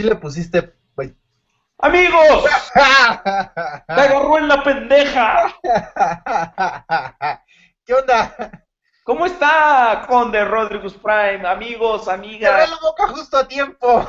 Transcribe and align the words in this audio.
Sí 0.00 0.06
le 0.06 0.14
pusiste. 0.16 0.72
¡Amigos! 1.76 2.44
¡Me 2.74 4.02
agarró 4.02 4.38
en 4.38 4.48
la 4.48 4.64
pendeja! 4.64 5.54
¿Qué 7.84 7.92
onda? 7.92 8.64
¿Cómo 9.04 9.26
está, 9.26 10.06
Conde 10.08 10.42
Rodríguez 10.42 10.94
Prime? 10.94 11.46
Amigos, 11.46 12.06
Cerré 12.06 12.16
amigas. 12.16 12.70
la 12.70 12.78
boca 12.80 13.08
justo 13.08 13.36
a 13.36 13.46
tiempo. 13.46 14.08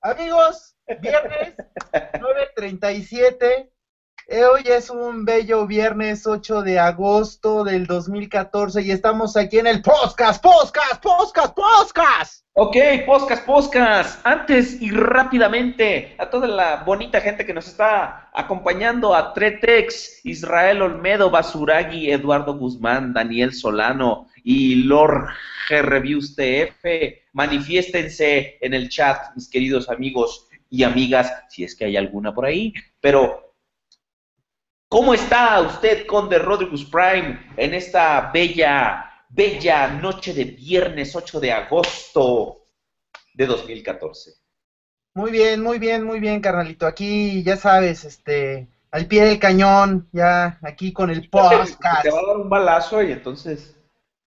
Amigos, 0.00 0.76
viernes 1.00 1.56
9.37. 1.92 3.72
Eh, 4.26 4.42
Hoy 4.42 4.62
es 4.64 4.88
un 4.88 5.26
bello 5.26 5.66
viernes 5.66 6.26
8 6.26 6.62
de 6.62 6.78
agosto 6.78 7.62
del 7.62 7.86
2014 7.86 8.80
y 8.80 8.90
estamos 8.90 9.36
aquí 9.36 9.58
en 9.58 9.66
el 9.66 9.82
podcast, 9.82 10.42
podcast, 10.42 11.02
podcast, 11.02 11.54
podcast. 11.54 12.44
Ok, 12.54 12.74
poscas, 13.04 13.40
poscas. 13.40 14.18
Antes 14.24 14.80
y 14.80 14.90
rápidamente, 14.90 16.14
a 16.16 16.30
toda 16.30 16.46
la 16.46 16.84
bonita 16.84 17.20
gente 17.20 17.44
que 17.44 17.52
nos 17.52 17.68
está 17.68 18.30
acompañando, 18.32 19.14
a 19.14 19.34
Tretex, 19.34 20.24
Israel 20.24 20.80
Olmedo, 20.80 21.28
Basuragi, 21.28 22.10
Eduardo 22.10 22.56
Guzmán, 22.56 23.12
Daniel 23.12 23.52
Solano 23.52 24.28
y 24.42 24.76
Lord 24.76 25.28
G 25.68 25.82
Reviews 25.82 26.34
TF. 26.34 26.82
Manifiéstense 27.34 28.56
en 28.62 28.72
el 28.72 28.88
chat, 28.88 29.34
mis 29.34 29.50
queridos 29.50 29.90
amigos 29.90 30.48
y 30.70 30.82
amigas, 30.82 31.30
si 31.50 31.64
es 31.64 31.74
que 31.74 31.84
hay 31.84 31.98
alguna 31.98 32.32
por 32.32 32.46
ahí. 32.46 32.72
Pero, 33.02 33.43
¿cómo 34.94 35.12
está 35.12 35.60
usted, 35.60 36.06
Conde 36.06 36.38
Rodriguez 36.38 36.84
Prime, 36.84 37.44
en 37.56 37.74
esta 37.74 38.30
bella 38.32 39.26
bella 39.28 39.88
noche 39.88 40.32
de 40.32 40.44
viernes 40.44 41.16
8 41.16 41.40
de 41.40 41.50
agosto 41.50 42.68
de 43.32 43.44
2014. 43.44 44.34
Muy 45.14 45.32
bien, 45.32 45.60
muy 45.60 45.80
bien, 45.80 46.04
muy 46.04 46.20
bien, 46.20 46.40
carnalito. 46.40 46.86
Aquí, 46.86 47.42
ya 47.42 47.56
sabes, 47.56 48.04
este, 48.04 48.68
al 48.92 49.08
pie 49.08 49.24
del 49.24 49.40
cañón, 49.40 50.08
ya 50.12 50.60
aquí 50.62 50.92
con 50.92 51.10
el 51.10 51.28
podcast. 51.28 51.76
Te 52.04 52.12
va 52.12 52.20
a 52.20 52.26
dar 52.26 52.36
un 52.36 52.48
balazo 52.48 53.02
y 53.02 53.10
entonces 53.10 53.76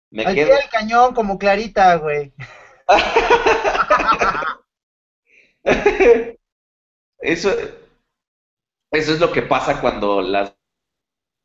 me 0.09 0.25
Al 0.25 0.33
quedo. 0.33 0.47
pie 0.47 0.55
del 0.55 0.69
cañón 0.71 1.13
como 1.13 1.37
Clarita, 1.37 1.93
güey. 1.97 2.33
Eso, 7.19 7.49
eso 8.91 9.13
es 9.13 9.19
lo 9.19 9.31
que 9.31 9.41
pasa 9.41 9.81
cuando 9.81 10.21
las 10.21 10.54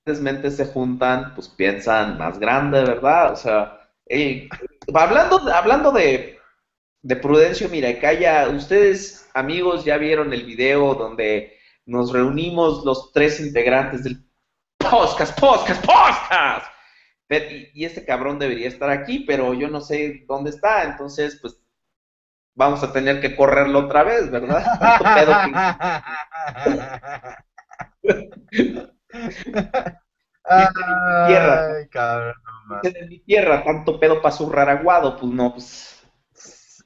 mentes 0.07 0.57
se 0.57 0.67
juntan, 0.67 1.35
pues 1.35 1.49
piensan 1.49 2.19
más 2.19 2.39
grande, 2.39 2.83
¿verdad? 2.83 3.33
O 3.33 3.37
sea, 3.37 3.81
eh, 4.07 4.49
hablando, 4.95 5.39
hablando 5.53 5.93
de, 5.93 6.39
de 7.03 7.17
Prudencio 7.17 7.69
Miracaya, 7.69 8.49
ustedes, 8.49 9.29
amigos, 9.35 9.85
ya 9.85 9.99
vieron 9.99 10.33
el 10.33 10.45
video 10.45 10.95
donde 10.95 11.57
nos 11.87 12.13
reunimos 12.13 12.85
los 12.85 13.13
tres 13.13 13.41
integrantes 13.41 14.05
del 14.05 14.25
podcast, 14.79 15.39
podcast, 15.39 15.85
podcast. 15.85 16.67
Y 17.75 17.85
este 17.85 18.05
cabrón 18.05 18.41
debería 18.41 18.67
estar 18.69 18.91
aquí, 18.91 19.21
pero 19.21 19.55
yo 19.55 19.69
no 19.69 19.81
sé 19.81 20.25
dónde 20.27 20.51
está, 20.51 20.83
entonces, 20.83 21.39
pues 21.41 21.57
vamos 22.57 22.83
a 22.83 22.93
tener 22.93 23.21
que 23.21 23.37
correrlo 23.37 23.81
otra 23.81 24.03
vez, 24.03 24.29
¿verdad? 24.31 24.65
Tanto 24.81 25.05
pedo 25.15 25.33
que- 28.03 28.91
tierra. 31.27 31.77
Ay, 31.77 31.89
cabrón. 31.89 32.35
no 32.45 32.75
mames. 32.75 32.95
en 32.95 33.09
mi 33.09 33.19
tierra, 33.21 33.65
tanto 33.65 33.99
pedo 34.01 34.21
para 34.21 34.35
su 34.35 34.51
raraguado, 34.51 35.17
pues 35.17 35.33
no, 35.33 35.53
pues. 35.53 35.97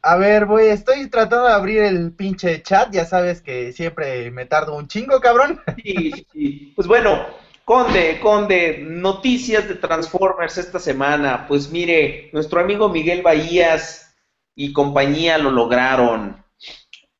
A 0.02 0.16
ver, 0.16 0.44
voy, 0.44 0.66
estoy 0.66 1.08
tratando 1.08 1.46
de 1.46 1.54
abrir 1.54 1.82
el 1.82 2.12
pinche 2.12 2.62
chat, 2.62 2.92
ya 2.92 3.06
sabes 3.06 3.40
que 3.40 3.72
siempre 3.72 4.30
me 4.30 4.44
tardo 4.44 4.76
un 4.76 4.86
chingo, 4.86 5.18
cabrón. 5.18 5.62
Sí. 5.82 6.72
Pues 6.76 6.86
bueno, 6.86 7.24
Conde, 7.64 8.20
Conde, 8.20 8.84
noticias 8.86 9.66
de 9.66 9.76
Transformers 9.76 10.58
esta 10.58 10.78
semana. 10.78 11.46
Pues 11.48 11.70
mire, 11.70 12.28
nuestro 12.34 12.60
amigo 12.60 12.90
Miguel 12.90 13.22
Bahías 13.22 14.14
y 14.54 14.74
compañía 14.74 15.38
lo 15.38 15.50
lograron. 15.50 16.43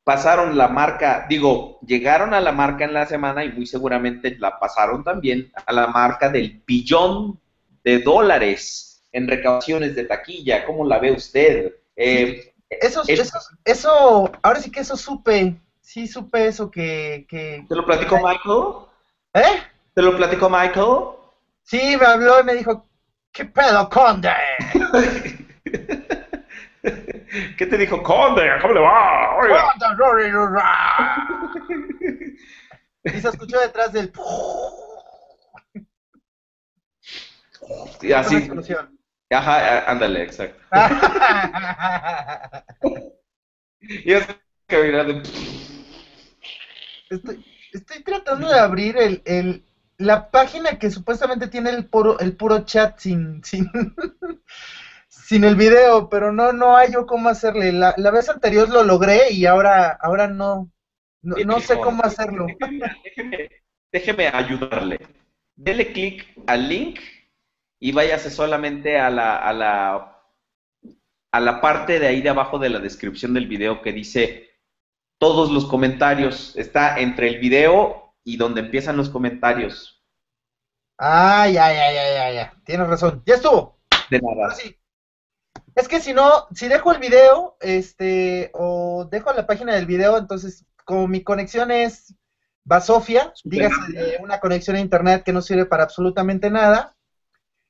Pasaron 0.05 0.55
la 0.55 0.67
marca, 0.67 1.25
digo, 1.27 1.79
llegaron 1.81 2.33
a 2.33 2.39
la 2.39 2.51
marca 2.51 2.85
en 2.85 2.93
la 2.93 3.05
semana 3.07 3.43
y 3.43 3.51
muy 3.51 3.65
seguramente 3.65 4.35
la 4.39 4.57
pasaron 4.59 5.03
también 5.03 5.51
a 5.65 5.73
la 5.73 5.87
marca 5.87 6.29
del 6.29 6.61
billón 6.65 7.39
de 7.83 7.99
dólares 7.99 9.03
en 9.11 9.27
recaudaciones 9.27 9.95
de 9.95 10.03
taquilla. 10.05 10.63
¿Cómo 10.65 10.85
la 10.85 10.99
ve 10.99 11.11
usted? 11.11 11.73
Eh, 11.95 12.53
Eso, 12.69 13.01
Es- 13.07 13.19
eso, 13.19 13.39
eso, 13.65 14.31
ahora 14.43 14.59
sí 14.59 14.69
que 14.71 14.81
eso 14.81 14.95
supe, 14.95 15.55
sí 15.81 16.07
supe 16.07 16.45
eso 16.47 16.69
que, 16.69 17.25
que, 17.27 17.65
¿Te 17.67 17.75
lo 17.75 17.83
platicó 17.85 18.17
Michael? 18.17 18.85
¿eh? 19.33 19.59
¿Te 19.95 20.01
lo 20.03 20.15
platicó 20.15 20.49
Michael? 20.49 21.15
Sí, 21.63 21.97
me 21.99 22.05
habló 22.05 22.41
y 22.41 22.43
me 22.43 22.53
dijo, 22.53 22.85
¿qué 23.31 23.45
pedo, 23.45 23.89
conde? 23.89 24.29
¿Qué 27.57 27.65
te 27.65 27.77
dijo, 27.77 28.01
Conde? 28.01 28.49
¿Cómo 28.61 28.73
le 28.73 28.79
va? 28.79 29.37
Oiga. 29.37 29.71
Conde, 29.71 29.95
Rory, 29.97 30.31
Rura". 30.31 31.27
Y 33.03 33.21
se 33.21 33.29
escuchó 33.29 33.59
detrás 33.59 33.91
del... 33.93 34.11
Y 38.01 38.11
así, 38.11 38.49
ajá, 39.29 39.91
ándale, 39.91 40.23
exacto. 40.23 40.59
Y 43.87 44.13
es 44.13 44.25
que 44.67 44.81
mirando, 44.81 45.21
Estoy, 47.09 47.45
estoy 47.71 48.03
tratando 48.03 48.49
de 48.49 48.59
abrir 48.59 48.97
el, 48.97 49.21
el, 49.25 49.63
la 49.97 50.31
página 50.31 50.79
que 50.79 50.89
supuestamente 50.89 51.47
tiene 51.47 51.69
el 51.69 51.85
puro, 51.85 52.17
el 52.19 52.35
puro 52.35 52.65
chat 52.65 52.97
sin, 52.97 53.43
sin, 53.43 53.69
sin 55.25 55.43
el 55.43 55.55
video, 55.55 56.07
pero 56.07 56.31
no, 56.31 56.53
no 56.53 56.77
hay 56.77 56.91
yo 56.93 57.07
cómo 57.07 57.29
hacerle. 57.29 57.71
La, 57.71 57.95
la 57.97 58.11
vez 58.11 58.29
anterior 58.29 58.69
lo 58.69 58.83
logré 58.83 59.31
y 59.31 59.47
ahora, 59.47 59.97
ahora 59.99 60.27
no, 60.27 60.71
no, 61.23 61.35
no 61.43 61.59
sé 61.59 61.79
cómo 61.79 62.03
hacerlo. 62.03 62.45
Déjeme, 63.03 63.49
déjeme 63.91 64.27
ayudarle. 64.27 64.99
Dele 65.55 65.91
clic 65.91 66.27
al 66.45 66.69
link 66.69 66.99
y 67.79 67.91
váyase 67.91 68.29
solamente 68.29 68.99
a 68.99 69.09
la, 69.09 69.37
a 69.37 69.51
la, 69.51 70.21
a 71.31 71.39
la 71.39 71.59
parte 71.59 71.99
de 71.99 72.07
ahí 72.07 72.21
de 72.21 72.29
abajo 72.29 72.59
de 72.59 72.69
la 72.69 72.79
descripción 72.79 73.33
del 73.33 73.47
video 73.47 73.81
que 73.81 73.93
dice 73.93 74.49
todos 75.17 75.49
los 75.49 75.65
comentarios. 75.65 76.55
Está 76.55 76.99
entre 76.99 77.29
el 77.29 77.39
video 77.39 78.13
y 78.23 78.37
donde 78.37 78.61
empiezan 78.61 78.97
los 78.97 79.09
comentarios. 79.09 80.03
Ah, 80.99 81.47
ya, 81.47 81.73
ya, 81.73 81.91
ya, 81.91 82.13
ya, 82.13 82.31
ya. 82.31 82.53
Tienes 82.63 82.87
razón. 82.87 83.23
Ya 83.25 83.35
estuvo. 83.35 83.79
De 84.09 84.21
Ahora 84.21 84.47
nada. 84.47 84.55
sí. 84.55 84.77
Es 85.75 85.87
que 85.87 85.99
si 85.99 86.13
no, 86.13 86.47
si 86.53 86.67
dejo 86.67 86.91
el 86.91 86.99
video, 86.99 87.57
este, 87.59 88.49
o 88.53 89.07
dejo 89.11 89.33
la 89.33 89.45
página 89.45 89.75
del 89.75 89.85
video, 89.85 90.17
entonces, 90.17 90.65
como 90.85 91.07
mi 91.07 91.23
conexión 91.23 91.69
es 91.69 92.15
basofia, 92.63 93.33
dígase 93.43 93.91
de 93.91 94.17
una 94.21 94.39
conexión 94.39 94.77
a 94.77 94.79
internet 94.79 95.23
que 95.23 95.33
no 95.33 95.41
sirve 95.41 95.65
para 95.65 95.83
absolutamente 95.83 96.49
nada, 96.49 96.95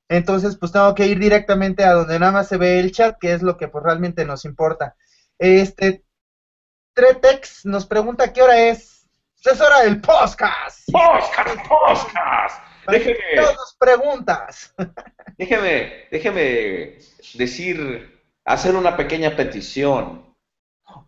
entonces, 0.08 0.56
pues 0.56 0.72
tengo 0.72 0.94
que 0.94 1.08
ir 1.08 1.20
directamente 1.20 1.84
a 1.84 1.94
donde 1.94 2.20
nada 2.20 2.32
más 2.32 2.48
se 2.48 2.58
ve 2.58 2.80
el 2.80 2.92
chat, 2.92 3.18
que 3.20 3.34
es 3.34 3.42
lo 3.42 3.58
que 3.58 3.68
pues 3.68 3.84
realmente 3.84 4.24
nos 4.26 4.46
importa. 4.46 4.96
Este, 5.40 6.06
Tretex 6.94 7.66
nos 7.66 7.86
pregunta 7.86 8.32
qué 8.32 8.42
hora 8.42 8.60
es. 8.60 9.08
Es 9.44 9.62
hora 9.62 9.82
del 9.82 10.02
podcast. 10.02 10.90
¡Podcast! 10.92 11.68
¡Podcast! 11.68 12.65
Déjeme, 12.88 13.20
Todas 13.36 13.76
preguntas. 13.80 14.76
déjeme, 15.38 16.08
déjeme 16.12 16.98
decir, 17.34 18.22
hacer 18.44 18.76
una 18.76 18.96
pequeña 18.96 19.36
petición. 19.36 20.36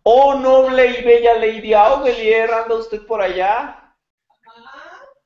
Oh, 0.02 0.34
noble 0.34 0.86
y 0.98 1.04
bella 1.04 1.34
Lady 1.34 1.72
Augelier, 1.72 2.52
¿anda 2.52 2.74
usted 2.74 3.06
por 3.06 3.22
allá? 3.22 3.94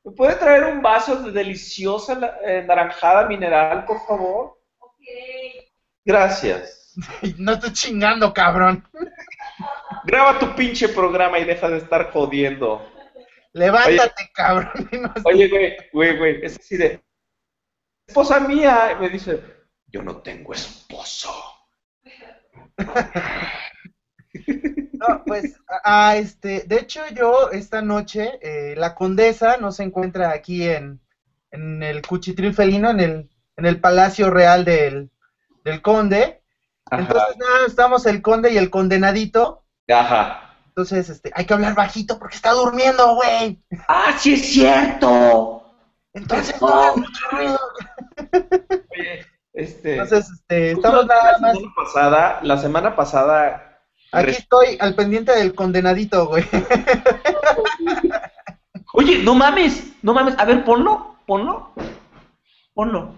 ¿Me 0.04 0.12
puede 0.12 0.34
traer 0.34 0.64
un 0.64 0.82
vaso 0.82 1.16
de 1.16 1.30
deliciosa 1.30 2.38
eh, 2.44 2.64
naranjada 2.66 3.26
mineral, 3.26 3.84
por 3.84 4.04
favor? 4.04 4.58
Gracias. 6.04 6.94
No 7.38 7.52
estoy 7.52 7.72
chingando, 7.72 8.34
cabrón. 8.34 8.86
Graba 10.04 10.38
tu 10.38 10.54
pinche 10.54 10.88
programa 10.88 11.38
y 11.38 11.44
deja 11.44 11.68
de 11.68 11.78
estar 11.78 12.10
jodiendo. 12.10 12.91
Levántate, 13.54 14.30
cabrón. 14.34 14.70
y 14.92 14.98
no- 14.98 15.12
Oye, 15.24 15.48
güey, 15.48 15.76
güey, 15.92 16.16
güey, 16.18 16.44
es 16.44 16.56
así 16.58 16.76
de... 16.76 17.02
Esposa 18.06 18.40
mía, 18.40 18.96
me 19.00 19.08
dice, 19.08 19.42
yo 19.86 20.02
no 20.02 20.16
tengo 20.22 20.52
esposo. 20.52 21.30
No, 24.92 25.22
pues, 25.26 25.56
ah, 25.84 26.16
este, 26.16 26.62
de 26.66 26.76
hecho 26.76 27.02
yo 27.14 27.50
esta 27.50 27.82
noche, 27.82 28.38
eh, 28.40 28.74
la 28.76 28.94
condesa 28.94 29.56
no 29.56 29.72
se 29.72 29.82
encuentra 29.82 30.30
aquí 30.30 30.68
en, 30.68 31.00
en 31.50 31.82
el 31.82 32.02
Cuchitril 32.02 32.54
felino, 32.54 32.90
en 32.90 33.00
el, 33.00 33.30
en 33.56 33.66
el 33.66 33.80
Palacio 33.80 34.30
Real 34.30 34.64
del, 34.64 35.10
del 35.64 35.82
Conde. 35.82 36.42
Entonces, 36.90 37.36
nada, 37.38 37.66
estamos 37.66 38.04
el 38.06 38.20
conde 38.20 38.52
y 38.52 38.58
el 38.58 38.68
condenadito. 38.68 39.64
Ajá. 39.88 40.51
Entonces, 40.72 41.10
este, 41.10 41.30
hay 41.34 41.44
que 41.44 41.52
hablar 41.52 41.74
bajito 41.74 42.18
porque 42.18 42.36
está 42.36 42.52
durmiendo, 42.52 43.14
güey. 43.14 43.62
¡Ah, 43.88 44.14
sí 44.18 44.32
es 44.32 44.54
cierto! 44.54 45.62
Entonces, 46.14 46.58
no 46.62 46.96
mucho 46.96 47.28
ruido. 47.30 47.60
Oye, 48.90 49.26
este. 49.52 49.92
Entonces, 49.92 50.30
este, 50.32 50.72
estamos 50.72 51.04
nada 51.04 51.32
la 51.32 51.38
más. 51.40 51.52
semana 51.52 51.74
pasada, 51.76 52.40
la 52.42 52.56
semana 52.56 52.96
pasada. 52.96 53.80
Aquí 54.12 54.30
estoy 54.30 54.78
al 54.80 54.94
pendiente 54.94 55.32
del 55.36 55.54
condenadito, 55.54 56.26
güey. 56.28 56.44
Oye, 58.94 59.18
no 59.22 59.34
mames, 59.34 59.92
no 60.00 60.14
mames. 60.14 60.38
A 60.38 60.46
ver, 60.46 60.64
ponlo, 60.64 61.16
ponlo. 61.26 61.70
Ponlo. 62.72 63.14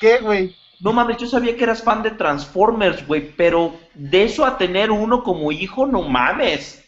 ¿Qué, 0.00 0.20
güey? 0.20 0.56
No 0.80 0.92
mames, 0.92 1.16
yo 1.18 1.26
sabía 1.26 1.56
que 1.56 1.64
eras 1.64 1.82
fan 1.82 2.02
de 2.02 2.12
Transformers, 2.12 3.06
güey, 3.06 3.32
pero 3.36 3.74
de 3.94 4.24
eso 4.24 4.44
a 4.44 4.56
tener 4.58 4.90
uno 4.90 5.22
como 5.22 5.50
hijo, 5.52 5.86
no 5.86 6.02
mames. 6.02 6.84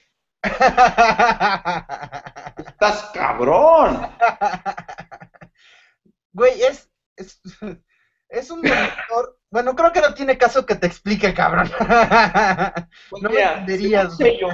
Estás 2.56 3.10
cabrón. 3.12 4.08
Güey, 6.32 6.62
es, 6.62 6.90
es, 7.16 7.40
es 8.28 8.50
un 8.50 8.60
monitor. 8.60 9.38
Bueno, 9.50 9.74
creo 9.74 9.92
que 9.92 10.00
no 10.00 10.14
tiene 10.14 10.38
caso 10.38 10.64
que 10.64 10.76
te 10.76 10.86
explique, 10.86 11.34
cabrón. 11.34 11.68
Pues 13.08 13.22
No 13.22 13.28
me 13.28 13.36
mira, 13.36 13.52
entenderías, 13.52 14.16
según 14.16 14.32
sé 14.32 14.38
yo, 14.40 14.48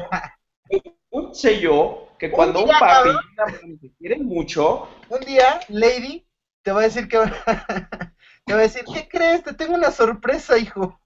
según 1.11 1.35
sé 1.35 1.61
yo 1.61 2.09
que 2.19 2.31
cuando 2.31 2.61
un 2.61 2.67
día, 2.67 2.79
papi 2.79 3.11
una 3.11 3.47
mami 3.47 3.79
se 3.79 3.93
quieren 3.99 4.25
mucho, 4.25 4.88
un 5.11 5.21
día, 5.21 5.61
Lady, 5.69 6.27
te 6.62 6.73
va 6.73 6.81
a 6.81 6.85
decir 6.85 7.09
que. 7.09 7.19
te 8.46 8.54
va 8.54 8.60
a 8.60 8.62
decir, 8.62 8.84
¿qué 8.93 9.08
crees? 9.08 9.43
Te 9.43 9.52
tengo 9.54 9.75
una 9.75 9.90
sorpresa, 9.90 10.56
hijo. 10.56 11.00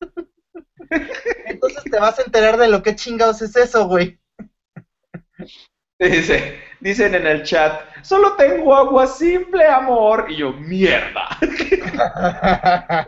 Entonces 1.46 1.82
te 1.84 1.98
vas 1.98 2.18
a 2.18 2.22
enterar 2.22 2.58
de 2.58 2.68
lo 2.68 2.82
que 2.82 2.94
chingados 2.94 3.40
es 3.40 3.56
eso, 3.56 3.88
güey. 3.88 4.20
dice, 5.98 6.60
dicen 6.80 7.14
en 7.14 7.26
el 7.26 7.42
chat, 7.42 7.80
solo 8.02 8.36
tengo 8.36 8.74
agua 8.74 9.06
simple, 9.06 9.66
amor. 9.66 10.26
Y 10.28 10.36
yo, 10.36 10.52
mierda. 10.52 11.38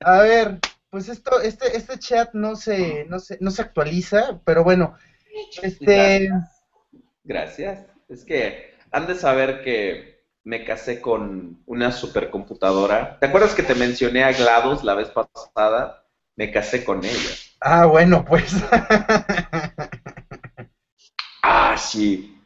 A 0.00 0.20
ver, 0.20 0.58
pues 0.90 1.08
esto, 1.08 1.40
este, 1.40 1.76
este 1.76 1.98
chat 1.98 2.34
no 2.34 2.56
se, 2.56 3.06
no 3.06 3.18
se, 3.20 3.38
no 3.40 3.50
se 3.50 3.62
actualiza, 3.62 4.40
pero 4.44 4.64
bueno, 4.64 4.96
este, 5.62 6.30
Gracias. 7.24 7.86
Es 8.08 8.24
que 8.24 8.74
han 8.90 9.06
de 9.06 9.14
saber 9.14 9.62
que 9.62 10.17
me 10.48 10.64
casé 10.64 11.02
con 11.02 11.62
una 11.66 11.92
supercomputadora. 11.92 13.18
¿Te 13.20 13.26
acuerdas 13.26 13.54
que 13.54 13.62
te 13.62 13.74
mencioné 13.74 14.24
a 14.24 14.32
GLaDOS 14.32 14.82
la 14.82 14.94
vez 14.94 15.10
pasada? 15.10 16.06
Me 16.36 16.50
casé 16.50 16.84
con 16.84 17.04
ella. 17.04 17.30
ah, 17.60 17.86
bueno, 17.86 18.24
pues, 18.24 18.54
Ah, 21.42 21.76
sí. 21.76 22.38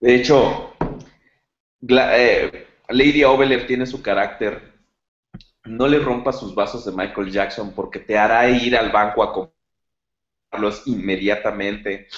De 0.00 0.16
hecho, 0.16 0.74
Gla- 1.80 2.12
eh, 2.16 2.66
Lady 2.88 3.24
Oveler 3.24 3.66
tiene 3.66 3.86
su 3.86 4.00
carácter. 4.02 4.74
No 5.66 5.86
le 5.88 5.98
rompas 6.00 6.38
sus 6.40 6.54
vasos 6.54 6.84
de 6.84 6.92
Michael 6.92 7.30
Jackson 7.30 7.72
porque 7.74 8.00
te 8.00 8.18
hará 8.18 8.48
ir 8.50 8.76
al 8.76 8.90
banco 8.90 9.22
a 9.22 9.32
comprarlos 10.50 10.82
inmediatamente. 10.86 12.08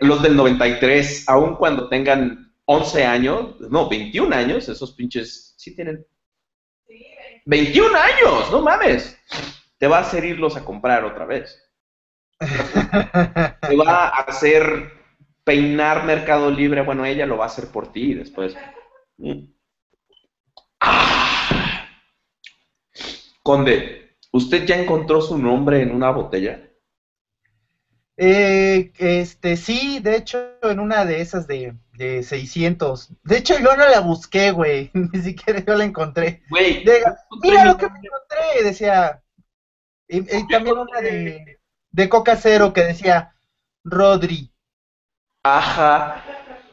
Los 0.00 0.22
del 0.22 0.36
93, 0.36 1.28
aun 1.28 1.56
cuando 1.56 1.88
tengan 1.88 2.51
11 2.72 3.04
años, 3.04 3.60
no, 3.60 3.88
21 3.88 4.34
años, 4.34 4.68
esos 4.68 4.92
pinches, 4.92 5.54
sí 5.58 5.74
tienen 5.74 6.06
21 7.44 7.96
años, 7.96 8.50
no 8.50 8.62
mames. 8.62 9.18
Te 9.78 9.86
va 9.86 9.98
a 9.98 10.02
hacer 10.02 10.24
irlos 10.24 10.56
a 10.56 10.64
comprar 10.64 11.04
otra 11.04 11.26
vez 11.26 11.58
te 13.68 13.76
va 13.76 14.08
a 14.08 14.20
hacer 14.22 14.90
peinar 15.44 16.04
Mercado 16.04 16.50
Libre. 16.50 16.82
Bueno, 16.82 17.04
ella 17.04 17.26
lo 17.26 17.36
va 17.36 17.44
a 17.44 17.48
hacer 17.48 17.68
por 17.68 17.92
ti 17.92 18.14
después. 18.14 18.56
Ah. 20.80 21.88
Conde, 23.42 24.16
¿usted 24.32 24.66
ya 24.66 24.80
encontró 24.80 25.20
su 25.20 25.38
nombre 25.38 25.82
en 25.82 25.94
una 25.94 26.10
botella? 26.10 26.68
Eh, 28.16 28.92
este, 28.98 29.56
sí, 29.56 30.00
de 30.00 30.16
hecho, 30.16 30.38
en 30.62 30.80
una 30.80 31.04
de 31.04 31.20
esas 31.20 31.46
de, 31.46 31.74
de 31.96 32.22
600, 32.22 33.10
de 33.22 33.36
hecho, 33.38 33.58
yo 33.58 33.76
no 33.76 33.88
la 33.88 34.00
busqué, 34.00 34.50
güey, 34.50 34.90
ni 34.94 35.20
siquiera 35.20 35.60
yo 35.64 35.74
la 35.74 35.84
encontré. 35.84 36.42
Güey, 36.50 36.84
Mira 37.42 37.64
mi 37.64 37.70
lo 37.70 37.76
que 37.76 37.88
me 37.88 37.98
encontré, 37.98 38.64
decía, 38.64 39.22
y, 40.08 40.18
y 40.18 40.46
también 40.48 40.78
una 40.78 41.00
de, 41.00 41.58
de 41.90 42.08
Coca 42.08 42.36
Cero 42.36 42.72
que 42.72 42.84
decía, 42.84 43.34
Rodri, 43.84 44.52
Ajá. 45.44 46.24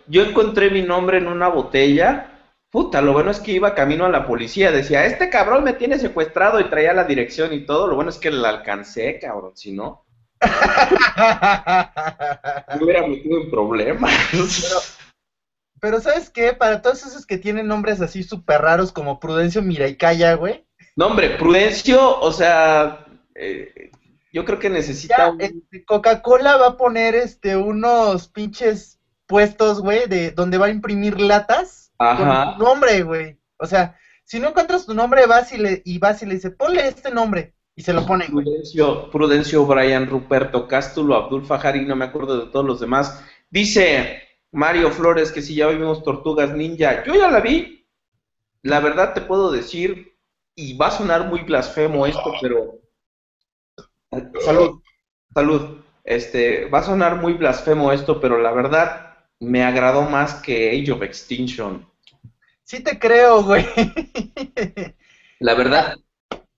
Yo 0.07 0.23
encontré 0.23 0.69
mi 0.69 0.81
nombre 0.81 1.17
en 1.17 1.27
una 1.27 1.47
botella. 1.49 2.31
Puta, 2.69 3.01
lo 3.01 3.13
bueno 3.13 3.31
es 3.31 3.39
que 3.39 3.51
iba 3.51 3.75
camino 3.75 4.05
a 4.05 4.09
la 4.09 4.25
policía. 4.27 4.71
Decía, 4.71 5.05
este 5.05 5.29
cabrón 5.29 5.63
me 5.63 5.73
tiene 5.73 5.97
secuestrado 5.99 6.59
y 6.59 6.69
traía 6.69 6.93
la 6.93 7.03
dirección 7.03 7.53
y 7.53 7.65
todo. 7.65 7.87
Lo 7.87 7.95
bueno 7.95 8.09
es 8.11 8.17
que 8.17 8.31
la 8.31 8.49
alcancé, 8.49 9.19
cabrón. 9.19 9.55
Si 9.55 9.71
no, 9.71 10.05
me 12.79 12.83
hubiera 12.83 13.07
metido 13.07 13.41
en 13.41 13.49
problemas. 13.49 14.13
Pero 15.81 15.99
¿sabes 16.01 16.29
qué? 16.29 16.53
Para 16.53 16.81
todos 16.81 17.05
esos 17.05 17.25
que 17.25 17.37
tienen 17.37 17.67
nombres 17.67 18.01
así 18.01 18.23
súper 18.23 18.61
raros 18.61 18.91
como 18.91 19.19
Prudencio 19.19 19.61
Miraicaya, 19.61 20.33
güey. 20.33 20.65
No, 20.95 21.07
hombre, 21.07 21.37
Prudencio, 21.37 22.19
o 22.19 22.31
sea, 22.31 23.05
eh, 23.35 23.91
yo 24.33 24.45
creo 24.45 24.59
que 24.59 24.69
necesita 24.69 25.31
un... 25.31 25.41
este, 25.41 25.85
Coca-Cola 25.85 26.57
va 26.57 26.67
a 26.67 26.77
poner 26.77 27.15
este 27.15 27.55
unos 27.55 28.27
pinches 28.27 28.99
puestos, 29.25 29.81
güey, 29.81 30.07
de 30.07 30.31
donde 30.31 30.57
va 30.57 30.65
a 30.67 30.71
imprimir 30.71 31.19
latas 31.19 31.91
Ajá. 31.97 32.45
con 32.45 32.57
tu 32.57 32.63
nombre, 32.63 33.03
güey. 33.03 33.39
O 33.57 33.65
sea, 33.65 33.97
si 34.23 34.39
no 34.39 34.49
encuentras 34.49 34.85
tu 34.85 34.93
nombre, 34.93 35.25
vas 35.25 35.51
y 35.53 35.57
le, 35.57 35.81
y 35.85 35.97
vas 35.99 36.21
y 36.21 36.25
le 36.25 36.35
dices, 36.35 36.53
ponle 36.57 36.87
este 36.87 37.11
nombre. 37.11 37.55
Y 37.79 37.81
se 37.81 37.93
lo 37.93 38.05
ponen, 38.05 38.29
güey. 38.33 38.43
Prudencio, 38.43 39.09
Prudencio, 39.09 39.65
Brian, 39.65 40.09
Ruperto, 40.09 40.67
Cástulo, 40.67 41.15
Abdul 41.15 41.45
Fajari, 41.45 41.85
no 41.85 41.95
me 41.95 42.03
acuerdo 42.03 42.37
de 42.37 42.51
todos 42.51 42.65
los 42.65 42.81
demás. 42.81 43.23
Dice 43.49 44.21
Mario 44.51 44.91
Flores 44.91 45.31
que 45.31 45.41
si 45.41 45.55
ya 45.55 45.67
vimos 45.67 46.03
Tortugas 46.03 46.53
Ninja, 46.53 47.05
yo 47.05 47.15
ya 47.15 47.31
la 47.31 47.39
vi. 47.39 47.87
La 48.63 48.81
verdad 48.81 49.13
te 49.13 49.21
puedo 49.21 49.49
decir, 49.49 50.13
y 50.55 50.75
va 50.75 50.87
a 50.87 50.91
sonar 50.91 51.27
muy 51.27 51.43
blasfemo 51.43 52.05
esto, 52.05 52.33
pero... 52.41 52.81
Salud, 54.41 54.81
salud. 55.33 55.77
Este, 56.03 56.65
va 56.65 56.79
a 56.79 56.83
sonar 56.83 57.15
muy 57.15 57.31
blasfemo 57.31 57.93
esto, 57.93 58.19
pero 58.19 58.41
la 58.41 58.51
verdad 58.51 59.19
me 59.39 59.63
agradó 59.63 60.01
más 60.01 60.33
que 60.33 60.71
Age 60.71 60.91
of 60.91 61.01
Extinction. 61.01 61.89
Sí 62.61 62.83
te 62.83 62.99
creo, 62.99 63.41
güey. 63.41 63.65
La 65.39 65.53
verdad, 65.53 65.95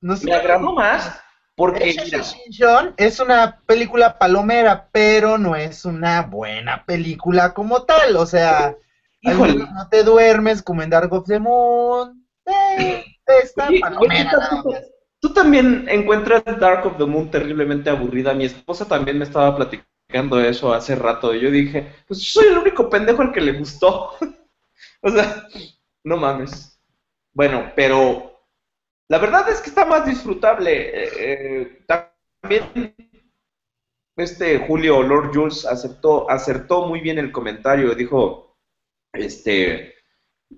No 0.02 0.16
sé. 0.16 0.26
me 0.26 0.34
agradó 0.34 0.74
más 0.74 1.22
porque, 1.56 1.86
mira, 1.86 2.18
Extinction 2.18 2.94
es 2.98 3.20
una 3.20 3.62
película 3.66 4.18
palomera, 4.18 4.90
pero 4.92 5.38
no 5.38 5.56
es 5.56 5.86
una 5.86 6.24
buena 6.24 6.86
película 6.86 7.54
como 7.54 7.84
tal. 7.84 8.16
O 8.16 8.26
sea, 8.26 8.76
híjole, 9.22 9.68
no 9.72 9.88
te 9.90 10.04
duermes 10.04 10.64
como 10.64 10.82
en 10.82 10.90
Dark 10.90 11.14
of 11.14 11.28
the 11.28 11.40
Moon. 11.40 12.26
Eh, 12.46 13.06
está 13.44 13.68
Oye, 13.68 13.80
palomera. 13.80 14.32
tú, 14.64 14.74
tú 15.20 15.34
también 15.34 15.86
encuentras 15.88 16.44
Dark 16.60 16.86
of 16.88 16.98
the 16.98 17.06
Moon 17.06 17.30
terriblemente 17.30 17.90
aburrida. 17.90 18.34
Mi 18.34 18.46
esposa 18.46 18.88
también 18.88 19.20
me 19.20 19.26
estaba 19.26 19.56
platicando 19.56 20.40
eso 20.40 20.74
hace 20.74 20.96
rato. 20.96 21.36
Y 21.36 21.42
yo 21.42 21.52
dije, 21.52 21.94
pues 22.08 22.22
yo 22.22 22.42
soy 22.42 22.52
el 22.52 22.58
único 22.58 22.90
pendejo 22.90 23.22
al 23.22 23.32
que 23.32 23.42
le 23.42 23.52
gustó. 23.54 24.14
o 25.02 25.10
sea, 25.12 25.48
no 26.04 26.18
mames. 26.18 26.80
Bueno, 27.34 27.72
pero 27.76 28.31
la 29.12 29.18
verdad 29.18 29.50
es 29.50 29.60
que 29.60 29.68
está 29.68 29.84
más 29.84 30.06
disfrutable. 30.06 30.72
Eh, 30.72 31.10
eh, 31.18 31.86
también 31.86 32.96
este 34.16 34.58
Julio 34.60 35.04
Lord 35.04 35.32
Jules 35.34 35.66
aceptó, 35.66 36.32
acertó 36.32 36.88
muy 36.88 37.02
bien 37.02 37.20
el 37.20 37.30
comentario. 37.30 37.94
Dijo, 37.94 38.56
este, 39.12 39.96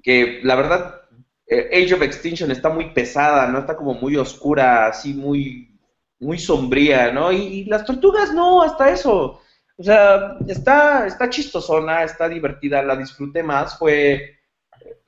que 0.04 0.42
la 0.44 0.54
verdad 0.54 1.02
eh, 1.48 1.84
Age 1.84 1.96
of 1.96 2.04
Extinction 2.04 2.52
está 2.52 2.70
muy 2.70 2.94
pesada, 2.94 3.48
¿no? 3.48 3.58
Está 3.58 3.76
como 3.76 3.96
muy 3.96 4.18
oscura, 4.18 4.86
así 4.86 5.16
muy, 5.16 5.76
muy 6.20 6.38
sombría, 6.38 7.12
¿no? 7.12 7.32
Y, 7.32 7.38
y 7.38 7.66
las 7.66 7.84
tortugas 7.84 8.32
no, 8.36 8.62
hasta 8.62 8.92
eso. 8.92 9.42
O 9.78 9.84
sea, 9.84 10.38
está, 10.48 11.08
está 11.08 11.28
chistosona, 11.28 12.04
está 12.04 12.30
divertida, 12.30 12.84
la 12.84 12.96
disfruté 12.96 13.42
más, 13.42 13.80
fue... 13.80 14.38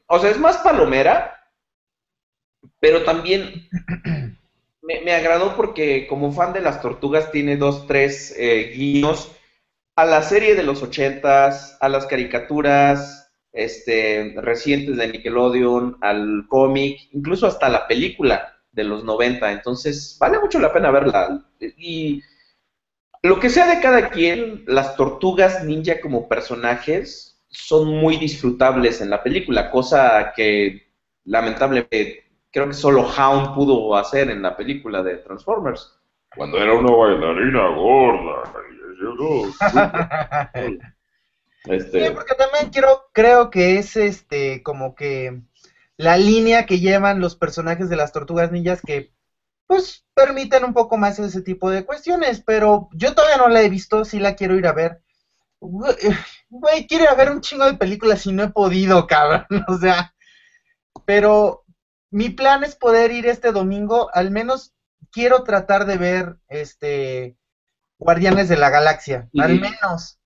O 0.08 0.18
sea, 0.18 0.32
es 0.32 0.40
más 0.40 0.58
palomera, 0.58 1.35
pero 2.80 3.04
también 3.04 3.70
me, 4.82 5.02
me 5.02 5.14
agradó 5.14 5.56
porque 5.56 6.08
como 6.08 6.32
fan 6.32 6.54
de 6.54 6.62
las 6.62 6.82
tortugas 6.82 7.32
tiene 7.32 7.58
dos, 7.58 7.88
tres 7.88 8.34
eh, 8.38 8.74
guiños 8.76 9.32
a 9.96 10.06
la 10.06 10.22
serie 10.22 10.56
de 10.56 10.64
los 10.64 10.84
ochentas, 10.84 11.78
a 11.80 11.90
las 11.90 12.06
caricaturas 12.06 13.32
este, 13.54 14.34
recientes 14.38 14.98
de 14.98 15.08
Nickelodeon, 15.08 15.98
al 16.02 16.46
cómic, 16.50 17.00
incluso 17.12 17.48
hasta 17.48 17.70
la 17.70 17.88
película. 17.88 18.52
de 18.72 18.84
los 18.84 19.06
90. 19.06 19.54
Entonces, 19.54 20.18
vale 20.20 20.38
mucho 20.38 20.60
la 20.60 20.74
pena 20.74 20.92
verla. 20.92 21.46
Y 21.78 22.22
lo 23.24 23.40
que 23.40 23.50
sea 23.50 23.74
de 23.74 23.82
cada 23.82 24.10
quien, 24.10 24.66
las 24.68 24.98
tortugas 24.98 25.64
ninja 25.64 26.02
como 26.02 26.28
personajes 26.28 27.42
son 27.48 27.88
muy 27.88 28.18
disfrutables 28.18 29.00
en 29.00 29.10
la 29.10 29.24
película, 29.24 29.72
cosa 29.72 30.34
que 30.36 30.92
lamentablemente 31.24 32.25
creo 32.56 32.68
que 32.68 32.74
solo 32.74 33.02
Hound 33.04 33.54
pudo 33.54 33.94
hacer 33.98 34.30
en 34.30 34.42
la 34.42 34.56
película 34.56 35.04
de 35.04 35.18
Transformers. 35.18 36.00
Cuando 36.34 36.58
era 36.58 36.74
una 36.74 36.96
bailarina 36.96 37.68
gorda. 37.76 38.44
Este... 41.68 42.06
Sí, 42.06 42.14
porque 42.14 42.36
también 42.36 42.70
quiero, 42.70 43.10
creo 43.12 43.50
que 43.50 43.80
es 43.80 43.96
este 43.96 44.62
como 44.62 44.94
que 44.94 45.42
la 45.98 46.16
línea 46.16 46.68
que 46.68 46.78
llevan 46.78 47.20
los 47.20 47.36
personajes 47.36 47.90
de 47.90 47.96
las 47.96 48.12
tortugas 48.12 48.52
ninjas 48.52 48.84
que 48.86 49.12
pues 49.66 50.06
permiten 50.14 50.64
un 50.64 50.76
poco 50.76 50.96
más 50.96 51.18
ese 51.18 51.42
tipo 51.42 51.72
de 51.72 51.84
cuestiones, 51.84 52.44
pero 52.46 52.88
yo 52.94 53.16
todavía 53.16 53.38
no 53.38 53.48
la 53.48 53.64
he 53.64 53.70
visto, 53.70 54.06
sí 54.06 54.20
la 54.20 54.36
quiero 54.36 54.56
ir 54.56 54.68
a 54.68 54.74
ver. 54.74 55.02
Güey, 55.60 56.86
quiero 56.88 57.06
ir 57.06 57.10
a 57.10 57.16
ver 57.16 57.32
un 57.32 57.42
chingo 57.42 57.66
de 57.66 57.74
películas 57.74 58.24
y 58.28 58.32
no 58.32 58.44
he 58.44 58.50
podido, 58.50 59.08
cabrón, 59.08 59.48
o 59.68 59.78
sea, 59.80 60.14
pero 61.04 61.65
mi 62.12 62.30
plan 62.30 62.64
es 62.64 62.76
poder 62.76 63.12
ir 63.12 63.26
este 63.28 63.52
domingo, 63.52 64.10
al 64.14 64.32
menos 64.32 64.74
quiero 65.12 65.44
tratar 65.44 65.86
de 65.86 65.98
ver 65.98 66.38
este 66.48 67.38
Guardianes 67.98 68.50
de 68.50 68.58
la 68.58 68.70
Galaxia, 68.70 69.30
al 69.38 69.60
menos. 69.60 70.20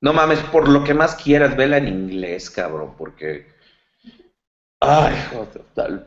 No 0.00 0.12
mames, 0.12 0.40
por 0.40 0.68
lo 0.68 0.84
que 0.84 0.94
más 0.94 1.14
quieras, 1.16 1.56
vela 1.56 1.78
en 1.78 1.88
inglés, 1.88 2.50
cabrón, 2.50 2.94
porque 2.96 3.46
Ay, 4.80 5.16
joder, 5.30 6.06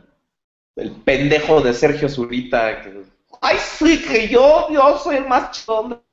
el 0.76 0.92
pendejo 1.04 1.62
de 1.62 1.74
Sergio 1.74 2.08
Zurita. 2.08 2.82
Que... 2.82 3.04
Ay, 3.42 3.58
sí, 3.60 4.02
que 4.02 4.30
yo, 4.30 4.68
yo 4.72 4.98
soy 4.98 5.18
el 5.18 5.28
más 5.28 5.52
chido 5.52 6.06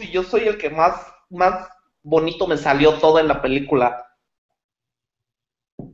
y 0.00 0.10
yo 0.10 0.22
soy 0.22 0.48
el 0.48 0.56
que 0.56 0.70
más, 0.70 1.06
más 1.28 1.68
bonito 2.02 2.46
me 2.46 2.56
salió 2.56 2.94
todo 2.94 3.18
en 3.18 3.28
la 3.28 3.42
película. 3.42 4.03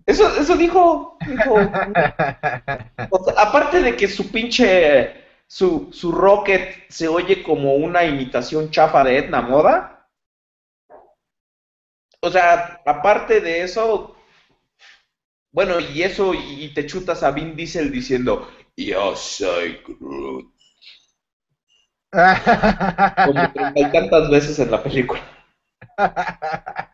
Eso, 0.06 0.28
eso 0.36 0.56
dijo. 0.56 1.16
aparte 3.36 3.82
de 3.82 3.96
que 3.96 4.08
su 4.08 4.30
pinche. 4.30 5.18
Su, 5.46 5.88
su 5.92 6.12
Rocket 6.12 6.84
se 6.88 7.08
oye 7.08 7.42
como 7.42 7.74
una 7.74 8.04
imitación 8.04 8.70
chafa 8.70 9.02
de 9.02 9.18
Edna 9.18 9.42
Moda. 9.42 10.06
O 12.22 12.30
sea, 12.30 12.80
aparte 12.86 13.40
de 13.40 13.62
eso, 13.62 14.16
bueno, 15.52 15.80
y 15.80 16.02
eso, 16.02 16.32
y 16.34 16.72
te 16.74 16.86
chutas 16.86 17.22
a 17.22 17.30
Vin 17.32 17.56
Diesel 17.56 17.90
diciendo, 17.90 18.48
yo 18.76 19.16
soy 19.16 19.80
Groot. 19.86 20.52
Como 23.24 23.52
treinta 23.52 23.92
tantas 23.92 24.30
veces 24.30 24.58
en 24.58 24.70
la 24.70 24.82
película. 24.82 25.22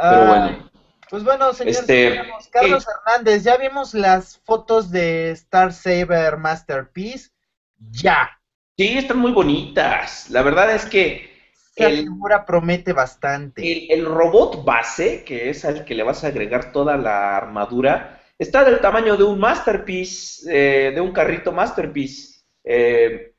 Pero 0.00 0.26
bueno. 0.26 0.70
Pues 1.10 1.24
bueno, 1.24 1.52
señores, 1.54 1.80
este, 1.80 2.22
Carlos 2.50 2.86
Hernández, 2.86 3.42
ya 3.42 3.56
vimos 3.56 3.94
las 3.94 4.38
fotos 4.44 4.90
de 4.90 5.30
Star 5.30 5.72
Saber 5.72 6.36
Masterpiece. 6.36 7.30
Ya. 7.78 8.30
Sí, 8.76 8.98
están 8.98 9.18
muy 9.18 9.32
bonitas. 9.32 10.28
La 10.28 10.42
verdad 10.42 10.74
es 10.74 10.84
que 10.84 11.28
la 11.76 11.90
figura 11.90 12.44
promete 12.44 12.92
bastante. 12.92 13.92
El, 13.92 14.04
robot 14.04 14.64
base, 14.64 15.24
que 15.24 15.50
es 15.50 15.64
al 15.64 15.84
que 15.84 15.94
le 15.94 16.02
vas 16.02 16.24
a 16.24 16.28
agregar 16.28 16.72
toda 16.72 16.96
la 16.96 17.36
armadura, 17.36 18.20
está 18.38 18.64
del 18.64 18.80
tamaño 18.80 19.16
de 19.16 19.24
un 19.24 19.38
Masterpiece, 19.38 20.46
eh, 20.50 20.92
de 20.92 21.00
un 21.00 21.12
carrito 21.12 21.52
Masterpiece. 21.52 22.40
Eh, 22.64 23.34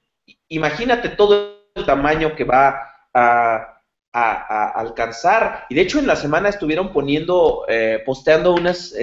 imagínate 0.48 1.10
todo 1.10 1.68
el 1.75 1.86
tamaño 1.86 2.36
que 2.36 2.44
va 2.44 3.08
a, 3.13 3.78
alcanzar. 4.12 5.66
Y 5.70 5.75
de 5.75 5.82
hecho 5.82 6.00
en 6.00 6.08
la 6.08 6.16
semana 6.16 6.50
estuvieron 6.50 6.92
poniendo, 6.92 7.66
eh, 7.68 8.01
posteando 8.06 8.54
unas 8.54 8.94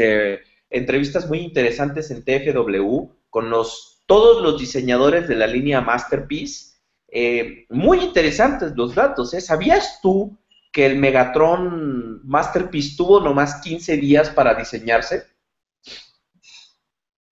entrevistas 0.71 1.29
muy 1.29 1.39
interesantes 1.39 2.11
en 2.11 2.25
TFW 2.25 3.09
con 3.31 3.51
los, 3.51 4.03
todos 4.07 4.43
los 4.43 4.59
diseñadores 4.59 5.29
de 5.29 5.37
la 5.37 5.47
línea 5.47 5.81
Masterpiece 5.81 6.77
eh, 7.09 7.67
muy 7.71 8.01
interesantes 8.01 8.73
los 8.77 8.95
datos. 8.95 9.33
¿eh? 9.35 9.41
¿Sabías 9.41 10.01
tú 10.03 10.39
que 10.73 10.87
el 10.87 10.99
Megatron 10.99 12.21
Masterpiece 12.27 12.97
tuvo 12.97 13.21
nomás 13.21 13.61
15 13.63 13.97
días 13.97 14.31
para 14.31 14.55
diseñarse? 14.55 15.25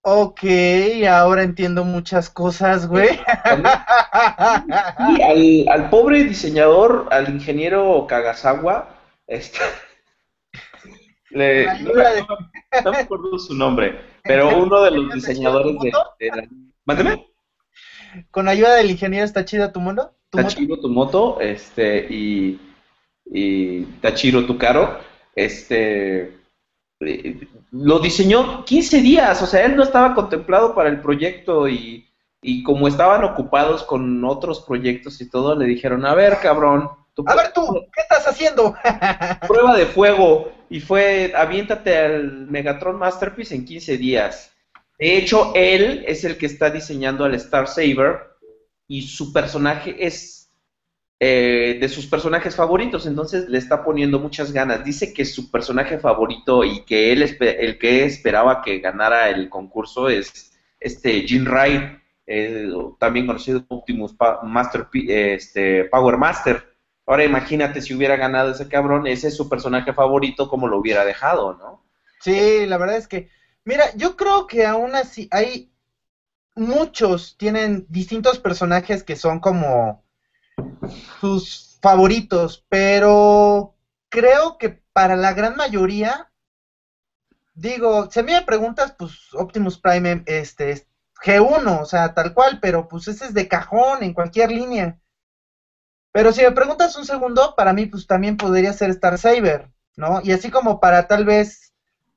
Ok, 0.06 0.42
ahora 1.08 1.44
entiendo 1.44 1.82
muchas 1.82 2.28
cosas, 2.28 2.86
güey. 2.86 3.18
Y 5.16 5.66
al, 5.66 5.88
pobre 5.88 6.24
diseñador, 6.24 7.08
al 7.10 7.30
ingeniero 7.30 8.06
Kagasawa, 8.06 8.96
este, 9.26 9.60
le, 11.30 11.64
no, 11.80 12.90
me 12.92 12.98
acuerdo 12.98 13.38
su 13.38 13.54
nombre, 13.54 13.98
pero 14.22 14.58
uno 14.62 14.82
de 14.82 14.90
los 14.90 15.14
diseñadores 15.14 15.74
de, 15.80 15.90
de 16.20 16.48
Mándeme 16.84 17.26
con 18.30 18.48
ayuda 18.48 18.74
del 18.74 18.90
ingeniero 18.90 19.24
está 19.24 19.46
chida 19.46 19.72
tu 19.72 19.80
moto. 19.80 20.14
está 20.30 20.46
chido 20.48 20.78
tu 20.80 20.88
moto, 20.90 21.40
este, 21.40 22.06
y, 22.10 22.60
y 23.24 23.84
está 23.94 24.12
chido 24.12 24.44
tu 24.44 24.58
carro, 24.58 24.98
este, 25.34 26.36
eh, 27.06 27.48
lo 27.70 27.98
diseñó 27.98 28.64
15 28.64 29.00
días, 29.00 29.42
o 29.42 29.46
sea, 29.46 29.64
él 29.64 29.76
no 29.76 29.82
estaba 29.82 30.14
contemplado 30.14 30.74
para 30.74 30.88
el 30.88 31.00
proyecto 31.00 31.68
y, 31.68 32.08
y 32.42 32.62
como 32.62 32.88
estaban 32.88 33.24
ocupados 33.24 33.82
con 33.82 34.24
otros 34.24 34.60
proyectos 34.60 35.20
y 35.20 35.28
todo, 35.28 35.56
le 35.56 35.66
dijeron, 35.66 36.04
a 36.04 36.14
ver, 36.14 36.38
cabrón. 36.40 36.90
a 37.26 37.34
ver 37.34 37.52
tú, 37.52 37.86
¿qué 37.92 38.00
estás 38.02 38.26
haciendo? 38.28 38.74
prueba 39.48 39.76
de 39.76 39.86
fuego 39.86 40.52
y 40.68 40.80
fue, 40.80 41.32
aviéntate 41.36 41.96
al 41.96 42.46
Megatron 42.48 42.98
Masterpiece 42.98 43.54
en 43.54 43.64
15 43.64 43.96
días. 43.96 44.52
De 44.98 45.16
hecho, 45.16 45.52
él 45.54 46.04
es 46.06 46.24
el 46.24 46.36
que 46.36 46.46
está 46.46 46.70
diseñando 46.70 47.24
al 47.24 47.34
Star 47.34 47.66
Saber 47.66 48.20
y 48.86 49.02
su 49.02 49.32
personaje 49.32 49.96
es 49.98 50.43
eh, 51.26 51.78
de 51.80 51.88
sus 51.88 52.06
personajes 52.06 52.54
favoritos, 52.54 53.06
entonces 53.06 53.48
le 53.48 53.58
está 53.58 53.82
poniendo 53.84 54.18
muchas 54.18 54.52
ganas. 54.52 54.84
Dice 54.84 55.14
que 55.14 55.24
su 55.24 55.50
personaje 55.50 55.98
favorito 55.98 56.64
y 56.64 56.84
que 56.84 57.12
él 57.12 57.22
el 57.22 57.78
que 57.78 58.04
esperaba 58.04 58.60
que 58.60 58.80
ganara 58.80 59.30
el 59.30 59.48
concurso 59.48 60.08
es 60.08 60.52
este 60.80 61.22
Jin 61.22 61.46
Rai, 61.46 61.98
eh, 62.26 62.68
también 62.98 63.26
conocido 63.26 63.66
como 63.66 63.80
Optimus 63.80 64.14
Master, 64.42 64.86
este, 65.08 65.84
Power 65.84 66.18
Master. 66.18 66.74
Ahora 67.06 67.24
imagínate 67.24 67.80
si 67.80 67.94
hubiera 67.94 68.16
ganado 68.16 68.50
ese 68.50 68.68
cabrón, 68.68 69.06
ese 69.06 69.28
es 69.28 69.36
su 69.36 69.48
personaje 69.48 69.92
favorito, 69.92 70.48
como 70.48 70.68
lo 70.68 70.78
hubiera 70.78 71.04
dejado, 71.04 71.54
¿no? 71.54 71.84
Sí, 72.20 72.66
la 72.66 72.78
verdad 72.78 72.96
es 72.96 73.08
que 73.08 73.28
Mira, 73.64 73.94
yo 73.96 74.16
creo 74.16 74.46
que 74.46 74.66
aún 74.66 74.94
así 74.94 75.26
hay 75.30 75.72
muchos 76.54 77.36
tienen 77.38 77.86
distintos 77.88 78.38
personajes 78.38 79.02
que 79.02 79.16
son 79.16 79.40
como 79.40 80.03
sus 81.20 81.78
favoritos, 81.80 82.64
pero 82.68 83.74
creo 84.08 84.56
que 84.58 84.80
para 84.92 85.16
la 85.16 85.32
gran 85.32 85.56
mayoría, 85.56 86.30
digo, 87.54 88.08
si 88.10 88.20
a 88.20 88.22
mí 88.22 88.32
me 88.32 88.42
preguntas, 88.42 88.94
pues 88.96 89.12
Optimus 89.34 89.78
Prime 89.78 90.22
este 90.26 90.70
es 90.72 90.86
G1, 91.24 91.80
o 91.80 91.84
sea, 91.84 92.14
tal 92.14 92.32
cual, 92.32 92.58
pero 92.60 92.88
pues 92.88 93.08
ese 93.08 93.26
es 93.26 93.34
de 93.34 93.48
cajón 93.48 94.02
en 94.02 94.12
cualquier 94.12 94.50
línea. 94.50 94.96
Pero 96.12 96.32
si 96.32 96.42
me 96.42 96.52
preguntas 96.52 96.94
un 96.96 97.04
segundo, 97.04 97.54
para 97.56 97.72
mí 97.72 97.86
pues 97.86 98.06
también 98.06 98.36
podría 98.36 98.72
ser 98.72 98.90
Star 98.90 99.18
Saber, 99.18 99.68
¿no? 99.96 100.20
Y 100.22 100.32
así 100.32 100.48
como 100.48 100.78
para 100.78 101.06
tal 101.06 101.24
vez 101.24 101.72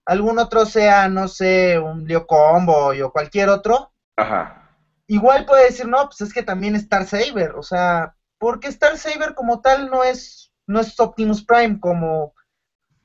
algún 0.05 0.39
otro 0.39 0.65
sea, 0.65 1.07
no 1.07 1.27
sé, 1.27 1.79
un 1.79 2.05
Leo 2.05 2.25
Combo 2.25 2.91
o 2.91 3.11
cualquier 3.11 3.49
otro, 3.49 3.91
Ajá. 4.15 4.69
igual 5.07 5.45
puede 5.45 5.65
decir, 5.65 5.87
no, 5.87 6.05
pues 6.05 6.21
es 6.21 6.31
que 6.31 6.43
también 6.43 6.75
Star 6.75 7.05
Saber, 7.05 7.53
o 7.55 7.63
sea, 7.63 8.13
porque 8.37 8.67
Star 8.67 8.97
Saber 8.97 9.33
como 9.35 9.61
tal 9.61 9.89
no 9.89 10.03
es, 10.03 10.51
no 10.65 10.79
es 10.79 10.99
Optimus 10.99 11.43
Prime 11.43 11.79
como 11.79 12.33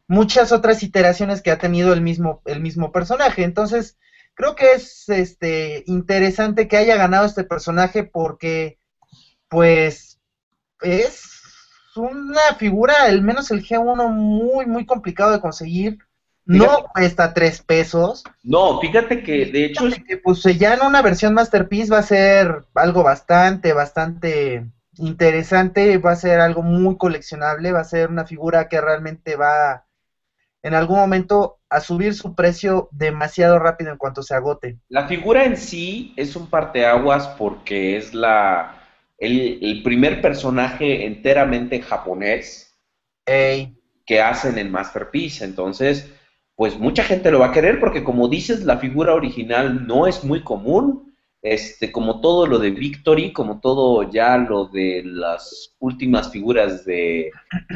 muchas 0.07 0.53
otras 0.53 0.83
iteraciones 0.83 1.43
que 1.43 1.51
ha 1.51 1.59
tenido 1.59 1.93
el 1.93 2.01
mismo, 2.01 2.43
el 2.45 2.61
mismo 2.61 2.93
personaje. 2.93 3.45
Entonces, 3.45 3.99
creo 4.35 4.55
que 4.55 4.73
es 4.73 5.09
este 5.09 5.85
interesante 5.87 6.69
que 6.69 6.77
haya 6.77 6.97
ganado 6.97 7.27
este 7.27 7.45
personaje 7.45 8.03
porque, 8.05 8.79
pues, 9.49 10.21
es 10.81 11.31
una 11.97 12.55
figura, 12.59 13.05
al 13.05 13.23
menos 13.23 13.51
el 13.51 13.65
G1, 13.65 14.09
muy, 14.09 14.67
muy 14.67 14.87
complicado 14.87 15.33
de 15.33 15.41
conseguir 15.41 15.99
no 16.45 16.85
cuesta 16.93 17.35
tres 17.35 17.63
pesos. 17.63 18.25
No, 18.43 18.81
fíjate 18.81 19.23
que 19.23 19.47
de 19.47 19.67
hecho 19.67 19.85
que 20.07 20.17
pues 20.17 20.43
ya 20.43 20.75
en 20.75 20.83
una 20.83 21.03
versión 21.03 21.35
Masterpiece 21.35 21.93
va 21.93 21.99
a 21.99 22.03
ser 22.03 22.65
algo 22.75 23.03
bastante, 23.03 23.73
bastante 23.73 24.67
interesante, 24.99 25.99
va 25.99 26.13
a 26.13 26.17
ser 26.17 26.41
algo 26.41 26.63
muy 26.63 26.97
coleccionable, 26.97 27.73
va 27.73 27.81
a 27.81 27.85
ser 27.85 28.11
una 28.11 28.27
figura 28.27 28.69
que 28.69 28.81
realmente 28.81 29.37
va 29.37 29.87
en 30.63 30.75
algún 30.75 30.99
momento 30.99 31.59
a 31.69 31.81
subir 31.81 32.15
su 32.15 32.35
precio 32.35 32.89
demasiado 32.93 33.59
rápido 33.59 33.91
en 33.91 33.99
cuanto 33.99 34.23
se 34.23 34.35
agote. 34.35 34.79
La 34.89 35.09
figura 35.09 35.45
en 35.45 35.57
sí 35.57 36.13
es 36.17 36.37
un 36.37 36.49
parteaguas 36.49 37.27
porque 37.39 37.97
es 37.97 38.15
la 38.15 38.79
el, 39.19 39.59
el 39.63 39.83
primer 39.83 40.21
personaje 40.21 41.07
enteramente 41.07 41.81
japonés 41.81 42.77
Ey, 43.25 43.77
que 44.05 44.21
hacen 44.21 44.59
en 44.59 44.71
Masterpiece. 44.71 45.45
Entonces, 45.45 46.13
pues 46.57 46.79
mucha 46.79 47.05
gente 47.05 47.31
lo 47.31 47.41
va 47.41 47.47
a 47.47 47.53
querer 47.53 47.81
porque 47.81 48.05
como 48.05 48.29
dices, 48.29 48.65
la 48.65 48.79
figura 48.79 49.15
original 49.15 49.87
no 49.87 50.07
es 50.07 50.25
muy 50.25 50.43
común. 50.43 51.12
Este, 51.43 51.91
como 51.91 52.21
todo 52.21 52.47
lo 52.47 52.59
de 52.59 52.71
Victory, 52.71 53.33
como 53.33 53.61
todo 53.61 54.09
ya 54.11 54.37
lo 54.39 54.67
de 54.67 55.03
las 55.05 55.75
últimas 55.81 56.31
figuras 56.31 56.85
de, 56.85 57.31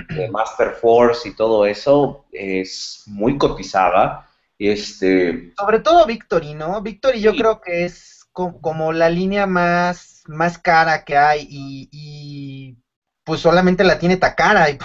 de 0.08 0.28
Master 0.30 0.72
Force 0.80 1.28
y 1.28 1.34
todo 1.36 1.66
eso, 1.66 2.26
es 2.32 3.02
muy 3.06 3.36
cotizada. 3.38 4.28
Este, 4.58 5.52
sobre 5.56 5.80
todo 5.80 6.06
Victory, 6.06 6.54
¿no? 6.54 6.80
Victory 6.82 7.20
yo 7.20 7.34
Sí. 7.34 7.36
creo 7.36 7.60
que 7.60 7.84
es 7.84 8.24
co- 8.32 8.60
como 8.60 8.92
la 8.92 9.08
línea 9.08 9.46
más, 9.46 10.22
más 10.26 10.58
cara 10.58 11.04
que 11.04 11.16
hay 11.16 11.46
y, 11.48 11.88
y, 11.90 12.76
pues 13.24 13.40
solamente 13.40 13.84
la 13.84 13.98
tiene 13.98 14.16
Takara 14.16 14.68
y, 14.70 14.78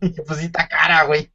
y 0.00 0.20
pues 0.26 0.38
sí 0.40 0.48
Takara, 0.50 1.04
güey. 1.04 1.30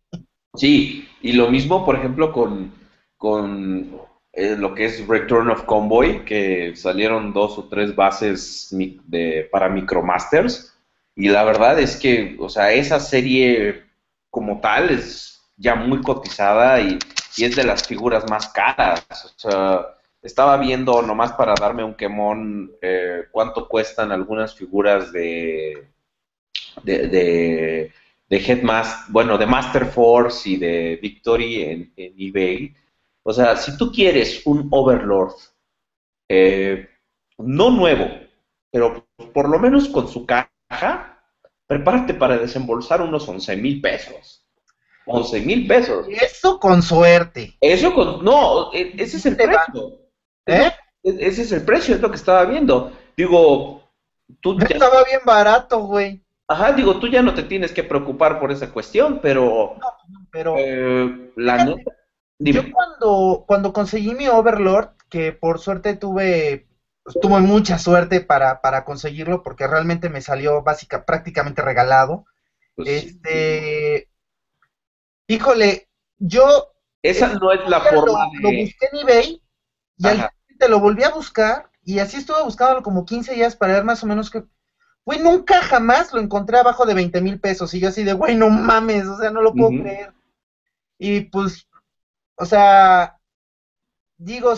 Sí, 0.56 1.08
y 1.22 1.34
lo 1.34 1.50
mismo, 1.50 1.86
por 1.86 1.96
ejemplo, 1.96 2.32
con, 2.34 2.74
con 3.18 3.92
lo 4.38 4.76
que 4.76 4.86
es 4.86 5.08
Return 5.08 5.50
of 5.50 5.64
Convoy, 5.64 6.24
que 6.24 6.76
salieron 6.76 7.34
dos 7.34 7.58
o 7.58 7.68
tres 7.68 7.96
bases 7.96 8.70
de, 8.72 9.50
para 9.52 9.68
Micromasters, 9.68 10.74
y 11.16 11.30
la 11.30 11.44
verdad 11.44 11.80
es 11.80 11.96
que, 11.96 12.38
o 12.40 12.48
sea, 12.48 12.72
esa 12.72 13.00
serie 13.00 13.84
como 14.30 14.62
tal 14.62 14.92
es 14.92 15.42
ya 15.58 15.74
muy 15.74 16.02
cotizada 16.02 16.80
y, 16.80 17.00
y 17.38 17.46
es 17.46 17.56
de 17.56 17.64
las 17.64 17.88
figuras 17.88 18.30
más 18.30 18.50
caras. 18.50 19.06
Estaba 20.22 20.58
viendo 20.58 21.02
nomás 21.02 21.34
para 21.34 21.56
darme 21.60 21.84
un 21.84 21.96
quemón 21.96 22.72
eh, 22.82 23.24
cuánto 23.32 23.68
cuestan 23.68 24.12
algunas 24.12 24.54
figuras 24.54 25.12
de, 25.12 25.88
de, 26.84 27.08
de, 27.08 28.38
Headmaster, 28.38 29.12
bueno, 29.12 29.38
de 29.40 29.46
Master 29.48 29.86
Force 29.86 30.48
y 30.50 30.58
de 30.58 31.00
Victory 31.02 31.64
en 31.64 31.92
eBay. 31.96 32.76
O 33.28 33.34
sea, 33.34 33.58
si 33.58 33.78
tú 33.78 33.92
quieres 33.92 34.42
un 34.46 34.68
Overlord, 34.72 35.34
eh, 36.30 36.88
no 37.38 37.70
nuevo, 37.72 38.08
pero 38.72 39.06
por 39.34 39.50
lo 39.50 39.60
menos 39.60 39.88
con 39.90 40.08
su 40.08 40.26
caja, 40.26 40.50
prepárate 41.68 42.14
para 42.14 42.38
desembolsar 42.38 43.02
unos 43.02 43.28
11 43.28 43.56
mil 43.58 43.82
pesos. 43.82 44.46
11 45.06 45.42
mil 45.42 45.68
pesos. 45.68 46.08
Eso 46.10 46.60
con 46.60 46.82
suerte, 46.82 47.54
Eso 47.62 47.94
con... 47.94 48.24
No, 48.24 48.74
e- 48.74 48.94
ese 48.98 49.18
es 49.18 49.26
el 49.26 49.36
precio. 49.36 50.00
¿eh? 50.46 50.72
E- 51.04 51.18
Ese 51.28 51.42
es 51.44 51.52
el 51.52 51.64
precio, 51.64 51.96
es 51.96 52.02
lo 52.02 52.10
que 52.10 52.18
estaba 52.18 52.46
viendo. 52.46 52.92
Digo, 53.16 53.84
tú 54.42 54.58
ya, 54.60 54.68
Estaba 54.68 55.04
bien 55.04 55.22
barato, 55.26 55.80
güey. 55.80 56.22
ajá, 56.48 56.74
digo, 56.74 57.00
tú 57.00 57.08
ya 57.08 57.22
no 57.22 57.34
te 57.34 57.44
tienes 57.44 57.72
que 57.72 57.84
preocupar 57.84 58.40
por 58.40 58.52
esa 58.52 58.72
cuestión, 58.72 59.20
pero 59.22 59.76
Pero 60.32 60.56
eh, 60.58 61.32
la 61.36 61.66
neta, 61.66 61.92
dime. 62.40 62.64
yo 62.64 62.72
cuando, 62.72 63.46
cuando 63.48 63.74
conseguí 63.74 64.14
mi 64.16 64.28
Overlord, 64.28 64.96
que 65.10 65.32
por 65.34 65.60
suerte 65.60 65.96
tuve, 65.96 66.68
pues, 67.04 67.18
tuve 67.20 67.40
mucha 67.42 67.80
suerte 67.80 68.22
para, 68.22 68.62
para 68.62 68.86
conseguirlo, 68.86 69.44
porque 69.44 69.68
realmente 69.68 70.10
me 70.10 70.22
salió 70.22 70.62
básica, 70.64 71.06
prácticamente 71.06 71.62
regalado. 71.62 72.26
Pues, 72.76 72.88
Este, 72.90 74.10
híjole, 75.28 75.90
yo 76.18 76.74
esa 77.02 77.34
no 77.34 77.52
es 77.52 77.68
la 77.70 77.80
lo, 77.80 77.86
forma 77.90 78.28
lo 78.42 78.50
de... 78.50 78.62
busqué 78.62 78.88
en 78.92 79.00
eBay 79.00 79.42
y 79.98 80.08
al 80.08 80.20
Ajá. 80.20 80.34
te 80.60 80.70
lo 80.70 80.80
volví 80.80 81.04
a 81.04 81.10
buscar 81.12 81.70
y 81.84 82.00
así 82.00 82.18
estuve 82.18 82.44
buscando 82.44 82.82
como 82.84 83.06
15 83.06 83.34
días 83.34 83.56
para 83.56 83.74
ver 83.74 83.84
más 83.84 84.04
o 84.04 84.08
menos 84.08 84.30
que... 84.30 84.44
Güey, 85.06 85.20
nunca 85.20 85.62
jamás 85.62 86.14
lo 86.14 86.20
encontré 86.22 86.58
abajo 86.60 86.86
de 86.86 86.94
20 86.94 87.22
mil 87.22 87.40
pesos 87.40 87.74
y 87.74 87.80
yo 87.80 87.90
así 87.90 88.04
de, 88.04 88.14
güey, 88.14 88.36
no 88.36 88.50
mames, 88.50 89.08
o 89.08 89.18
sea, 89.18 89.32
no 89.32 89.42
lo 89.42 89.54
puedo 89.54 89.70
creer. 89.70 90.14
Y 91.00 91.22
pues, 91.22 91.68
o 92.38 92.46
sea, 92.46 93.20
digo, 94.18 94.54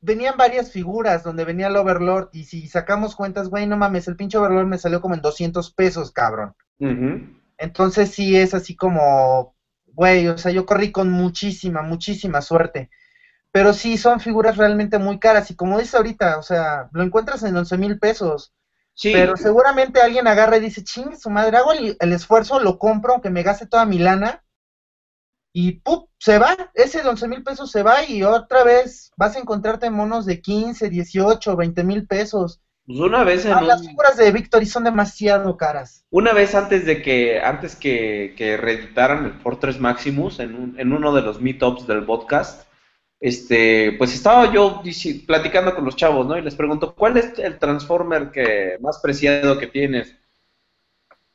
venían 0.00 0.36
varias 0.36 0.70
figuras 0.70 1.24
donde 1.24 1.44
venía 1.44 1.68
el 1.68 1.76
Overlord 1.76 2.28
y 2.32 2.44
si 2.44 2.68
sacamos 2.68 3.16
cuentas, 3.16 3.48
güey, 3.48 3.66
no 3.66 3.76
mames, 3.76 4.08
el 4.08 4.16
pinche 4.16 4.38
Overlord 4.38 4.66
me 4.66 4.78
salió 4.78 5.00
como 5.00 5.14
en 5.14 5.22
200 5.22 5.72
pesos, 5.72 6.12
cabrón. 6.12 6.54
Entonces 7.58 8.10
sí 8.10 8.36
es 8.36 8.54
así 8.54 8.76
como, 8.76 9.56
güey, 9.86 10.28
o 10.28 10.38
sea, 10.38 10.52
yo 10.52 10.66
corrí 10.66 10.92
con 10.92 11.10
muchísima, 11.10 11.82
muchísima 11.82 12.42
suerte. 12.42 12.90
Pero 13.52 13.72
sí, 13.72 13.96
son 13.98 14.20
figuras 14.20 14.56
realmente 14.56 14.98
muy 14.98 15.18
caras. 15.18 15.50
Y 15.50 15.56
como 15.56 15.78
dices 15.78 15.94
ahorita, 15.94 16.38
o 16.38 16.42
sea, 16.42 16.88
lo 16.92 17.02
encuentras 17.02 17.42
en 17.44 17.56
11 17.56 17.78
mil 17.78 17.98
pesos. 17.98 18.52
Sí, 18.94 19.12
Pero 19.12 19.36
seguramente 19.36 20.00
alguien 20.00 20.26
agarra 20.28 20.56
y 20.58 20.60
dice, 20.60 20.84
chingue 20.84 21.16
su 21.16 21.30
madre, 21.30 21.56
hago 21.56 21.72
el, 21.72 21.96
el 21.98 22.12
esfuerzo, 22.12 22.60
lo 22.60 22.78
compro, 22.78 23.14
aunque 23.14 23.30
me 23.30 23.42
gaste 23.42 23.66
toda 23.66 23.86
mi 23.86 23.98
lana. 23.98 24.43
Y 25.56 25.72
¡pup! 25.80 26.08
se 26.18 26.38
va. 26.38 26.56
Ese 26.74 27.00
de 27.02 27.08
11 27.08 27.28
mil 27.28 27.42
pesos 27.44 27.70
se 27.70 27.82
va 27.84 28.04
y 28.04 28.22
otra 28.24 28.64
vez 28.64 29.12
vas 29.16 29.36
a 29.36 29.38
encontrarte 29.38 29.88
monos 29.88 30.26
de 30.26 30.40
15, 30.42 30.90
18, 30.90 31.54
20 31.56 31.84
mil 31.84 32.06
pesos. 32.08 32.60
pues 32.86 32.98
una 32.98 33.22
vez 33.24 33.44
en 33.46 33.52
Ah, 33.52 33.60
las 33.62 33.86
figuras 33.86 34.16
de 34.16 34.32
Victory 34.32 34.66
son 34.66 34.82
demasiado 34.84 35.56
caras. 35.56 36.04
Una 36.10 36.32
vez 36.32 36.54
antes 36.56 36.84
de 36.84 37.00
que, 37.02 37.40
antes 37.40 37.76
que, 37.76 38.34
que 38.36 38.56
reeditaran 38.56 39.24
el 39.26 39.32
Fortress 39.34 39.78
Maximus 39.78 40.40
en, 40.40 40.54
un- 40.56 40.78
en 40.80 40.92
uno 40.92 41.14
de 41.14 41.22
los 41.22 41.40
meetups 41.40 41.86
del 41.86 42.04
podcast, 42.04 42.66
este, 43.20 43.92
pues 43.96 44.12
estaba 44.12 44.52
yo 44.52 44.82
platicando 45.26 45.74
con 45.74 45.84
los 45.84 45.94
chavos, 45.96 46.26
¿no? 46.26 46.36
Y 46.36 46.42
les 46.42 46.56
pregunto, 46.56 46.94
¿cuál 46.94 47.16
es 47.16 47.38
el 47.38 47.58
Transformer 47.58 48.30
que 48.32 48.76
más 48.80 48.98
preciado 48.98 49.56
que 49.56 49.68
tienes? 49.68 50.14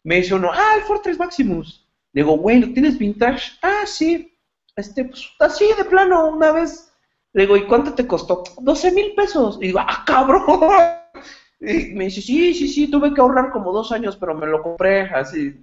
Me 0.04 0.18
dice 0.18 0.36
uno, 0.36 0.52
ah, 0.54 0.74
el 0.78 0.84
Fortress 0.84 1.18
Maximus. 1.18 1.86
Le 2.14 2.24
digo, 2.24 2.38
güey, 2.38 2.60
¿lo 2.60 2.74
tienes 2.74 2.98
vintage? 2.98 3.52
Ah, 3.62 3.84
sí. 3.86 4.38
Este, 4.76 5.06
pues, 5.06 5.30
así 5.40 5.66
de 5.78 5.86
plano, 5.86 6.30
una 6.30 6.52
vez. 6.52 6.92
Le 7.34 7.44
digo, 7.44 7.56
¿y 7.58 7.68
cuánto 7.68 7.94
te 7.94 8.08
costó? 8.08 8.44
12 8.62 8.92
mil 8.92 9.14
pesos. 9.16 9.58
Y 9.62 9.68
digo, 9.68 9.80
ah, 9.80 10.04
cabrón. 10.06 10.44
Y 11.62 11.94
me 11.94 12.06
dice, 12.06 12.22
sí, 12.22 12.54
sí, 12.54 12.70
sí, 12.70 12.90
tuve 12.90 13.14
que 13.14 13.20
ahorrar 13.20 13.52
como 13.52 13.74
dos 13.74 13.92
años, 13.92 14.16
pero 14.16 14.34
me 14.34 14.48
lo 14.48 14.62
compré 14.62 15.02
así. 15.02 15.54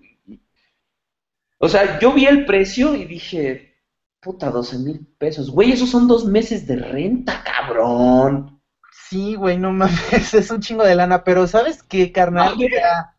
O 1.58 1.68
sea, 1.68 1.98
yo 1.98 2.12
vi 2.12 2.26
el 2.26 2.44
precio 2.44 2.94
y 2.94 3.06
dije, 3.06 3.76
puta, 4.20 4.50
12 4.50 4.78
mil 4.78 5.06
pesos. 5.18 5.50
Güey, 5.50 5.72
esos 5.72 5.90
son 5.90 6.06
dos 6.06 6.26
meses 6.26 6.66
de 6.66 6.76
renta, 6.76 7.42
cabrón. 7.44 8.60
Sí, 9.08 9.36
güey, 9.36 9.56
no 9.56 9.72
mames, 9.72 10.34
es 10.34 10.50
un 10.50 10.60
chingo 10.60 10.84
de 10.84 10.94
lana, 10.96 11.24
pero 11.24 11.46
¿sabes 11.46 11.82
qué, 11.82 12.12
carnal? 12.12 12.54
Ah. 12.54 12.66
Ya- 12.70 13.15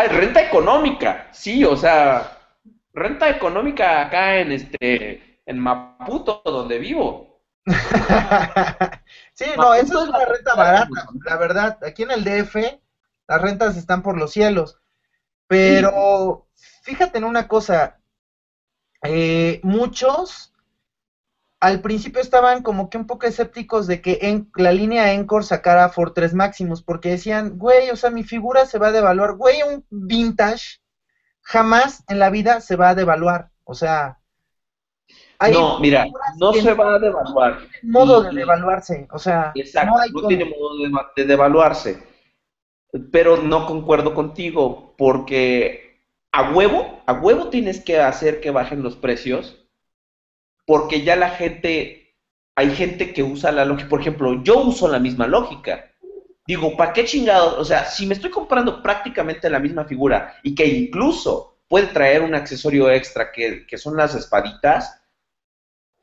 Ah, 0.00 0.08
renta 0.08 0.40
económica, 0.40 1.28
sí, 1.30 1.62
o 1.62 1.76
sea, 1.76 2.38
renta 2.94 3.28
económica 3.28 4.00
acá 4.00 4.38
en 4.38 4.52
este, 4.52 5.42
en 5.44 5.58
Maputo, 5.58 6.40
donde 6.42 6.78
vivo. 6.78 7.42
sí, 9.34 9.44
no, 9.58 9.74
eso 9.74 10.02
es 10.02 10.08
una 10.08 10.24
renta 10.24 10.54
barata, 10.54 11.06
la 11.26 11.36
verdad. 11.36 11.78
Aquí 11.84 12.04
en 12.04 12.12
el 12.12 12.24
DF 12.24 12.56
las 13.28 13.42
rentas 13.42 13.76
están 13.76 14.02
por 14.02 14.16
los 14.16 14.32
cielos. 14.32 14.80
Pero 15.46 16.46
fíjate 16.82 17.18
en 17.18 17.24
una 17.24 17.46
cosa, 17.46 18.00
eh, 19.02 19.60
muchos 19.62 20.49
al 21.60 21.82
principio 21.82 22.22
estaban 22.22 22.62
como 22.62 22.88
que 22.88 22.96
un 22.96 23.06
poco 23.06 23.26
escépticos 23.26 23.86
de 23.86 24.00
que 24.00 24.18
en, 24.22 24.50
la 24.56 24.72
línea 24.72 25.12
Encore 25.12 25.44
sacara 25.44 25.90
Fortress 25.90 26.32
Maximus, 26.32 26.82
porque 26.82 27.10
decían, 27.10 27.58
güey, 27.58 27.90
o 27.90 27.96
sea, 27.96 28.10
mi 28.10 28.24
figura 28.24 28.64
se 28.64 28.78
va 28.78 28.88
a 28.88 28.92
devaluar. 28.92 29.36
Güey, 29.36 29.62
un 29.62 29.84
vintage 29.90 30.80
jamás 31.42 32.02
en 32.08 32.18
la 32.18 32.30
vida 32.30 32.62
se 32.62 32.76
va 32.76 32.90
a 32.90 32.94
devaluar. 32.94 33.50
O 33.64 33.74
sea, 33.74 34.18
hay 35.38 35.52
No, 35.52 35.78
mira, 35.80 36.06
no 36.38 36.52
se 36.54 36.72
va 36.72 36.94
a 36.94 36.98
devaluar. 36.98 37.58
modo 37.82 38.22
de 38.22 38.32
devaluarse. 38.32 39.06
O 39.12 39.18
sea, 39.18 39.52
Exacto, 39.54 39.90
no 39.90 39.98
hay 39.98 40.10
tiene 40.28 40.46
modo 40.46 40.78
de, 40.78 40.90
de 41.16 41.24
devaluarse. 41.28 42.02
Pero 43.12 43.36
no 43.36 43.66
concuerdo 43.66 44.14
contigo, 44.14 44.94
porque 44.96 46.00
a 46.32 46.52
huevo, 46.52 47.02
a 47.06 47.12
huevo 47.12 47.48
tienes 47.48 47.84
que 47.84 48.00
hacer 48.00 48.40
que 48.40 48.50
bajen 48.50 48.82
los 48.82 48.96
precios, 48.96 49.59
porque 50.70 51.02
ya 51.02 51.16
la 51.16 51.30
gente, 51.30 52.14
hay 52.54 52.70
gente 52.76 53.12
que 53.12 53.24
usa 53.24 53.50
la 53.50 53.64
lógica, 53.64 53.88
por 53.88 54.00
ejemplo, 54.00 54.40
yo 54.44 54.60
uso 54.62 54.86
la 54.86 55.00
misma 55.00 55.26
lógica. 55.26 55.90
Digo, 56.46 56.76
¿para 56.76 56.92
qué 56.92 57.04
chingados? 57.04 57.54
O 57.58 57.64
sea, 57.64 57.86
si 57.86 58.06
me 58.06 58.14
estoy 58.14 58.30
comprando 58.30 58.80
prácticamente 58.80 59.50
la 59.50 59.58
misma 59.58 59.84
figura 59.84 60.36
y 60.44 60.54
que 60.54 60.66
incluso 60.66 61.58
puede 61.68 61.88
traer 61.88 62.22
un 62.22 62.36
accesorio 62.36 62.88
extra 62.90 63.32
que, 63.32 63.66
que 63.66 63.78
son 63.78 63.96
las 63.96 64.14
espaditas, 64.14 65.02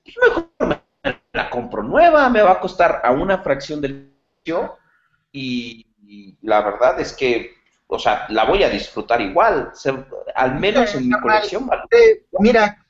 pues 0.03 0.15
mejor 0.27 0.49
me 1.03 1.21
la 1.33 1.49
compro 1.49 1.83
nueva, 1.83 2.29
me 2.29 2.41
va 2.41 2.53
a 2.53 2.59
costar 2.59 3.01
a 3.03 3.11
una 3.11 3.39
fracción 3.39 3.81
del 3.81 4.11
precio 4.43 4.77
y, 5.31 5.87
y 6.05 6.37
la 6.41 6.61
verdad 6.61 6.99
es 6.99 7.13
que, 7.13 7.55
o 7.87 7.99
sea, 7.99 8.27
la 8.29 8.45
voy 8.45 8.63
a 8.63 8.69
disfrutar 8.69 9.21
igual, 9.21 9.71
se- 9.73 10.05
al 10.35 10.55
menos 10.59 10.95
en 10.95 11.09
mi 11.09 11.19
colección. 11.19 11.67
vale. 11.67 11.83
Eh, 11.91 12.23
mira, 12.39 12.85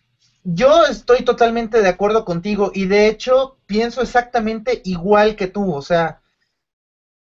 yo 0.50 0.86
estoy 0.86 1.26
totalmente 1.26 1.82
de 1.82 1.90
acuerdo 1.90 2.24
contigo 2.24 2.72
y 2.74 2.86
de 2.86 3.08
hecho 3.10 3.58
pienso 3.66 4.02
exactamente 4.02 4.82
igual 4.86 5.36
que 5.36 5.48
tú. 5.48 5.74
O 5.74 5.82
sea, 5.82 6.22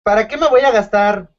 ¿para 0.04 0.28
qué 0.28 0.36
me 0.36 0.46
voy 0.46 0.60
a 0.60 0.70
gastar 0.70 1.34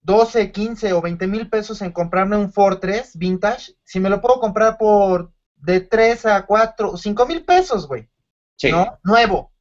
12, 0.00 0.50
15 0.50 0.92
o 0.92 1.00
20 1.00 1.28
mil 1.28 1.48
pesos 1.48 1.80
en 1.80 1.92
comprarme 1.92 2.36
un 2.36 2.50
Fortress 2.50 3.16
vintage 3.16 3.72
si 3.84 4.00
me 4.00 4.10
lo 4.10 4.20
puedo 4.20 4.40
comprar 4.40 4.76
por 4.76 5.30
de 5.54 5.78
3 5.78 6.26
a 6.26 6.44
4 6.44 6.90
o 6.90 6.96
5 6.96 7.26
mil 7.26 7.44
pesos, 7.44 7.86
güey? 7.86 8.08
Sí. 8.56 8.72
¿No? 8.72 8.98
Nuevo. 9.04 9.52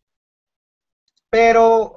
Pero 1.29 1.95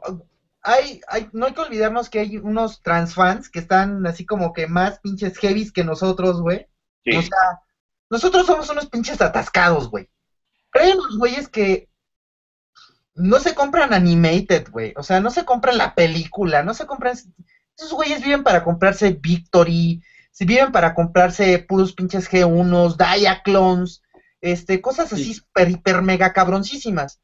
hay, 0.61 1.01
hay, 1.09 1.31
no 1.33 1.47
hay 1.47 1.55
que 1.55 1.63
olvidarnos 1.63 2.11
que 2.11 2.19
hay 2.19 2.37
unos 2.37 2.83
transfans 2.83 3.49
que 3.49 3.61
están 3.61 4.07
así 4.07 4.27
como 4.27 4.53
que 4.53 4.67
más 4.67 5.01
pinches 5.01 5.39
heavies 5.39 5.73
que 5.73 5.85
nosotros, 5.85 6.43
güey. 6.43 6.69
Sí. 7.03 7.17
O 7.17 7.23
sea, 7.23 7.64
nosotros 8.15 8.47
somos 8.47 8.69
unos 8.69 8.87
pinches 8.87 9.21
atascados, 9.21 9.91
güey. 9.91 10.09
Pero 10.73 10.85
hay 10.85 10.93
unos 10.93 11.19
güeyes 11.19 11.49
que 11.49 11.89
no 13.15 13.41
se 13.41 13.55
compran 13.55 13.93
animated, 13.93 14.69
güey. 14.71 14.93
O 14.97 15.03
sea, 15.03 15.19
no 15.19 15.31
se 15.31 15.45
compran 15.45 15.79
la 15.79 15.95
película, 15.97 16.63
no 16.63 16.75
se 16.75 16.87
compran... 16.87 17.17
Esos 17.77 17.93
güeyes 17.93 18.21
viven 18.21 18.45
para 18.45 18.63
comprarse 18.63 19.11
Victory, 19.11 20.01
se 20.31 20.45
viven 20.45 20.71
para 20.71 20.95
comprarse 20.95 21.59
puros 21.59 21.93
pinches 21.93 22.31
G1s, 22.31 22.97
Diaclones, 22.97 24.01
este, 24.41 24.81
cosas 24.81 25.13
así 25.13 25.25
Sí. 25.25 25.35
super, 25.35 25.69
hiper, 25.69 26.01
mega 26.01 26.33
cabroncísimas. 26.33 27.19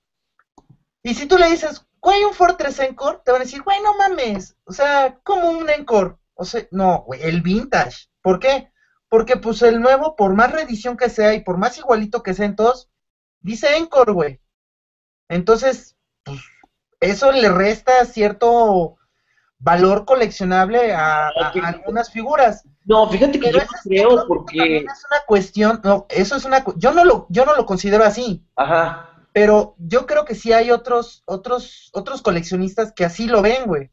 Y 1.05 1.15
si 1.15 1.27
tú 1.27 1.39
le 1.39 1.49
dices, 1.51 1.83
güey, 2.01 2.25
un 2.25 2.35
Fortress 2.35 2.81
Encore, 2.81 3.21
te 3.25 3.31
van 3.31 3.43
a 3.43 3.45
decir, 3.45 3.63
güey, 3.63 3.79
no 3.81 3.97
mames. 3.97 4.57
O 4.65 4.73
sea, 4.73 5.17
como 5.23 5.51
un 5.51 5.71
Encore. 5.71 6.17
O 6.35 6.45
sea, 6.45 6.67
no, 6.73 7.05
güey, 7.07 7.23
el 7.23 7.43
vintage. 7.43 8.09
¿Por 8.23 8.41
qué? 8.41 8.73
Porque 9.11 9.37
pues 9.37 9.61
el 9.63 9.81
nuevo, 9.83 10.17
por 10.17 10.35
más 10.35 10.51
reedición 10.53 10.97
que 10.97 11.11
sea 11.11 11.35
y 11.35 11.41
por 11.41 11.59
más 11.59 11.77
igualito 11.77 12.23
que 12.23 12.33
sea 12.33 12.47
en 12.47 12.57
todos, 12.57 12.89
dice 13.41 13.77
Encore, 13.77 14.13
güey. 14.13 14.41
Entonces, 15.29 15.97
pues, 16.25 16.41
eso 17.01 17.31
le 17.33 17.49
resta 17.51 18.05
cierto 18.07 18.97
valor 19.59 20.05
coleccionable 20.07 20.93
a, 20.95 21.27
a- 21.29 21.51
Ok. 21.51 21.57
a 21.63 21.69
algunas 21.69 22.11
figuras. 22.11 22.63
No, 22.85 23.09
fíjate 23.11 23.33
que 23.39 23.49
Pero 23.51 23.59
yo 23.59 23.65
es- 23.65 23.83
creo 23.85 24.27
porque... 24.27 24.77
es 24.79 25.05
una 25.11 25.21
cuestión, 25.27 25.81
no, 25.85 26.07
eso 26.09 26.37
es 26.37 26.45
una, 26.45 26.65
yo 26.77 26.93
no 26.93 27.05
lo, 27.05 27.27
yo 27.29 27.45
no 27.45 27.55
lo 27.55 27.67
considero 27.67 28.05
así, 28.05 28.43
Ajá. 28.57 29.11
pero 29.33 29.75
yo 29.79 30.07
creo 30.07 30.25
que 30.25 30.35
sí 30.35 30.53
hay 30.53 30.71
otros, 30.71 31.23
otros, 31.27 31.91
otros 31.93 32.23
coleccionistas 32.23 32.93
que 32.93 33.05
así 33.05 33.27
lo 33.27 33.43
ven, 33.43 33.67
güey. 33.67 33.91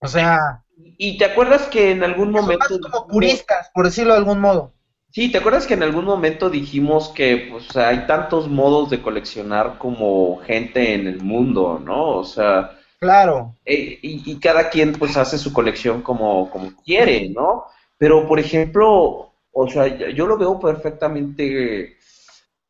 O 0.00 0.08
sea, 0.08 0.64
¿Y 0.76 1.18
te 1.18 1.24
acuerdas 1.24 1.66
que 1.68 1.90
en 1.90 2.02
algún 2.04 2.32
son 2.32 2.42
momento... 2.42 2.68
más 2.70 2.78
como 2.80 3.06
puristas, 3.08 3.70
por 3.74 3.84
decirlo 3.86 4.12
de 4.12 4.18
algún 4.18 4.40
modo. 4.40 4.72
Sí, 5.10 5.30
¿te 5.32 5.38
acuerdas 5.38 5.66
que 5.66 5.74
en 5.74 5.82
algún 5.82 6.04
momento 6.04 6.50
dijimos 6.50 7.08
que 7.08 7.48
pues 7.50 7.74
hay 7.76 8.06
tantos 8.06 8.48
modos 8.48 8.90
de 8.90 9.00
coleccionar 9.00 9.78
como 9.78 10.38
gente 10.42 10.94
en 10.94 11.06
el 11.06 11.22
mundo, 11.22 11.80
¿no? 11.82 12.18
O 12.18 12.24
sea, 12.24 12.78
Claro. 13.00 13.56
eh, 13.64 13.98
y, 14.02 14.30
y 14.32 14.40
cada 14.40 14.70
quien 14.70 14.92
pues 14.94 15.16
hace 15.16 15.38
su 15.38 15.52
colección 15.52 16.02
como, 16.02 16.50
como 16.50 16.72
quiere, 16.84 17.30
¿no? 17.30 17.64
Pero, 17.98 18.26
por 18.28 18.40
ejemplo, 18.40 19.32
o 19.52 19.68
sea, 19.70 19.86
yo 19.88 20.08
yo 20.10 20.26
lo 20.26 20.38
veo 20.38 20.60
perfectamente 20.60 21.96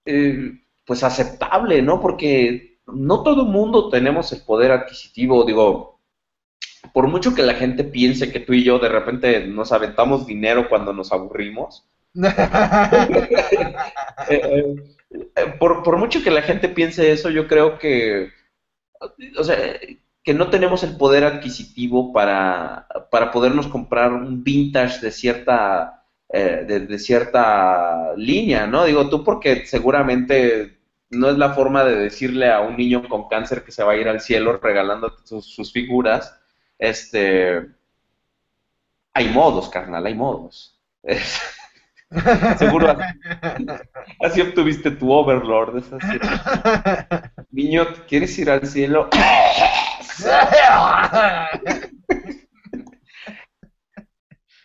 eh, 0.05 0.53
pues 0.87 1.03
aceptable, 1.03 1.83
¿no? 1.83 2.01
Porque 2.01 2.79
no 2.87 3.23
todo 3.23 3.43
el 3.43 3.49
mundo 3.49 3.89
tenemos 3.91 4.33
el 4.33 4.43
poder 4.43 4.73
adquisitivo, 4.73 5.45
digo, 5.45 5.96
por 6.93 7.09
mucho 7.09 7.35
que 7.35 7.43
la 7.43 7.55
gente 7.55 7.85
piense 7.85 8.33
que 8.33 8.41
tú 8.41 8.53
y 8.53 8.65
yo 8.65 8.79
de 8.79 8.89
repente 8.89 9.47
nos 9.47 9.73
aventamos 9.73 10.27
dinero 10.27 10.69
cuando 10.69 10.93
nos 10.93 11.13
aburrimos, 11.13 11.89
eh, 14.29 14.77
eh, 15.11 15.55
por, 15.59 15.83
por 15.83 15.99
mucho 15.99 16.23
que 16.23 16.31
la 16.31 16.43
gente 16.43 16.69
piense 16.69 17.13
eso, 17.13 17.31
yo 17.31 17.47
creo 17.47 17.79
que, 17.79 18.31
o 19.39 19.45
sea, 19.45 19.57
que 20.25 20.35
no 20.35 20.51
tenemos 20.51 20.83
el 20.83 20.97
poder 20.97 21.25
adquisitivo 21.25 22.13
para, 22.13 22.87
para 23.11 23.31
podernos 23.31 23.69
comprar 23.69 24.13
un 24.13 24.43
vintage 24.43 25.01
de 25.01 25.13
cierta, 25.13 26.05
eh, 26.29 26.65
de, 26.67 26.81
de 26.81 26.99
cierta 26.99 28.15
línea, 28.17 28.67
¿no? 28.67 28.85
Digo, 28.85 29.09
tú 29.09 29.23
porque 29.23 29.67
seguramente 29.67 30.79
no 31.11 31.31
es 31.31 31.39
la 31.39 31.55
forma 31.55 31.85
de 31.85 31.97
decirle 31.97 32.51
a 32.51 32.61
un 32.61 32.77
niño 32.77 33.09
con 33.09 33.29
cáncer 33.29 33.63
que 33.63 33.73
se 33.73 33.85
va 33.85 33.93
a 33.93 33.97
ir 33.97 34.09
al 34.09 34.21
cielo 34.21 34.59
regalándote 34.59 35.25
sus, 35.25 35.47
sus 35.47 35.73
figuras, 35.73 36.36
este... 36.79 37.67
Hay 39.15 39.29
modos, 39.31 39.69
carnal, 39.71 40.05
hay 40.07 40.15
modos. 40.15 40.79
Es- 41.03 41.41
Seguro 42.59 42.89
así, 42.91 43.03
así 44.21 44.41
obtuviste 44.41 44.93
tu 44.93 45.11
Overlord. 45.11 45.79
es 45.79 45.93
así. 45.93 46.19
Niño, 47.51 47.85
¿quieres 48.07 48.39
ir 48.39 48.49
al 48.51 48.65
cielo? 48.67 49.09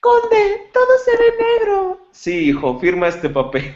Conde, 0.02 0.70
todo 0.74 0.98
se 1.06 1.12
ve 1.18 1.34
negro. 1.40 2.08
Sí, 2.12 2.50
hijo, 2.50 2.80
firma 2.80 3.08
este 3.08 3.30
papel. 3.30 3.74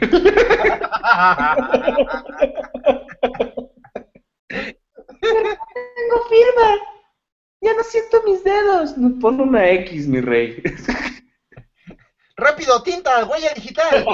Tengo 5.20 6.16
firma. 6.28 6.95
Ya 7.66 7.74
no 7.74 7.82
siento 7.82 8.22
mis 8.24 8.44
dedos. 8.44 8.94
Pon 9.20 9.40
una 9.40 9.68
X, 9.68 10.06
mi 10.06 10.20
rey. 10.20 10.62
Rápido, 12.36 12.80
tinta, 12.84 13.24
huella 13.24 13.52
digital. 13.54 14.06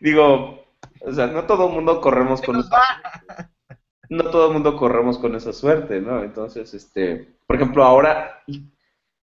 Digo, 0.00 0.64
o 1.00 1.12
sea, 1.12 1.26
no 1.26 1.44
todo 1.44 1.68
el 1.68 1.74
mundo 1.74 2.00
corremos 2.00 2.40
con 2.40 2.60
esa, 2.60 2.80
no 4.08 4.24
todo 4.30 4.46
el 4.46 4.54
mundo 4.54 4.74
corremos 4.74 5.18
con 5.18 5.34
esa 5.34 5.52
suerte, 5.52 6.00
¿no? 6.00 6.22
Entonces, 6.22 6.72
este, 6.72 7.28
por 7.46 7.56
ejemplo, 7.56 7.84
ahora, 7.84 8.42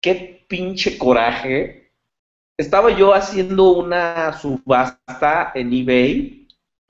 qué 0.00 0.46
pinche 0.48 0.96
coraje. 0.96 1.92
Estaba 2.56 2.96
yo 2.96 3.12
haciendo 3.12 3.72
una 3.72 4.32
subasta 4.32 5.52
en 5.54 5.70
eBay 5.70 6.41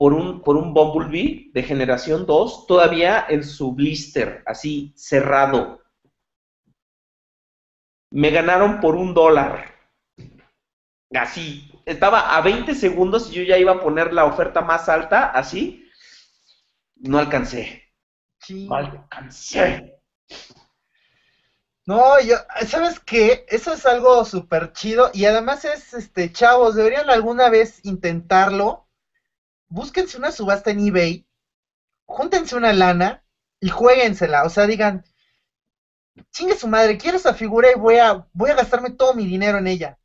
por 0.03 0.11
un, 0.11 0.41
por 0.41 0.57
un 0.57 0.73
Bumblebee 0.73 1.49
de 1.53 1.63
generación 1.63 2.25
2, 2.25 2.67
todavía 2.67 3.25
en 3.29 3.41
su 3.41 3.71
blister, 3.71 4.43
así 4.45 4.93
cerrado. 4.97 5.81
Me 8.11 8.29
ganaron 8.29 8.81
por 8.81 8.95
un 8.95 9.13
dólar. 9.13 9.73
Así, 11.13 11.71
estaba 11.85 12.35
a 12.35 12.41
20 12.41 12.75
segundos 12.75 13.31
y 13.31 13.35
yo 13.35 13.43
ya 13.43 13.57
iba 13.57 13.71
a 13.71 13.79
poner 13.79 14.11
la 14.11 14.25
oferta 14.25 14.59
más 14.59 14.89
alta, 14.89 15.27
así. 15.29 15.89
No 16.95 17.17
alcancé. 17.17 17.83
Sí. 18.41 18.67
No 18.67 18.75
alcancé. 18.75 20.01
No, 21.85 22.19
yo, 22.19 22.35
¿sabes 22.67 22.99
qué? 22.99 23.45
Eso 23.47 23.71
es 23.71 23.85
algo 23.85 24.25
súper 24.25 24.73
chido 24.73 25.11
y 25.13 25.23
además 25.23 25.63
es, 25.63 25.93
este, 25.93 26.29
chavos, 26.33 26.75
deberían 26.75 27.09
alguna 27.09 27.49
vez 27.49 27.79
intentarlo. 27.85 28.83
Búsquense 29.77 30.17
una 30.17 30.31
subasta 30.31 30.71
en 30.71 30.79
eBay, 30.87 31.25
júntense 32.05 32.55
una 32.55 32.73
lana 32.73 33.23
y 33.59 33.69
jueguensela. 33.69 34.43
O 34.45 34.49
sea, 34.49 34.67
digan, 34.67 35.03
chingue 36.31 36.53
su 36.55 36.67
madre, 36.67 36.97
quiero 36.97 37.15
esa 37.15 37.33
figura 37.33 37.71
y 37.71 37.75
voy 37.75 37.95
a, 37.95 38.25
voy 38.33 38.49
a 38.49 38.55
gastarme 38.55 38.89
todo 38.91 39.13
mi 39.13 39.25
dinero 39.25 39.57
en 39.57 39.67
ella. 39.67 39.97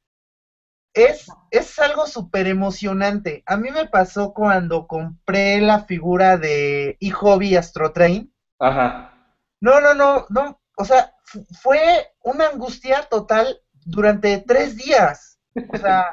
Es, 0.93 1.27
es 1.51 1.79
algo 1.79 2.07
súper 2.07 2.47
emocionante. 2.47 3.43
A 3.47 3.57
mí 3.57 3.71
me 3.71 3.87
pasó 3.87 4.33
cuando 4.35 4.87
compré 4.87 5.61
la 5.61 5.79
figura 5.85 6.37
de 6.37 6.97
eHobby 7.01 7.55
Astro 7.57 7.91
Train. 7.93 8.31
Ajá. 8.59 9.13
No, 9.61 9.81
no, 9.81 9.95
no, 9.95 10.27
no. 10.29 10.59
O 10.77 10.85
sea, 10.85 11.13
fu- 11.25 11.45
fue 11.63 12.07
una 12.23 12.47
angustia 12.47 13.03
total 13.03 13.61
durante 13.85 14.39
tres 14.39 14.77
días. 14.77 15.39
O 15.67 15.77
sea, 15.77 16.13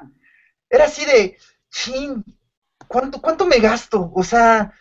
era 0.69 0.85
así 0.85 1.05
de, 1.05 1.37
chin, 1.69 2.23
¿cuánto, 2.87 3.19
cuánto 3.21 3.45
me 3.45 3.59
gasto? 3.59 4.11
O 4.15 4.23
sea, 4.23 4.71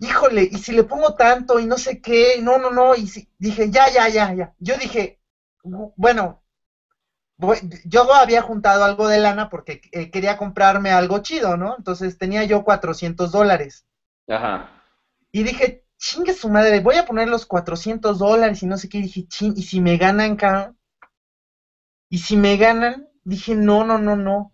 híjole, 0.00 0.48
y 0.50 0.58
si 0.58 0.72
le 0.72 0.84
pongo 0.84 1.14
tanto 1.14 1.58
y 1.60 1.66
no 1.66 1.78
sé 1.78 2.00
qué, 2.00 2.40
no, 2.42 2.58
no, 2.58 2.70
no, 2.70 2.94
y 2.94 3.08
si, 3.08 3.28
dije, 3.38 3.70
ya, 3.70 3.88
ya, 3.88 4.08
ya, 4.08 4.32
ya. 4.34 4.52
Yo 4.58 4.76
dije, 4.76 5.18
"Bu- 5.64 5.92
bueno, 5.96 6.42
voy- 7.38 7.60
yo 7.84 8.12
había 8.14 8.42
juntado 8.42 8.84
algo 8.84 9.08
de 9.08 9.18
lana 9.18 9.48
porque 9.48 9.80
eh, 9.92 10.10
quería 10.10 10.36
comprarme 10.36 10.92
algo 10.92 11.18
chido, 11.20 11.56
¿no? 11.56 11.76
Entonces 11.76 12.18
tenía 12.18 12.44
yo 12.44 12.62
400 12.64 13.32
dólares. 13.32 13.84
Ajá. 14.28 14.68
Y 15.32 15.42
dije, 15.42 15.84
chingue 15.96 16.34
su 16.34 16.50
madre, 16.50 16.80
voy 16.80 16.96
a 16.96 17.04
poner 17.06 17.28
los 17.28 17.46
400 17.46 18.18
dólares 18.18 18.62
y 18.62 18.66
no 18.66 18.76
sé 18.76 18.88
qué. 18.88 18.98
Y 18.98 19.02
dije, 19.02 19.22
ching, 19.26 19.54
y 19.56 19.62
si 19.62 19.80
me 19.80 19.96
ganan, 19.96 20.36
cabrón. 20.36 20.76
Y 22.10 22.18
si 22.18 22.36
me 22.36 22.58
ganan, 22.58 23.08
dije, 23.24 23.54
no, 23.54 23.82
no, 23.82 23.96
no, 23.96 24.14
no. 24.14 24.52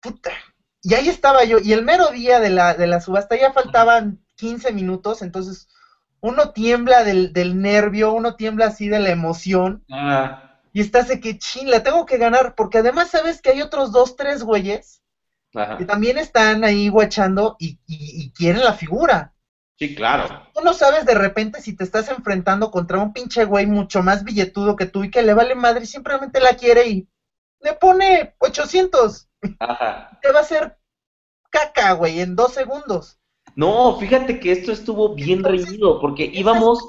Puta. 0.00 0.32
Y 0.82 0.94
ahí 0.94 1.08
estaba 1.08 1.44
yo. 1.44 1.58
Y 1.62 1.72
el 1.72 1.82
mero 1.82 2.10
día 2.10 2.40
de 2.40 2.50
la, 2.50 2.74
de 2.74 2.86
la 2.86 3.00
subasta 3.00 3.36
ya 3.36 3.52
faltaban 3.52 4.18
15 4.36 4.72
minutos. 4.72 5.22
Entonces, 5.22 5.68
uno 6.20 6.50
tiembla 6.50 7.04
del, 7.04 7.32
del 7.32 7.60
nervio, 7.60 8.12
uno 8.12 8.34
tiembla 8.34 8.66
así 8.66 8.88
de 8.88 8.98
la 8.98 9.10
emoción. 9.10 9.84
Ah, 9.90 10.60
Y 10.72 10.80
estás 10.80 11.08
de 11.08 11.20
que, 11.20 11.38
chin, 11.38 11.70
la 11.70 11.80
tengo 11.82 12.06
que 12.06 12.18
ganar, 12.18 12.54
porque 12.54 12.78
además 12.78 13.08
sabes 13.10 13.40
que 13.40 13.50
hay 13.50 13.60
otros 13.62 13.92
dos, 13.92 14.16
tres 14.16 14.42
güeyes 14.42 15.02
Ajá. 15.54 15.76
que 15.76 15.84
también 15.84 16.18
están 16.18 16.64
ahí 16.64 16.88
guachando 16.88 17.56
y, 17.58 17.78
y- 17.86 18.22
y 18.24 18.30
quieren 18.32 18.64
la 18.64 18.72
figura. 18.74 19.32
Sí, 19.78 19.94
claro. 19.94 20.28
Tú 20.54 20.60
no 20.62 20.72
sabes 20.74 21.04
de 21.04 21.14
repente 21.14 21.60
si 21.60 21.72
te 21.74 21.84
estás 21.84 22.08
enfrentando 22.08 22.70
contra 22.70 22.98
un 22.98 23.12
pinche 23.12 23.44
güey 23.44 23.66
mucho 23.66 24.02
más 24.02 24.22
billetudo 24.22 24.76
que 24.76 24.86
tú 24.86 25.04
y 25.04 25.10
que 25.10 25.22
le 25.22 25.34
vale 25.34 25.54
madre 25.54 25.84
y 25.84 25.86
simplemente 25.86 26.40
la 26.40 26.54
quiere 26.54 26.86
y 26.88 27.06
le 27.60 27.72
pone 27.74 28.34
800. 28.38 29.26
Ajá. 29.58 30.18
Te 30.20 30.32
va 30.32 30.38
a 30.40 30.42
hacer 30.42 30.76
caca, 31.50 31.92
güey, 31.92 32.20
en 32.20 32.34
dos 32.34 32.52
segundos. 32.54 33.18
No, 33.54 33.98
fíjate 33.98 34.40
que 34.40 34.52
esto 34.52 34.72
estuvo 34.72 35.14
bien 35.14 35.38
Entonces, 35.38 35.66
reñido, 35.66 36.00
porque 36.00 36.24
íbamos, 36.32 36.82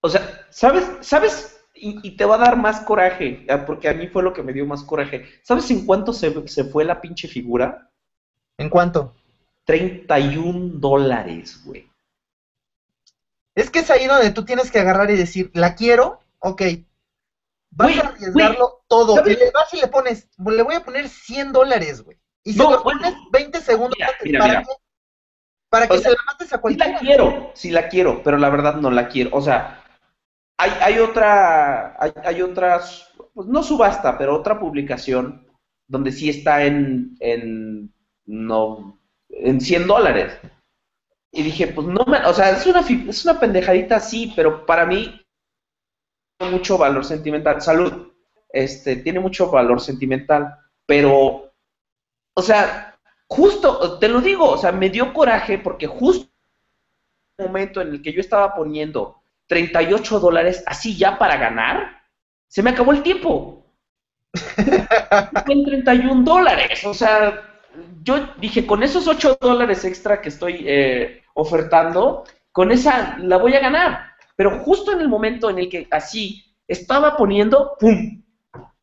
o 0.00 0.08
sea, 0.08 0.46
¿sabes? 0.50 0.84
¿Sabes? 1.00 1.64
Y, 1.74 1.98
y 2.06 2.16
te 2.16 2.24
va 2.24 2.36
a 2.36 2.38
dar 2.38 2.56
más 2.56 2.80
coraje, 2.80 3.46
ah, 3.48 3.64
porque 3.66 3.88
a 3.88 3.94
mí 3.94 4.06
fue 4.08 4.22
lo 4.22 4.32
que 4.32 4.42
me 4.42 4.52
dio 4.52 4.66
más 4.66 4.82
coraje. 4.82 5.24
¿Sabes 5.42 5.70
en 5.70 5.86
cuánto 5.86 6.12
se, 6.12 6.46
se 6.46 6.64
fue 6.64 6.84
la 6.84 7.00
pinche 7.00 7.26
figura? 7.26 7.90
¿En 8.58 8.68
cuánto? 8.68 9.14
31 9.64 10.78
dólares, 10.78 11.62
güey. 11.64 11.90
Es 13.54 13.70
que 13.70 13.80
es 13.80 13.90
ahí 13.90 14.06
donde 14.06 14.30
tú 14.30 14.44
tienes 14.44 14.70
que 14.70 14.80
agarrar 14.80 15.10
y 15.10 15.16
decir, 15.16 15.50
la 15.54 15.74
quiero, 15.74 16.20
ok. 16.40 16.62
Vas 17.76 17.98
a 17.98 18.08
arriesgarlo 18.08 18.84
todo. 18.88 19.26
Y 19.26 19.36
le 19.36 19.50
vas 19.50 19.72
y 19.74 19.80
le 19.80 19.88
pones, 19.88 20.28
le 20.38 20.62
voy 20.62 20.74
a 20.76 20.84
poner 20.84 21.08
100 21.08 21.52
dólares, 21.52 22.02
güey. 22.02 22.18
Y 22.44 22.52
si 22.52 22.58
No, 22.58 22.70
lo 22.70 22.82
bueno. 22.82 23.00
pones 23.00 23.14
20 23.32 23.60
segundos 23.60 23.96
Mira, 23.98 24.08
antes, 24.12 24.24
mira, 24.24 24.38
¿para 24.40 24.52
mira. 24.52 24.62
qué? 24.62 24.72
Para 25.70 25.88
que 25.88 25.94
O 25.94 25.98
sea, 25.98 26.10
se 26.10 26.16
la 26.16 26.22
mates 26.26 26.52
a 26.52 26.60
Sí 26.66 26.76
la 26.76 26.86
cualquiera. 26.86 26.98
quiero, 26.98 27.50
sí 27.54 27.70
la 27.70 27.88
quiero, 27.88 28.22
pero 28.22 28.38
la 28.38 28.50
verdad 28.50 28.76
no 28.76 28.90
la 28.90 29.08
quiero. 29.08 29.30
O 29.32 29.40
sea, 29.40 29.82
hay, 30.58 30.72
hay 30.80 30.98
otra, 31.00 31.96
hay, 32.02 32.12
hay 32.24 32.42
otras, 32.42 33.10
pues 33.34 33.48
no 33.48 33.62
subasta, 33.62 34.18
pero 34.18 34.36
otra 34.36 34.58
publicación 34.60 35.46
donde 35.88 36.12
sí 36.12 36.30
está 36.30 36.64
en, 36.64 37.16
en, 37.20 37.92
no, 38.26 39.00
en 39.30 39.60
100 39.60 39.86
dólares. 39.86 40.38
Y 41.32 41.42
dije, 41.42 41.68
pues 41.68 41.86
no 41.86 42.04
me, 42.06 42.18
o 42.26 42.32
sea, 42.34 42.50
es 42.50 42.66
una, 42.66 42.80
es 42.80 43.24
una 43.24 43.40
pendejadita 43.40 44.00
sí, 44.00 44.32
pero 44.36 44.64
para 44.66 44.86
mí 44.86 45.20
mucho 46.40 46.78
valor 46.78 47.04
sentimental. 47.04 47.60
Salud, 47.60 48.12
este, 48.50 48.96
tiene 48.96 49.20
mucho 49.20 49.50
valor 49.50 49.80
sentimental, 49.80 50.56
pero, 50.86 51.52
o 52.34 52.42
sea, 52.42 52.96
justo, 53.26 53.98
te 53.98 54.08
lo 54.08 54.20
digo, 54.20 54.50
o 54.50 54.58
sea, 54.58 54.72
me 54.72 54.90
dio 54.90 55.12
coraje 55.12 55.58
porque 55.58 55.86
justo 55.86 56.28
en 57.38 57.46
el 57.46 57.50
momento 57.50 57.80
en 57.80 57.88
el 57.88 58.02
que 58.02 58.12
yo 58.12 58.20
estaba 58.20 58.54
poniendo 58.54 59.22
38 59.48 60.20
dólares 60.20 60.62
así 60.66 60.96
ya 60.96 61.18
para 61.18 61.36
ganar, 61.36 62.02
se 62.46 62.62
me 62.62 62.70
acabó 62.70 62.92
el 62.92 63.02
tiempo. 63.02 63.66
Fue 64.34 65.54
en 65.54 65.64
31 65.64 66.22
dólares, 66.22 66.84
o 66.84 66.94
sea, 66.94 67.42
yo 68.02 68.34
dije, 68.38 68.66
con 68.66 68.82
esos 68.82 69.06
8 69.08 69.38
dólares 69.40 69.84
extra 69.84 70.20
que 70.20 70.28
estoy 70.28 70.64
eh, 70.66 71.22
ofertando, 71.34 72.24
con 72.52 72.70
esa 72.70 73.18
la 73.18 73.36
voy 73.36 73.54
a 73.54 73.60
ganar. 73.60 74.13
Pero 74.36 74.58
justo 74.64 74.92
en 74.92 75.00
el 75.00 75.08
momento 75.08 75.50
en 75.50 75.58
el 75.58 75.68
que 75.68 75.86
así 75.90 76.42
estaba 76.66 77.16
poniendo, 77.16 77.76
¡pum! 77.78 78.22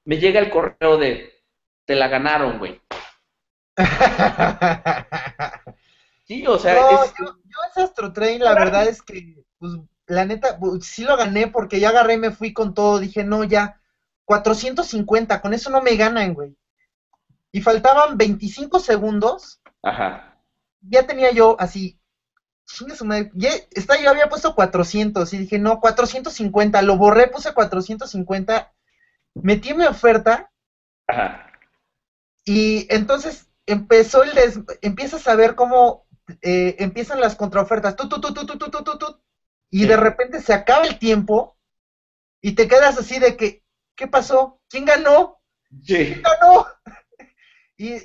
Me 0.05 0.17
llega 0.17 0.39
el 0.39 0.49
correo 0.49 0.97
de, 0.97 1.29
te 1.85 1.95
la 1.95 2.07
ganaron, 2.07 2.59
güey. 2.59 2.79
Sí, 6.25 6.45
o 6.47 6.57
sea, 6.57 6.75
No, 6.75 7.03
es- 7.03 7.13
yo, 7.19 7.25
yo 7.45 7.57
ese 7.69 7.81
Astro 7.81 8.11
Train, 8.13 8.41
la 8.43 8.55
verdad 8.55 8.87
es 8.87 9.01
que, 9.01 9.43
pues, 9.59 9.73
la 10.07 10.25
neta, 10.25 10.57
pues, 10.57 10.85
sí 10.85 11.03
lo 11.03 11.15
gané 11.17 11.47
porque 11.47 11.79
ya 11.79 11.89
agarré 11.89 12.13
y 12.13 12.17
me 12.17 12.31
fui 12.31 12.53
con 12.53 12.73
todo. 12.73 12.99
Dije, 12.99 13.23
no, 13.23 13.43
ya, 13.43 13.79
450, 14.25 15.41
con 15.41 15.53
eso 15.53 15.69
no 15.69 15.81
me 15.81 15.95
ganan, 15.95 16.33
güey. 16.33 16.55
Y 17.51 17.61
faltaban 17.61 18.17
25 18.17 18.79
segundos, 18.79 19.59
Ajá. 19.83 20.37
ya 20.81 21.03
tenía 21.03 21.31
yo 21.31 21.55
así, 21.59 21.97
ya, 23.34 23.51
está, 23.71 23.97
yo 23.97 24.10
había 24.10 24.29
puesto 24.29 24.55
400 24.55 25.34
y 25.34 25.38
dije, 25.39 25.60
no, 25.60 25.79
450. 25.79 26.81
Lo 26.81 26.95
borré, 26.95 27.27
puse 27.27 27.51
450. 27.53 28.71
Metí 29.36 29.73
mi 29.73 29.86
oferta. 29.86 30.49
Ajá. 31.07 31.51
Y 32.45 32.86
entonces 32.89 33.47
empezó 33.65 34.23
el 34.23 34.34
des... 34.34 34.60
empiezas 34.81 35.27
a 35.27 35.36
ver 35.36 35.55
cómo 35.55 36.05
eh, 36.41 36.75
empiezan 36.79 37.19
las 37.21 37.36
contraofertas. 37.36 37.95
Tú, 37.95 38.07
tú, 38.07 38.19
tú, 38.19 38.34
tú, 38.34 38.45
tú, 38.45 38.57
tú, 38.57 38.84
tú, 38.84 38.97
tú, 38.97 39.21
y 39.69 39.86
de 39.86 39.97
repente 39.97 40.39
se 40.39 40.53
acaba 40.53 40.86
el 40.86 40.97
tiempo 40.97 41.55
y 42.41 42.53
te 42.53 42.67
quedas 42.67 42.97
así 42.97 43.19
de 43.19 43.36
que, 43.36 43.63
¿qué 43.95 44.07
pasó? 44.07 44.60
¿Quién 44.69 44.86
ganó? 44.86 45.39
¿Quién 45.86 46.21
ganó? 46.21 46.65
y, 47.77 47.97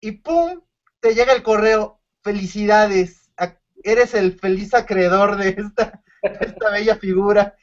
y 0.00 0.12
pum, 0.12 0.60
te 1.00 1.14
llega 1.14 1.32
el 1.32 1.42
correo. 1.42 1.98
Felicidades 2.22 3.21
eres 3.84 4.14
el 4.14 4.38
feliz 4.38 4.74
acreedor 4.74 5.36
de 5.36 5.50
esta, 5.58 6.02
de 6.22 6.46
esta 6.46 6.70
bella 6.70 6.96
figura. 6.96 7.56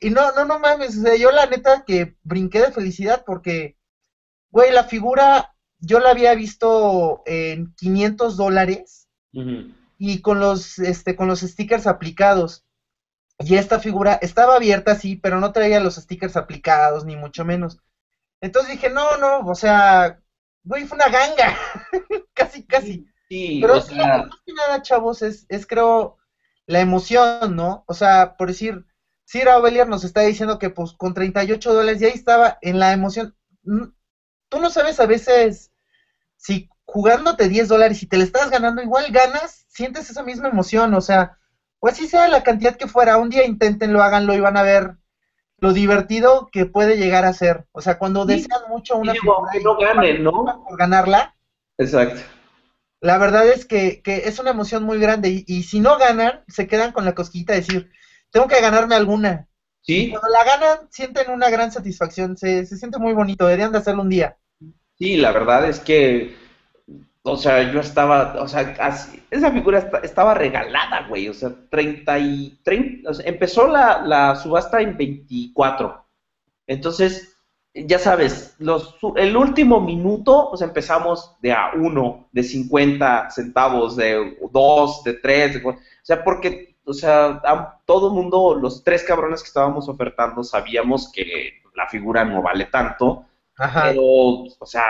Y 0.00 0.10
no, 0.10 0.32
no, 0.32 0.44
no 0.44 0.58
mames, 0.58 0.98
o 0.98 1.02
sea, 1.02 1.16
yo 1.16 1.30
la 1.30 1.46
neta 1.46 1.84
que 1.86 2.16
brinqué 2.22 2.60
de 2.60 2.72
felicidad 2.72 3.24
porque, 3.24 3.76
güey, 4.50 4.72
la 4.72 4.84
figura 4.84 5.54
yo 5.78 6.00
la 6.00 6.10
había 6.10 6.34
visto 6.34 7.22
en 7.26 7.74
500 7.74 8.36
dólares 8.36 9.08
y 9.98 10.20
con 10.20 10.40
los, 10.40 10.78
este, 10.78 11.16
con 11.16 11.28
los 11.28 11.40
stickers 11.40 11.86
aplicados. 11.86 12.64
Y 13.40 13.56
esta 13.56 13.80
figura 13.80 14.14
estaba 14.14 14.56
abierta, 14.56 14.94
sí, 14.94 15.16
pero 15.16 15.40
no 15.40 15.52
traía 15.52 15.80
los 15.80 15.96
stickers 15.96 16.36
aplicados, 16.36 17.04
ni 17.04 17.16
mucho 17.16 17.44
menos. 17.44 17.80
Entonces 18.40 18.72
dije, 18.72 18.90
no, 18.90 19.16
no, 19.16 19.40
o 19.40 19.54
sea, 19.54 20.20
güey, 20.62 20.84
fue 20.84 20.96
una 20.96 21.08
ganga, 21.08 21.56
casi, 22.34 22.64
casi. 22.64 23.06
Sí, 23.28 23.60
Pero 23.60 23.78
o 23.78 23.80
sí, 23.80 23.94
sea, 23.94 24.18
más 24.18 24.40
que 24.44 24.52
nada, 24.52 24.82
chavos, 24.82 25.22
es, 25.22 25.46
es 25.48 25.66
creo 25.66 26.16
la 26.66 26.80
emoción, 26.80 27.56
¿no? 27.56 27.84
O 27.86 27.94
sea, 27.94 28.36
por 28.36 28.48
decir, 28.48 28.84
Cira 29.26 29.56
Ovelier 29.58 29.86
nos 29.88 30.04
está 30.04 30.20
diciendo 30.22 30.58
que 30.58 30.70
pues 30.70 30.92
con 30.92 31.14
38 31.14 31.72
dólares 31.72 32.00
y 32.02 32.06
ahí 32.06 32.12
estaba 32.12 32.58
en 32.60 32.78
la 32.78 32.92
emoción. 32.92 33.34
Mm, 33.64 33.84
Tú 34.50 34.60
no 34.60 34.70
sabes 34.70 35.00
a 35.00 35.06
veces 35.06 35.72
si 36.36 36.68
jugándote 36.86 37.48
10 37.48 37.68
dólares 37.68 38.02
y 38.02 38.06
te 38.06 38.16
le 38.18 38.24
estás 38.24 38.50
ganando, 38.50 38.82
igual 38.82 39.10
ganas, 39.12 39.64
sientes 39.68 40.10
esa 40.10 40.22
misma 40.22 40.48
emoción, 40.48 40.94
o 40.94 41.00
sea, 41.00 41.38
o 41.80 41.88
así 41.88 42.06
sea 42.08 42.28
la 42.28 42.42
cantidad 42.42 42.76
que 42.76 42.86
fuera, 42.88 43.16
un 43.18 43.30
día 43.30 43.44
inténtenlo, 43.44 44.02
háganlo 44.02 44.34
y 44.34 44.40
van 44.40 44.56
a 44.56 44.62
ver 44.62 44.96
lo 45.58 45.72
divertido 45.72 46.48
que 46.52 46.66
puede 46.66 46.96
llegar 46.96 47.24
a 47.24 47.32
ser. 47.34 47.66
O 47.72 47.80
sea, 47.82 47.98
cuando 47.98 48.26
Sí. 48.26 48.26
desean 48.26 48.62
mucho 48.68 48.96
una 48.96 49.12
digo, 49.12 49.36
figura 49.36 49.50
y 49.58 49.62
no 49.64 49.76
ganen, 49.76 50.22
¿no? 50.24 50.32
por 50.32 50.76
ganarla, 50.78 51.34
Exacto. 51.78 52.20
La 53.04 53.18
verdad 53.18 53.48
es 53.48 53.66
que, 53.66 54.02
que 54.02 54.28
es 54.28 54.38
una 54.40 54.50
emoción 54.50 54.84
muy 54.84 54.98
grande 54.98 55.30
y, 55.30 55.44
y 55.46 55.62
si 55.64 55.80
no 55.80 55.98
ganan, 55.98 56.44
se 56.48 56.66
quedan 56.68 56.92
con 56.92 57.04
la 57.04 57.14
cosquillita 57.14 57.52
de 57.54 57.60
decir, 57.60 57.92
tengo 58.30 58.48
que 58.48 58.60
ganarme 58.60 58.94
alguna. 58.96 59.48
Y 59.96 60.06
Sí, 60.06 60.08
cuando 60.08 60.28
la 60.30 60.44
ganan, 60.44 60.90
sienten 60.90 61.30
una 61.32 61.50
gran 61.50 61.72
satisfacción, 61.72 62.36
se, 62.36 62.66
se 62.66 62.76
siente 62.78 62.98
muy 62.98 63.12
bonito, 63.14 63.46
deberían 63.46 63.72
de 63.72 63.78
hacerlo 63.78 64.02
un 64.02 64.10
día. 64.10 64.38
sí, 64.98 65.16
la 65.16 65.32
verdad 65.32 65.68
es 65.68 65.80
que, 65.80 66.34
o 67.22 67.36
sea, 67.36 67.72
yo 67.72 67.80
estaba, 67.80 68.42
o 68.42 68.48
sea, 68.48 68.76
así- 68.80 69.22
esa 69.30 69.52
figura 69.52 69.78
esta- 69.80 69.98
estaba 70.00 70.34
regalada, 70.34 71.08
güey, 71.08 71.28
o 71.28 71.34
sea, 71.34 71.50
30 71.70 72.18
y, 72.18 72.58
30, 72.64 73.10
o 73.10 73.14
sea, 73.14 73.26
empezó 73.28 73.68
la, 73.68 74.02
la 74.06 74.36
subasta 74.36 74.80
en 74.82 74.96
24. 74.96 76.06
Entonces, 76.66 77.33
ya 77.74 77.98
sabes, 77.98 78.54
los, 78.58 78.96
el 79.16 79.36
último 79.36 79.80
minuto, 79.80 80.48
pues 80.50 80.62
empezamos 80.62 81.34
de 81.42 81.52
a 81.52 81.72
1, 81.74 82.28
de 82.32 82.42
50 82.44 83.30
centavos, 83.30 83.96
de 83.96 84.36
2, 84.52 85.02
de 85.04 85.14
3, 85.14 85.54
de 85.54 85.68
o 85.68 85.76
sea, 86.02 86.22
porque, 86.22 86.76
o 86.84 86.92
sea, 86.92 87.40
a- 87.44 87.80
todo 87.84 88.08
el 88.08 88.14
mundo, 88.14 88.54
los 88.54 88.84
tres 88.84 89.02
cabrones 89.04 89.42
que 89.42 89.48
estábamos 89.48 89.88
ofertando, 89.88 90.44
sabíamos 90.44 91.10
que 91.12 91.62
la 91.74 91.88
figura 91.88 92.24
no 92.24 92.42
vale 92.42 92.66
tanto, 92.66 93.26
Ajá. 93.56 93.90
pero, 93.90 94.02
o 94.02 94.66
sea, 94.66 94.82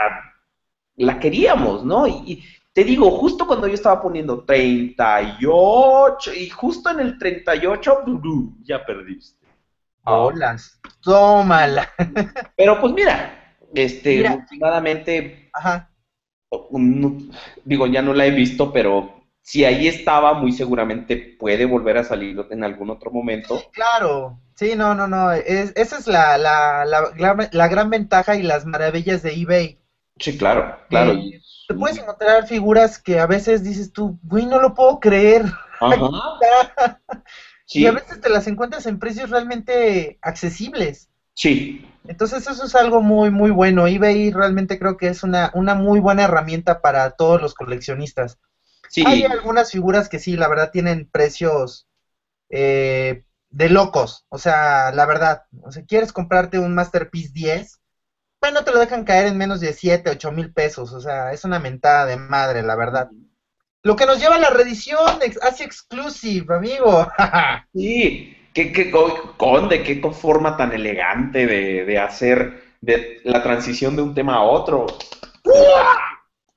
la 0.97 1.19
queríamos, 1.19 1.85
¿no? 1.85 2.07
Y, 2.07 2.13
y 2.27 2.45
te 2.73 2.85
digo, 2.85 3.11
justo 3.11 3.47
cuando 3.47 3.67
yo 3.69 3.75
estaba 3.75 4.03
poniendo 4.03 4.45
38, 4.45 6.33
y 6.35 6.49
justo 6.51 6.91
en 6.91 7.01
el 7.01 7.19
38, 7.19 7.99
¡brum! 8.07 8.57
ya 8.65 8.85
perdiste. 8.85 9.44
Ah, 10.05 10.17
Bolas. 10.17 10.79
Tómala. 11.03 11.89
Pero 12.57 12.81
pues 12.81 12.93
mira, 12.93 13.57
este, 13.75 14.17
Mira. 14.19 14.35
últimamente, 14.35 15.49
Ajá. 15.53 15.89
digo, 17.65 17.87
ya 17.87 18.03
no 18.03 18.13
la 18.15 18.27
he 18.27 18.31
visto, 18.31 18.73
pero 18.73 19.23
si 19.43 19.65
ahí 19.65 19.89
estaba, 19.89 20.33
muy 20.35 20.53
seguramente 20.53 21.17
puede 21.39 21.65
volver 21.65 21.99
a 21.99 22.05
salir 22.05 22.37
en 22.51 22.65
algún 22.65 22.91
otro 22.91 23.11
momento. 23.11 23.61
Claro. 23.73 24.39
Sí, 24.55 24.75
no, 24.77 24.95
no, 24.95 25.07
no. 25.09 25.33
Es, 25.33 25.73
esa 25.75 25.99
es 25.99 26.07
la, 26.07 26.39
la, 26.39 26.85
la, 26.85 27.11
gran- 27.11 27.49
la 27.51 27.69
gran 27.69 27.91
ventaja 27.91 28.37
y 28.37 28.43
las 28.43 28.65
maravillas 28.65 29.23
de 29.23 29.33
eBay. 29.35 29.79
Sí, 30.19 30.39
claro, 30.39 30.77
claro. 30.89 31.13
Eh, 31.13 31.41
Te 31.67 31.75
puedes 31.75 31.99
encontrar 31.99 32.47
figuras 32.47 32.99
que 32.99 33.19
a 33.19 33.27
veces 33.27 33.65
dices 33.65 33.93
tú, 33.93 34.17
güey, 34.23 34.47
no 34.47 34.61
lo 34.61 34.73
puedo 34.73 35.01
creer. 35.01 35.43
Ajá. 35.81 35.97
Y 37.69 37.87
a 37.87 37.93
veces 37.93 38.21
te 38.21 38.29
las 38.29 38.47
encuentras 38.47 38.87
en 38.87 38.99
precios 38.99 39.31
realmente 39.31 40.19
accesibles. 40.21 41.09
Sí. 41.35 41.87
Entonces 42.07 42.47
eso 42.47 42.65
es 42.65 42.75
algo 42.75 43.01
muy, 43.01 43.31
muy 43.31 43.51
bueno. 43.51 43.87
eBay 43.87 44.31
realmente 44.31 44.79
creo 44.79 44.97
que 44.97 45.09
es 45.09 45.23
una, 45.23 45.51
una 45.55 45.75
muy 45.75 46.01
buena 46.01 46.25
herramienta 46.25 46.81
para 46.81 47.11
todos 47.11 47.41
los 47.41 47.55
coleccionistas. 47.55 48.39
Sí. 48.89 49.05
Hay 49.07 49.25
algunas 49.25 49.73
figuras 49.73 50.09
que 50.09 50.19
sí, 50.19 50.37
la 50.37 50.49
verdad, 50.49 50.71
tienen 50.71 51.09
precios 51.11 51.89
eh, 52.51 53.25
de 53.51 53.69
locos. 53.71 54.27
O 54.29 54.39
sea, 54.39 54.93
la 54.93 55.07
verdad, 55.07 55.45
o 55.63 55.73
sea, 55.73 55.85
quieres 55.85 56.13
comprarte 56.13 56.59
un 56.59 56.75
Masterpiece 56.75 57.33
10, 57.33 57.81
bueno, 58.41 58.63
te 58.63 58.73
lo 58.73 58.79
dejan 58.79 59.05
caer 59.05 59.27
en 59.27 59.39
menos 59.39 59.61
de 59.61 59.73
7, 59.73 60.11
8 60.11 60.31
mil 60.31 60.53
pesos. 60.53 60.93
O 60.93 61.01
sea, 61.01 61.33
es 61.33 61.45
una 61.45 61.59
mentada 61.59 62.05
de 62.05 62.17
madre, 62.17 62.63
la 62.63 62.77
verdad. 62.77 63.11
Lo 63.85 63.97
que 63.97 64.07
nos 64.07 64.19
lleva 64.19 64.37
a 64.37 64.41
la 64.41 64.51
reedición, 64.51 64.99
Asia 65.43 65.67
Exclusive, 65.67 66.55
amigo. 66.55 67.07
Sí, 67.75 68.37
qué, 68.55 68.73
qué 68.73 68.91
co- 68.91 69.35
conde, 69.37 69.83
qué 69.83 70.01
forma 70.13 70.57
tan 70.57 70.73
elegante 70.73 71.47
de, 71.47 71.85
de 71.85 71.99
hacer 71.99 72.63
de 72.81 73.21
la 73.25 73.43
transición 73.43 73.97
de 73.97 74.03
un 74.03 74.15
tema 74.15 74.37
a 74.37 74.43
otro. 74.43 74.87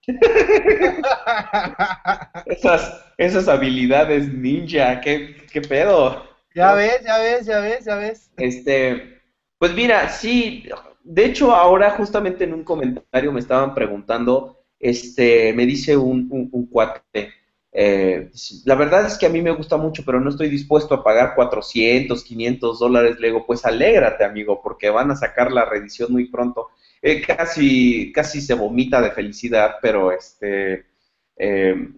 Esas, 2.46 3.04
esas 3.18 3.48
habilidades 3.48 4.32
ninja, 4.34 5.02
qué, 5.02 5.36
qué 5.52 5.62
pedo. 5.62 6.24
ya 6.56 6.74
ves, 6.74 7.04
ya 7.04 7.18
ves, 7.20 7.46
ya 7.46 7.60
ves, 7.60 7.86
ya 7.86 7.96
ves. 7.96 8.30
Este, 8.38 9.22
pues 9.58 9.74
mira, 9.74 10.10
sí, 10.10 10.68
de 11.04 11.26
hecho 11.26 11.54
ahora 11.54 11.92
justamente 11.92 12.44
en 12.44 12.54
un 12.54 12.64
comentario 12.64 13.32
me 13.32 13.40
estaban 13.40 13.74
preguntando, 13.74 14.57
este, 14.80 15.54
me 15.54 15.66
dice 15.66 15.98
un, 15.98 16.28
un, 16.52 16.66
cuate, 16.68 17.34
eh, 17.72 18.32
la 18.66 18.76
verdad 18.76 19.06
es 19.06 19.18
que 19.18 19.26
a 19.26 19.30
mí 19.30 19.42
me 19.42 19.52
gusta 19.52 19.78
mucho, 19.78 20.04
pero 20.06 20.20
no 20.20 20.30
estoy 20.30 20.50
dispuesto 20.50 20.96
a 20.96 21.04
pagar 21.04 21.36
400, 21.36 22.24
500 22.24 22.80
dólares. 22.80 23.20
Le 23.20 23.28
digo, 23.28 23.46
pues 23.46 23.66
alégrate, 23.66 24.24
amigo, 24.24 24.62
porque 24.64 24.90
van 24.90 25.12
a 25.12 25.16
sacar 25.16 25.52
la 25.52 25.66
reedición 25.66 26.12
muy 26.12 26.30
pronto. 26.30 26.70
Eh, 27.02 27.22
casi, 27.22 28.12
casi 28.12 28.42
se 28.42 28.56
vomita 28.56 29.02
de 29.02 29.12
felicidad, 29.12 29.76
pero 29.82 30.12
este, 30.12 30.86
eh, 31.36 31.90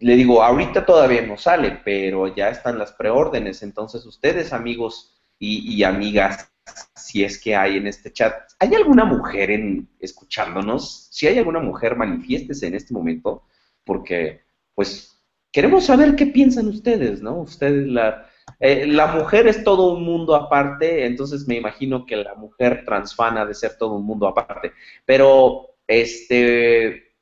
le 0.00 0.16
digo, 0.16 0.42
ahorita 0.42 0.84
todavía 0.84 1.22
no 1.22 1.38
sale, 1.38 1.80
pero 1.84 2.34
ya 2.34 2.50
están 2.50 2.78
las 2.78 2.92
preórdenes. 2.92 3.62
Entonces, 3.62 4.04
ustedes, 4.04 4.52
amigos 4.52 5.18
y 5.38 5.82
amigas, 5.82 6.51
si 6.94 7.24
es 7.24 7.40
que 7.40 7.56
hay 7.56 7.76
en 7.76 7.86
este 7.86 8.12
chat, 8.12 8.34
¿hay 8.58 8.74
alguna 8.74 9.04
mujer 9.04 9.50
escuchándonos? 9.98 11.08
Si 11.10 11.26
hay 11.26 11.38
alguna 11.38 11.60
mujer, 11.60 11.96
manifiéstese 11.96 12.66
en 12.66 12.74
este 12.74 12.94
momento, 12.94 13.44
porque 13.84 14.42
pues 14.74 15.22
queremos 15.52 15.84
saber 15.84 16.16
qué 16.16 16.26
piensan 16.26 16.68
ustedes, 16.68 17.22
¿no? 17.22 17.40
Ustedes, 17.40 17.86
la, 17.86 18.26
eh, 18.60 18.86
la 18.86 19.06
mujer 19.08 19.46
es 19.46 19.62
todo 19.64 19.94
un 19.94 20.04
mundo 20.04 20.34
aparte, 20.34 21.06
entonces 21.06 21.46
me 21.46 21.56
imagino 21.56 22.06
que 22.06 22.16
la 22.16 22.34
mujer 22.34 22.84
transfana 22.84 23.44
de 23.44 23.54
ser 23.54 23.76
todo 23.76 23.94
un 23.94 24.06
mundo 24.06 24.26
aparte. 24.26 24.72
Pero, 25.04 25.76
este, 25.86 27.14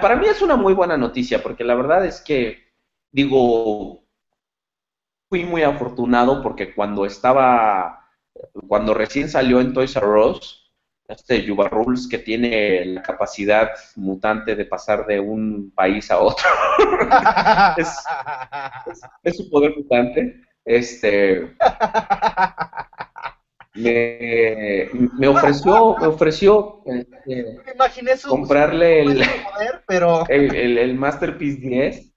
para 0.00 0.16
mí 0.16 0.26
es 0.26 0.42
una 0.42 0.56
muy 0.56 0.74
buena 0.74 0.96
noticia, 0.96 1.42
porque 1.42 1.64
la 1.64 1.74
verdad 1.74 2.04
es 2.04 2.20
que, 2.20 2.58
digo, 3.12 4.04
fui 5.28 5.44
muy 5.44 5.62
afortunado 5.62 6.42
porque 6.42 6.74
cuando 6.74 7.06
estaba, 7.06 8.03
cuando 8.68 8.94
recién 8.94 9.28
salió 9.28 9.60
en 9.60 9.72
Toys 9.72 9.96
R 9.96 10.06
Us, 10.06 10.72
este 11.06 11.42
Yuba 11.42 11.68
Rules 11.68 12.08
que 12.08 12.18
tiene 12.18 12.84
la 12.86 13.02
capacidad 13.02 13.70
mutante 13.96 14.56
de 14.56 14.64
pasar 14.64 15.06
de 15.06 15.20
un 15.20 15.70
país 15.74 16.10
a 16.10 16.18
otro. 16.18 16.48
es, 17.76 17.88
es, 18.86 19.00
es, 19.22 19.36
su 19.36 19.50
poder 19.50 19.74
mutante. 19.76 20.40
Este 20.64 21.54
me, 23.74 24.88
me 25.18 25.28
ofreció, 25.28 25.96
me 25.98 26.06
ofreció 26.06 26.82
me 26.86 27.72
imaginé 27.74 28.16
su, 28.16 28.28
comprarle 28.28 29.00
el, 29.00 29.14
poder, 29.16 29.84
pero... 29.86 30.24
el, 30.28 30.54
el, 30.54 30.78
el, 30.78 30.94
Masterpiece 30.94 31.60
10 31.60 32.14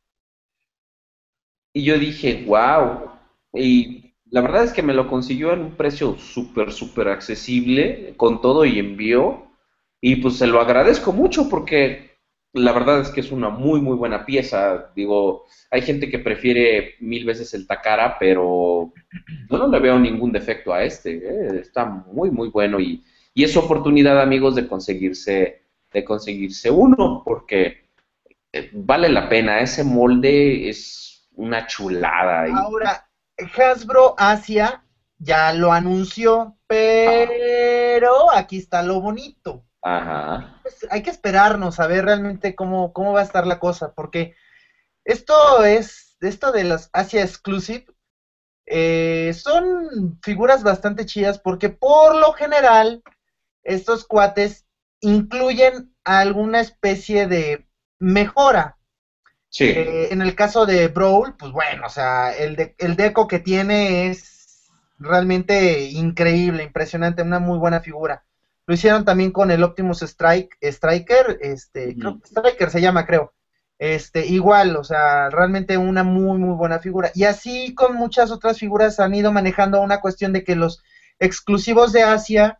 y 1.73 1.83
yo 1.83 1.97
dije, 1.97 2.43
wow. 2.47 3.11
Y 3.53 3.96
la 4.29 4.41
verdad 4.41 4.63
es 4.63 4.73
que 4.73 4.83
me 4.83 4.93
lo 4.93 5.07
consiguió 5.07 5.53
en 5.53 5.61
un 5.61 5.71
precio 5.71 6.17
súper, 6.17 6.71
súper 6.71 7.07
accesible, 7.07 8.13
con 8.17 8.41
todo 8.41 8.65
y 8.65 8.79
envío. 8.79 9.47
Y 10.01 10.17
pues 10.17 10.37
se 10.37 10.47
lo 10.47 10.59
agradezco 10.59 11.13
mucho 11.13 11.49
porque 11.49 12.17
la 12.53 12.71
verdad 12.71 13.01
es 13.01 13.09
que 13.09 13.21
es 13.21 13.31
una 13.31 13.49
muy, 13.49 13.81
muy 13.81 13.95
buena 13.95 14.25
pieza. 14.25 14.91
Digo, 14.95 15.45
hay 15.71 15.81
gente 15.81 16.09
que 16.09 16.19
prefiere 16.19 16.95
mil 16.99 17.25
veces 17.25 17.53
el 17.53 17.67
Takara, 17.67 18.17
pero 18.19 18.93
yo 19.49 19.57
no 19.57 19.67
le 19.67 19.79
veo 19.79 19.97
ningún 19.97 20.31
defecto 20.31 20.73
a 20.73 20.83
este. 20.83 21.17
¿eh? 21.17 21.59
Está 21.61 21.85
muy, 21.85 22.29
muy 22.29 22.49
bueno 22.49 22.79
y, 22.79 23.03
y, 23.33 23.43
es 23.43 23.55
oportunidad, 23.55 24.21
amigos, 24.21 24.55
de 24.55 24.67
conseguirse, 24.67 25.61
de 25.93 26.03
conseguirse 26.03 26.69
uno, 26.69 27.21
porque 27.25 27.87
vale 28.73 29.09
la 29.09 29.29
pena. 29.29 29.61
Ese 29.61 29.83
molde 29.83 30.69
es 30.69 31.29
una 31.35 31.65
chulada. 31.65 32.47
Y... 32.47 32.51
Ahora, 32.51 33.06
Hasbro 33.37 34.15
Asia 34.17 34.83
ya 35.19 35.53
lo 35.53 35.71
anunció, 35.71 36.57
pero 36.67 38.31
aquí 38.33 38.57
está 38.57 38.81
lo 38.83 39.01
bonito. 39.01 39.65
Ajá. 39.81 40.59
Pues 40.61 40.85
hay 40.89 41.01
que 41.01 41.09
esperarnos 41.09 41.79
a 41.79 41.87
ver 41.87 42.05
realmente 42.05 42.55
cómo, 42.55 42.93
cómo 42.93 43.13
va 43.13 43.21
a 43.21 43.23
estar 43.23 43.47
la 43.47 43.59
cosa, 43.59 43.93
porque 43.93 44.35
esto 45.05 45.63
es, 45.63 46.17
esto 46.19 46.51
de 46.51 46.63
las 46.65 46.89
Asia 46.93 47.23
Exclusive, 47.23 47.85
eh, 48.65 49.33
son 49.33 50.19
figuras 50.21 50.61
bastante 50.61 51.05
chidas, 51.05 51.39
porque 51.39 51.69
por 51.69 52.15
lo 52.15 52.33
general, 52.33 53.01
estos 53.63 54.05
cuates 54.05 54.65
incluyen 54.99 55.95
alguna 56.03 56.59
especie 56.59 57.27
de 57.27 57.65
mejora. 57.99 58.76
Sí. 59.49 59.65
Eh, 59.65 60.09
en 60.11 60.21
el 60.21 60.35
caso 60.35 60.65
de 60.65 60.87
Brawl, 60.87 61.35
pues 61.37 61.51
bueno, 61.51 61.85
o 61.85 61.89
sea, 61.89 62.35
el, 62.35 62.55
de, 62.55 62.75
el 62.77 62.95
deco 62.95 63.27
que 63.27 63.39
tiene 63.39 64.07
es 64.07 64.69
realmente 64.99 65.81
increíble, 65.89 66.63
impresionante, 66.63 67.21
una 67.21 67.39
muy 67.39 67.57
buena 67.57 67.79
figura. 67.79 68.23
Lo 68.65 68.73
hicieron 68.73 69.05
también 69.05 69.31
con 69.31 69.49
el 69.49 69.63
Optimus 69.63 70.01
Strike, 70.01 70.57
Striker, 70.61 71.37
este, 71.41 71.89
Ujú. 71.89 71.99
creo 71.99 72.19
que 72.19 72.27
Striker 72.27 72.69
se 72.69 72.81
llama, 72.81 73.05
creo. 73.05 73.33
Este, 73.79 74.25
igual, 74.25 74.75
o 74.75 74.83
sea, 74.83 75.29
realmente 75.29 75.77
una 75.77 76.03
muy, 76.03 76.37
muy 76.39 76.55
buena 76.55 76.79
figura. 76.79 77.11
Y 77.13 77.23
así 77.23 77.73
con 77.75 77.95
muchas 77.95 78.31
otras 78.31 78.57
figuras 78.57 78.99
han 78.99 79.13
ido 79.15 79.31
manejando 79.31 79.81
una 79.81 80.01
cuestión 80.01 80.33
de 80.33 80.43
que 80.43 80.55
los 80.55 80.83
exclusivos 81.19 81.93
de 81.93 82.03
Asia, 82.03 82.59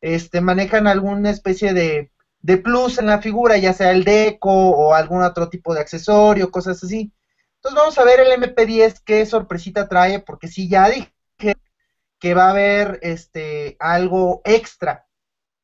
este, 0.00 0.40
manejan 0.40 0.86
alguna 0.86 1.30
especie 1.30 1.72
de, 1.72 2.10
de 2.40 2.56
plus 2.56 2.98
en 2.98 3.06
la 3.06 3.20
figura, 3.20 3.56
ya 3.58 3.72
sea 3.72 3.90
el 3.90 4.04
deco 4.04 4.50
o 4.50 4.94
algún 4.94 5.22
otro 5.22 5.48
tipo 5.48 5.74
de 5.74 5.80
accesorio, 5.80 6.50
cosas 6.50 6.82
así. 6.82 7.12
Entonces 7.56 7.78
vamos 7.78 7.98
a 7.98 8.04
ver 8.04 8.20
el 8.20 8.40
MP10 8.40 9.02
qué 9.04 9.26
sorpresita 9.26 9.88
trae, 9.88 10.20
porque 10.20 10.48
sí 10.48 10.68
ya 10.68 10.88
dije 10.88 11.12
que 12.20 12.34
va 12.34 12.46
a 12.46 12.50
haber 12.50 12.98
este 13.02 13.76
algo 13.80 14.42
extra. 14.44 15.06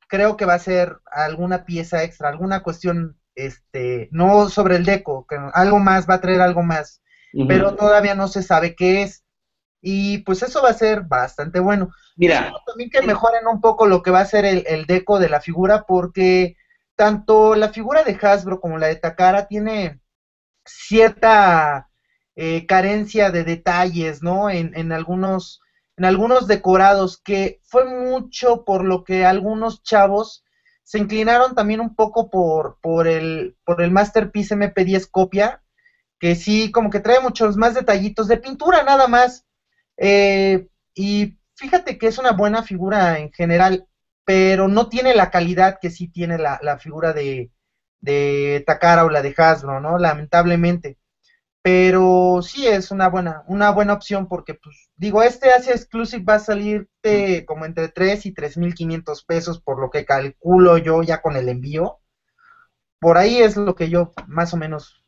Creo 0.07 0.37
que 0.37 0.45
va 0.45 0.53
a 0.53 0.59
ser 0.59 0.99
alguna 1.11 1.65
pieza 1.65 2.03
extra, 2.03 2.29
alguna 2.29 2.63
cuestión, 2.63 3.17
este, 3.33 4.07
no 4.11 4.49
sobre 4.49 4.75
el 4.75 4.85
deco, 4.85 5.25
que 5.27 5.37
algo 5.53 5.79
más, 5.79 6.07
va 6.09 6.15
a 6.15 6.21
traer 6.21 6.41
algo 6.41 6.63
más, 6.63 7.01
pero 7.47 7.75
todavía 7.75 8.15
no 8.15 8.27
se 8.27 8.43
sabe 8.43 8.75
qué 8.75 9.01
es. 9.01 9.23
Y 9.81 10.19
pues 10.19 10.41
eso 10.41 10.61
va 10.63 10.69
a 10.69 10.73
ser 10.73 11.01
bastante 11.01 11.59
bueno. 11.59 11.89
Mira, 12.15 12.39
Espero 12.39 12.61
también 12.65 12.89
que 12.89 13.01
mejoren 13.01 13.47
un 13.47 13.61
poco 13.61 13.87
lo 13.87 14.01
que 14.01 14.11
va 14.11 14.21
a 14.21 14.25
ser 14.25 14.45
el, 14.45 14.63
el 14.67 14.85
deco 14.85 15.19
de 15.19 15.29
la 15.29 15.41
figura, 15.41 15.85
porque 15.87 16.55
tanto 16.95 17.55
la 17.55 17.69
figura 17.69 18.03
de 18.03 18.17
Hasbro 18.21 18.59
como 18.59 18.77
la 18.77 18.87
de 18.87 18.95
Takara 18.95 19.47
tiene 19.47 19.99
cierta 20.65 21.89
eh, 22.35 22.65
carencia 22.65 23.31
de 23.31 23.43
detalles, 23.43 24.21
¿no? 24.21 24.49
En, 24.49 24.75
en 24.75 24.91
algunos 24.91 25.61
en 25.97 26.05
algunos 26.05 26.47
decorados 26.47 27.21
que 27.23 27.59
fue 27.63 27.85
mucho 27.85 28.65
por 28.65 28.83
lo 28.83 29.03
que 29.05 29.25
algunos 29.25 29.81
chavos 29.83 30.43
se 30.83 30.99
inclinaron 30.99 31.55
también 31.55 31.79
un 31.79 31.95
poco 31.95 32.29
por 32.29 32.77
por 32.81 33.07
el 33.07 33.55
por 33.65 33.81
el 33.81 33.91
Masterpiece 33.91 34.55
MP10 34.55 35.09
copia, 35.09 35.63
que 36.19 36.35
sí 36.35 36.71
como 36.71 36.89
que 36.89 36.99
trae 36.99 37.19
muchos 37.19 37.57
más 37.57 37.73
detallitos 37.73 38.27
de 38.27 38.37
pintura 38.37 38.83
nada 38.83 39.07
más. 39.07 39.45
Eh, 39.97 40.67
y 40.93 41.37
fíjate 41.55 41.97
que 41.97 42.07
es 42.07 42.17
una 42.17 42.31
buena 42.31 42.63
figura 42.63 43.19
en 43.19 43.31
general, 43.31 43.87
pero 44.25 44.67
no 44.67 44.89
tiene 44.89 45.13
la 45.13 45.29
calidad 45.29 45.77
que 45.79 45.89
sí 45.91 46.07
tiene 46.07 46.37
la, 46.37 46.59
la 46.61 46.77
figura 46.77 47.13
de, 47.13 47.51
de 48.01 48.63
Takara 48.65 49.05
o 49.05 49.09
la 49.09 49.21
de 49.21 49.33
Hasbro, 49.37 49.79
¿no? 49.79 49.97
Lamentablemente. 49.97 50.97
Pero 51.61 52.41
sí 52.43 52.67
es 52.67 52.91
una 52.91 53.07
buena, 53.09 53.43
una 53.47 53.71
buena 53.71 53.93
opción 53.93 54.27
porque, 54.27 54.53
pues, 54.53 54.89
digo, 54.95 55.23
este 55.23 55.51
Asia 55.51 55.73
Exclusive 55.73 56.23
va 56.23 56.35
a 56.35 56.39
salirte 56.39 57.43
como 57.45 57.65
entre 57.65 57.89
3 57.89 58.25
y 58.27 58.33
3.500 58.33 59.25
pesos, 59.25 59.61
por 59.61 59.79
lo 59.79 59.89
que 59.89 60.05
calculo 60.05 60.77
yo 60.77 61.01
ya 61.01 61.21
con 61.21 61.35
el 61.35 61.49
envío. 61.49 61.99
Por 62.99 63.17
ahí 63.17 63.39
es 63.41 63.57
lo 63.57 63.75
que 63.75 63.89
yo 63.89 64.11
más 64.27 64.53
o 64.53 64.57
menos 64.57 65.03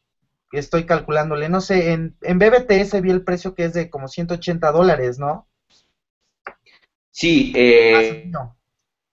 estoy 0.51 0.86
calculándole. 0.86 1.49
No 1.49 1.61
sé, 1.61 1.91
en, 1.91 2.18
en 2.22 2.39
BBTS 2.39 3.01
vi 3.01 3.11
el 3.11 3.24
precio 3.24 3.53
que 3.53 3.65
es 3.65 3.74
de 3.74 3.89
como 3.89 4.07
180 4.07 4.72
dólares, 4.72 5.20
¿no? 5.20 5.47
Sí, 7.11 7.53
eh, 7.55 8.30
la 8.32 8.57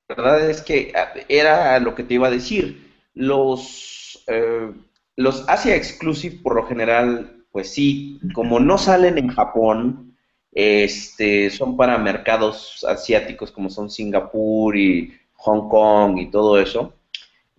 verdad 0.08 0.50
es 0.50 0.62
que 0.62 0.92
ah, 0.94 1.12
era 1.28 1.78
lo 1.80 1.94
que 1.94 2.04
te 2.04 2.14
iba 2.14 2.28
a 2.28 2.30
decir. 2.30 2.92
Los, 3.14 4.24
eh, 4.26 4.72
los 5.16 5.48
Asia 5.48 5.76
Exclusive, 5.76 6.40
por 6.42 6.56
lo 6.56 6.66
general, 6.66 7.44
pues 7.52 7.70
sí, 7.70 8.20
como 8.34 8.60
no 8.60 8.78
salen 8.78 9.18
en 9.18 9.28
Japón, 9.28 10.16
este, 10.52 11.50
son 11.50 11.76
para 11.76 11.98
mercados 11.98 12.84
asiáticos 12.88 13.50
como 13.50 13.70
son 13.70 13.90
Singapur 13.90 14.76
y 14.76 15.12
Hong 15.34 15.68
Kong 15.68 16.18
y 16.18 16.30
todo 16.30 16.58
eso. 16.60 16.94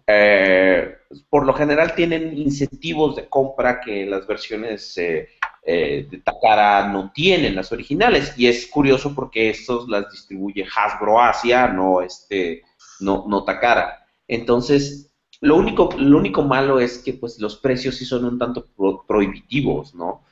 Eh, 0.08 0.96
por 1.30 1.46
lo 1.46 1.54
general 1.54 1.96
tienen 1.96 2.38
incentivos 2.38 3.16
de 3.16 3.28
compra 3.28 3.82
que 3.82 4.06
las 4.06 4.28
versiones 4.28 4.98
eh, 4.98 5.30
eh, 5.66 6.08
de 6.10 6.20
Takara 6.20 6.88
no 6.88 7.12
tienen, 7.14 7.56
las 7.56 7.72
originales. 7.72 8.34
Y 8.38 8.48
es 8.48 8.68
curioso 8.68 9.14
porque 9.16 9.50
estos 9.50 9.90
las 9.90 10.12
distribuye 10.12 10.66
Hasbro 10.66 11.20
Asia, 11.20 11.68
no, 11.68 12.02
este, 12.02 12.64
no, 13.00 13.26
no 13.28 13.44
Takara. 13.44 14.06
Entonces, 14.28 15.12
lo 15.42 15.58
único, 15.58 15.90
lo 15.98 16.18
único 16.18 16.44
malo 16.44 16.80
es 16.80 17.00
que 17.00 17.14
pues, 17.14 17.40
los 17.40 17.58
precios 17.58 17.96
sí 17.96 18.06
son 18.06 18.26
un 18.26 18.40
tanto 18.40 18.68
prohibitivos, 19.08 19.94
¿no? 19.96 20.24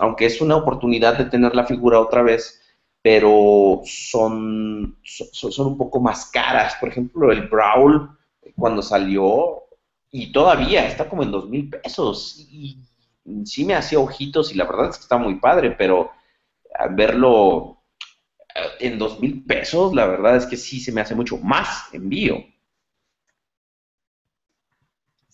aunque 0.00 0.24
es 0.24 0.40
una 0.40 0.56
oportunidad 0.56 1.18
de 1.18 1.26
tener 1.26 1.54
la 1.54 1.66
figura 1.66 2.00
otra 2.00 2.22
vez, 2.22 2.62
pero 3.02 3.82
son, 3.84 4.96
son, 5.04 5.52
son 5.52 5.66
un 5.66 5.76
poco 5.76 6.00
más 6.00 6.30
caras. 6.30 6.76
Por 6.80 6.88
ejemplo, 6.88 7.30
el 7.30 7.46
Brawl 7.46 8.08
cuando 8.58 8.82
salió 8.82 9.62
y 10.10 10.32
todavía 10.32 10.86
está 10.86 11.08
como 11.08 11.22
en 11.22 11.30
dos 11.30 11.48
mil 11.48 11.68
pesos. 11.68 12.46
Y 12.50 12.78
sí 13.44 13.64
me 13.64 13.74
hacía 13.74 13.98
ojitos 13.98 14.52
y 14.52 14.56
la 14.56 14.64
verdad 14.64 14.90
es 14.90 14.96
que 14.96 15.02
está 15.02 15.18
muy 15.18 15.36
padre, 15.36 15.72
pero 15.72 16.10
verlo 16.90 17.82
eh, 18.54 18.60
en 18.86 18.98
dos 18.98 19.20
mil 19.20 19.44
pesos, 19.44 19.94
la 19.94 20.06
verdad 20.06 20.36
es 20.36 20.46
que 20.46 20.56
sí 20.56 20.80
se 20.80 20.92
me 20.92 21.00
hace 21.00 21.14
mucho 21.14 21.38
más 21.38 21.92
envío. 21.92 22.44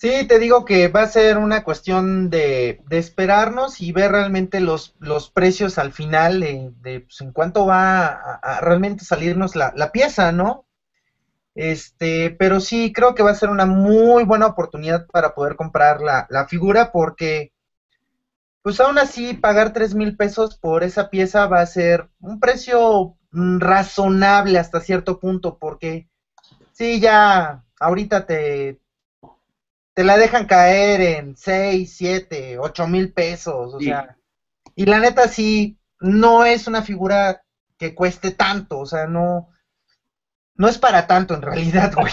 Sí, 0.04 0.26
te 0.26 0.38
digo 0.38 0.66
que 0.66 0.88
va 0.88 1.00
a 1.00 1.06
ser 1.06 1.38
una 1.38 1.64
cuestión 1.64 2.28
de, 2.28 2.82
esperarnos 2.90 3.80
y 3.80 3.90
ver 3.90 4.12
realmente 4.12 4.60
los, 4.60 4.94
los 4.98 5.30
precios 5.30 5.78
al 5.78 5.92
final 5.92 6.40
de, 6.40 7.00
pues, 7.00 7.22
en 7.22 7.32
cuánto 7.32 7.64
va 7.64 8.08
a, 8.08 8.60
realmente 8.60 9.02
salirnos 9.02 9.56
la, 9.56 9.72
la, 9.74 9.92
pieza, 9.92 10.30
¿no? 10.30 10.66
Este, 11.54 12.30
pero 12.38 12.60
sí, 12.60 12.92
creo 12.92 13.14
que 13.14 13.22
va 13.22 13.30
a 13.30 13.34
ser 13.34 13.48
una 13.48 13.64
muy 13.64 14.24
buena 14.24 14.46
oportunidad 14.48 15.06
para 15.06 15.34
poder 15.34 15.56
comprar 15.56 16.02
la, 16.02 16.26
la 16.28 16.46
figura 16.48 16.92
porque, 16.92 17.53
pues 18.64 18.80
aún 18.80 18.96
así, 18.96 19.34
pagar 19.34 19.74
tres 19.74 19.94
mil 19.94 20.16
pesos 20.16 20.56
por 20.56 20.84
esa 20.84 21.10
pieza 21.10 21.46
va 21.46 21.60
a 21.60 21.66
ser 21.66 22.08
un 22.18 22.40
precio 22.40 23.14
mm, 23.30 23.58
razonable 23.58 24.58
hasta 24.58 24.80
cierto 24.80 25.20
punto 25.20 25.58
porque, 25.60 26.08
sí, 26.72 26.98
ya 26.98 27.62
ahorita 27.78 28.24
te, 28.24 28.80
te 29.92 30.02
la 30.02 30.16
dejan 30.16 30.46
caer 30.46 31.02
en 31.02 31.36
seis, 31.36 31.94
siete, 31.94 32.58
ocho 32.58 32.86
mil 32.86 33.12
pesos, 33.12 33.74
o 33.74 33.80
sea, 33.80 34.16
y 34.74 34.86
la 34.86 34.98
neta 34.98 35.28
sí, 35.28 35.76
no 36.00 36.46
es 36.46 36.66
una 36.66 36.80
figura 36.80 37.42
que 37.76 37.94
cueste 37.94 38.30
tanto, 38.30 38.78
o 38.78 38.86
sea, 38.86 39.06
no 39.06 39.50
no 40.56 40.68
es 40.68 40.78
para 40.78 41.06
tanto 41.06 41.34
en 41.34 41.42
realidad, 41.42 41.92
güey. 41.94 42.12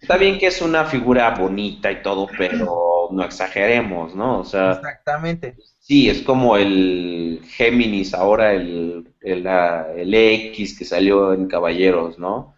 Está 0.00 0.16
bien 0.18 0.38
que 0.38 0.46
es 0.46 0.62
una 0.62 0.84
figura 0.84 1.30
bonita 1.30 1.90
y 1.90 2.00
todo, 2.00 2.28
pero 2.38 2.99
no 3.12 3.24
exageremos, 3.24 4.14
¿no? 4.14 4.40
O 4.40 4.44
sea, 4.44 4.72
Exactamente. 4.72 5.56
Sí, 5.78 6.08
es 6.08 6.22
como 6.22 6.56
el 6.56 7.40
Géminis, 7.44 8.14
ahora 8.14 8.52
el, 8.52 9.12
el, 9.20 9.46
el 9.46 10.14
X 10.14 10.78
que 10.78 10.84
salió 10.84 11.32
en 11.32 11.48
Caballeros, 11.48 12.18
¿no? 12.18 12.54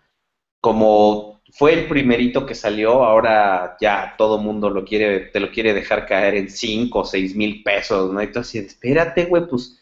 Como 0.61 1.43
fue 1.53 1.75
el 1.75 1.89
primerito 1.89 2.47
que 2.47 2.55
salió, 2.55 3.05
ahora 3.05 3.77
ya 3.81 4.15
todo 4.19 4.39
mundo 4.39 4.71
lo 4.71 4.85
quiere, 4.85 5.21
te 5.21 5.41
lo 5.41 5.51
quiere 5.51 5.75
dejar 5.75 6.07
caer 6.07 6.35
en 6.35 6.51
5 6.51 7.01
o 7.01 7.05
6 7.05 7.37
mil 7.37 7.63
pesos, 7.63 8.13
¿no? 8.13 8.21
Entonces, 8.21 8.67
espérate, 8.67 9.27
güey, 9.27 9.47
pues, 9.49 9.81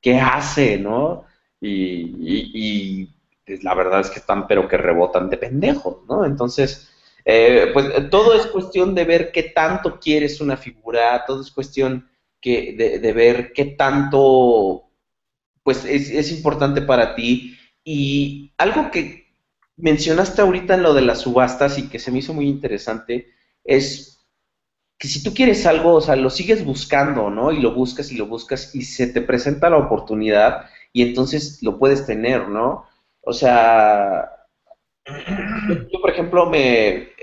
¿qué 0.00 0.18
hace, 0.20 0.78
no? 0.78 1.24
y, 1.60 3.08
y 3.46 3.62
la 3.62 3.74
verdad 3.74 4.00
es 4.00 4.10
que 4.10 4.18
están 4.18 4.46
pero 4.46 4.68
que 4.68 4.76
rebotan 4.76 5.30
de 5.30 5.36
pendejos, 5.38 5.98
¿no? 6.08 6.24
Entonces, 6.24 6.90
eh, 7.28 7.70
pues 7.72 8.08
todo 8.08 8.34
es 8.34 8.46
cuestión 8.46 8.94
de 8.94 9.04
ver 9.04 9.32
qué 9.32 9.42
tanto 9.42 9.98
quieres 9.98 10.40
una 10.40 10.56
figura, 10.56 11.24
todo 11.26 11.42
es 11.42 11.50
cuestión 11.50 12.08
que, 12.40 12.76
de, 13.02 13.12
ver 13.12 13.52
qué 13.52 13.64
tanto, 13.64 14.84
pues 15.64 15.84
es, 15.84 16.08
es, 16.10 16.30
importante 16.30 16.82
para 16.82 17.16
ti. 17.16 17.58
Y 17.82 18.52
algo 18.58 18.92
que 18.92 19.26
mencionaste 19.76 20.40
ahorita 20.40 20.74
en 20.74 20.84
lo 20.84 20.94
de 20.94 21.02
las 21.02 21.22
subastas 21.22 21.78
y 21.78 21.88
que 21.88 21.98
se 21.98 22.12
me 22.12 22.20
hizo 22.20 22.32
muy 22.32 22.48
interesante 22.48 23.26
es 23.64 24.24
que 24.96 25.08
si 25.08 25.24
tú 25.24 25.34
quieres 25.34 25.66
algo, 25.66 25.94
o 25.94 26.00
sea, 26.00 26.14
lo 26.14 26.30
sigues 26.30 26.64
buscando, 26.64 27.28
¿no? 27.28 27.50
Y 27.50 27.60
lo 27.60 27.74
buscas 27.74 28.12
y 28.12 28.16
lo 28.16 28.26
buscas 28.26 28.72
y 28.72 28.82
se 28.82 29.08
te 29.08 29.20
presenta 29.20 29.68
la 29.68 29.78
oportunidad 29.78 30.70
y 30.92 31.02
entonces 31.02 31.60
lo 31.60 31.76
puedes 31.78 32.06
tener, 32.06 32.48
¿no? 32.48 32.86
O 33.22 33.32
sea, 33.32 34.30
yo, 35.06 36.00
por 36.00 36.10
ejemplo, 36.10 36.46
me 36.46 37.15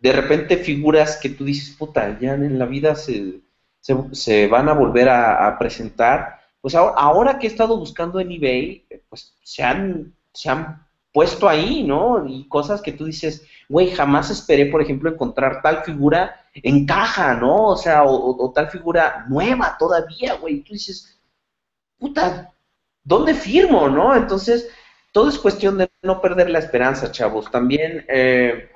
de 0.00 0.12
repente 0.12 0.56
figuras 0.56 1.18
que 1.20 1.28
tú 1.30 1.44
dices, 1.44 1.76
puta, 1.76 2.18
ya 2.18 2.34
en 2.34 2.58
la 2.58 2.66
vida 2.66 2.94
se, 2.94 3.40
se, 3.80 4.46
van 4.46 4.68
a 4.68 4.72
volver 4.72 5.08
a, 5.08 5.56
presentar. 5.58 6.40
Pues 6.60 6.74
ahora, 6.74 6.94
ahora, 6.96 7.38
que 7.38 7.46
he 7.46 7.50
estado 7.50 7.76
buscando 7.76 8.20
en 8.20 8.32
eBay, 8.32 8.86
pues 9.08 9.34
se 9.42 9.62
han, 9.62 10.14
se 10.32 10.50
han 10.50 10.86
puesto 11.12 11.48
ahí, 11.48 11.82
¿no? 11.82 12.26
Y 12.26 12.48
cosas 12.48 12.80
que 12.80 12.92
tú 12.92 13.04
dices, 13.04 13.46
güey, 13.68 13.90
jamás 13.90 14.30
esperé, 14.30 14.66
por 14.66 14.80
ejemplo, 14.80 15.10
encontrar 15.10 15.60
tal 15.62 15.82
figura 15.84 16.46
en 16.54 16.86
caja, 16.86 17.34
¿no? 17.34 17.68
O 17.68 17.76
sea, 17.76 18.02
o, 18.04 18.52
tal 18.54 18.70
figura 18.70 19.26
nueva 19.28 19.76
todavía, 19.78 20.34
güey. 20.34 20.60
Tú 20.60 20.72
dices, 20.74 21.18
puta, 21.98 22.52
¿dónde 23.04 23.34
firmo, 23.34 23.88
no? 23.88 24.14
Entonces, 24.16 24.68
todo 25.12 25.28
es 25.28 25.38
cuestión 25.38 25.78
de 25.78 25.90
no 26.02 26.20
perder 26.20 26.50
la 26.50 26.60
esperanza, 26.60 27.10
chavos. 27.10 27.50
También 27.50 28.06
eh, 28.08 28.69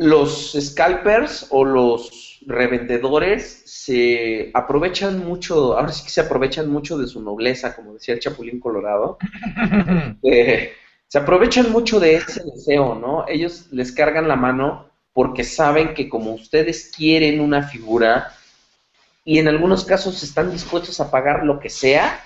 los 0.00 0.56
scalpers 0.58 1.46
o 1.50 1.62
los 1.62 2.38
revendedores 2.46 3.62
se 3.66 4.50
aprovechan 4.54 5.18
mucho, 5.18 5.76
ahora 5.76 5.92
sí 5.92 6.04
que 6.04 6.10
se 6.10 6.22
aprovechan 6.22 6.70
mucho 6.70 6.96
de 6.96 7.06
su 7.06 7.22
nobleza, 7.22 7.76
como 7.76 7.92
decía 7.92 8.14
el 8.14 8.20
Chapulín 8.20 8.60
Colorado. 8.60 9.18
Eh, 10.22 10.72
se 11.06 11.18
aprovechan 11.18 11.72
mucho 11.72 11.98
de 11.98 12.14
ese 12.14 12.42
deseo, 12.44 12.94
¿no? 12.94 13.24
Ellos 13.26 13.66
les 13.72 13.90
cargan 13.90 14.28
la 14.28 14.36
mano 14.36 14.86
porque 15.12 15.44
saben 15.44 15.92
que 15.94 16.08
como 16.08 16.32
ustedes 16.32 16.92
quieren 16.96 17.40
una 17.40 17.62
figura 17.62 18.32
y 19.24 19.38
en 19.38 19.48
algunos 19.48 19.84
casos 19.84 20.22
están 20.22 20.52
dispuestos 20.52 21.00
a 21.00 21.10
pagar 21.10 21.44
lo 21.44 21.58
que 21.58 21.68
sea, 21.68 22.22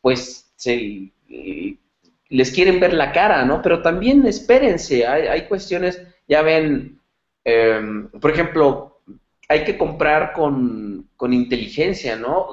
pues 0.00 0.46
se 0.56 1.10
les 2.28 2.50
quieren 2.50 2.80
ver 2.80 2.92
la 2.92 3.12
cara, 3.12 3.44
¿no? 3.44 3.62
Pero 3.62 3.82
también 3.82 4.26
espérense, 4.26 5.06
hay, 5.06 5.46
cuestiones, 5.46 6.02
ya 6.26 6.42
ven, 6.42 6.97
em, 7.44 8.08
por 8.08 8.30
ejemplo, 8.30 9.00
hay 9.48 9.64
que 9.64 9.78
comprar 9.78 10.32
con, 10.32 11.08
con, 11.16 11.32
inteligencia, 11.32 12.16
¿no? 12.16 12.48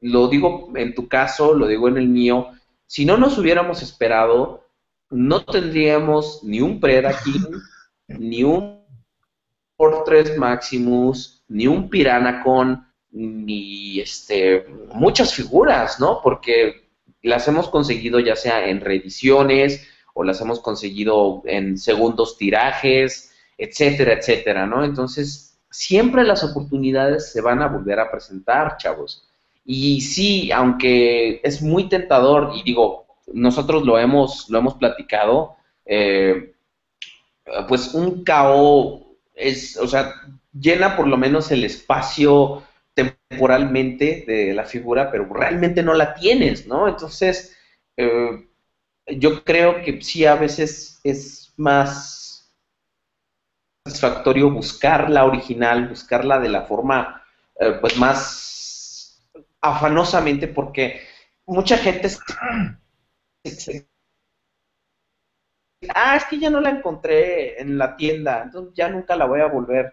Lo 0.00 0.28
digo 0.28 0.72
en 0.74 0.94
tu 0.94 1.08
caso, 1.08 1.54
lo 1.54 1.66
digo 1.66 1.88
en 1.88 1.96
el 1.96 2.08
mío, 2.08 2.48
si 2.86 3.04
no 3.04 3.16
nos 3.16 3.38
hubiéramos 3.38 3.82
esperado, 3.82 4.68
no 5.10 5.44
tendríamos 5.44 6.40
ni 6.42 6.60
un 6.60 6.80
Predaking, 6.80 7.46
ni 8.08 8.42
un 8.42 8.82
Fortress 9.76 10.36
Maximus, 10.36 11.44
ni 11.48 11.66
un 11.66 11.88
Piranacon, 11.88 12.86
ni 13.10 14.00
este, 14.00 14.66
muchas 14.94 15.34
figuras, 15.34 16.00
¿no? 16.00 16.20
Porque 16.22 16.88
las 17.22 17.46
hemos 17.48 17.68
conseguido 17.68 18.20
ya 18.20 18.36
sea 18.36 18.68
en 18.68 18.80
reediciones 18.80 19.86
o 20.14 20.24
las 20.24 20.40
hemos 20.40 20.60
conseguido 20.60 21.42
en 21.46 21.78
segundos 21.78 22.36
tirajes, 22.36 23.31
etcétera, 23.62 24.14
etcétera, 24.14 24.66
¿no? 24.66 24.84
Entonces, 24.84 25.60
siempre 25.70 26.24
las 26.24 26.42
oportunidades 26.42 27.30
se 27.32 27.40
van 27.40 27.62
a 27.62 27.68
volver 27.68 28.00
a 28.00 28.10
presentar, 28.10 28.76
chavos. 28.76 29.28
Y 29.64 30.00
sí, 30.00 30.50
aunque 30.50 31.40
es 31.44 31.62
muy 31.62 31.88
tentador, 31.88 32.52
y 32.56 32.64
digo, 32.64 33.06
nosotros 33.32 33.84
lo 33.84 33.98
hemos, 34.00 34.50
lo 34.50 34.58
hemos 34.58 34.74
platicado, 34.74 35.54
eh, 35.86 36.54
pues 37.68 37.94
un 37.94 38.24
KO 38.24 39.16
es, 39.34 39.76
o 39.76 39.86
sea, 39.86 40.12
llena 40.52 40.96
por 40.96 41.06
lo 41.06 41.16
menos 41.16 41.52
el 41.52 41.64
espacio 41.64 42.64
temporalmente 42.94 44.24
de 44.26 44.54
la 44.54 44.64
figura, 44.64 45.08
pero 45.10 45.24
realmente 45.32 45.84
no 45.84 45.94
la 45.94 46.14
tienes, 46.14 46.66
¿no? 46.66 46.88
Entonces, 46.88 47.56
eh, 47.96 48.44
yo 49.06 49.44
creo 49.44 49.82
que 49.82 50.02
sí 50.02 50.26
a 50.26 50.34
veces 50.34 51.00
es 51.04 51.52
más 51.56 52.21
satisfactorio 53.84 54.50
buscar 54.50 55.10
la 55.10 55.24
original, 55.24 55.88
buscarla 55.88 56.38
de 56.38 56.48
la 56.48 56.62
forma, 56.62 57.22
eh, 57.58 57.72
pues 57.80 57.96
más 57.96 59.20
afanosamente, 59.60 60.48
porque 60.48 61.00
mucha 61.46 61.76
gente 61.78 62.08
se, 62.08 62.18
se- 63.44 63.88
ah, 65.94 66.16
es 66.16 66.24
que 66.26 66.38
ya 66.38 66.50
no 66.50 66.60
la 66.60 66.70
encontré 66.70 67.60
en 67.60 67.78
la 67.78 67.96
tienda, 67.96 68.42
entonces 68.44 68.74
ya 68.74 68.88
nunca 68.88 69.16
la 69.16 69.26
voy 69.26 69.40
a 69.40 69.46
volver. 69.46 69.92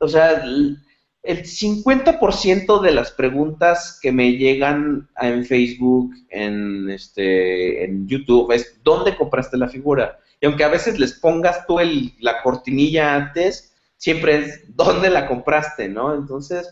O 0.00 0.08
sea, 0.08 0.32
el 0.44 0.78
el 1.24 1.44
50% 1.46 2.80
de 2.80 2.90
las 2.90 3.12
preguntas 3.12 3.96
que 4.02 4.10
me 4.10 4.32
llegan 4.32 5.08
en 5.20 5.44
Facebook, 5.44 6.10
en, 6.30 6.90
este, 6.90 7.84
en 7.84 8.08
YouTube, 8.08 8.50
es 8.50 8.80
¿dónde 8.82 9.16
compraste 9.16 9.56
la 9.56 9.68
figura? 9.68 10.18
Y 10.42 10.46
aunque 10.46 10.64
a 10.64 10.68
veces 10.68 10.98
les 10.98 11.12
pongas 11.12 11.66
tú 11.68 11.78
el, 11.78 12.14
la 12.18 12.42
cortinilla 12.42 13.14
antes, 13.14 13.72
siempre 13.96 14.38
es 14.38 14.76
¿dónde 14.76 15.08
la 15.08 15.28
compraste? 15.28 15.88
¿no? 15.88 16.12
Entonces, 16.14 16.68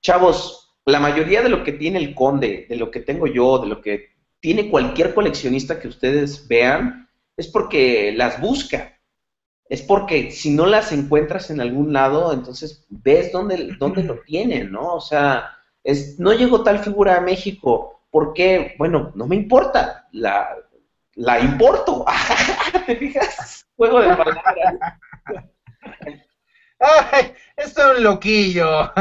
chavos, 0.00 0.76
la 0.84 0.98
mayoría 0.98 1.40
de 1.40 1.48
lo 1.48 1.62
que 1.62 1.72
tiene 1.72 2.00
el 2.00 2.16
conde, 2.16 2.66
de 2.68 2.76
lo 2.76 2.90
que 2.90 2.98
tengo 2.98 3.28
yo, 3.28 3.60
de 3.60 3.68
lo 3.68 3.80
que 3.80 4.08
tiene 4.40 4.68
cualquier 4.68 5.14
coleccionista 5.14 5.78
que 5.78 5.86
ustedes 5.86 6.48
vean, 6.48 7.08
es 7.36 7.46
porque 7.46 8.12
las 8.16 8.40
busca. 8.40 8.98
Es 9.68 9.82
porque 9.82 10.32
si 10.32 10.50
no 10.50 10.66
las 10.66 10.90
encuentras 10.90 11.48
en 11.50 11.60
algún 11.60 11.92
lado, 11.92 12.32
entonces 12.32 12.84
ves 12.88 13.30
dónde, 13.30 13.76
dónde 13.78 14.02
lo 14.02 14.18
tienen, 14.22 14.72
¿no? 14.72 14.94
O 14.94 15.00
sea, 15.00 15.58
es, 15.84 16.18
no 16.18 16.32
llegó 16.32 16.64
tal 16.64 16.80
figura 16.80 17.18
a 17.18 17.20
México. 17.20 18.02
¿Por 18.10 18.32
qué? 18.34 18.74
Bueno, 18.78 19.12
no 19.14 19.28
me 19.28 19.36
importa. 19.36 20.08
La, 20.10 20.48
la 21.14 21.38
importo. 21.40 22.04
¿Te 22.86 22.96
fijas? 22.96 23.64
Juego 23.76 24.00
de 24.00 24.16
palabras. 24.16 24.74
¡Ay! 26.80 27.32
Es 27.56 27.76
un 27.76 28.02
loquillo. 28.02 28.92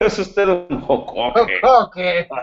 Es 0.00 0.18
usted 0.18 0.48
un 0.48 0.80
jocoque. 0.80 1.60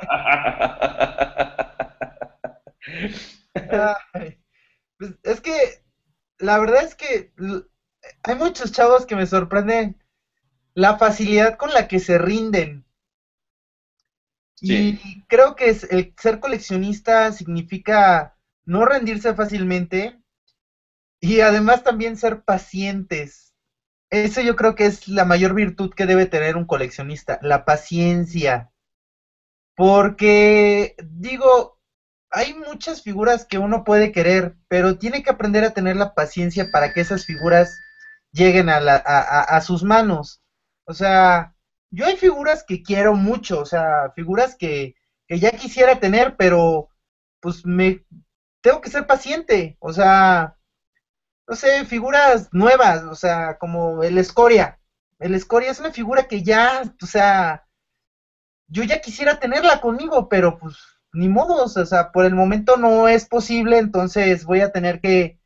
Ay, 4.13 4.37
pues, 4.97 5.15
es 5.23 5.41
que 5.41 5.83
la 6.39 6.57
verdad 6.59 6.83
es 6.83 6.95
que 6.95 7.31
hay 8.23 8.35
muchos 8.35 8.71
chavos 8.71 9.05
que 9.05 9.15
me 9.15 9.25
sorprenden 9.25 9.97
la 10.73 10.97
facilidad 10.97 11.55
con 11.55 11.73
la 11.73 11.87
que 11.87 11.99
se 11.99 12.17
rinden. 12.17 12.85
Sí. 14.55 14.99
Y 15.03 15.21
creo 15.27 15.55
que 15.55 15.69
es- 15.69 15.83
el 15.83 16.13
ser 16.17 16.39
coleccionista 16.39 17.31
significa 17.31 18.32
no 18.65 18.85
rendirse 18.85 19.33
fácilmente 19.33 20.19
y 21.19 21.39
además 21.39 21.81
también 21.83 22.15
ser 22.17 22.43
pacientes. 22.43 23.53
Eso 24.11 24.41
yo 24.41 24.55
creo 24.55 24.75
que 24.75 24.85
es 24.87 25.07
la 25.07 25.25
mayor 25.25 25.53
virtud 25.55 25.91
que 25.95 26.05
debe 26.07 26.25
tener 26.27 26.57
un 26.57 26.65
coleccionista, 26.65 27.39
la 27.41 27.65
paciencia. 27.65 28.69
Porque, 29.75 30.93
digo, 31.03 31.77
hay 32.29 32.53
muchas 32.53 33.01
figuras 33.01 33.45
que 33.45 33.57
uno 33.57 33.83
puede 33.83 34.11
querer, 34.11 34.53
pero 34.67 34.97
tiene 34.97 35.23
que 35.23 35.31
aprender 35.31 35.63
a 35.63 35.71
tener 35.71 35.95
la 35.95 36.13
paciencia 36.13 36.65
para 36.71 36.93
que 36.93 37.01
esas 37.01 37.25
figuras 37.25 37.71
lleguen 38.31 38.69
a, 38.69 38.79
la- 38.79 39.01
a- 39.05 39.41
a- 39.41 39.43
a 39.57 39.61
sus 39.61 39.83
manos. 39.83 40.41
O 40.85 40.93
sea, 40.93 41.53
yo 41.91 42.05
hay 42.05 42.15
figuras 42.15 42.63
que 42.63 42.83
quiero 42.83 43.15
mucho, 43.15 43.59
o 43.59 43.65
sea, 43.65 44.11
figuras 44.15 44.55
que, 44.55 44.93
que 45.27 45.39
ya 45.39 45.51
quisiera 45.51 45.99
tener, 45.99 46.35
pero 46.37 46.89
pues 47.41 47.65
me 47.65 48.03
tengo 48.63 48.81
que 48.81 48.89
ser 48.89 49.05
paciente. 49.05 49.75
O 49.79 49.93
sea, 49.93 50.55
no 51.47 51.55
sé, 51.55 51.85
figuras 51.85 52.47
nuevas, 52.51 53.03
o 53.03 53.15
sea, 53.15 53.55
como 53.55 54.03
el 54.03 54.17
Escoria. 54.17 54.77
El 55.19 55.35
Escoria 55.35 55.71
es 55.71 55.79
una 55.79 55.91
figura 55.91 56.23
que 56.23 56.41
ya, 56.41 56.83
o 57.01 57.05
sea, 57.05 57.61
yo 58.67 58.83
ya 58.83 58.97
quisiera 58.97 59.35
tenerla 59.35 59.77
conmigo, 59.77 60.27
pero 60.29 60.57
pues 60.57 60.75
ni 61.13 61.27
modos, 61.27 61.77
o 61.77 61.85
sea, 61.85 62.11
por 62.11 62.25
el 62.25 62.33
momento 62.33 62.75
no 62.75 63.07
es 63.07 63.25
posible, 63.25 63.77
entonces 63.77 64.45
voy 64.45 64.61
a 64.61 64.69
tener 64.69 64.99
que 64.99 65.37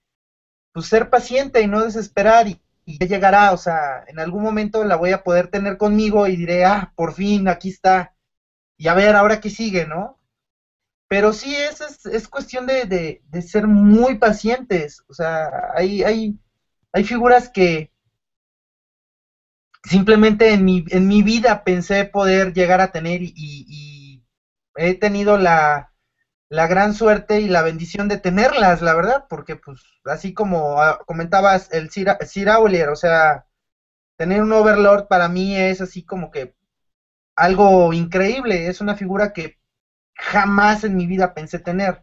pues, 0.73 0.87
ser 0.87 1.09
paciente 1.09 1.61
y 1.61 1.67
no 1.67 1.83
desesperar 1.83 2.47
y, 2.47 2.57
y 2.85 2.97
ya 2.99 3.07
llegará, 3.07 3.51
o 3.53 3.57
sea, 3.57 4.03
en 4.07 4.19
algún 4.19 4.43
momento 4.43 4.83
la 4.85 4.95
voy 4.95 5.11
a 5.11 5.23
poder 5.23 5.47
tener 5.49 5.77
conmigo 5.77 6.27
y 6.27 6.37
diré, 6.37 6.65
ah, 6.65 6.91
por 6.95 7.13
fin, 7.13 7.47
aquí 7.49 7.69
está, 7.69 8.11
y 8.77 8.87
a 8.87 8.93
ver, 8.93 9.15
ahora 9.15 9.39
qué 9.39 9.49
sigue, 9.49 9.85
¿no? 9.85 10.16
Pero 11.07 11.33
sí, 11.33 11.55
es, 11.55 11.81
es, 11.81 12.05
es 12.05 12.27
cuestión 12.27 12.65
de, 12.65 12.85
de, 12.85 13.21
de 13.29 13.41
ser 13.41 13.67
muy 13.67 14.17
pacientes, 14.17 15.03
o 15.07 15.13
sea, 15.13 15.49
hay, 15.73 16.03
hay, 16.03 16.37
hay 16.91 17.03
figuras 17.03 17.49
que 17.49 17.91
simplemente 19.83 20.53
en 20.53 20.65
mi, 20.65 20.83
en 20.89 21.07
mi 21.07 21.21
vida 21.23 21.63
pensé 21.63 22.05
poder 22.05 22.53
llegar 22.53 22.81
a 22.81 22.91
tener 22.91 23.21
y, 23.21 24.23
he 24.79 24.93
tenido 24.93 25.37
la, 25.37 25.91
la 26.49 26.67
gran 26.67 26.93
suerte 26.93 27.39
y 27.41 27.47
la 27.47 27.63
bendición 27.63 28.07
de 28.07 28.17
tenerlas, 28.17 28.83
la 28.83 28.93
verdad, 28.93 29.25
porque 29.27 29.55
pues 29.55 29.81
así 30.05 30.35
como 30.35 30.79
ah, 30.79 30.99
comentabas 31.07 31.71
el 31.71 31.89
Sir 31.89 32.49
Aulier, 32.49 32.89
o 32.89 32.95
sea, 32.95 33.45
tener 34.17 34.41
un 34.43 34.53
Overlord 34.53 35.07
para 35.07 35.29
mí 35.29 35.55
es 35.57 35.81
así 35.81 36.03
como 36.03 36.29
que 36.29 36.53
algo 37.35 37.93
increíble, 37.93 38.67
es 38.67 38.81
una 38.81 38.95
figura 38.95 39.33
que 39.33 39.57
jamás 40.17 40.83
en 40.83 40.95
mi 40.95 41.07
vida 41.07 41.33
pensé 41.33 41.59
tener 41.59 42.01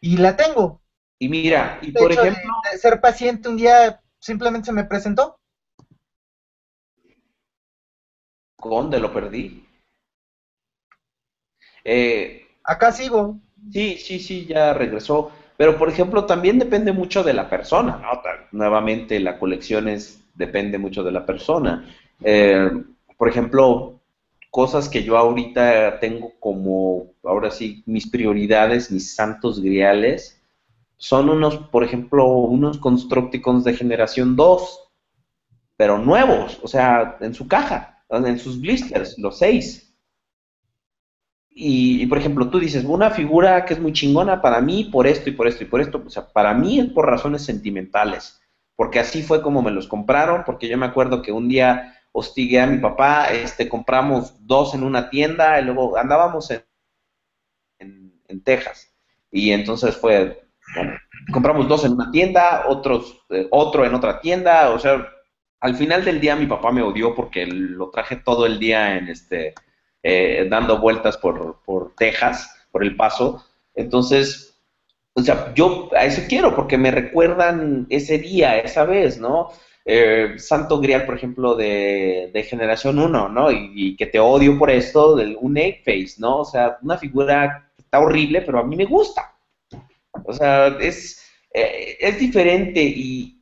y 0.00 0.16
la 0.18 0.36
tengo. 0.36 0.80
Y 1.18 1.28
mira, 1.28 1.78
y 1.82 1.92
por 1.92 2.12
hecho 2.12 2.22
ejemplo, 2.22 2.52
de 2.70 2.78
ser 2.78 3.00
paciente 3.00 3.48
un 3.48 3.56
día 3.56 3.98
simplemente 4.20 4.66
se 4.66 4.72
me 4.72 4.84
presentó. 4.84 5.36
¿dónde 8.62 8.98
lo 9.00 9.12
perdí? 9.12 9.64
Eh, 11.84 12.46
Acá 12.64 12.92
sigo. 12.92 13.38
Sí, 13.72 13.96
sí, 13.98 14.18
sí, 14.18 14.46
ya 14.46 14.72
regresó. 14.72 15.30
Pero, 15.56 15.78
por 15.78 15.88
ejemplo, 15.88 16.24
también 16.26 16.58
depende 16.58 16.92
mucho 16.92 17.22
de 17.22 17.32
la 17.32 17.48
persona, 17.48 18.00
Nuevamente, 18.52 19.18
la 19.20 19.38
colección 19.38 19.88
es, 19.88 20.22
depende 20.34 20.78
mucho 20.78 21.02
de 21.02 21.10
la 21.12 21.24
persona. 21.24 21.88
Eh, 22.22 22.70
por 23.16 23.28
ejemplo, 23.28 23.95
cosas 24.56 24.88
que 24.88 25.04
yo 25.04 25.18
ahorita 25.18 26.00
tengo 26.00 26.32
como, 26.40 27.12
ahora 27.22 27.50
sí, 27.50 27.82
mis 27.84 28.08
prioridades, 28.08 28.90
mis 28.90 29.14
santos 29.14 29.60
griales, 29.60 30.42
son 30.96 31.28
unos, 31.28 31.58
por 31.58 31.84
ejemplo, 31.84 32.26
unos 32.26 32.78
Constructicons 32.78 33.64
de 33.64 33.74
generación 33.74 34.34
2, 34.34 34.80
pero 35.76 35.98
nuevos, 35.98 36.58
o 36.62 36.68
sea, 36.68 37.18
en 37.20 37.34
su 37.34 37.46
caja, 37.46 38.02
en 38.08 38.38
sus 38.38 38.58
blisters, 38.58 39.18
los 39.18 39.36
seis. 39.36 39.94
Y, 41.50 42.06
por 42.06 42.16
ejemplo, 42.16 42.48
tú 42.48 42.58
dices, 42.58 42.82
una 42.84 43.10
figura 43.10 43.66
que 43.66 43.74
es 43.74 43.80
muy 43.80 43.92
chingona 43.92 44.40
para 44.40 44.62
mí 44.62 44.84
por 44.84 45.06
esto 45.06 45.28
y 45.28 45.34
por 45.34 45.48
esto 45.48 45.64
y 45.64 45.66
por 45.66 45.82
esto, 45.82 46.02
o 46.02 46.08
sea, 46.08 46.32
para 46.32 46.54
mí 46.54 46.80
es 46.80 46.86
por 46.86 47.04
razones 47.04 47.44
sentimentales, 47.44 48.40
porque 48.74 49.00
así 49.00 49.22
fue 49.22 49.42
como 49.42 49.60
me 49.60 49.70
los 49.70 49.86
compraron, 49.86 50.44
porque 50.46 50.66
yo 50.66 50.78
me 50.78 50.86
acuerdo 50.86 51.20
que 51.20 51.30
un 51.30 51.46
día 51.46 51.95
hostigué 52.18 52.58
a 52.60 52.66
mi 52.66 52.78
papá, 52.78 53.26
este, 53.26 53.68
compramos 53.68 54.46
dos 54.46 54.72
en 54.72 54.82
una 54.82 55.10
tienda 55.10 55.60
y 55.60 55.64
luego 55.64 55.98
andábamos 55.98 56.50
en, 56.50 56.62
en, 58.26 58.42
Texas. 58.42 58.90
Y 59.30 59.52
entonces 59.52 59.94
fue, 59.94 60.48
bueno, 60.74 60.94
compramos 61.30 61.68
dos 61.68 61.84
en 61.84 61.92
una 61.92 62.10
tienda, 62.10 62.64
otros, 62.68 63.22
eh, 63.28 63.46
otro 63.50 63.84
en 63.84 63.94
otra 63.94 64.18
tienda, 64.20 64.70
o 64.70 64.78
sea, 64.78 65.06
al 65.60 65.74
final 65.74 66.06
del 66.06 66.18
día 66.18 66.36
mi 66.36 66.46
papá 66.46 66.72
me 66.72 66.80
odió 66.80 67.14
porque 67.14 67.44
lo 67.44 67.90
traje 67.90 68.16
todo 68.16 68.46
el 68.46 68.58
día 68.58 68.96
en 68.96 69.08
este 69.08 69.52
eh, 70.02 70.46
dando 70.48 70.78
vueltas 70.78 71.18
por, 71.18 71.60
por 71.66 71.94
Texas, 71.96 72.66
por 72.70 72.82
El 72.82 72.96
Paso. 72.96 73.44
Entonces, 73.74 74.58
o 75.12 75.20
sea, 75.20 75.52
yo 75.54 75.90
a 75.94 76.06
eso 76.06 76.22
quiero, 76.28 76.56
porque 76.56 76.78
me 76.78 76.90
recuerdan 76.90 77.86
ese 77.90 78.16
día, 78.16 78.56
esa 78.58 78.84
vez, 78.84 79.18
¿no? 79.18 79.50
Eh, 79.88 80.34
Santo 80.38 80.80
Grial, 80.80 81.06
por 81.06 81.14
ejemplo, 81.14 81.54
de, 81.54 82.44
Generación 82.48 82.98
1, 82.98 83.28
¿no? 83.28 83.52
Y, 83.52 83.94
que 83.96 84.06
te 84.06 84.18
odio 84.18 84.58
por 84.58 84.68
esto, 84.68 85.14
del, 85.14 85.38
un 85.40 85.56
Egg 85.56 85.84
Face, 85.84 86.16
¿no? 86.18 86.38
O 86.38 86.44
sea, 86.44 86.78
una 86.82 86.98
figura 86.98 87.70
que 87.76 87.82
está 87.82 88.00
horrible, 88.00 88.42
pero 88.42 88.58
a 88.58 88.64
mí 88.64 88.74
me 88.74 88.84
gusta. 88.84 89.36
O 90.24 90.32
sea, 90.32 90.66
es, 90.80 91.22
eh, 91.54 91.96
es 92.00 92.18
diferente 92.18 92.82
y, 92.82 93.40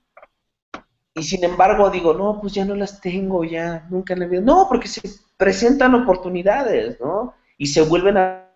y 1.14 1.22
sin 1.22 1.44
embargo 1.44 1.88
digo, 1.88 2.12
no, 2.12 2.38
pues 2.38 2.52
ya 2.52 2.66
no 2.66 2.74
las 2.74 3.00
tengo, 3.00 3.42
ya, 3.44 3.86
nunca 3.88 4.12
en 4.12 4.20
la 4.20 4.26
vida. 4.26 4.42
No, 4.42 4.66
porque 4.68 4.88
se 4.88 5.00
presentan 5.38 5.94
oportunidades, 5.94 7.00
¿no? 7.00 7.34
Y 7.56 7.68
se 7.68 7.80
vuelven 7.80 8.18
a 8.18 8.50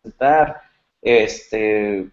presentar, 0.00 0.62
este, 1.02 2.08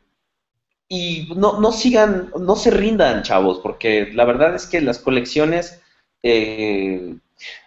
y 0.90 1.32
no, 1.36 1.62
no 1.62 1.72
sigan, 1.72 2.32
no 2.38 2.56
se 2.56 2.72
rindan, 2.72 3.22
chavos, 3.22 3.60
porque 3.60 4.12
la 4.12 4.26
verdad 4.26 4.56
es 4.56 4.66
que 4.66 4.82
las 4.82 4.98
colecciones, 4.98 5.82
eh, 6.24 7.16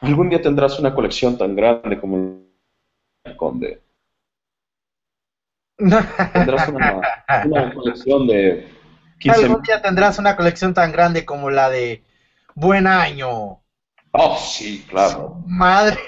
algún 0.00 0.28
día 0.28 0.42
tendrás 0.42 0.78
una 0.80 0.92
colección 0.92 1.38
tan 1.38 1.54
grande 1.54 2.00
como 2.00 2.42
el 3.24 3.36
Conde. 3.36 3.80
Tendrás 5.78 6.68
una, 6.68 7.00
una 7.46 7.74
colección 7.74 8.26
de 8.26 8.68
15 9.22 9.44
Algún 9.44 9.62
día 9.62 9.80
tendrás 9.80 10.18
una 10.18 10.36
colección 10.36 10.74
tan 10.74 10.90
grande 10.90 11.24
como 11.24 11.48
la 11.48 11.70
de 11.70 12.02
Buen 12.56 12.88
Año. 12.88 13.61
Oh, 14.12 14.36
sí, 14.36 14.84
claro. 14.88 15.42
Madre. 15.46 15.98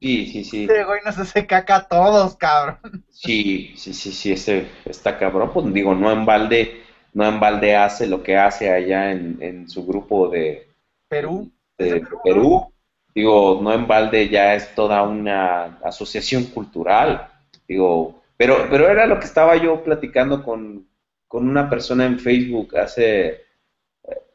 Sí, 0.00 0.26
sí, 0.26 0.44
sí. 0.44 0.62
Este 0.62 0.82
güey 0.84 1.00
nos 1.04 1.16
hace 1.16 1.46
caca 1.46 1.76
a 1.76 1.88
todos, 1.88 2.34
cabrón. 2.36 3.04
Sí, 3.08 3.72
sí, 3.76 3.94
sí, 3.94 4.10
sí, 4.10 4.32
este 4.32 4.68
está 4.84 5.16
cabrón. 5.16 5.50
Pues 5.54 5.72
digo, 5.72 5.94
no 5.94 6.10
en 6.10 6.26
balde, 6.26 6.82
no 7.12 7.24
en 7.24 7.38
balde 7.38 7.76
hace 7.76 8.08
lo 8.08 8.20
que 8.20 8.36
hace 8.36 8.72
allá 8.72 9.12
en, 9.12 9.38
en 9.40 9.68
su 9.68 9.86
grupo 9.86 10.28
de, 10.28 10.68
Perú. 11.08 11.52
de 11.78 12.04
Perú. 12.24 12.72
Digo, 13.14 13.60
no 13.62 13.72
en 13.72 13.86
balde 13.86 14.28
ya 14.28 14.54
es 14.54 14.74
toda 14.74 15.02
una 15.02 15.78
asociación 15.84 16.44
cultural. 16.44 17.28
Digo, 17.68 18.22
pero, 18.36 18.66
pero 18.70 18.88
era 18.88 19.06
lo 19.06 19.20
que 19.20 19.26
estaba 19.26 19.56
yo 19.56 19.84
platicando 19.84 20.42
con, 20.42 20.88
con 21.28 21.48
una 21.48 21.70
persona 21.70 22.06
en 22.06 22.18
Facebook 22.18 22.76
hace, 22.76 23.42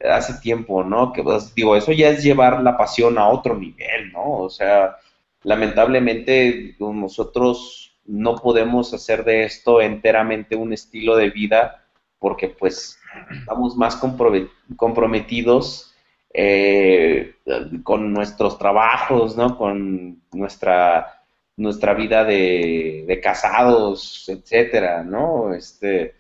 hace 0.10 0.36
tiempo, 0.42 0.84
¿no? 0.84 1.12
Que 1.14 1.24
pues, 1.24 1.54
digo, 1.56 1.76
eso 1.76 1.92
ya 1.92 2.10
es 2.10 2.24
llevar 2.24 2.62
la 2.62 2.78
pasión 2.78 3.18
a 3.18 3.28
otro 3.30 3.56
nivel, 3.58 4.12
¿no? 4.12 4.32
O 4.42 4.50
sea, 4.50 4.98
lamentablemente 5.44 6.76
nosotros 6.80 7.98
no 8.06 8.36
podemos 8.36 8.94
hacer 8.94 9.24
de 9.26 9.44
esto 9.44 9.82
enteramente 9.82 10.56
un 10.56 10.74
estilo 10.74 11.16
de 11.16 11.30
vida 11.30 11.84
porque 12.20 12.48
pues 12.50 12.98
estamos 13.32 13.76
más 13.76 14.00
comprome- 14.02 14.50
comprometidos 14.76 15.94
eh, 16.34 17.36
con 17.84 18.14
nuestros 18.14 18.58
trabajos, 18.58 19.36
¿no? 19.36 19.58
Con 19.58 20.22
nuestra, 20.32 21.22
nuestra 21.58 21.94
vida 21.94 22.24
de, 22.24 23.06
de 23.08 23.20
casados, 23.22 24.30
etcétera, 24.30 25.04
¿no? 25.04 25.54
Este, 25.54 26.16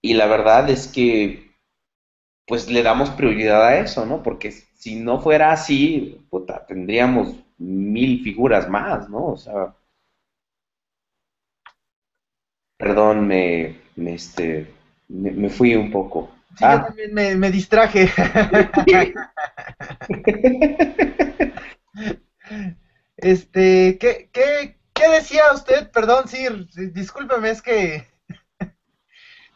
y 0.00 0.14
la 0.14 0.26
verdad 0.26 0.68
es 0.70 0.88
que 0.88 1.51
pues 2.52 2.68
le 2.68 2.82
damos 2.82 3.08
prioridad 3.08 3.64
a 3.66 3.78
eso, 3.78 4.04
¿no? 4.04 4.22
Porque 4.22 4.50
si 4.52 4.96
no 4.96 5.18
fuera 5.22 5.52
así, 5.52 6.22
puta, 6.28 6.66
tendríamos 6.66 7.34
mil 7.56 8.22
figuras 8.22 8.68
más, 8.68 9.08
¿no? 9.08 9.28
O 9.28 9.36
sea, 9.38 9.74
perdón, 12.76 13.26
me, 13.26 13.76
me, 13.96 14.14
este, 14.14 14.66
me, 15.08 15.30
me 15.30 15.48
fui 15.48 15.74
un 15.74 15.90
poco. 15.90 16.30
Sí, 16.54 16.68
yo 16.68 16.68
Ah, 16.68 16.82
también 16.82 17.14
me, 17.14 17.34
me 17.36 17.50
distraje. 17.50 18.10
Este, 23.16 23.98
¿qué, 23.98 24.28
qué, 24.32 24.78
qué 24.92 25.08
decía 25.08 25.44
usted? 25.54 25.90
Perdón, 25.90 26.28
sí, 26.28 26.46
discúlpeme, 26.92 27.50
es 27.50 27.62
que 27.62 28.04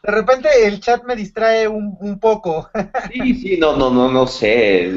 de 0.07 0.13
repente 0.13 0.65
el 0.65 0.79
chat 0.79 1.03
me 1.03 1.17
distrae 1.17 1.67
un, 1.67 1.97
un 1.99 2.17
poco. 2.17 2.69
sí, 3.11 3.33
sí, 3.35 3.57
no, 3.57 3.75
no, 3.75 3.89
no, 3.89 4.09
no 4.09 4.25
sé. 4.25 4.89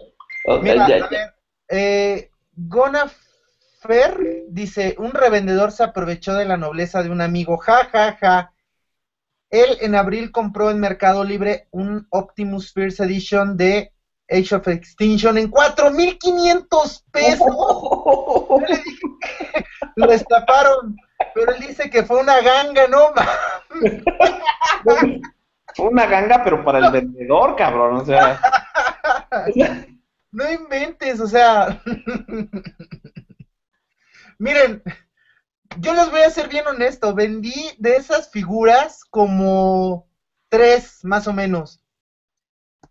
Mira, 0.62 0.88
ya- 0.88 1.04
a 1.04 1.08
ver, 1.08 1.34
eh, 1.68 2.30
Gonafer 2.56 4.44
dice, 4.48 4.96
un 4.98 5.14
revendedor 5.14 5.70
se 5.70 5.84
aprovechó 5.84 6.34
de 6.34 6.44
la 6.44 6.56
nobleza 6.56 7.04
de 7.04 7.10
un 7.10 7.20
amigo, 7.20 7.56
ja, 7.58 7.84
ja, 7.84 8.16
ja. 8.20 8.52
Él 9.50 9.78
en 9.80 9.94
abril 9.94 10.32
compró 10.32 10.70
en 10.70 10.80
Mercado 10.80 11.22
Libre 11.22 11.68
un 11.70 12.04
Optimus 12.10 12.72
First 12.72 12.98
Edition 12.98 13.56
de 13.56 13.92
Age 14.28 14.56
of 14.56 14.66
Extinction 14.66 15.38
en 15.38 15.48
4.500 15.50 17.04
pesos. 17.12 17.46
Yo 17.46 18.58
le 18.68 18.76
dije 18.76 19.00
que 19.20 19.64
lo 19.94 20.10
estafaron, 20.10 20.96
pero 21.34 21.52
él 21.52 21.60
dice 21.60 21.90
que 21.90 22.04
fue 22.04 22.20
una 22.20 22.40
ganga, 22.40 22.86
no 22.88 23.12
mames. 23.14 24.02
Fue 25.74 25.86
una 25.88 26.06
ganga, 26.06 26.42
pero 26.42 26.64
para 26.64 26.78
el 26.78 26.90
vendedor, 26.90 27.54
cabrón, 27.54 27.96
o 27.96 28.04
sea. 28.04 28.40
No 30.32 30.50
inventes, 30.50 31.20
o 31.20 31.28
sea. 31.28 31.80
Miren, 34.38 34.82
yo 35.78 35.94
les 35.94 36.10
voy 36.10 36.22
a 36.22 36.30
ser 36.30 36.48
bien 36.48 36.66
honesto. 36.66 37.14
Vendí 37.14 37.54
de 37.78 37.96
esas 37.96 38.30
figuras 38.30 39.04
como 39.04 40.08
tres, 40.48 41.04
más 41.04 41.26
o 41.26 41.32
menos. 41.32 41.82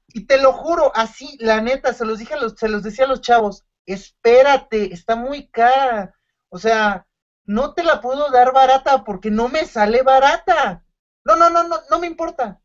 Y 0.10 0.26
te 0.26 0.42
lo 0.42 0.54
juro, 0.54 0.92
así, 0.96 1.38
la 1.40 1.62
neta, 1.62 1.94
se 1.94 2.06
los 2.06 2.20
dije 2.20 2.36
a 2.36 2.38
los, 2.38 2.54
se 2.54 2.70
los 2.70 2.84
decía 2.84 3.06
a 3.06 3.10
los 3.10 3.22
chavos, 3.22 3.66
espérate, 3.86 4.94
está 4.94 5.16
muy 5.16 5.50
cara. 5.50 6.14
O 6.50 6.58
sea, 6.60 7.07
no 7.48 7.74
te 7.74 7.82
la 7.82 8.02
puedo 8.02 8.30
dar 8.30 8.52
barata 8.52 9.04
porque 9.04 9.32
no 9.32 9.48
me 9.48 9.66
sale 9.66 10.04
barata. 10.04 10.84
No, 11.24 11.36
no, 11.36 11.50
no, 11.50 11.64
no, 11.64 11.78
no 11.90 11.98
me 11.98 12.06
importa. 12.06 12.60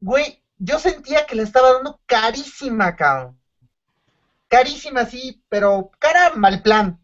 Güey, 0.00 0.42
yo 0.56 0.78
sentía 0.78 1.26
que 1.26 1.34
le 1.34 1.42
estaba 1.42 1.74
dando 1.74 2.00
carísima, 2.06 2.96
cabrón. 2.96 3.38
Carísima, 4.48 5.04
sí, 5.04 5.42
pero 5.48 5.90
cara 5.98 6.30
mal 6.30 6.62
plan. 6.62 6.98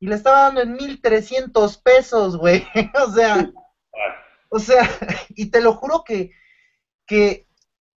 Y 0.00 0.06
le 0.06 0.14
estaba 0.14 0.42
dando 0.42 0.62
en 0.62 0.72
1300 0.72 1.76
pesos, 1.78 2.36
güey. 2.36 2.66
o 2.94 3.10
sea, 3.10 3.50
o 4.48 4.58
sea, 4.58 4.88
y 5.28 5.46
te 5.46 5.60
lo 5.60 5.74
juro 5.74 6.04
que, 6.04 6.30
que, 7.06 7.46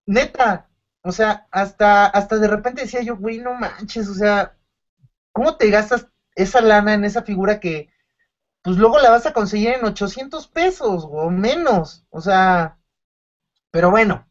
neta, 0.05 0.69
o 1.03 1.13
sea, 1.13 1.47
hasta, 1.53 2.07
hasta 2.07 2.39
de 2.39 2.49
repente 2.49 2.83
decía 2.83 3.03
yo, 3.03 3.17
güey, 3.17 3.39
no 3.39 3.55
manches, 3.55 4.09
o 4.09 4.15
sea, 4.15 4.57
¿cómo 5.33 5.57
te 5.57 5.71
gastas 5.71 6.07
esa 6.35 6.61
lana 6.61 6.95
en 6.95 7.05
esa 7.05 7.23
figura 7.23 7.61
que, 7.61 7.89
pues 8.63 8.77
luego 8.77 8.99
la 8.99 9.11
vas 9.11 9.27
a 9.27 9.33
conseguir 9.33 9.71
en 9.71 9.85
800 9.85 10.47
pesos 10.49 11.07
o 11.09 11.31
menos? 11.31 12.05
O 12.11 12.21
sea, 12.21 12.77
pero 13.71 13.91
bueno, 13.91 14.27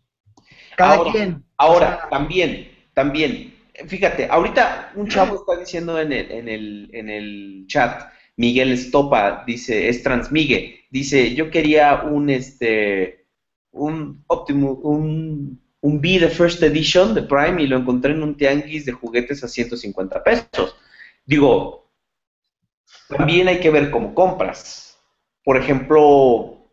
cada 0.75 0.95
Ahora, 0.95 1.11
quien. 1.11 1.43
Ahora, 1.57 1.95
O 1.95 1.99
sea, 1.99 2.09
también, 2.09 2.71
también, 2.93 3.55
fíjate, 3.87 4.27
ahorita 4.29 4.91
un 4.95 5.07
chavo 5.07 5.35
está 5.35 5.59
diciendo 5.59 5.99
en 5.99 6.11
el, 6.11 6.31
en 6.31 6.49
el, 6.49 6.89
en 6.93 7.09
el 7.09 7.65
chat, 7.67 8.11
Miguel 8.35 8.71
Estopa, 8.71 9.43
dice, 9.45 9.89
es 9.89 10.01
Transmigue, 10.01 10.85
dice, 10.89 11.35
yo 11.35 11.51
quería 11.51 12.01
un, 12.03 12.29
este, 12.29 13.25
un 13.71 14.23
Optimus, 14.27 14.79
un, 14.81 15.61
un 15.81 16.01
B 16.01 16.19
de 16.19 16.29
First 16.29 16.63
Edition 16.63 17.13
de 17.13 17.23
Prime 17.23 17.61
y 17.61 17.67
lo 17.67 17.77
encontré 17.77 18.13
en 18.13 18.23
un 18.23 18.35
tianguis 18.35 18.85
de 18.85 18.93
juguetes 18.93 19.43
a 19.43 19.47
150 19.47 20.23
pesos. 20.23 20.75
Digo, 21.25 21.82
también 23.07 23.47
hay 23.47 23.59
que 23.59 23.69
ver 23.69 23.91
cómo 23.91 24.13
compras. 24.13 24.97
Por 25.43 25.57
ejemplo, 25.57 26.69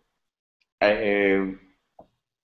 eh, 0.80 1.58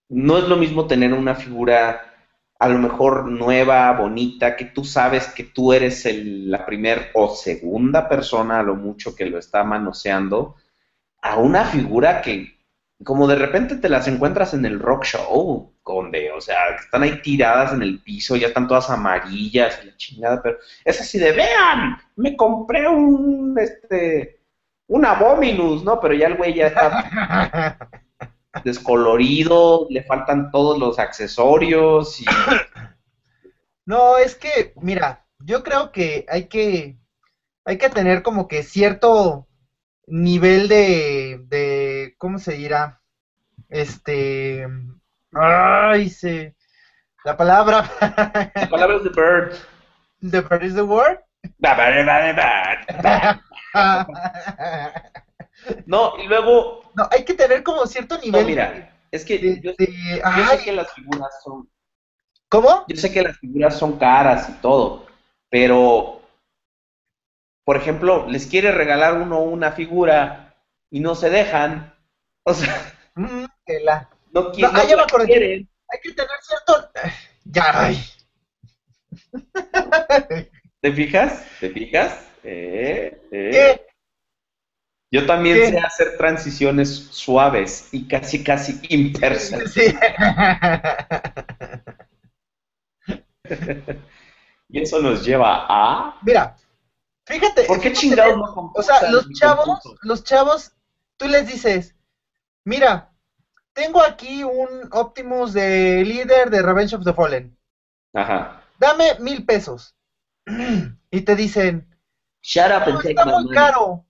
no 0.08 0.38
es 0.38 0.44
lo 0.44 0.56
mismo 0.56 0.86
tener 0.86 1.12
una 1.12 1.34
figura 1.34 2.12
a 2.58 2.68
lo 2.68 2.78
mejor 2.78 3.26
nueva, 3.26 3.92
bonita, 3.92 4.56
que 4.56 4.66
tú 4.66 4.84
sabes 4.84 5.28
que 5.28 5.44
tú 5.44 5.72
eres 5.72 6.06
la 6.10 6.64
primer 6.64 7.10
o 7.14 7.34
segunda 7.34 8.08
persona 8.08 8.60
a 8.60 8.62
lo 8.62 8.76
mucho 8.76 9.14
que 9.14 9.26
lo 9.26 9.38
está 9.38 9.62
manoseando, 9.62 10.56
a 11.20 11.36
una 11.36 11.64
figura 11.64 12.22
que 12.22 12.55
como 13.04 13.26
de 13.26 13.36
repente 13.36 13.76
te 13.76 13.88
las 13.88 14.08
encuentras 14.08 14.54
en 14.54 14.64
el 14.64 14.80
rock 14.80 15.04
show, 15.04 15.72
donde, 15.84 16.32
o 16.32 16.40
sea, 16.40 16.76
que 16.76 16.84
están 16.84 17.02
ahí 17.02 17.20
tiradas 17.22 17.72
en 17.72 17.82
el 17.82 18.00
piso, 18.00 18.36
ya 18.36 18.48
están 18.48 18.66
todas 18.66 18.90
amarillas 18.90 19.78
y 19.82 19.86
la 19.86 19.96
chingada, 19.96 20.42
pero 20.42 20.58
es 20.84 21.00
así 21.00 21.18
de, 21.18 21.32
vean, 21.32 21.98
me 22.16 22.36
compré 22.36 22.88
un, 22.88 23.56
este, 23.58 24.40
un 24.88 25.04
Abominus, 25.04 25.84
¿no? 25.84 26.00
Pero 26.00 26.14
ya 26.14 26.28
el 26.28 26.36
güey 26.36 26.54
ya 26.54 26.68
está 26.68 27.78
descolorido, 28.64 29.86
le 29.90 30.02
faltan 30.02 30.50
todos 30.50 30.78
los 30.78 30.98
accesorios 30.98 32.20
y 32.20 32.24
No, 33.86 34.18
es 34.18 34.34
que, 34.34 34.72
mira, 34.82 35.24
yo 35.38 35.62
creo 35.62 35.92
que 35.92 36.26
hay 36.28 36.48
que, 36.48 36.98
hay 37.64 37.78
que 37.78 37.88
tener 37.88 38.22
como 38.22 38.48
que 38.48 38.64
cierto 38.64 39.46
nivel 40.06 40.68
de, 40.68 41.40
de, 41.48 42.14
¿cómo 42.18 42.38
se 42.38 42.52
dirá? 42.52 43.00
Este, 43.68 44.66
ay, 45.32 46.10
se, 46.10 46.54
la 47.24 47.36
palabra, 47.36 47.90
palabras 48.70 49.02
de 49.04 49.10
Bird. 49.10 49.54
the 50.22 50.40
bird 50.42 50.62
is 50.62 50.74
the 50.74 50.84
word. 50.84 51.18
No, 55.86 56.12
y 56.18 56.26
luego, 56.26 56.82
No, 56.94 57.08
hay 57.10 57.24
que 57.24 57.34
tener 57.34 57.62
como 57.62 57.86
cierto 57.86 58.16
no, 58.16 58.22
nivel 58.22 58.46
mira, 58.46 58.92
es 59.10 59.24
que 59.24 59.38
de, 59.38 59.60
yo, 59.60 59.72
de- 59.78 60.18
yo 60.18 60.22
ay, 60.24 60.58
sé 60.58 60.64
que 60.64 60.72
las 60.72 60.92
figuras 60.92 61.30
son, 61.42 61.68
¿cómo? 62.48 62.84
yo 62.88 62.96
sé 62.96 63.12
que 63.12 63.22
las 63.22 63.38
figuras 63.38 63.78
son 63.78 63.98
caras 63.98 64.48
y 64.48 64.52
todo, 64.54 65.06
pero, 65.50 66.20
por 67.66 67.76
ejemplo, 67.76 68.26
les 68.28 68.46
quiere 68.46 68.70
regalar 68.72 69.14
uno 69.20 69.40
una 69.40 69.72
figura 69.72 70.54
y 70.88 71.00
no 71.00 71.16
se 71.16 71.30
dejan, 71.30 71.94
o 72.44 72.54
sea, 72.54 72.92
Mm, 73.16 73.44
la- 73.84 74.08
no, 74.32 74.52
qui- 74.52 74.62
No, 74.62 74.72
no 74.72 74.88
ya 74.88 74.96
la 74.96 75.06
quieren. 75.26 75.68
hay 75.88 76.00
que 76.02 76.12
tener 76.12 76.30
cierto, 76.42 76.90
ya, 77.44 77.64
ay. 77.74 77.98
¿Te 80.80 80.92
fijas? 80.92 81.44
¿Te 81.60 81.70
fijas? 81.70 82.26
Eh, 82.44 83.20
eh. 83.32 83.50
¿Qué? 83.52 83.86
Yo 85.10 85.26
también 85.26 85.56
¿Qué? 85.56 85.70
sé 85.70 85.78
hacer 85.78 86.16
transiciones 86.18 86.94
suaves 87.10 87.88
y 87.92 88.06
casi, 88.06 88.44
casi 88.44 88.80
imperceptibles. 88.90 89.72
Sí. 89.72 89.94
y 94.68 94.80
eso 94.82 95.00
nos 95.00 95.24
lleva 95.24 95.66
a... 95.68 96.18
Mira, 96.22 96.56
fíjate. 97.26 97.64
¿Por 97.64 97.80
qué 97.80 97.92
chingados 97.92 98.36
no 98.36 98.72
O 98.74 98.82
sea, 98.82 99.10
los 99.10 99.28
chavos, 99.32 99.80
los 100.02 100.24
chavos, 100.24 100.72
tú 101.18 101.28
les 101.28 101.46
dices, 101.46 101.94
mira, 102.64 103.12
tengo 103.72 104.02
aquí 104.02 104.42
un 104.42 104.88
Optimus 104.90 105.52
de 105.52 106.02
líder 106.04 106.50
de 106.50 106.62
Revenge 106.62 106.94
of 106.96 107.04
the 107.04 107.12
Fallen. 107.12 107.58
Ajá. 108.14 108.62
Dame 108.78 109.16
mil 109.20 109.44
pesos. 109.44 109.94
Y 111.08 111.20
te 111.22 111.36
dicen, 111.36 111.96
Shut 112.42 112.66
up 112.66 112.86
no, 112.86 112.92
and 112.92 112.96
take 112.98 113.10
está 113.10 113.24
muy 113.24 113.48
caro. 113.50 114.04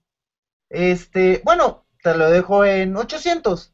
Este, 0.69 1.41
bueno, 1.43 1.85
te 2.03 2.13
lo 2.15 2.29
dejo 2.29 2.65
en 2.65 2.95
800. 2.95 3.73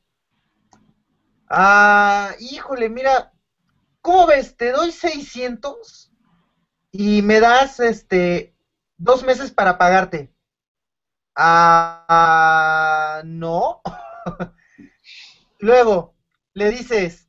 Ah, 1.49 2.31
híjole, 2.39 2.89
mira, 2.89 3.33
¿cómo 4.01 4.25
ves? 4.27 4.55
Te 4.55 4.71
doy 4.71 4.91
600 4.91 6.11
y 6.91 7.21
me 7.21 7.39
das, 7.39 7.79
este, 7.79 8.52
dos 9.03 9.21
meses 9.21 9.51
para 9.51 9.77
pagarte. 9.77 10.31
Ah, 11.35 13.21
no. 13.25 13.81
Luego, 15.59 16.15
le 16.53 16.69
dices, 16.69 17.27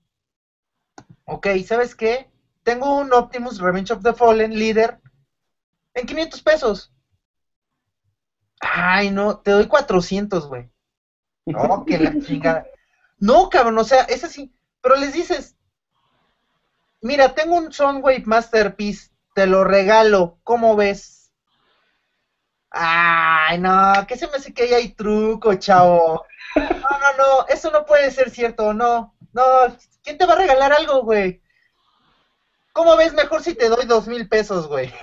ok, 1.24 1.48
¿sabes 1.66 1.94
qué? 1.94 2.30
Tengo 2.62 2.96
un 2.96 3.12
Optimus 3.12 3.58
Revenge 3.58 3.92
of 3.92 4.02
the 4.02 4.14
Fallen 4.14 4.56
líder 4.56 5.00
en 5.94 6.06
500 6.06 6.42
pesos. 6.42 6.92
Ay, 8.60 9.10
no, 9.10 9.38
te 9.38 9.50
doy 9.50 9.66
400, 9.66 10.46
güey. 10.46 10.70
No, 11.44 11.84
que 11.86 11.98
la 11.98 12.18
chingada. 12.20 12.64
No, 13.18 13.48
cabrón, 13.48 13.78
o 13.78 13.84
sea, 13.84 14.02
es 14.02 14.22
así. 14.22 14.54
Pero 14.80 14.96
les 14.96 15.12
dices, 15.12 15.56
mira, 17.00 17.34
tengo 17.34 17.56
un 17.56 17.72
Soundwave 17.72 18.22
Masterpiece, 18.26 19.10
te 19.34 19.46
lo 19.46 19.64
regalo, 19.64 20.38
¿cómo 20.44 20.76
ves? 20.76 21.23
Ay, 22.76 23.58
no, 23.58 24.04
que 24.08 24.16
se 24.16 24.26
me 24.26 24.34
hace 24.34 24.52
que 24.52 24.64
ahí 24.64 24.74
hay 24.74 24.88
truco, 24.94 25.54
chavo. 25.54 26.26
No, 26.56 26.62
no, 26.64 27.16
no, 27.16 27.46
eso 27.48 27.70
no 27.70 27.86
puede 27.86 28.10
ser 28.10 28.30
cierto, 28.30 28.74
no. 28.74 29.14
No, 29.32 29.42
¿quién 30.02 30.18
te 30.18 30.26
va 30.26 30.32
a 30.34 30.38
regalar 30.38 30.72
algo, 30.72 31.02
güey? 31.02 31.40
¿Cómo 32.72 32.96
ves 32.96 33.12
mejor 33.12 33.42
si 33.42 33.54
te 33.54 33.68
doy 33.68 33.86
dos 33.86 34.08
mil 34.08 34.28
pesos, 34.28 34.66
güey? 34.66 34.92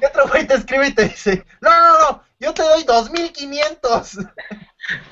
Y 0.00 0.06
otro 0.06 0.26
güey 0.28 0.46
te 0.46 0.54
escribe 0.54 0.86
y 0.88 0.94
te 0.94 1.04
dice, 1.04 1.44
no, 1.60 1.70
no, 1.70 1.98
no, 2.00 2.22
yo 2.38 2.54
te 2.54 2.62
doy 2.62 2.82
dos 2.84 3.10
mil 3.10 3.30
quinientos. 3.32 4.16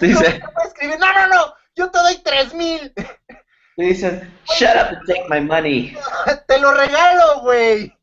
Dice, 0.00 0.32
Te 0.32 0.48
puede 0.48 0.68
escribir, 0.68 0.98
no, 0.98 1.12
no, 1.12 1.26
no, 1.26 1.54
yo 1.76 1.90
te 1.90 1.98
doy 1.98 2.16
tres 2.24 2.54
mil. 2.54 2.90
dicen, 3.76 4.32
shut 4.46 4.76
up 4.76 4.96
and 4.96 5.06
take 5.06 5.28
my 5.28 5.40
money. 5.40 5.94
Te 6.48 6.58
lo 6.58 6.72
regalo, 6.72 7.40
güey. 7.42 7.94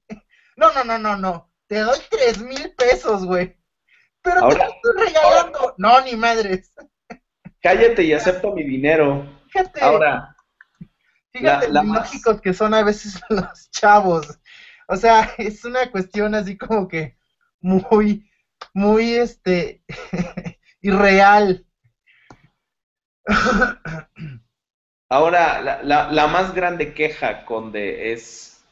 No, 0.56 0.72
no, 0.74 0.84
no, 0.84 1.00
no, 1.00 1.18
no. 1.18 1.50
Te 1.68 1.80
doy 1.80 1.98
tres 2.10 2.42
mil 2.42 2.72
pesos, 2.76 3.26
güey. 3.26 3.56
Pero 4.22 4.40
te 4.40 4.46
Ahora- 4.46 4.66
lo 4.68 4.72
estoy 4.74 5.08
regalando. 5.08 5.74
No, 5.78 6.02
ni 6.02 6.16
madres. 6.16 6.72
Cállate 7.62 8.04
y 8.04 8.14
acepto 8.14 8.52
mi 8.54 8.64
dinero. 8.64 9.26
Fíjate, 9.50 9.82
Ahora, 9.82 10.36
fíjate 11.32 11.68
la- 11.68 11.74
la 11.74 11.82
lo 11.84 11.88
más- 11.88 12.00
lógicos 12.12 12.42
que 12.42 12.54
son 12.54 12.74
a 12.74 12.84
veces 12.84 13.20
los 13.30 13.70
chavos. 13.72 14.40
O 14.88 14.96
sea, 14.98 15.32
es 15.38 15.66
una 15.66 15.90
cuestión 15.90 16.36
así 16.36 16.58
como 16.58 16.88
que 16.88 17.18
muy, 17.60 18.30
muy, 18.74 19.14
este, 19.16 19.82
irreal. 20.82 21.66
ahora 25.10 25.62
la, 25.62 25.82
la, 25.84 26.12
la 26.12 26.28
más 26.28 26.54
grande 26.54 26.94
queja, 26.94 27.46
Conde, 27.46 28.12
es, 28.14 28.64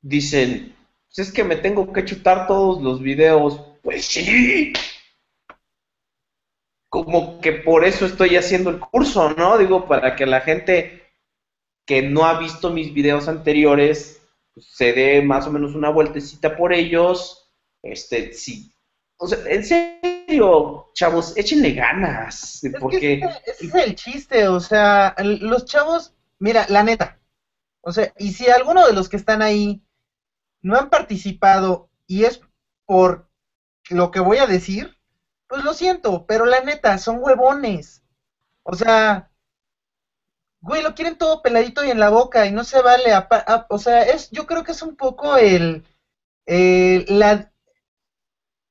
dicen, 0.00 0.74
pues 1.14 1.28
es 1.28 1.34
que 1.34 1.44
me 1.44 1.56
tengo 1.56 1.92
que 1.92 2.04
chutar 2.04 2.46
todos 2.46 2.82
los 2.82 3.00
videos. 3.00 3.60
Pues 3.82 4.04
sí. 4.06 4.72
Como 6.88 7.40
que 7.40 7.52
por 7.52 7.84
eso 7.84 8.06
estoy 8.06 8.36
haciendo 8.36 8.70
el 8.70 8.80
curso, 8.80 9.30
¿no? 9.34 9.58
Digo, 9.58 9.86
para 9.86 10.16
que 10.16 10.26
la 10.26 10.40
gente 10.40 11.02
que 11.86 12.02
no 12.02 12.24
ha 12.24 12.38
visto 12.38 12.70
mis 12.70 12.92
videos 12.94 13.28
anteriores 13.28 14.22
pues, 14.54 14.66
se 14.66 14.92
dé 14.92 15.22
más 15.22 15.46
o 15.46 15.52
menos 15.52 15.74
una 15.74 15.90
vueltecita 15.90 16.56
por 16.56 16.72
ellos. 16.72 17.52
Este, 17.82 18.32
sí. 18.32 18.72
O 19.16 19.28
sea, 19.28 19.38
en 19.46 19.64
serio, 19.64 20.90
chavos, 20.94 21.36
échenle 21.36 21.72
ganas. 21.72 22.64
Es 22.64 22.72
Porque. 22.80 23.20
ese, 23.46 23.66
es 23.66 23.74
el 23.74 23.94
chiste, 23.94 24.48
o 24.48 24.58
sea, 24.58 25.14
los 25.18 25.64
chavos, 25.66 26.12
mira, 26.40 26.66
la 26.68 26.82
neta, 26.82 27.20
o 27.82 27.92
sea, 27.92 28.12
y 28.18 28.32
si 28.32 28.48
alguno 28.48 28.86
de 28.86 28.94
los 28.94 29.08
que 29.08 29.16
están 29.16 29.42
ahí 29.42 29.83
no 30.64 30.76
han 30.78 30.88
participado 30.90 31.88
y 32.08 32.24
es 32.24 32.40
por 32.86 33.28
lo 33.90 34.10
que 34.10 34.20
voy 34.20 34.38
a 34.38 34.46
decir, 34.46 34.90
pues 35.48 35.62
lo 35.62 35.74
siento, 35.74 36.26
pero 36.26 36.46
la 36.46 36.60
neta, 36.60 36.98
son 36.98 37.18
huevones. 37.20 38.02
O 38.64 38.74
sea, 38.76 39.30
güey, 40.60 40.82
lo 40.82 40.94
quieren 40.94 41.16
todo 41.16 41.42
peladito 41.42 41.84
y 41.84 41.90
en 41.90 42.00
la 42.00 42.08
boca 42.08 42.46
y 42.46 42.50
no 42.50 42.64
se 42.64 42.80
vale. 42.82 43.12
apa- 43.12 43.44
a- 43.46 43.66
o 43.68 43.78
sea, 43.78 44.02
es, 44.02 44.28
yo 44.30 44.46
creo 44.46 44.62
que 44.64 44.72
es 44.72 44.82
un 44.82 44.94
poco 44.96 45.36
el, 45.36 45.84
la, 47.08 47.50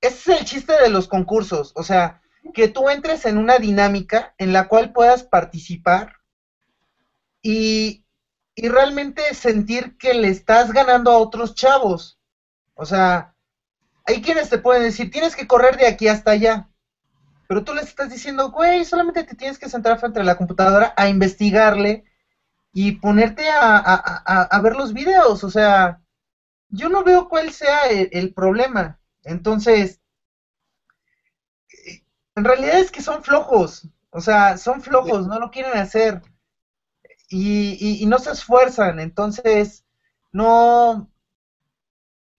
es 0.01 0.27
el 0.27 0.45
chiste 0.45 0.73
de 0.79 0.87
los 0.87 1.07
concursos. 1.07 1.71
O 1.73 1.81
sea, 1.81 2.21
que 2.53 2.67
tú 2.67 2.89
entres 2.91 3.25
en 3.25 3.37
una 3.39 3.57
dinámica 3.57 4.35
en 4.37 4.53
la 4.53 4.67
cual 4.67 4.91
puedas 4.91 5.23
participar 5.23 6.11
y, 7.43 8.02
y 8.55 8.67
realmente 8.69 9.33
sentir 9.33 9.97
que 9.97 10.13
le 10.13 10.29
estás 10.29 10.71
ganando 10.71 11.11
a 11.11 11.17
otros 11.17 11.55
chavos. 11.55 12.17
O 12.75 12.85
sea, 12.85 13.33
hay 14.05 14.21
quienes 14.21 14.49
te 14.49 14.59
pueden 14.59 14.83
decir, 14.83 15.11
tienes 15.11 15.35
que 15.35 15.47
correr 15.47 15.77
de 15.77 15.87
aquí 15.87 16.07
hasta 16.07 16.31
allá. 16.31 16.69
Pero 17.47 17.63
tú 17.63 17.73
les 17.73 17.87
estás 17.87 18.09
diciendo, 18.09 18.49
güey, 18.51 18.85
solamente 18.85 19.23
te 19.23 19.35
tienes 19.35 19.59
que 19.59 19.69
sentar 19.69 19.99
frente 19.99 20.19
a 20.19 20.23
la 20.23 20.35
computadora 20.37 20.93
a 20.97 21.07
investigarle 21.07 22.03
y 22.73 22.93
ponerte 22.93 23.49
a, 23.49 23.77
a- 23.77 24.23
a- 24.25 24.43
a 24.43 24.59
ver 24.61 24.75
los 24.75 24.93
videos. 24.93 25.43
O 25.43 25.49
sea, 25.49 25.99
yo 26.69 26.89
no 26.89 27.03
veo 27.03 27.29
cuál 27.29 27.51
sea 27.51 27.87
el, 27.89 28.09
el 28.11 28.33
problema. 28.33 28.99
Entonces, 29.23 29.99
en 32.35 32.43
realidad 32.43 32.79
es 32.79 32.91
que 32.91 33.01
son 33.01 33.23
flojos. 33.23 33.87
O 34.11 34.21
sea, 34.21 34.57
son 34.57 34.81
flojos, 34.81 35.27
no 35.27 35.39
lo 35.39 35.49
quieren 35.49 35.75
hacer. 35.77 36.21
Y, 37.33 37.77
y- 37.79 38.03
y 38.03 38.05
no 38.05 38.19
se 38.19 38.31
esfuerzan. 38.31 38.99
Entonces, 38.99 39.83
no, 40.31 41.09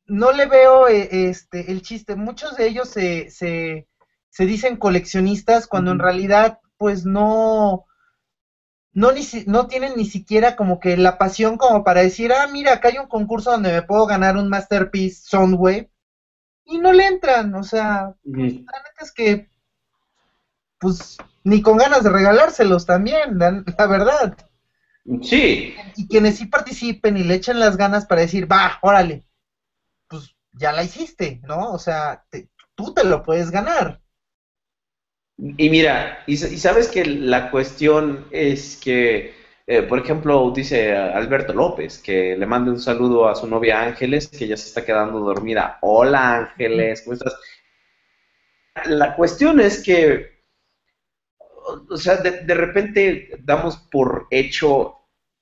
no 0.07 0.33
le 0.33 0.47
veo 0.47 0.89
eh, 0.89 1.29
este, 1.29 1.71
el 1.71 1.83
chiste. 1.83 2.15
Muchos 2.15 2.57
de 2.57 2.67
ellos 2.67 2.89
se, 2.89 3.31
se, 3.31 3.87
se 4.31 4.47
dicen 4.47 4.77
coleccionistas 4.77 5.67
cuando 5.67 5.91
en 5.93 5.99
realidad, 5.99 6.59
pues 6.77 7.05
no, 7.05 7.85
no, 8.93 9.13
ni 9.13 9.23
no 9.47 9.67
tienen 9.67 9.97
ni 9.97 10.05
siquiera 10.07 10.57
como 10.57 10.79
que 10.81 10.97
la 10.97 11.19
pasión 11.19 11.57
como 11.57 11.83
para 11.85 12.01
decir, 12.01 12.33
ah, 12.33 12.47
mira, 12.47 12.75
acá 12.75 12.89
hay 12.89 12.99
un 12.99 13.07
concurso 13.07 13.51
donde 13.51 13.73
me 13.73 13.83
puedo 13.83 14.07
ganar 14.07 14.37
un 14.37 14.49
Masterpiece 14.49 15.23
Soundwave. 15.29 15.91
Y 16.65 16.79
no 16.79 16.93
le 16.93 17.07
entran, 17.09 17.55
o 17.57 17.65
sea, 17.65 18.05
la 18.73 18.79
neta 18.81 19.05
es 19.05 19.13
que, 19.13 19.49
pues, 20.79 21.17
ni 21.43 21.61
con 21.63 21.77
ganas 21.79 22.05
de 22.05 22.11
regalárselos 22.11 22.85
también, 22.87 23.39
la, 23.39 23.63
la 23.77 23.87
verdad. 23.87 24.37
Sí, 25.31 25.75
Y 25.97 26.09
quienes 26.09 26.37
sí 26.37 26.47
participen 26.47 27.17
y 27.17 27.23
le 27.25 27.35
echen 27.35 27.59
las 27.59 27.77
ganas 27.77 28.07
para 28.07 28.23
decir, 28.23 28.51
va, 28.51 28.79
órale, 28.83 29.25
pues 30.09 30.37
ya 30.53 30.73
la 30.73 30.85
hiciste, 30.85 31.41
¿no? 31.45 31.73
O 31.73 31.79
sea, 31.79 32.25
te- 32.31 32.51
tú 32.77 32.95
te 32.95 33.05
lo 33.05 33.23
puedes 33.23 33.51
ganar. 33.51 34.01
Y 35.37 35.69
mira, 35.69 36.23
y 36.27 36.37
sabes 36.37 36.89
que 36.89 37.05
la 37.05 37.51
cuestión 37.51 38.27
es 38.31 38.77
que, 38.77 39.35
eh, 39.67 39.83
por 39.83 39.99
ejemplo, 39.99 40.53
dice 40.55 40.97
Alberto 40.97 41.53
López 41.53 41.99
que 41.99 42.37
le 42.37 42.47
mande 42.47 42.71
un 42.71 42.81
saludo 42.81 43.29
a 43.29 43.35
su 43.35 43.47
novia 43.49 43.83
Ángeles, 43.83 44.29
que 44.29 44.47
ya 44.47 44.57
se 44.57 44.69
está 44.69 44.85
quedando 44.85 45.19
dormida. 45.21 45.79
Hola 45.83 46.37
Ángeles, 46.37 47.03
¿cómo 47.03 47.15
estás? 47.15 47.35
La 48.87 49.17
cuestión 49.17 49.59
es 49.61 49.83
que, 49.83 50.34
o 51.91 51.97
sea, 51.97 52.17
de, 52.17 52.43
de 52.43 52.55
repente 52.55 53.31
damos 53.43 53.77
por 53.77 54.27
hecho 54.31 54.97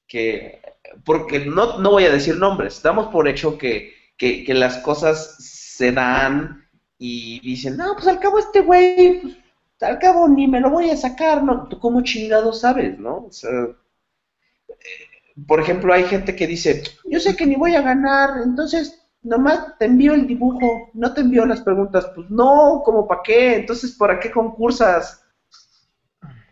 que, 0.06 0.60
porque 1.04 1.40
no, 1.40 1.78
no 1.78 1.90
voy 1.92 2.04
a 2.04 2.12
decir 2.12 2.36
nombres, 2.36 2.82
damos 2.82 3.08
por 3.08 3.28
hecho 3.28 3.58
que, 3.58 3.92
que, 4.16 4.44
que 4.44 4.54
las 4.54 4.78
cosas 4.78 5.36
se 5.38 5.92
dan 5.92 6.68
y 6.98 7.40
dicen, 7.40 7.76
no, 7.76 7.94
pues 7.94 8.06
al 8.06 8.20
cabo 8.20 8.38
este 8.38 8.60
güey, 8.60 9.20
pues, 9.20 9.36
al 9.80 9.98
cabo 9.98 10.28
ni 10.28 10.46
me 10.46 10.60
lo 10.60 10.70
voy 10.70 10.90
a 10.90 10.96
sacar, 10.96 11.42
¿no? 11.42 11.68
¿Tú 11.68 11.78
cómo 11.78 12.02
chingado 12.02 12.52
sabes, 12.52 12.98
no? 12.98 13.26
O 13.26 13.32
sea, 13.32 13.50
eh, 13.50 15.42
por 15.46 15.60
ejemplo, 15.60 15.92
hay 15.92 16.04
gente 16.04 16.36
que 16.36 16.46
dice, 16.46 16.82
yo 17.04 17.20
sé 17.20 17.36
que 17.36 17.46
ni 17.46 17.56
voy 17.56 17.74
a 17.74 17.82
ganar, 17.82 18.42
entonces 18.44 18.98
nomás 19.22 19.78
te 19.78 19.86
envío 19.86 20.14
el 20.14 20.26
dibujo, 20.26 20.90
no 20.94 21.14
te 21.14 21.22
envío 21.22 21.46
las 21.46 21.60
preguntas. 21.62 22.06
Pues 22.14 22.30
no, 22.30 22.82
¿cómo 22.84 23.06
para 23.06 23.22
qué? 23.22 23.56
Entonces, 23.56 23.92
¿para 23.92 24.18
qué 24.20 24.30
concursas? 24.30 25.21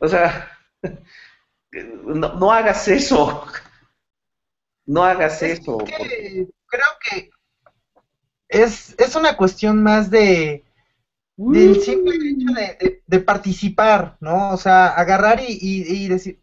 O 0.01 0.09
sea, 0.09 0.51
no, 1.73 2.35
no 2.35 2.53
hagas 2.53 2.89
eso. 2.89 3.47
No 4.87 5.05
hagas 5.05 5.41
Es 5.43 5.61
eso. 5.61 5.79
que 5.79 5.93
porque- 5.97 6.47
creo 6.67 6.87
que 7.05 7.31
es, 8.49 8.95
es 8.99 9.15
una 9.15 9.37
cuestión 9.37 9.83
más 9.83 10.11
de 10.11 10.65
del 11.37 11.81
simple 11.81 12.17
hecho 12.17 12.53
de, 12.53 12.77
de- 12.81 13.03
de 13.07 13.21
participar, 13.21 14.17
¿no? 14.21 14.51
O 14.51 14.57
sea, 14.57 14.89
agarrar 14.89 15.41
y, 15.41 15.53
y- 15.61 16.05
y 16.05 16.09
decir, 16.09 16.39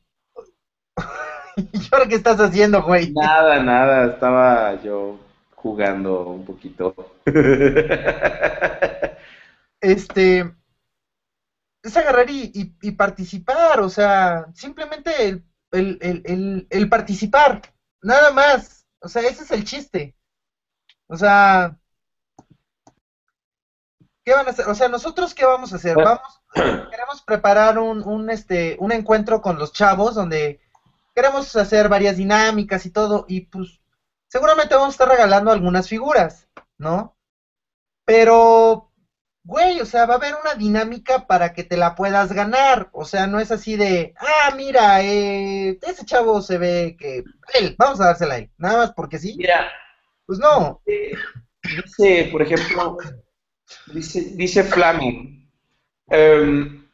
¿y 1.57 1.79
ahora 1.91 2.07
qué 2.07 2.15
estás 2.15 2.39
haciendo, 2.39 2.81
güey? 2.83 3.11
Nada, 3.11 3.61
nada, 3.61 4.13
estaba 4.13 4.81
yo 4.81 5.19
jugando 5.55 6.27
un 6.29 6.45
poquito. 6.45 6.95
Este, 9.81 10.51
es 11.89 11.97
agarrar 11.97 12.29
y, 12.29 12.51
y- 12.53 12.73
y 12.81 12.91
participar, 12.91 13.79
o 13.81 13.89
sea, 13.89 14.45
simplemente 14.53 15.27
el, 15.27 15.43
el- 15.71 15.97
el- 16.01 16.21
el- 16.25 16.67
el 16.69 16.89
participar, 16.89 17.61
nada 18.01 18.31
más, 18.31 18.85
o 19.01 19.07
sea, 19.07 19.23
ese 19.23 19.43
es 19.43 19.51
el 19.51 19.63
chiste. 19.63 20.15
O 21.07 21.17
sea, 21.17 21.77
¿qué 24.25 24.33
van 24.33 24.47
a 24.47 24.51
hacer? 24.51 24.67
O 24.67 24.75
sea, 24.75 24.88
nosotros 24.88 25.33
qué 25.33 25.45
vamos 25.45 25.73
a 25.73 25.77
hacer? 25.77 25.95
Vamos, 25.97 26.41
queremos 26.91 27.21
preparar 27.25 27.77
un, 27.79 28.03
un, 28.03 28.29
este, 28.29 28.75
un 28.79 28.91
encuentro 28.91 29.41
con 29.41 29.57
los 29.57 29.71
chavos 29.71 30.15
donde 30.15 30.59
queremos 31.15 31.55
hacer 31.55 31.89
varias 31.89 32.17
dinámicas 32.17 32.85
y 32.85 32.91
todo, 32.91 33.25
y 33.27 33.41
pues 33.41 33.79
seguramente 34.27 34.75
vamos 34.75 34.89
a 34.89 34.91
estar 34.91 35.09
regalando 35.09 35.51
algunas 35.51 35.88
figuras, 35.88 36.47
¿no? 36.77 37.15
Pero, 38.05 38.86
güey, 39.47 39.79
o 39.79 39.85
sea, 39.85 40.05
va 40.05 40.15
a 40.15 40.17
haber 40.17 40.35
una 40.35 40.55
dinámica 40.55 41.25
para 41.25 41.53
que 41.53 41.63
te 41.63 41.77
la 41.77 41.95
puedas 41.95 42.33
ganar, 42.33 42.89
o 42.91 43.05
sea, 43.05 43.27
no 43.27 43.39
es 43.39 43.49
así 43.49 43.77
de, 43.77 44.13
ah, 44.19 44.53
mira, 44.57 45.01
eh, 45.01 45.79
ese 45.81 46.05
chavo 46.05 46.41
se 46.41 46.57
ve 46.57 46.97
que, 46.99 47.23
él, 47.53 47.73
vamos 47.77 48.01
a 48.01 48.07
dársela 48.07 48.33
a 48.35 48.37
él, 48.39 48.49
nada 48.57 48.77
más 48.79 48.91
porque 48.91 49.17
sí, 49.17 49.35
Mira, 49.37 49.71
pues 50.25 50.37
no, 50.37 50.81
eh, 50.85 51.13
dice, 51.63 52.27
por 52.29 52.41
ejemplo, 52.41 52.97
dice, 53.93 54.33
dice 54.33 54.65
Flaming, 54.65 55.49
em, 56.09 56.85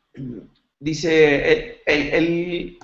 dice, 0.80 1.51
el, 1.51 1.82
el, 1.88 2.14
el 2.14 2.80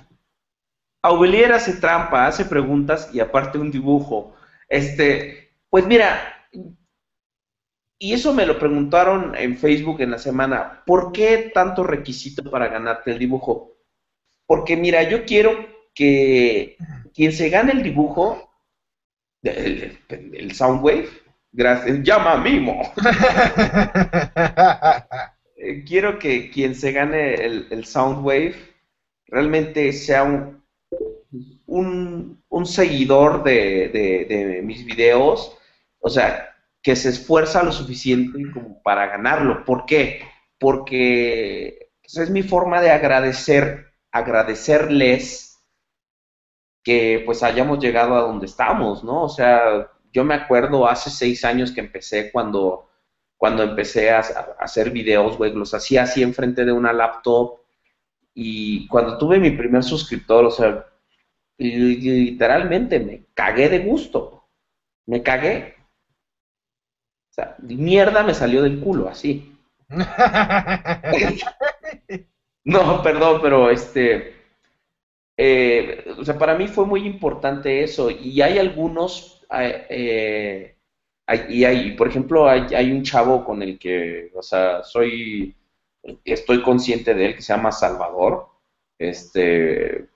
Aubelier 1.02 1.52
hace 1.52 1.74
trampa, 1.74 2.26
hace 2.26 2.44
preguntas 2.44 3.08
y 3.12 3.20
aparte 3.20 3.56
un 3.56 3.70
dibujo. 3.70 4.34
Este, 4.68 5.52
pues 5.70 5.86
mira, 5.86 6.39
y 8.00 8.14
eso 8.14 8.34
me 8.34 8.46
lo 8.46 8.58
preguntaron 8.58 9.36
en 9.36 9.58
Facebook 9.58 10.02
en 10.02 10.12
la 10.12 10.18
semana, 10.18 10.82
¿por 10.86 11.12
qué 11.12 11.52
tanto 11.54 11.84
requisito 11.84 12.50
para 12.50 12.68
ganarte 12.68 13.12
el 13.12 13.20
dibujo? 13.20 13.76
Porque 14.46 14.76
mira, 14.76 15.02
yo 15.08 15.24
quiero 15.26 15.52
que 15.94 16.76
quien 17.14 17.32
se 17.32 17.50
gane 17.50 17.72
el 17.72 17.82
dibujo, 17.82 18.50
el, 19.42 19.98
el, 20.10 20.52
Soundwave, 20.54 21.08
gracias, 21.52 22.00
llama 22.02 22.32
a 22.34 22.38
Mimo. 22.38 22.82
Eh, 25.62 25.84
quiero 25.84 26.18
que 26.18 26.50
quien 26.50 26.74
se 26.74 26.90
gane 26.92 27.34
el, 27.34 27.66
el 27.70 27.84
Soundwave 27.84 28.54
realmente 29.26 29.92
sea 29.92 30.22
un, 30.24 30.62
un, 31.66 32.42
un 32.48 32.66
seguidor 32.66 33.42
de, 33.44 33.88
de- 33.88 34.24
de 34.26 34.62
mis 34.62 34.84
videos, 34.84 35.56
o 36.00 36.08
sea, 36.10 36.49
que 36.82 36.96
se 36.96 37.10
esfuerza 37.10 37.62
lo 37.62 37.72
suficiente 37.72 38.50
como 38.52 38.82
para 38.82 39.06
ganarlo. 39.06 39.64
¿Por 39.64 39.86
qué? 39.86 40.22
Porque 40.58 41.90
pues, 42.02 42.16
es 42.18 42.30
mi 42.30 42.42
forma 42.42 42.80
de 42.80 42.90
agradecer, 42.90 43.92
agradecerles 44.12 45.58
que 46.82 47.22
pues 47.26 47.42
hayamos 47.42 47.78
llegado 47.78 48.16
a 48.16 48.22
donde 48.22 48.46
estamos, 48.46 49.04
¿no? 49.04 49.22
O 49.24 49.28
sea, 49.28 49.90
yo 50.12 50.24
me 50.24 50.34
acuerdo 50.34 50.88
hace 50.88 51.10
seis 51.10 51.44
años 51.44 51.72
que 51.72 51.80
empecé 51.80 52.30
cuando 52.32 52.86
cuando 53.36 53.62
empecé 53.62 54.10
a, 54.10 54.18
a 54.20 54.56
hacer 54.60 54.90
videos, 54.90 55.38
güey, 55.38 55.52
los 55.54 55.72
hacía 55.72 56.02
así 56.02 56.22
enfrente 56.22 56.64
de 56.64 56.72
una 56.72 56.92
laptop 56.92 57.60
y 58.34 58.86
cuando 58.88 59.18
tuve 59.18 59.38
mi 59.40 59.50
primer 59.52 59.84
suscriptor, 59.84 60.44
o 60.46 60.50
sea, 60.50 60.86
li- 61.58 61.96
literalmente 61.98 63.00
me 63.00 63.26
cagué 63.34 63.68
de 63.70 63.80
gusto, 63.80 64.44
me 65.06 65.22
cagué. 65.22 65.76
Sea, 67.40 67.56
mierda 67.60 68.22
me 68.22 68.34
salió 68.34 68.62
del 68.62 68.80
culo, 68.80 69.08
así. 69.08 69.56
No, 72.64 73.02
perdón, 73.02 73.40
pero 73.42 73.70
este, 73.70 74.34
eh, 75.36 76.04
o 76.18 76.24
sea, 76.24 76.38
para 76.38 76.54
mí 76.56 76.68
fue 76.68 76.86
muy 76.86 77.06
importante 77.06 77.82
eso 77.82 78.10
y 78.10 78.40
hay 78.42 78.58
algunos, 78.58 79.42
eh, 79.58 79.86
eh, 79.90 80.76
hay- 81.26 81.46
y 81.50 81.64
hay, 81.64 81.92
por 81.92 82.08
ejemplo, 82.08 82.48
hay, 82.48 82.74
hay 82.74 82.92
un 82.92 83.02
chavo 83.02 83.44
con 83.44 83.62
el 83.62 83.78
que, 83.78 84.30
o 84.34 84.42
sea, 84.42 84.82
soy, 84.84 85.54
estoy 86.24 86.62
consciente 86.62 87.14
de 87.14 87.26
él 87.26 87.36
que 87.36 87.42
se 87.42 87.54
llama 87.54 87.72
Salvador, 87.72 88.48
este, 88.98 90.08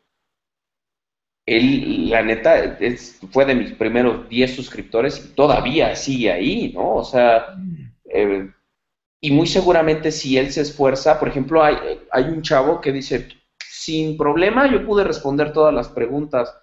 él, 1.46 2.10
la 2.10 2.22
neta, 2.22 2.76
es- 2.80 3.20
fue 3.30 3.44
de 3.44 3.54
mis 3.54 3.72
primeros 3.72 4.28
10 4.28 4.54
suscriptores 4.54 5.24
y 5.24 5.34
todavía 5.34 5.94
sigue 5.96 6.32
ahí, 6.32 6.72
¿no? 6.74 6.96
O 6.96 7.04
sea, 7.04 7.46
eh, 8.06 8.50
y 9.20 9.30
muy 9.32 9.46
seguramente 9.46 10.12
si 10.12 10.38
él 10.38 10.52
se 10.52 10.62
esfuerza, 10.62 11.18
por 11.20 11.28
ejemplo, 11.28 11.62
hay, 11.64 11.76
hay 12.12 12.24
un 12.24 12.42
chavo 12.42 12.80
que 12.80 12.92
dice, 12.92 13.28
sin 13.58 14.16
problema 14.16 14.70
yo 14.70 14.86
pude 14.86 15.04
responder 15.04 15.52
todas 15.52 15.74
las 15.74 15.88
preguntas, 15.88 16.54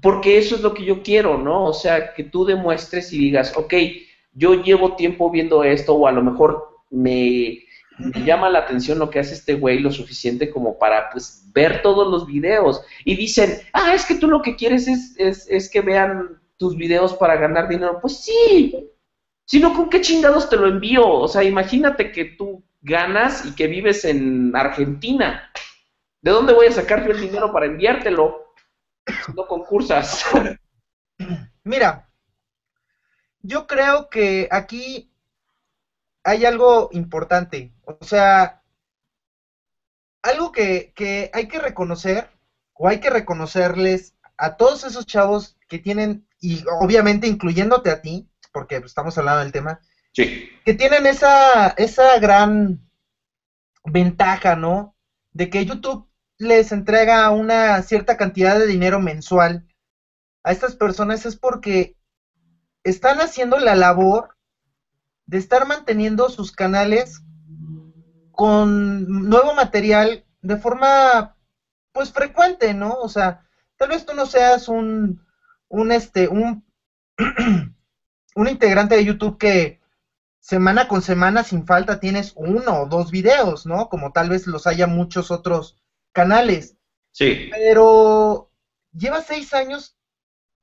porque 0.00 0.38
eso 0.38 0.54
es 0.54 0.62
lo 0.62 0.72
que 0.74 0.84
yo 0.84 1.02
quiero, 1.02 1.36
¿no? 1.38 1.64
O 1.66 1.72
sea, 1.72 2.14
que 2.14 2.24
tú 2.24 2.44
demuestres 2.44 3.12
y 3.12 3.18
digas, 3.18 3.52
ok, 3.56 3.74
yo 4.32 4.54
llevo 4.62 4.96
tiempo 4.96 5.30
viendo 5.30 5.62
esto 5.62 5.94
o 5.94 6.06
a 6.06 6.12
lo 6.12 6.22
mejor 6.22 6.80
me, 6.90 7.63
llama 7.98 8.50
la 8.50 8.60
atención 8.60 8.98
lo 8.98 9.10
que 9.10 9.20
hace 9.20 9.34
este 9.34 9.54
güey 9.54 9.78
lo 9.78 9.90
suficiente 9.90 10.50
como 10.50 10.78
para, 10.78 11.10
pues, 11.10 11.44
ver 11.52 11.82
todos 11.82 12.10
los 12.10 12.26
videos. 12.26 12.82
Y 13.04 13.16
dicen, 13.16 13.60
ah, 13.72 13.94
es 13.94 14.04
que 14.04 14.16
tú 14.16 14.28
lo 14.28 14.42
que 14.42 14.56
quieres 14.56 14.88
es, 14.88 15.14
es, 15.18 15.46
es 15.48 15.70
que 15.70 15.80
vean 15.80 16.40
tus 16.56 16.76
videos 16.76 17.14
para 17.14 17.36
ganar 17.36 17.68
dinero. 17.68 17.98
Pues 18.00 18.24
sí, 18.24 18.90
sino 19.44 19.74
con 19.74 19.88
qué 19.90 20.00
chingados 20.00 20.48
te 20.48 20.56
lo 20.56 20.66
envío. 20.66 21.06
O 21.06 21.28
sea, 21.28 21.42
imagínate 21.42 22.12
que 22.12 22.24
tú 22.24 22.64
ganas 22.82 23.44
y 23.46 23.54
que 23.54 23.66
vives 23.66 24.04
en 24.04 24.54
Argentina. 24.54 25.50
¿De 26.20 26.30
dónde 26.30 26.54
voy 26.54 26.66
a 26.66 26.72
sacar 26.72 27.04
yo 27.04 27.12
el 27.12 27.20
dinero 27.20 27.52
para 27.52 27.66
enviártelo? 27.66 28.54
Si 29.06 29.32
no 29.34 29.46
concursas. 29.46 30.24
Mira, 31.64 32.08
yo 33.42 33.66
creo 33.66 34.08
que 34.08 34.48
aquí 34.50 35.12
hay 36.22 36.46
algo 36.46 36.88
importante. 36.92 37.73
O 37.86 38.04
sea, 38.04 38.62
algo 40.22 40.52
que, 40.52 40.92
que 40.94 41.30
hay 41.32 41.48
que 41.48 41.58
reconocer, 41.58 42.30
o 42.72 42.88
hay 42.88 43.00
que 43.00 43.10
reconocerles 43.10 44.14
a 44.36 44.56
todos 44.56 44.84
esos 44.84 45.06
chavos 45.06 45.56
que 45.68 45.78
tienen, 45.78 46.26
y 46.40 46.64
obviamente 46.80 47.26
incluyéndote 47.26 47.90
a 47.90 48.00
ti, 48.02 48.28
porque 48.52 48.76
estamos 48.76 49.16
hablando 49.18 49.40
del 49.40 49.52
tema, 49.52 49.80
Sí. 50.12 50.48
que 50.64 50.74
tienen 50.74 51.06
esa, 51.06 51.70
esa 51.70 52.18
gran 52.20 52.88
ventaja, 53.84 54.54
¿no? 54.54 54.94
De 55.32 55.50
que 55.50 55.64
YouTube 55.64 56.08
les 56.38 56.70
entrega 56.70 57.28
una 57.30 57.82
cierta 57.82 58.16
cantidad 58.16 58.56
de 58.58 58.66
dinero 58.66 59.00
mensual 59.00 59.66
a 60.44 60.52
estas 60.52 60.76
personas 60.76 61.26
es 61.26 61.34
porque 61.36 61.96
están 62.84 63.20
haciendo 63.20 63.58
la 63.58 63.74
labor 63.74 64.36
de 65.26 65.38
estar 65.38 65.66
manteniendo 65.66 66.28
sus 66.28 66.52
canales 66.52 67.22
con 68.34 69.28
nuevo 69.28 69.54
material 69.54 70.24
de 70.42 70.56
forma 70.56 71.36
pues 71.92 72.12
frecuente, 72.12 72.74
¿no? 72.74 72.98
O 73.00 73.08
sea, 73.08 73.46
tal 73.76 73.90
vez 73.90 74.04
tú 74.04 74.14
no 74.14 74.26
seas 74.26 74.68
un 74.68 75.24
un 75.68 75.92
este 75.92 76.28
un 76.28 76.64
un 78.34 78.48
integrante 78.48 78.96
de 78.96 79.04
YouTube 79.04 79.38
que 79.38 79.80
semana 80.40 80.88
con 80.88 81.00
semana 81.00 81.42
sin 81.42 81.66
falta 81.66 82.00
tienes 82.00 82.32
uno 82.36 82.82
o 82.82 82.86
dos 82.86 83.10
videos, 83.10 83.64
¿no? 83.64 83.88
Como 83.88 84.12
tal 84.12 84.28
vez 84.28 84.46
los 84.46 84.66
haya 84.66 84.86
muchos 84.86 85.30
otros 85.30 85.76
canales. 86.12 86.76
Sí. 87.12 87.48
Pero 87.50 88.50
lleva 88.92 89.22
seis 89.22 89.54
años 89.54 89.96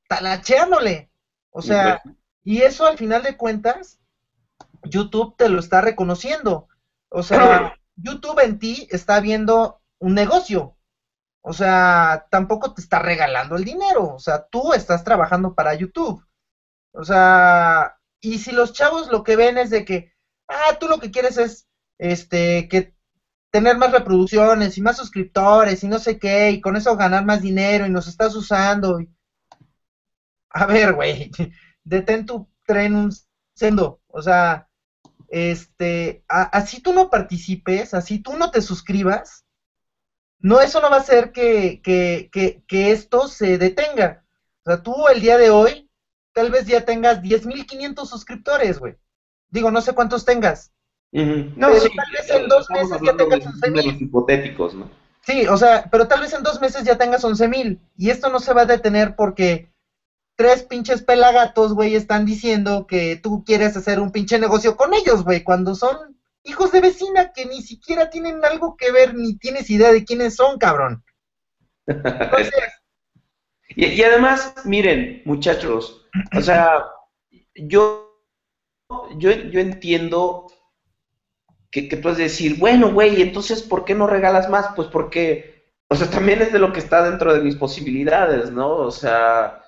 talacheándole. 0.08 1.10
O 1.50 1.62
sea, 1.62 2.02
y 2.44 2.62
eso 2.62 2.86
al 2.86 2.98
final 2.98 3.24
de 3.24 3.38
cuentas, 3.38 4.00
YouTube 4.84 5.36
te 5.38 5.50
lo 5.50 5.60
está 5.60 5.82
reconociendo. 5.82 6.68
O 7.12 7.24
sea, 7.24 7.76
YouTube 7.97 8.39
en 8.39 8.57
ti 8.57 8.88
está 8.89 9.20
viendo 9.20 9.82
un 9.99 10.16
negocio. 10.16 10.78
O 11.41 11.53
sea, 11.53 12.28
tampoco 12.32 12.74
te 12.74 12.82
está 12.82 12.99
regalando 12.99 13.55
el 13.57 13.66
dinero. 13.66 14.16
O 14.16 14.20
sea, 14.20 14.45
tú 14.49 14.74
estás 14.74 15.03
trabajando 15.03 15.53
para 15.53 15.74
YouTube. 15.74 16.24
O 16.93 17.03
sea, 17.03 17.97
y 18.22 18.39
si 18.39 18.51
los 18.51 18.74
chavos 18.74 19.09
lo 19.12 19.24
que 19.24 19.36
ven 19.36 19.57
es 19.57 19.70
de 19.70 19.84
que, 19.86 20.14
ah, 20.47 20.78
tú 20.80 20.88
lo 20.88 20.99
que 20.99 21.12
quieres 21.12 21.38
es, 21.38 21.68
este, 21.97 22.68
que 22.70 22.95
tener 23.51 23.78
más 23.78 23.91
reproducciones 23.91 24.78
y 24.78 24.82
más 24.82 24.97
suscriptores 24.97 25.84
y 25.84 25.88
no 25.88 25.99
sé 25.99 26.18
qué, 26.20 26.51
y 26.51 26.62
con 26.62 26.78
eso 26.78 26.95
ganar 26.95 27.26
más 27.26 27.41
dinero 27.41 27.86
y 27.86 27.89
nos 27.89 28.07
estás 28.07 28.36
usando. 28.36 28.99
a 30.49 30.66
ver, 30.66 30.93
güey, 30.93 31.32
detén 31.84 32.26
tu 32.26 32.49
tren 32.66 32.95
un 32.95 33.12
sendo, 33.55 34.01
o 34.07 34.22
sea, 34.22 34.70
este, 35.32 36.24
así 36.28 36.82
tú 36.82 36.94
no 36.94 37.10
participes, 37.10 37.94
así 37.94 38.20
tú 38.20 38.36
no 38.36 38.52
te 38.52 38.62
suscribas, 38.62 39.46
no, 40.40 40.60
eso 40.60 40.82
no 40.82 40.90
va 40.90 40.98
a 40.98 41.00
hacer 41.00 41.32
que, 41.32 41.82
que, 41.82 42.30
que, 42.32 42.64
que 42.68 42.92
esto 42.92 43.28
se 43.28 43.58
detenga. 43.58 44.26
O 44.64 44.70
sea, 44.70 44.84
tú 44.84 45.08
el 45.08 45.22
día 45.22 45.38
de 45.38 45.50
hoy, 45.50 45.90
tal 46.34 46.52
vez 46.52 46.66
ya 46.66 46.84
tengas 46.84 47.22
10.500 47.22 48.06
suscriptores, 48.06 48.80
güey. 48.80 48.96
Digo, 49.50 49.72
no 49.72 49.82
sé 49.82 49.94
cuántos 49.94 50.26
tengas. 50.26 50.72
No, 51.12 51.74
sí, 51.76 51.90
tal 51.96 52.12
vez 52.12 52.30
en 52.30 52.48
dos 52.48 52.70
meses 52.70 52.98
ya 53.04 53.16
tengas 53.16 53.40
11.000. 53.42 54.02
hipotéticos, 54.02 54.74
¿no? 54.74 54.90
Sí, 55.22 55.46
o 55.48 55.58
sea, 55.58 55.88
pero 55.92 56.08
tal 56.08 56.22
vez 56.22 56.34
en 56.34 56.44
dos 56.44 56.60
meses 56.60 56.84
ya 56.84 56.98
tengas 56.98 57.24
11.000. 57.24 57.80
Y 57.98 58.10
esto 58.10 58.30
no 58.30 58.40
se 58.40 58.54
va 58.54 58.62
a 58.62 58.66
detener 58.66 59.16
porque 59.16 59.71
tres 60.36 60.64
pinches 60.64 61.02
pelagatos, 61.02 61.74
güey, 61.74 61.96
están 61.96 62.26
diciendo 62.26 62.88
que 62.88 63.16
tú 63.22 63.44
quieres 63.46 63.78
hacer 63.78 64.00
un 64.00 64.12
pinche 64.12 64.40
negocio 64.40 64.76
con 64.76 64.94
ellos, 64.94 65.24
güey, 65.24 65.44
cuando 65.44 65.76
son 65.76 66.18
hijos 66.44 66.72
de 66.72 66.82
vecina 66.82 67.32
que 67.34 67.46
ni 67.46 67.62
siquiera 67.62 68.10
tienen 68.10 68.44
algo 68.44 68.76
que 68.76 68.92
ver 68.92 69.14
ni 69.14 69.38
tienes 69.38 69.70
idea 69.70 69.92
de 69.92 70.04
quiénes 70.04 70.36
son, 70.36 70.58
cabrón. 70.58 71.04
y, 73.70 74.04
además, 74.04 74.54
miren, 74.66 75.22
muchachos, 75.26 76.08
o 76.36 76.42
sea, 76.42 76.86
yo, 77.56 78.18
yo, 79.18 79.32
yo 79.32 79.60
entiendo 79.60 80.48
que, 81.70 81.88
que 81.88 81.98
puedes 81.98 82.18
decir, 82.18 82.58
bueno, 82.58 82.92
güey, 82.92 83.22
entonces, 83.22 83.62
¿por 83.62 83.86
qué 83.86 83.96
no 83.96 84.08
regalas 84.08 84.50
más? 84.50 84.70
Pues 84.76 84.88
porque, 84.88 85.72
o 85.88 85.96
sea, 85.96 86.10
también 86.10 86.42
es 86.42 86.52
de 86.52 86.60
lo 86.60 86.74
que 86.74 86.80
está 86.80 87.04
dentro 87.10 87.34
de 87.34 87.42
mis 87.42 87.56
posibilidades, 87.56 88.52
¿no? 88.52 88.70
O 88.70 88.92
sea, 88.92 89.61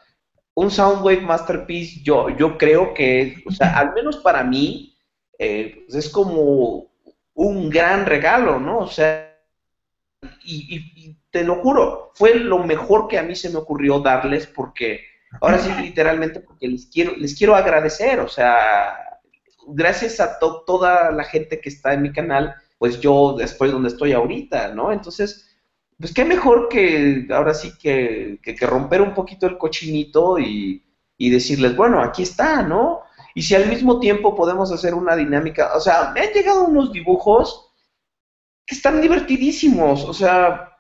un 0.56 0.70
Soundwave 0.70 1.22
Masterpiece, 1.22 2.02
yo, 2.04 2.30
yo 2.30 2.58
creo 2.58 2.94
que, 2.94 3.44
o 3.48 3.52
sea, 3.52 3.78
al 3.78 3.94
menos 3.94 4.18
para 4.18 4.44
mí, 4.44 4.96
eh, 5.40 5.84
pues, 5.86 6.06
es 6.06 6.12
como 6.12 6.92
un 7.34 7.70
gran 7.70 8.06
regalo, 8.06 8.60
¿no? 8.60 8.80
O 8.80 8.88
sea, 8.88 9.36
y, 10.44 11.18
te 11.32 11.44
lo 11.44 11.56
juro, 11.56 12.12
fue 12.14 12.36
lo 12.36 12.60
mejor 12.60 13.08
que 13.08 13.18
a 13.18 13.24
mí 13.24 13.36
se 13.36 13.50
me 13.50 13.58
ocurrió 13.58 14.00
darles 14.00 14.46
porque, 14.46 15.02
ahora 15.42 15.58
sí, 15.58 15.72
literalmente, 15.82 16.40
porque 16.40 16.68
les 16.68 16.86
quiero, 16.86 17.16
les 17.18 17.36
quiero 17.36 17.56
agradecer, 17.56 18.20
o 18.20 18.28
sea, 18.28 19.20
gracias 19.68 20.20
a 20.20 20.38
toda 20.40 21.12
la 21.12 21.24
gente 21.24 21.60
que 21.60 21.70
está 21.70 21.94
en 21.94 22.04
mi 22.04 22.12
canal, 22.12 22.54
pues 22.78 23.00
yo 23.00 23.40
estoy 23.40 23.72
donde 23.72 23.90
estoy 23.90 24.12
ahorita, 24.12 24.74
¿no? 24.76 24.92
Entonces, 24.92 25.53
pues 26.00 26.14
qué 26.14 26.26
mejor 26.26 26.70
que 26.70 27.28
ahora 27.32 27.54
sí 27.54 27.74
que, 27.78 28.40
que, 28.42 28.56
romper 28.66 29.02
un 29.02 29.14
poquito 29.14 29.48
el 29.48 29.58
cochinito 29.58 30.40
y, 30.40 30.84
y 31.18 31.30
decirles, 31.30 31.76
bueno, 31.76 32.02
aquí 32.02 32.24
está, 32.24 32.62
¿no? 32.62 33.02
Y 33.36 33.42
si 33.42 33.56
al 33.56 33.68
mismo 33.68 34.00
tiempo 34.00 34.36
podemos 34.36 34.72
hacer 34.72 34.94
una 34.94 35.16
dinámica, 35.16 35.76
o 35.76 35.80
sea, 35.80 36.12
me 36.14 36.22
han 36.22 36.34
llegado 36.34 36.66
unos 36.66 36.92
dibujos 36.92 37.72
que 38.66 38.76
están 38.76 39.02
divertidísimos, 39.02 40.04
o 40.04 40.14
sea, 40.14 40.74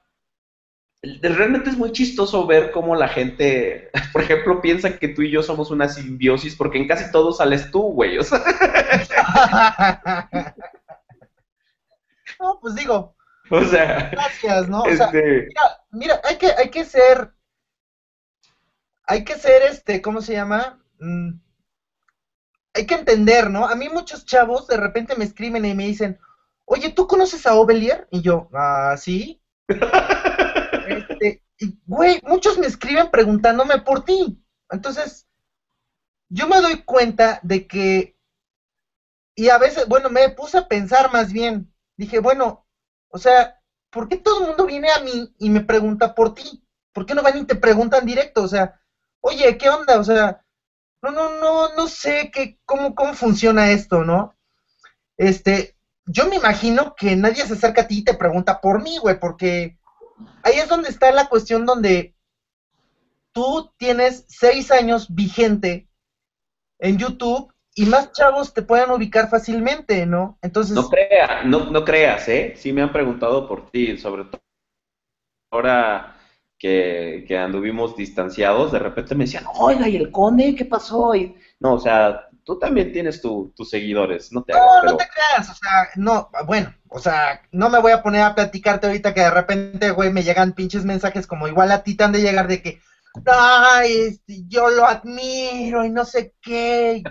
realmente 1.03 1.69
es 1.69 1.77
muy 1.77 1.91
chistoso 1.91 2.47
ver 2.47 2.71
cómo 2.71 2.95
la 2.95 3.09
gente, 3.09 3.91
por 4.13 4.21
ejemplo, 4.21 4.61
piensa 4.61 4.97
que 4.97 5.09
tú 5.09 5.21
y 5.21 5.31
yo 5.31 5.43
somos 5.43 5.69
una 5.71 5.89
simbiosis 5.89 6.55
porque 6.55 6.77
en 6.77 6.87
casi 6.87 7.11
todo 7.11 7.33
sales 7.33 7.69
tú, 7.71 7.81
güey. 7.93 8.17
O 8.17 8.23
sea. 8.23 8.39
no, 12.39 12.59
pues 12.61 12.75
digo. 12.75 13.15
O 13.61 13.63
sea. 13.65 14.09
Gracias, 14.11 14.67
¿no? 14.67 14.81
O 14.81 14.95
sea, 14.95 15.05
este 15.05 15.47
mira, 15.47 15.85
mira, 15.91 16.21
hay 16.23 16.37
que, 16.37 16.47
hay 16.57 16.69
que 16.71 16.83
ser. 16.83 17.31
Hay 19.05 19.23
que 19.23 19.35
ser 19.35 19.61
este, 19.61 20.01
¿cómo 20.01 20.21
se 20.21 20.33
llama? 20.33 20.79
Mm, 20.99 21.33
hay 22.73 22.85
que 22.87 22.95
entender, 22.95 23.51
¿no? 23.51 23.67
A 23.67 23.75
mí 23.75 23.89
muchos 23.89 24.25
chavos 24.25 24.65
de 24.67 24.77
repente 24.77 25.15
me 25.15 25.25
escriben 25.25 25.65
y 25.65 25.75
me 25.75 25.85
dicen, 25.85 26.19
oye, 26.65 26.89
¿tú 26.89 27.05
conoces 27.05 27.45
a 27.45 27.53
Ovelier? 27.53 28.07
Y 28.09 28.21
yo, 28.21 28.49
ah, 28.53 28.95
sí. 28.97 29.39
este, 30.87 31.43
y, 31.59 31.77
güey, 31.85 32.19
muchos 32.23 32.57
me 32.57 32.65
escriben 32.65 33.11
preguntándome 33.11 33.81
por 33.81 34.03
ti. 34.03 34.43
Entonces, 34.71 35.27
yo 36.29 36.47
me 36.47 36.59
doy 36.59 36.81
cuenta 36.83 37.39
de 37.43 37.67
que, 37.67 38.17
y 39.35 39.49
a 39.49 39.59
veces, 39.59 39.87
bueno, 39.87 40.09
me 40.09 40.29
puse 40.29 40.57
a 40.57 40.67
pensar 40.67 41.11
más 41.11 41.31
bien, 41.31 41.71
dije, 41.97 42.19
bueno, 42.19 42.62
o 43.13 43.19
sea, 43.19 43.61
¿por 43.91 44.09
qué 44.09 44.17
todo 44.17 44.41
el 44.41 44.47
mundo 44.47 44.65
viene 44.65 44.89
a 44.89 44.97
mí 44.97 45.31
y 45.37 45.51
me 45.51 45.61
pregunta 45.61 46.15
por 46.15 46.33
ti? 46.33 46.63
¿Por 46.91 47.05
qué 47.05 47.13
no 47.13 47.21
van 47.21 47.37
y 47.37 47.45
te 47.45 47.53
preguntan 47.53 48.07
directo? 48.07 48.41
O 48.41 48.47
sea, 48.47 48.81
oye, 49.21 49.55
¿qué 49.55 49.69
onda? 49.69 49.99
O 49.99 50.03
sea, 50.03 50.43
no, 50.99 51.11
no, 51.11 51.39
no, 51.39 51.75
no 51.75 51.87
sé 51.87 52.31
qué, 52.33 52.57
cómo, 52.65 52.95
cómo 52.95 53.13
funciona 53.13 53.69
esto, 53.69 54.03
¿no? 54.03 54.35
Este, 55.15 55.75
yo 56.07 56.27
me 56.27 56.37
imagino 56.37 56.95
que 56.95 57.15
nadie 57.15 57.45
se 57.45 57.53
acerca 57.53 57.81
a 57.81 57.87
ti 57.87 57.99
y 57.99 58.03
te 58.03 58.15
pregunta 58.15 58.59
por 58.59 58.81
mí, 58.81 58.97
güey, 58.97 59.19
porque 59.19 59.77
ahí 60.41 60.57
es 60.57 60.67
donde 60.67 60.89
está 60.89 61.11
la 61.11 61.29
cuestión 61.29 61.67
donde 61.67 62.15
tú 63.31 63.71
tienes 63.77 64.25
seis 64.27 64.71
años 64.71 65.13
vigente 65.13 65.87
en 66.79 66.97
YouTube 66.97 67.52
y 67.75 67.85
más 67.85 68.11
chavos 68.11 68.53
te 68.53 68.61
pueden 68.61 68.91
ubicar 68.91 69.29
fácilmente, 69.29 70.05
¿no? 70.05 70.37
Entonces... 70.41 70.75
No, 70.75 70.89
crea, 70.89 71.43
no, 71.43 71.71
no 71.71 71.83
creas, 71.83 72.27
¿eh? 72.29 72.53
Sí 72.55 72.71
me 72.71 72.81
han 72.81 72.91
preguntado 72.91 73.47
por 73.47 73.69
ti, 73.71 73.97
sobre 73.97 74.25
todo 74.25 74.43
ahora 75.53 76.15
que, 76.57 77.25
anduvimos 77.37 77.95
distanciados, 77.95 78.71
de 78.71 78.79
repente 78.79 79.15
me 79.15 79.25
decían, 79.25 79.45
oiga, 79.55 79.87
¿y 79.87 79.97
el 79.97 80.11
conde 80.11 80.55
qué 80.55 80.65
pasó? 80.65 81.13
Y, 81.13 81.35
no, 81.59 81.73
o 81.73 81.79
sea, 81.79 82.29
tú 82.43 82.57
también 82.57 82.93
tienes 82.93 83.21
tus 83.21 83.69
seguidores, 83.69 84.31
no 84.31 84.43
te 84.43 84.53
No, 84.53 84.81
no 84.81 84.95
te 84.95 85.05
creas, 85.07 85.49
o 85.49 85.53
sea, 85.53 85.89
no, 85.95 86.29
bueno, 86.45 86.73
o 86.87 86.99
sea, 86.99 87.41
no 87.51 87.69
me 87.69 87.81
voy 87.81 87.91
a 87.91 88.01
poner 88.01 88.21
a 88.21 88.33
platicarte 88.33 88.87
ahorita 88.87 89.13
que 89.13 89.21
de 89.21 89.31
repente, 89.31 89.91
güey, 89.91 90.11
me 90.11 90.23
llegan 90.23 90.53
pinches 90.53 90.85
mensajes 90.85 91.27
como 91.27 91.47
igual 91.47 91.71
a 91.71 91.83
ti 91.83 91.95
te 91.95 92.05
han 92.05 92.13
de 92.13 92.21
llegar 92.21 92.47
de 92.47 92.61
que, 92.61 92.79
ay, 93.25 93.93
este, 93.93 94.43
yo 94.47 94.69
lo 94.69 94.85
admiro 94.85 95.85
y 95.85 95.89
no 95.89 96.05
sé 96.05 96.35
qué. 96.41 97.03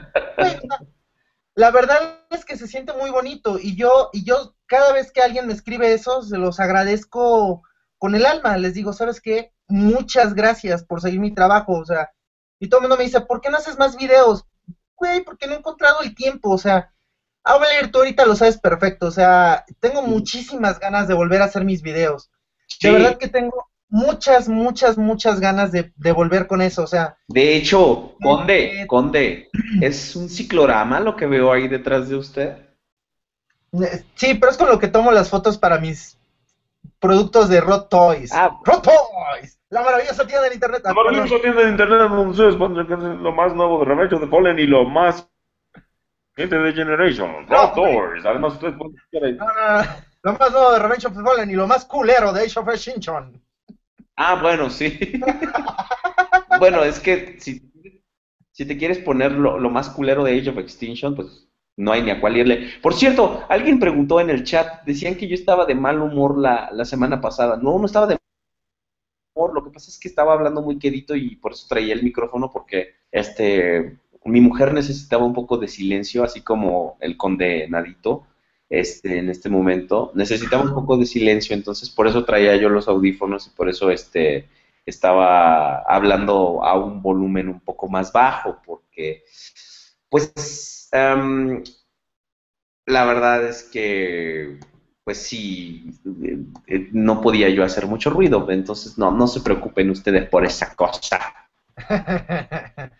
la 1.55 1.70
verdad 1.70 2.20
es 2.30 2.44
que 2.44 2.57
se 2.57 2.66
siente 2.66 2.92
muy 2.92 3.11
bonito 3.11 3.59
y 3.59 3.76
yo, 3.76 4.11
y 4.12 4.24
yo 4.24 4.55
cada 4.66 4.92
vez 4.92 5.12
que 5.12 5.20
alguien 5.20 5.46
me 5.46 5.53
escribe 5.53 5.92
eso, 5.92 6.22
se 6.22 6.38
los 6.38 6.61
agradezco 6.61 7.62
con 7.98 8.14
el 8.14 8.26
alma, 8.26 8.57
les 8.57 8.74
digo, 8.74 8.92
¿sabes 8.92 9.20
qué? 9.20 9.53
Muchas 9.68 10.34
gracias 10.34 10.84
por 10.84 11.00
seguir 11.00 11.20
mi 11.20 11.34
trabajo, 11.34 11.74
o 11.74 11.84
sea, 11.84 12.11
y 12.59 12.68
todo 12.68 12.78
el 12.78 12.82
mundo 12.82 12.96
me 12.96 13.05
dice, 13.05 13.20
¿por 13.20 13.40
qué 13.40 13.50
no 13.50 13.59
haces 13.59 13.78
más 13.78 13.96
videos? 13.96 14.44
Güey, 14.96 15.22
porque 15.24 15.46
no 15.46 15.55
he 15.55 15.59
encontrado 15.59 16.00
el 16.00 16.14
tiempo, 16.14 16.50
o 16.50 16.59
sea, 16.59 16.92
a 17.44 17.59
tú 17.90 17.98
ahorita 17.98 18.24
lo 18.24 18.36
sabes 18.36 18.59
perfecto, 18.59 19.07
o 19.07 19.11
sea, 19.11 19.64
tengo 19.80 20.03
muchísimas 20.03 20.78
ganas 20.78 21.09
de 21.09 21.14
volver 21.14 21.42
a 21.42 21.46
hacer 21.46 21.64
mis 21.64 21.82
videos. 21.82 22.30
De 22.80 22.90
verdad 22.92 23.18
que 23.18 23.28
tengo 23.28 23.72
muchas, 23.93 24.49
muchas, 24.49 24.97
muchas 24.97 25.38
ganas 25.38 25.70
de, 25.70 25.93
de, 25.97 26.12
volver 26.12 26.47
con 26.47 26.62
eso, 26.62 26.82
o 26.82 26.86
sea. 26.86 27.16
De 27.28 27.55
hecho, 27.55 28.14
Conde, 28.22 28.82
eh, 28.82 28.86
Conde, 28.86 29.51
¿es 29.80 30.16
un 30.16 30.28
ciclorama 30.28 30.99
lo 30.99 31.14
que 31.14 31.26
veo 31.26 31.53
ahí 31.53 31.68
detrás 31.68 32.09
de 32.09 32.16
usted? 32.16 32.57
Eh, 33.72 34.05
sí, 34.14 34.34
pero 34.34 34.51
es 34.51 34.57
con 34.57 34.68
lo 34.68 34.78
que 34.78 34.88
tomo 34.88 35.12
las 35.12 35.28
fotos 35.28 35.59
para 35.59 35.78
mis 35.78 36.18
productos 36.99 37.51
de 37.51 37.61
Rot 37.61 37.90
Toys. 37.90 38.32
Ah, 38.32 38.59
Rot 38.64 38.82
Toys, 38.82 39.61
la 39.68 39.82
maravillosa 39.82 40.26
tienda 40.26 40.49
de 40.49 40.55
internet. 40.55 40.80
La 40.84 40.95
maravillosa 40.95 41.40
tienda 41.43 41.62
de 41.62 41.70
internet 41.70 41.99
donde 42.09 43.22
lo 43.22 43.32
más 43.32 43.55
nuevo 43.55 43.80
de 43.80 43.84
Revenge 43.84 44.14
of 44.14 44.22
the 44.22 44.28
Fallen 44.28 44.59
y 44.59 44.66
lo 44.66 44.86
más 44.86 45.28
gente 46.34 46.57
de 46.57 46.72
Generation. 46.72 47.47
Rot 47.47 47.74
Toys. 47.74 48.24
Además, 48.24 48.55
ustedes 48.55 48.74
pueden 48.78 48.97
ahí. 49.22 49.36
Ah, 49.38 49.97
lo 50.22 50.32
más 50.32 50.51
nuevo 50.51 50.72
de 50.72 50.78
Revenge 50.78 51.07
of 51.09 51.14
the 51.14 51.22
Fallen 51.22 51.51
y 51.51 51.55
lo 51.55 51.66
más 51.66 51.84
culero 51.84 52.32
de 52.32 52.47
Age 52.47 52.59
of 52.59 52.68
Extinction. 52.68 53.41
Ah, 54.25 54.39
bueno, 54.41 54.70
sí. 54.70 54.97
bueno, 56.61 56.85
es 56.85 57.01
que 57.01 57.41
si, 57.41 57.61
si 58.53 58.64
te 58.64 58.79
quieres 58.79 58.99
poner 58.99 59.33
lo, 59.33 59.59
más 59.68 59.91
culero 59.91 60.23
de 60.23 60.39
Age 60.39 60.51
of 60.51 60.59
Extinction, 60.59 61.16
pues 61.16 61.49
no 61.77 61.91
hay 61.91 62.03
ni 62.03 62.12
a 62.12 62.20
cuál 62.20 62.37
irle. 62.37 62.68
Por 62.81 62.95
cierto, 62.95 63.45
alguien 63.49 63.81
preguntó 63.81 64.20
en 64.20 64.31
el 64.31 64.45
chat, 64.45 64.85
decían 64.85 65.16
que 65.16 65.27
yo 65.27 65.35
estaba 65.35 65.66
de 65.66 65.75
mal 65.75 66.01
humor 66.01 66.39
la, 66.39 66.70
la 66.73 66.85
semana 66.85 67.20
pasada. 67.20 67.57
No, 67.57 67.81
no 67.81 67.87
estaba 67.87 68.07
de 68.07 68.14
mal 68.14 68.20
humor, 69.35 69.55
lo 69.55 69.64
que 69.64 69.70
pasa 69.70 69.91
es 69.91 69.99
que 69.99 70.07
estaba 70.07 70.35
hablando 70.35 70.62
muy 70.62 70.79
quedito 70.79 71.16
y 71.16 71.35
por 71.35 71.53
eso 71.53 71.66
traía 71.68 71.93
el 71.93 72.05
micrófono 72.05 72.49
porque 72.53 72.95
este 73.11 73.99
mi 74.25 74.41
mujer 74.41 74.73
necesitaba 74.73 75.25
un 75.25 75.35
poco 75.35 75.59
de 75.59 75.66
silencio, 75.66 76.23
así 76.23 76.43
como 76.43 76.97
el 77.01 77.16
condenadito 77.16 78.25
este, 78.73 79.18
en 79.18 79.29
este 79.29 79.51
momento. 79.51 80.11
Necesitaba 80.14 80.64
un 80.64 80.75
poco 80.75 80.97
de 80.97 81.05
silencio, 81.05 81.55
entonces 81.55 81.91
por 81.91 82.09
eso 82.09 82.25
traía 82.25 82.57
yo 82.57 82.70
los 82.70 82.89
audífonos 82.89 83.47
y 83.47 83.51
por 83.51 83.68
eso 83.68 83.91
este, 83.91 84.49
estaba 84.87 85.83
hablando 85.83 86.64
a 86.64 86.75
un 86.79 87.03
volumen 87.03 87.51
un 87.51 87.61
poco 87.61 87.87
más 87.89 88.12
bajo, 88.14 88.62
porque 88.64 89.25
pues 90.09 90.89
la 92.87 93.05
verdad 93.05 93.47
es 93.47 93.62
que, 93.64 94.59
pues 95.05 95.18
sí, 95.18 95.93
eh, 96.66 96.89
no 96.93 97.20
podía 97.20 97.51
yo 97.51 97.64
hacer 97.64 97.87
mucho 97.87 98.09
ruido, 98.09 98.51
entonces 98.51 98.97
no, 98.97 99.11
no 99.11 99.27
se 99.27 99.41
preocupen 99.41 99.91
ustedes 99.91 100.31
por 100.31 100.47
esa 100.47 100.75
cosa. 100.75 101.20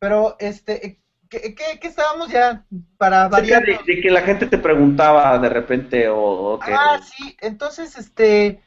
Pero, 0.00 0.34
este, 0.40 1.00
¿qué, 1.32 1.54
qué, 1.54 1.78
qué 1.80 1.86
estábamos 1.88 2.28
ya 2.28 2.62
para 2.98 3.26
variar? 3.28 3.62
de, 3.64 3.78
de 3.86 4.00
que 4.00 4.10
la 4.10 4.20
gente 4.20 4.46
te 4.46 4.58
preguntaba 4.58 5.38
de 5.38 5.48
repente 5.48 6.08
o, 6.08 6.18
o 6.52 6.58
que... 6.58 6.70
Ah, 6.72 6.98
sí, 7.02 7.34
entonces, 7.40 7.96
este, 7.96 8.60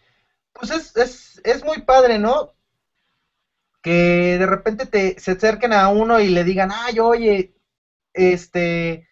pues 0.51 0.71
es, 0.71 0.95
es, 0.97 1.41
es 1.43 1.63
muy 1.63 1.79
padre, 1.81 2.17
¿no? 2.17 2.51
Que 3.83 4.37
de 4.39 4.45
repente 4.47 4.85
te, 4.85 5.13
se 5.19 5.31
acerquen 5.31 5.71
a 5.73 5.87
uno 5.89 6.19
y 6.19 6.29
le 6.29 6.43
digan, 6.43 6.71
ay, 6.73 6.99
oye, 6.99 7.51
este, 8.13 9.07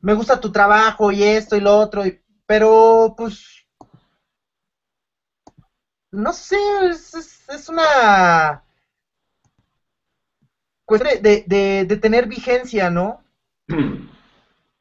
me 0.00 0.12
gusta 0.12 0.38
tu 0.38 0.52
trabajo 0.52 1.10
y 1.10 1.22
esto 1.22 1.56
y 1.56 1.60
lo 1.60 1.78
otro, 1.78 2.04
y- 2.04 2.20
pero 2.44 3.14
pues, 3.16 3.64
no 6.10 6.32
sé, 6.34 6.56
es, 6.90 7.14
es, 7.14 7.48
es 7.48 7.68
una 7.70 8.62
cuestión 10.84 11.22
de, 11.22 11.44
de, 11.46 11.84
de 11.86 11.96
tener 11.96 12.26
vigencia, 12.26 12.90
¿no? 12.90 13.24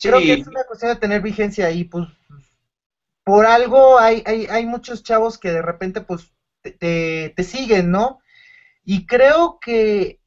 Creo 0.03 0.23
que 0.23 0.33
es 0.33 0.45
una 0.45 0.63
cuestión 0.65 0.91
de 0.93 0.99
tener 0.99 1.21
vigencia 1.21 1.71
y 1.71 1.85
pues 1.85 2.07
por 3.23 3.45
algo 3.45 3.97
hay, 3.99 4.23
hay, 4.25 4.45
hay 4.47 4.65
muchos 4.65 5.03
chavos 5.03 5.37
que 5.37 5.51
de 5.51 5.61
repente 5.61 6.01
pues 6.01 6.33
te, 6.61 6.71
te, 6.71 7.33
te 7.35 7.43
siguen, 7.43 7.91
¿no? 7.91 8.19
Y 8.85 9.05
creo 9.07 9.59
que 9.61 10.19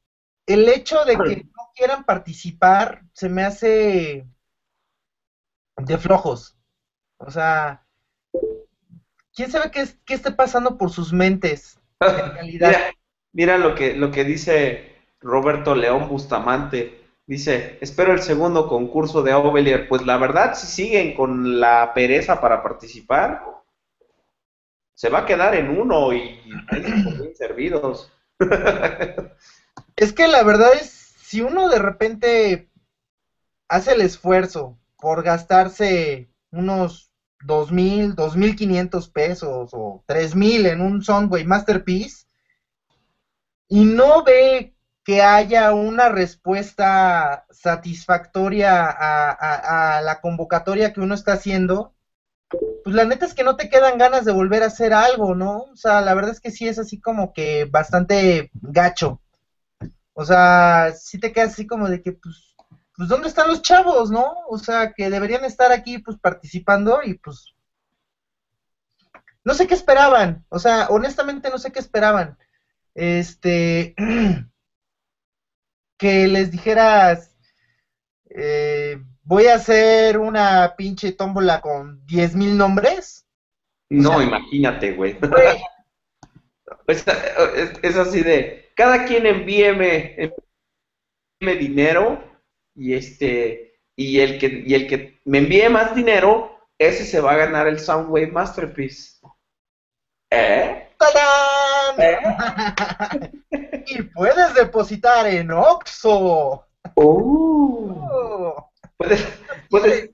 el 0.47 0.69
hecho 0.69 1.05
de 1.05 1.23
que 1.23 1.37
no 1.37 1.69
quieran 1.75 2.05
participar 2.05 3.03
se 3.13 3.29
me 3.29 3.43
hace 3.43 4.27
de 5.77 5.97
flojos. 5.97 6.53
O 7.19 7.31
sea, 7.31 7.85
¿quién 9.35 9.51
sabe 9.51 9.69
qué, 9.71 9.81
es- 9.81 9.99
qué 10.05 10.15
esté 10.15 10.31
pasando 10.31 10.77
por 10.77 10.89
sus 10.91 11.13
mentes 11.13 11.79
en 12.15 12.23
realidad? 12.31 12.75
Mira, 12.75 12.93
mira 13.33 13.57
lo 13.57 13.75
que, 13.75 13.93
lo 13.95 14.11
que 14.11 14.23
dice 14.23 14.94
Roberto 15.25 15.73
León 15.73 16.07
Bustamante. 16.07 17.01
Dice, 17.25 17.79
espero 17.81 18.13
el 18.13 18.21
segundo 18.21 18.67
concurso 18.67 19.23
de 19.23 19.33
Ovelier. 19.33 19.87
Pues 19.87 20.05
la 20.05 20.17
verdad, 20.17 20.53
si 20.53 20.67
siguen 20.67 21.15
con 21.15 21.59
la 21.59 21.93
pereza 21.95 22.39
para 22.39 22.61
participar, 22.61 23.43
se 24.93 25.09
va 25.09 25.19
a 25.19 25.25
quedar 25.25 25.55
en 25.55 25.69
uno 25.69 26.13
y 26.13 26.39
bien 26.71 27.35
servidos. 27.35 28.11
Es 29.95 30.13
que 30.13 30.27
la 30.27 30.43
verdad 30.43 30.73
es, 30.73 30.89
si 30.89 31.41
uno 31.41 31.69
de 31.69 31.79
repente 31.79 32.69
hace 33.67 33.93
el 33.93 34.01
esfuerzo 34.01 34.77
por 34.99 35.23
gastarse 35.23 36.29
unos 36.51 37.11
dos 37.43 37.71
mil, 37.71 38.13
dos 38.13 38.37
mil 38.37 38.55
quinientos 38.55 39.09
pesos 39.09 39.71
o 39.73 40.03
tres 40.05 40.35
mil 40.35 40.67
en 40.67 40.81
un 40.81 41.01
Soundwave 41.01 41.45
Masterpiece 41.45 42.27
y 43.67 43.85
no 43.85 44.23
ve 44.23 44.74
que 45.05 45.21
haya 45.21 45.71
una 45.71 46.09
respuesta 46.09 47.45
satisfactoria 47.51 48.89
a, 48.89 50.01
la 50.01 50.19
convocatoria 50.19 50.91
que 50.91 50.99
uno 50.99 51.13
está 51.13 51.33
haciendo, 51.33 51.93
pues 52.83 52.95
la 52.95 53.05
neta 53.05 53.25
es 53.25 53.35
que 53.35 53.43
no 53.43 53.55
te 53.55 53.69
quedan 53.69 53.99
ganas 53.99 54.25
de 54.25 54.31
volver 54.31 54.63
a 54.63 54.67
hacer 54.67 54.93
algo, 54.93 55.35
¿no? 55.35 55.65
O 55.71 55.75
sea, 55.75 56.01
la 56.01 56.15
verdad 56.15 56.31
es 56.31 56.39
que 56.39 56.49
sí 56.49 56.67
es 56.67 56.79
así 56.79 56.99
como 56.99 57.33
que 57.33 57.65
bastante 57.65 58.49
gacho. 58.53 59.21
O 60.13 60.25
sea, 60.25 60.91
sí 60.97 61.19
te 61.19 61.31
quedas 61.31 61.53
así 61.53 61.67
como 61.67 61.87
de 61.87 62.01
que, 62.01 62.13
pues, 62.13 62.55
pues, 62.95 63.07
¿dónde 63.07 63.27
están 63.27 63.47
los 63.47 63.61
chavos, 63.61 64.09
no? 64.09 64.33
O 64.49 64.57
sea, 64.57 64.91
que 64.93 65.11
deberían 65.11 65.45
estar 65.45 65.71
aquí, 65.71 65.99
pues, 65.99 66.17
participando 66.17 67.03
y, 67.03 67.13
pues, 67.13 67.53
no 69.43 69.53
sé 69.53 69.67
qué 69.67 69.75
esperaban. 69.75 70.43
O 70.49 70.57
sea, 70.57 70.87
honestamente 70.89 71.51
no 71.51 71.59
sé 71.59 71.71
qué 71.71 71.79
esperaban. 71.79 72.37
Este, 72.95 73.93
que 75.97 76.27
les 76.27 76.51
dijeras, 76.51 77.35
eh, 78.29 78.97
voy 79.23 79.47
a 79.47 79.55
hacer 79.55 80.17
una 80.19 80.75
pinche 80.77 81.11
tómbola 81.13 81.61
con 81.61 82.05
10 82.05 82.35
mil 82.35 82.57
nombres. 82.57 83.25
No, 83.89 84.09
O 84.11 84.13
sea, 84.15 84.23
imagínate, 84.23 84.93
güey. 84.93 85.17
Güey, 85.19 85.57
Es, 86.87 87.05
es- 87.07 87.79
es 87.83 87.95
así 87.97 88.21
de, 88.23 88.71
cada 88.75 89.05
quien 89.05 89.25
envíeme, 89.25 90.15
envíeme 91.39 91.59
dinero 91.59 92.23
y 92.75 92.93
este 92.93 93.79
y 93.95 94.19
el 94.19 94.39
que 94.39 94.63
y 94.65 94.73
el 94.73 94.87
que 94.87 95.19
me 95.25 95.39
envíe 95.39 95.69
más 95.69 95.95
dinero, 95.95 96.57
ese 96.77 97.05
se 97.05 97.19
va 97.21 97.33
a 97.33 97.37
ganar 97.37 97.67
el 97.67 97.79
Soundwave 97.79 98.27
Masterpiece. 98.31 99.19
¿Eh? 100.31 100.84
¡Tadán! 100.97 101.95
y 103.87 104.01
puedes 104.03 104.53
depositar 104.53 105.27
en 105.27 105.51
Oxxo. 105.51 106.65
Oh. 106.95 108.09
Oh. 108.11 108.71
Puedes, 108.97 109.25
puedes, 109.69 110.09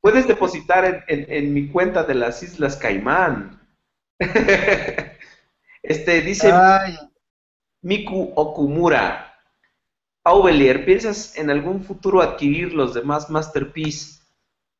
puedes 0.00 0.26
depositar 0.28 0.84
en, 0.84 1.02
en- 1.08 1.32
en 1.32 1.54
mi 1.54 1.68
cuenta 1.68 2.02
de 2.04 2.14
las 2.14 2.42
Islas 2.42 2.76
Caimán. 2.76 3.60
Este 5.82 6.20
dice 6.20 6.52
Ay, 6.52 6.96
Miku 7.82 8.32
Okumura. 8.36 9.34
Aubelier, 10.24 10.84
¿piensas 10.84 11.36
en 11.36 11.50
algún 11.50 11.82
futuro 11.82 12.22
adquirir 12.22 12.72
los 12.72 12.94
demás 12.94 13.28
Masterpiece? 13.30 14.20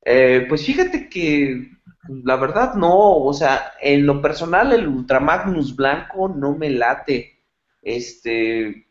Eh, 0.04 0.46
pues 0.48 0.64
fíjate 0.64 1.08
que 1.08 1.71
la 2.08 2.36
verdad 2.36 2.74
no, 2.74 2.94
o 3.18 3.32
sea, 3.32 3.72
en 3.80 4.06
lo 4.06 4.20
personal 4.22 4.72
el 4.72 4.88
Ultra 4.88 5.20
Magnus 5.20 5.74
blanco 5.76 6.28
no 6.28 6.56
me 6.56 6.70
late. 6.70 7.38
Este, 7.82 8.86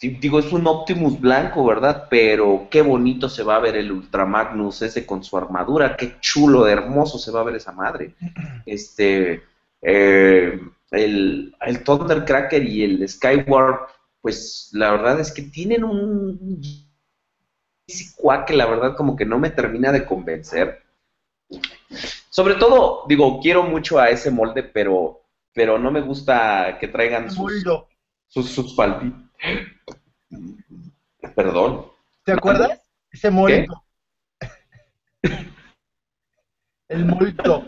di- 0.00 0.16
digo, 0.20 0.38
es 0.38 0.52
un 0.52 0.66
Optimus 0.66 1.20
blanco, 1.20 1.64
¿verdad? 1.64 2.06
Pero 2.10 2.68
qué 2.70 2.82
bonito 2.82 3.28
se 3.28 3.42
va 3.42 3.56
a 3.56 3.60
ver 3.60 3.76
el 3.76 3.92
Ultra 3.92 4.24
Magnus 4.26 4.82
ese 4.82 5.06
con 5.06 5.22
su 5.24 5.36
armadura, 5.36 5.96
qué 5.96 6.16
chulo, 6.20 6.66
hermoso 6.66 7.18
se 7.18 7.30
va 7.30 7.40
a 7.40 7.44
ver 7.44 7.56
esa 7.56 7.72
madre. 7.72 8.14
Este, 8.66 9.42
eh, 9.82 10.58
el, 10.90 11.54
el 11.60 11.84
Thundercracker 11.84 12.64
y 12.64 12.82
el 12.82 13.06
Skyward, 13.08 13.88
pues 14.22 14.70
la 14.72 14.90
verdad 14.92 15.20
es 15.20 15.32
que 15.32 15.42
tienen 15.42 15.84
un 15.84 16.38
que 18.46 18.54
la 18.54 18.66
verdad 18.66 18.96
como 18.96 19.16
que 19.16 19.24
no 19.26 19.38
me 19.38 19.50
termina 19.50 19.92
de 19.92 20.04
convencer. 20.06 20.83
Sobre 22.30 22.54
todo, 22.54 23.04
digo, 23.08 23.40
quiero 23.40 23.62
mucho 23.62 23.98
a 23.98 24.08
ese 24.10 24.30
molde, 24.30 24.62
pero, 24.62 25.22
pero 25.52 25.78
no 25.78 25.90
me 25.90 26.00
gusta 26.00 26.78
que 26.80 26.88
traigan 26.88 27.28
sus, 27.30 27.38
Muldo. 27.38 27.88
sus, 28.26 28.50
sus 28.50 28.76
palpi- 28.76 29.30
Perdón. 31.34 31.86
¿Te 32.24 32.32
acuerdas? 32.32 32.80
Ese 33.10 33.30
molto. 33.30 33.84
El 36.88 37.04
molto. 37.06 37.64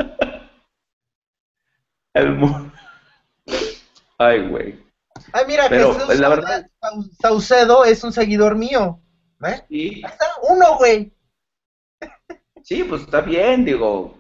El 2.13 2.35
mo- 2.37 2.73
Ay, 4.19 4.49
güey. 4.49 4.85
Ay, 5.33 5.45
mira, 5.47 5.67
Pero, 5.69 5.95
Jesús 5.95 6.19
la 6.19 6.29
verdad- 6.29 6.71
Sau- 6.81 7.11
Saucedo 7.21 7.85
es 7.85 8.03
un 8.05 8.13
seguidor 8.13 8.57
mío. 8.57 9.01
¿Eh? 9.47 9.63
Sí, 9.69 10.03
está, 10.05 10.27
uno, 10.49 10.77
güey. 10.79 11.13
Sí, 12.67 12.85
pues 12.85 13.03
está 13.03 13.21
bien, 13.23 13.65
digo. 13.65 14.15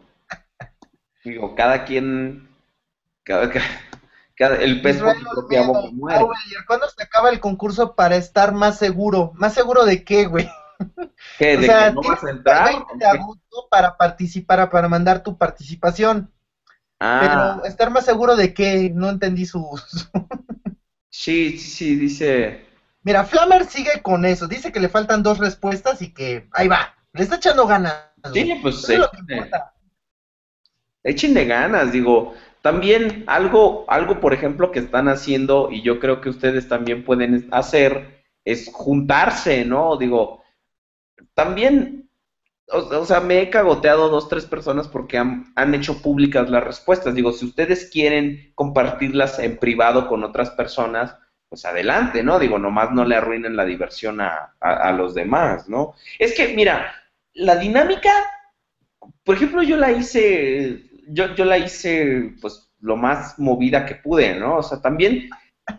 Digo, 1.24 1.54
cada 1.54 1.84
quien. 1.84 2.48
Cada, 3.24 3.50
el 4.62 4.82
por 4.82 4.90
Israel 4.90 5.18
su 5.20 5.28
propia 5.34 5.62
boca 5.62 5.80
muere. 5.92 6.26
¿cuándo 6.66 6.88
se 6.88 7.02
acaba 7.02 7.30
el 7.30 7.40
concurso 7.40 7.94
para 7.94 8.16
estar 8.16 8.52
más 8.52 8.78
seguro? 8.78 9.32
¿Más 9.34 9.54
seguro 9.54 9.84
de 9.84 10.04
qué, 10.04 10.26
güey? 10.26 10.48
¿Qué? 11.38 11.56
O 11.58 11.60
¿De 11.60 11.66
sea, 11.66 11.86
que 11.88 11.94
no 11.94 12.02
vas 12.02 12.22
a 12.24 12.30
entrar? 12.30 12.68
20 12.68 12.96
de 12.98 13.06
agosto 13.06 13.68
para 13.70 13.96
participar, 13.96 14.70
para 14.70 14.88
mandar 14.88 15.22
tu 15.22 15.36
participación. 15.38 16.32
Ah, 17.00 17.18
Pero 17.18 17.64
estar 17.64 17.90
más 17.90 18.04
seguro 18.04 18.36
de 18.36 18.54
qué, 18.54 18.90
no 18.94 19.10
entendí 19.10 19.46
su... 19.46 19.80
su- 19.88 20.08
sí, 21.10 21.58
sí, 21.58 21.68
sí, 21.70 21.96
dice. 21.96 22.66
Mira, 23.02 23.24
Flammer 23.24 23.64
sigue 23.66 24.02
con 24.02 24.24
eso. 24.26 24.48
Dice 24.48 24.72
que 24.72 24.80
le 24.80 24.88
faltan 24.88 25.22
dos 25.22 25.38
respuestas 25.38 26.02
y 26.02 26.12
que 26.12 26.48
ahí 26.52 26.68
va. 26.68 26.94
Le 27.12 27.22
está 27.22 27.36
echando 27.36 27.66
ganas. 27.66 27.94
Sí, 28.32 28.58
pues 28.62 28.88
échenle, 28.88 29.50
échenle 31.02 31.44
ganas, 31.44 31.92
digo. 31.92 32.34
También 32.62 33.24
algo, 33.28 33.84
algo, 33.88 34.18
por 34.20 34.34
ejemplo, 34.34 34.72
que 34.72 34.80
están 34.80 35.08
haciendo, 35.08 35.68
y 35.70 35.82
yo 35.82 36.00
creo 36.00 36.20
que 36.20 36.30
ustedes 36.30 36.68
también 36.68 37.04
pueden 37.04 37.48
hacer, 37.52 38.24
es 38.44 38.70
juntarse, 38.72 39.64
¿no? 39.64 39.96
Digo, 39.96 40.42
también, 41.34 42.10
o, 42.70 42.78
o 42.78 43.06
sea, 43.06 43.20
me 43.20 43.40
he 43.42 43.50
cagoteado 43.50 44.08
dos, 44.10 44.28
tres 44.28 44.46
personas 44.46 44.88
porque 44.88 45.18
han, 45.18 45.52
han 45.56 45.74
hecho 45.74 46.02
públicas 46.02 46.50
las 46.50 46.64
respuestas. 46.64 47.14
Digo, 47.14 47.32
si 47.32 47.46
ustedes 47.46 47.90
quieren 47.92 48.52
compartirlas 48.54 49.38
en 49.40 49.58
privado 49.58 50.08
con 50.08 50.24
otras 50.24 50.50
personas, 50.50 51.16
pues 51.48 51.64
adelante, 51.66 52.22
¿no? 52.24 52.38
Digo, 52.40 52.58
nomás 52.58 52.92
no 52.92 53.04
le 53.04 53.16
arruinen 53.16 53.56
la 53.56 53.64
diversión 53.66 54.20
a, 54.20 54.54
a- 54.60 54.74
a 54.88 54.92
los 54.92 55.14
demás, 55.14 55.68
¿no? 55.68 55.94
Es 56.18 56.34
que, 56.36 56.54
mira, 56.54 56.92
la 57.36 57.56
dinámica, 57.56 58.10
por 59.24 59.36
ejemplo, 59.36 59.62
yo 59.62 59.76
la 59.76 59.92
hice, 59.92 60.82
yo, 61.08 61.34
yo 61.34 61.44
la 61.44 61.58
hice, 61.58 62.34
pues, 62.40 62.70
lo 62.80 62.96
más 62.96 63.38
movida 63.38 63.86
que 63.86 63.96
pude, 63.96 64.38
¿no? 64.38 64.58
O 64.58 64.62
sea, 64.62 64.80
también 64.80 65.28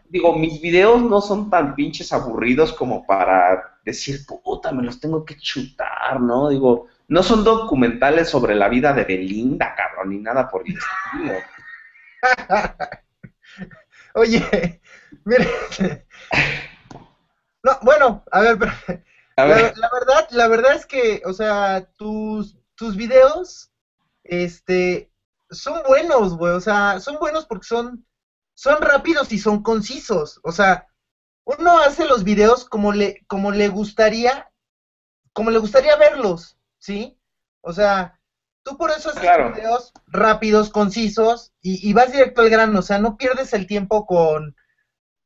digo, 0.09 0.37
mis 0.37 0.61
videos 0.61 1.01
no 1.01 1.21
son 1.21 1.49
tan 1.49 1.75
pinches 1.75 2.11
aburridos 2.11 2.73
como 2.73 3.05
para 3.05 3.79
decir, 3.85 4.25
puta, 4.25 4.71
me 4.71 4.83
los 4.83 4.99
tengo 4.99 5.23
que 5.23 5.37
chutar, 5.37 6.19
¿no? 6.19 6.49
Digo, 6.49 6.87
no 7.07 7.23
son 7.23 7.43
documentales 7.43 8.29
sobre 8.29 8.55
la 8.55 8.67
vida 8.67 8.93
de 8.93 9.05
Belinda, 9.05 9.73
cabrón, 9.75 10.09
ni 10.09 10.19
nada 10.19 10.49
por 10.49 10.63
el 10.65 10.75
estilo. 10.75 11.39
Oye, 14.15 14.81
mire. 15.25 15.47
No, 17.63 17.77
bueno, 17.81 18.23
a 18.31 18.41
ver, 18.41 18.57
pero, 18.57 18.71
A 19.37 19.45
la, 19.45 19.55
ver, 19.55 19.73
la 19.75 19.87
verdad, 19.93 20.27
la 20.31 20.47
verdad 20.47 20.73
es 20.73 20.85
que, 20.85 21.21
o 21.25 21.33
sea, 21.33 21.85
tus, 21.97 22.57
tus 22.75 22.95
videos, 22.95 23.69
este, 24.23 25.09
son 25.49 25.83
buenos, 25.83 26.35
güey, 26.35 26.53
o 26.53 26.59
sea, 26.61 26.99
son 26.99 27.19
buenos 27.19 27.45
porque 27.45 27.67
son, 27.67 28.05
son 28.55 28.81
rápidos 28.81 29.31
y 29.31 29.39
son 29.39 29.61
concisos, 29.63 30.39
o 30.43 30.51
sea, 30.51 30.85
uno 31.45 31.79
hace 31.79 32.05
los 32.05 32.23
videos 32.23 32.65
como 32.65 32.91
le, 32.93 33.15
como 33.27 33.51
le 33.51 33.69
gustaría, 33.69 34.47
como 35.33 35.51
le 35.51 35.59
gustaría 35.59 35.95
verlos, 35.95 36.57
¿sí? 36.79 37.17
O 37.61 37.73
sea, 37.73 38.19
tú 38.63 38.77
por 38.77 38.91
eso 38.91 39.09
haces 39.09 39.21
Claro. 39.21 39.53
videos 39.53 39.91
rápidos, 40.07 40.69
concisos 40.69 41.51
y, 41.61 41.87
y 41.87 41.93
vas 41.93 42.11
directo 42.11 42.41
al 42.41 42.49
grano, 42.49 42.79
o 42.79 42.81
sea, 42.81 42.97
no 42.97 43.17
pierdes 43.17 43.53
el 43.53 43.67
tiempo 43.67 44.05
con, 44.05 44.55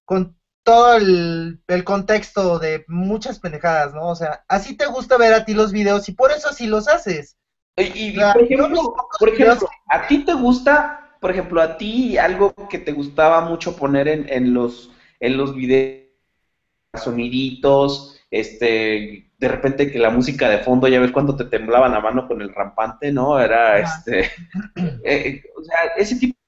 con 0.06 0.36
todo 0.64 0.96
el, 0.96 1.62
el 1.68 1.84
contexto 1.84 2.60
de 2.60 2.86
muchas 2.88 3.40
pendejadas, 3.40 3.94
¿no? 3.94 4.10
O 4.10 4.16
sea, 4.16 4.44
así 4.48 4.76
te 4.76 4.86
gusta 4.86 5.18
ver 5.18 5.34
a 5.34 5.46
ti 5.46 5.54
los 5.54 5.72
videos 5.72 6.08
y 6.10 6.14
por 6.14 6.32
eso 6.32 6.50
así 6.50 6.68
los 6.68 6.88
haces. 6.88 7.38
y, 7.78 8.20
por 8.20 8.44
ejemplo, 8.44 8.96
por 9.20 9.30
ejemplo, 9.30 9.70
¿a 9.90 10.08
ti 10.08 10.24
te 10.26 10.34
gusta, 10.34 11.16
por 11.20 11.32
ejemplo, 11.32 11.62
a 11.62 11.78
ti 11.78 12.18
algo 12.18 12.54
que 12.70 12.80
te 12.80 12.92
gustaba 12.92 13.42
mucho 13.42 13.76
poner 13.76 14.08
en, 14.08 14.30
en 14.30 14.54
los, 14.54 14.92
en 15.20 15.38
los 15.38 15.56
videos, 15.56 16.02
soniditos, 16.94 18.20
este, 18.30 19.32
de 19.38 19.48
repente 19.48 19.92
que 19.92 20.00
la 20.00 20.10
música 20.10 20.50
de 20.50 20.60
fondo, 20.60 20.88
ya 20.88 21.00
ves 21.00 21.12
cuando 21.12 21.36
te 21.36 21.46
temblaba 21.46 21.90
la 21.90 22.00
mano 22.00 22.28
con 22.28 22.42
el 22.42 22.54
rampante, 22.54 23.12
¿no? 23.12 23.40
Era 23.40 23.80
este, 23.80 24.30
eh, 25.04 25.44
o 25.58 25.64
sea, 25.64 25.78
ese 25.98 26.18
tipo 26.18 26.41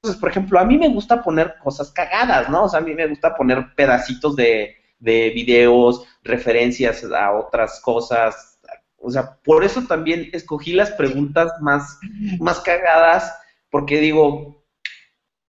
cosas, 0.00 0.16
por 0.18 0.30
ejemplo, 0.30 0.58
a 0.58 0.64
mí 0.64 0.78
me 0.78 0.88
gusta 0.88 1.22
poner 1.22 1.56
cosas 1.62 1.90
cagadas, 1.90 2.48
¿no? 2.48 2.64
O 2.64 2.68
sea, 2.68 2.80
a 2.80 2.82
mí 2.82 2.94
me 2.94 3.06
gusta 3.06 3.34
poner 3.34 3.74
pedacitos 3.74 4.36
de, 4.36 4.76
de 4.98 5.30
videos, 5.30 6.04
referencias 6.22 7.04
a 7.04 7.32
otras 7.32 7.80
cosas, 7.80 8.56
o 8.98 9.10
sea, 9.10 9.38
por 9.44 9.62
eso 9.64 9.82
también 9.86 10.30
escogí 10.32 10.72
las 10.72 10.90
preguntas 10.90 11.52
más, 11.60 11.98
más 12.40 12.60
cagadas, 12.60 13.32
porque 13.70 14.00
digo, 14.00 14.64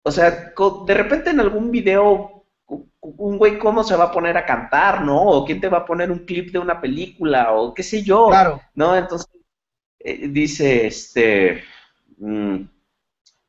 o 0.03 0.11
sea, 0.11 0.53
de 0.87 0.95
repente 0.95 1.31
en 1.31 1.41
algún 1.41 1.71
video, 1.71 2.45
un 3.01 3.39
güey, 3.39 3.59
¿cómo 3.59 3.85
se 3.85 3.97
va 3.97 4.05
a 4.05 4.13
poner 4.13 4.37
a 4.37 4.45
cantar, 4.45 5.03
no? 5.03 5.23
O 5.23 5.45
quién 5.45 5.61
te 5.61 5.69
va 5.69 5.79
a 5.79 5.87
poner 5.87 6.11
un 6.11 6.27
clip 6.27 6.53
de 6.53 6.59
una 6.59 6.81
película, 6.81 7.53
o 7.53 7.73
qué 7.73 7.83
sé 7.83 8.03
yo, 8.03 8.29
Claro. 8.29 8.61
¿no? 8.75 8.97
Entonces, 8.97 9.29
eh, 10.01 10.29
dice, 10.29 10.89
este, 10.89 11.63
mm, 12.19 12.57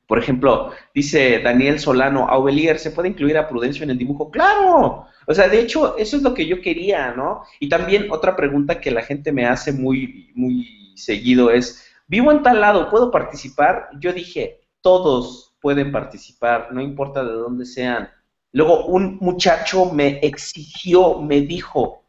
por 0.07 0.19
ejemplo, 0.19 0.71
dice 0.95 1.39
Daniel 1.39 1.79
Solano, 1.79 2.27
Aubelier, 2.29 2.79
¿se 2.79 2.91
puede 2.91 3.09
incluir 3.09 3.37
a 3.37 3.47
Prudencio 3.47 3.83
en 3.83 3.89
el 3.89 3.97
dibujo? 3.97 4.31
¡Claro! 4.31 5.05
O 5.27 5.33
sea, 5.33 5.49
de 5.49 5.59
hecho, 5.59 5.97
eso 5.97 6.15
es 6.15 6.23
lo 6.23 6.33
que 6.33 6.45
yo 6.45 6.61
quería, 6.61 7.11
¿no? 7.11 7.43
Y 7.59 7.67
también 7.67 8.09
otra 8.09 8.37
pregunta 8.37 8.79
que 8.79 8.89
la 8.89 9.01
gente 9.01 9.33
me 9.33 9.45
hace 9.45 9.73
muy, 9.73 10.31
muy 10.33 10.93
seguido 10.95 11.51
es, 11.51 11.85
vivo 12.07 12.31
en 12.31 12.41
tal 12.41 12.61
lado, 12.61 12.89
¿puedo 12.89 13.11
participar? 13.11 13.89
Yo 13.99 14.13
dije, 14.13 14.61
todos 14.81 15.53
pueden 15.61 15.91
participar, 15.91 16.69
no 16.71 16.79
importa 16.79 17.25
de 17.25 17.33
dónde 17.33 17.65
sean. 17.65 18.09
Luego 18.53 18.85
un 18.85 19.17
muchacho 19.19 19.91
me 19.91 20.19
exigió, 20.19 21.21
me 21.21 21.41
dijo, 21.41 22.05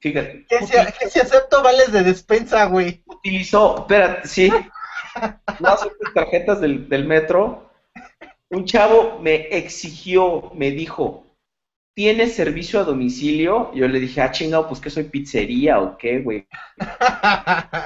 fíjate, 0.00 0.46
Que 0.48 0.66
si, 0.66 0.72
que 0.98 1.08
si 1.08 1.20
acepto 1.20 1.62
vales 1.62 1.92
de 1.92 2.02
despensa, 2.02 2.64
güey. 2.64 3.04
utilizó, 3.06 3.78
espérate, 3.78 4.26
sí, 4.26 4.50
no 5.60 5.68
aceptes 5.68 6.12
tarjetas 6.14 6.60
del, 6.60 6.88
del 6.88 7.06
metro. 7.06 7.70
Un 8.50 8.64
chavo 8.64 9.18
me 9.20 9.48
exigió, 9.56 10.52
me 10.54 10.70
dijo, 10.70 11.24
¿tienes 11.94 12.34
servicio 12.34 12.80
a 12.80 12.84
domicilio? 12.84 13.72
Yo 13.74 13.88
le 13.88 14.00
dije, 14.00 14.20
ah, 14.20 14.30
chingado, 14.30 14.68
pues 14.68 14.80
que 14.80 14.90
soy 14.90 15.04
pizzería 15.04 15.80
o 15.80 15.96
qué, 15.96 16.20
güey. 16.20 16.46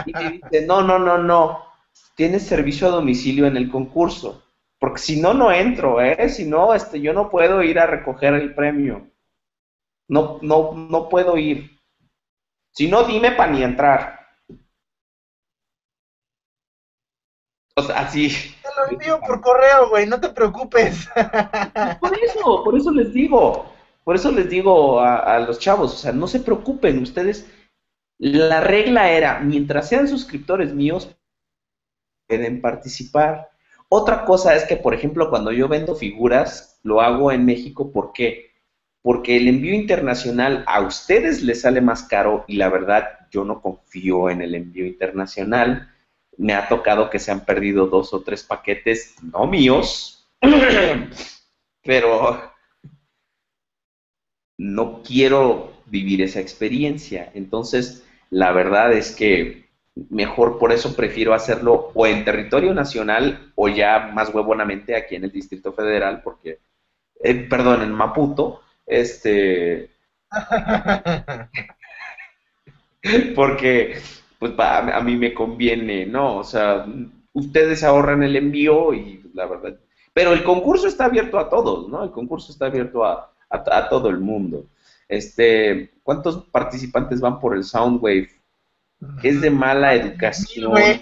Y 0.07 0.13
me 0.13 0.31
dice, 0.31 0.67
no, 0.67 0.83
no, 0.83 0.99
no, 0.99 1.19
no, 1.19 1.65
tienes 2.17 2.43
servicio 2.47 2.89
a 2.89 2.91
domicilio 2.91 3.47
en 3.47 3.57
el 3.57 3.71
concurso. 3.71 4.45
Porque 4.81 5.01
si 5.01 5.21
no, 5.21 5.35
no 5.35 5.51
entro, 5.51 6.01
¿eh? 6.01 6.29
Si 6.29 6.45
no, 6.45 6.73
este, 6.73 7.01
yo 7.01 7.13
no 7.13 7.31
puedo 7.31 7.63
ir 7.63 7.79
a 7.79 7.87
recoger 7.87 8.35
el 8.35 8.55
premio. 8.55 9.11
No, 10.09 10.39
no, 10.41 10.73
no 10.75 11.09
puedo 11.09 11.37
ir. 11.37 11.79
Si 12.73 12.89
no, 12.89 13.03
dime 13.03 13.33
para 13.33 13.53
ni 13.53 13.63
entrar. 13.63 14.18
Así. 17.95 18.29
Te 18.63 18.69
lo 18.77 18.91
envío 18.91 19.21
por 19.21 19.41
correo, 19.41 19.89
güey, 19.91 20.07
no 20.07 20.21
te 20.21 20.29
preocupes. 20.31 21.09
Por 22.01 22.19
eso, 22.19 22.65
por 22.65 22.77
eso 22.77 22.91
les 22.91 23.13
digo, 23.13 23.73
por 24.05 24.17
eso 24.17 24.31
les 24.31 24.49
digo 24.49 25.01
a, 25.01 25.17
a 25.17 25.41
los 25.41 25.59
chavos, 25.59 25.93
o 25.95 25.97
sea, 25.97 26.13
no 26.13 26.27
se 26.27 26.41
preocupen, 26.41 26.99
ustedes, 27.03 27.47
la 28.19 28.61
regla 28.61 29.11
era, 29.11 29.41
mientras 29.41 29.89
sean 29.89 30.09
suscriptores 30.09 30.75
míos, 30.75 31.17
pueden 32.29 32.61
participar. 32.61 33.51
Otra 33.89 34.25
cosa 34.25 34.55
es 34.55 34.65
que, 34.65 34.77
por 34.77 34.93
ejemplo, 34.93 35.31
cuando 35.31 35.51
yo 35.51 35.67
vendo 35.67 35.95
figuras, 35.95 36.79
lo 36.83 37.01
hago 37.01 37.33
en 37.33 37.47
México, 37.47 37.91
¿por 37.91 38.13
qué? 38.13 38.53
Porque 39.03 39.37
el 39.37 39.49
envío 39.49 39.75
internacional 39.75 40.65
a 40.67 40.83
ustedes 40.83 41.43
les 41.43 41.63
sale 41.63 41.81
más 41.81 42.03
caro 42.03 42.45
y 42.47 42.57
la 42.57 42.69
verdad 42.69 43.09
yo 43.31 43.45
no 43.45 43.63
confío 43.63 44.29
en 44.29 44.43
el 44.43 44.55
envío 44.55 44.87
internacional. 44.87 45.91
Me 46.39 46.55
ha 46.55 46.69
tocado 46.69 47.11
que 47.11 47.19
se 47.19 47.31
han 47.31 47.45
perdido 47.45 47.87
dos 47.87 48.15
o 48.15 48.23
tres 48.23 48.43
paquetes, 48.43 49.17
no 49.23 49.47
míos, 49.47 50.27
pero 51.83 52.53
no 54.57 55.03
quiero 55.03 55.73
vivir 55.87 56.23
esa 56.23 56.41
experiencia. 56.41 57.31
Entonces, 57.35 58.05
la 58.31 58.53
verdad 58.53 58.93
es 58.93 59.15
que 59.15 59.69
mejor 60.11 60.59
por 60.59 60.73
eso 60.73 60.95
prefiero 60.95 61.35
hacerlo 61.35 61.91
o 61.95 62.07
en 62.07 62.25
territorio 62.25 62.75
nacional 62.75 63.53
o 63.57 63.69
ya 63.69 64.11
más 64.15 64.33
huevonamente 64.33 64.97
aquí 64.97 65.17
en 65.17 65.25
el 65.25 65.33
Distrito 65.33 65.73
Federal, 65.73 66.23
porque, 66.23 66.59
eh, 67.23 67.35
perdón, 67.35 67.83
en 67.83 67.93
Maputo, 67.93 68.63
este, 68.87 69.91
porque 73.35 73.99
pues 74.39 74.53
pa- 74.53 74.79
a 74.79 75.01
mí 75.03 75.17
me 75.17 75.35
conviene, 75.35 76.07
¿no? 76.07 76.37
O 76.39 76.45
sea, 76.45 76.87
ustedes 77.33 77.83
ahorran 77.85 78.23
el 78.23 78.37
envío 78.37 78.93
y 78.95 79.23
la 79.35 79.47
verdad. 79.47 79.79
Pero 80.13 80.33
el 80.33 80.43
concurso 80.45 80.89
está 80.89 81.05
abierto 81.07 81.39
a 81.39 81.49
todos, 81.49 81.89
¿no? 81.89 82.03
El 82.05 82.11
concurso 82.11 82.53
está 82.53 82.67
abierto 82.67 83.05
a, 83.05 83.33
a- 83.51 83.79
a 83.79 83.89
todo 83.89 84.09
el 84.11 84.19
mundo. 84.19 84.67
Este, 85.09 85.91
¿cuántos 86.03 86.45
participantes 86.47 87.21
van 87.21 87.39
por 87.41 87.57
el 87.57 87.65
Soundwave? 87.65 88.29
Es 89.23 89.41
de 89.41 89.51
mala 89.51 89.95
educación. 89.95 90.73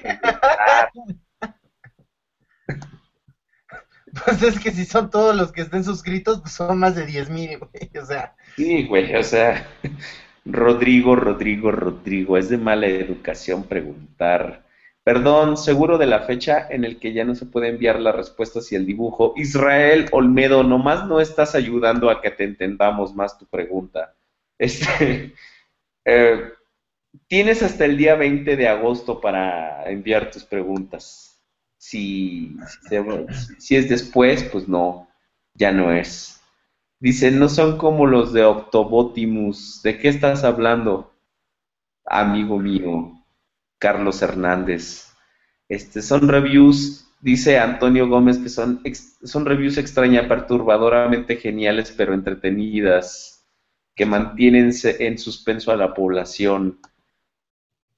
Pues 4.25 4.43
es 4.43 4.59
que 4.59 4.71
si 4.71 4.85
son 4.87 5.11
todos 5.11 5.37
los 5.37 5.53
que 5.53 5.61
estén 5.63 5.85
suscritos, 5.85 6.41
pues 6.41 6.55
son 6.55 6.79
más 6.79 6.95
de 6.95 7.05
10 7.05 7.29
mil, 7.29 7.59
güey. 7.59 7.91
O 8.03 8.07
sea, 8.07 8.35
Sí, 8.57 8.87
güey, 8.87 9.15
o 9.15 9.23
sea, 9.23 9.67
Rodrigo, 10.47 11.17
Rodrigo, 11.17 11.73
Rodrigo, 11.73 12.37
es 12.37 12.49
de 12.49 12.57
mala 12.57 12.87
educación 12.87 13.65
preguntar. 13.65 14.65
Perdón, 15.03 15.57
seguro 15.57 15.99
de 15.99 16.07
la 16.07 16.21
fecha 16.21 16.67
en 16.69 16.85
el 16.85 16.99
que 16.99 17.13
ya 17.13 17.25
no 17.25 17.35
se 17.35 17.47
puede 17.47 17.69
enviar 17.69 18.01
las 18.01 18.15
respuestas 18.15 18.71
y 18.73 18.77
el 18.77 18.87
dibujo. 18.87 19.35
Israel 19.37 20.07
Olmedo, 20.13 20.63
nomás 20.63 21.07
no 21.07 21.21
estás 21.21 21.55
ayudando 21.55 22.11
a 22.11 22.21
que 22.21 22.31
te 22.31 22.45
entendamos 22.45 23.15
más 23.15 23.39
tu 23.39 23.47
pregunta. 23.47 24.15
Este, 24.59 25.35
eh, 26.05 26.53
tienes 27.29 27.63
hasta 27.63 27.85
el 27.85 27.97
día 27.97 28.15
20 28.15 28.57
de 28.57 28.69
agosto 28.69 29.21
para 29.21 29.89
enviar 29.91 30.31
tus 30.31 30.45
preguntas. 30.45 31.41
Si, 31.77 32.57
si, 33.59 33.77
es 33.77 33.89
después, 33.89 34.43
pues 34.45 34.67
no, 34.67 35.09
ya 35.55 35.71
no 35.71 35.93
es. 35.93 36.36
Dice, 36.99 37.31
no 37.31 37.49
son 37.49 37.79
como 37.79 38.07
los 38.07 38.33
de 38.33 38.45
Octobotimus. 38.45 39.83
¿De 39.83 39.99
qué 39.99 40.09
estás 40.09 40.45
hablando? 40.45 41.13
Amigo 42.07 42.59
mío, 42.59 43.13
Carlos 43.79 44.23
Hernández. 44.23 45.13
Este, 45.69 46.03
son 46.03 46.29
reviews, 46.29 47.09
dice 47.21 47.59
Antonio 47.59 48.09
Gómez, 48.09 48.39
que 48.39 48.49
son, 48.49 48.83
son 49.25 49.45
reviews 49.47 49.79
extraña, 49.79 50.29
perturbadoramente 50.29 51.37
geniales, 51.37 51.93
pero 51.97 52.15
entretenidas, 52.15 53.45
que 53.95 54.07
mantienen 54.07 54.71
en 54.85 55.19
suspenso 55.19 55.73
a 55.73 55.77
la 55.77 55.95
población. 55.95 56.79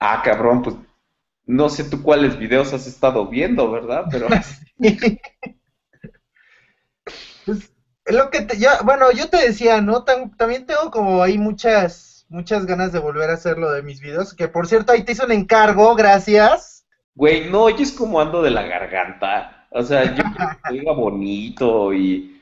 Ah, 0.00 0.22
cabrón, 0.24 0.62
pues 0.62 0.76
no 1.46 1.68
sé 1.68 1.84
tú 1.84 2.02
cuáles 2.02 2.38
videos 2.38 2.72
has 2.72 2.86
estado 2.86 3.26
viendo, 3.28 3.70
¿verdad? 3.70 4.04
Pero 4.10 4.28
pues, 7.44 7.70
lo 8.10 8.30
que 8.30 8.42
te, 8.42 8.58
ya, 8.58 8.80
bueno, 8.82 9.10
yo 9.12 9.28
te 9.28 9.38
decía, 9.38 9.80
¿no? 9.80 10.04
también 10.04 10.66
tengo 10.66 10.90
como 10.90 11.22
ahí 11.22 11.38
muchas, 11.38 12.26
muchas 12.28 12.66
ganas 12.66 12.92
de 12.92 12.98
volver 12.98 13.30
a 13.30 13.34
hacer 13.34 13.58
lo 13.58 13.70
de 13.70 13.82
mis 13.82 14.00
videos, 14.00 14.34
que 14.34 14.48
por 14.48 14.66
cierto 14.66 14.92
ahí 14.92 15.02
te 15.02 15.12
hice 15.12 15.24
un 15.24 15.32
encargo, 15.32 15.94
gracias. 15.94 16.86
Güey, 17.14 17.50
no, 17.50 17.68
yo 17.68 17.82
es 17.82 17.92
como 17.92 18.20
ando 18.20 18.42
de 18.42 18.50
la 18.50 18.62
garganta, 18.62 19.66
o 19.70 19.82
sea, 19.82 20.14
yo 20.14 20.22
quiero 20.22 20.50
que 20.64 20.72
diga 20.72 20.92
bonito 20.92 21.92
y, 21.92 22.40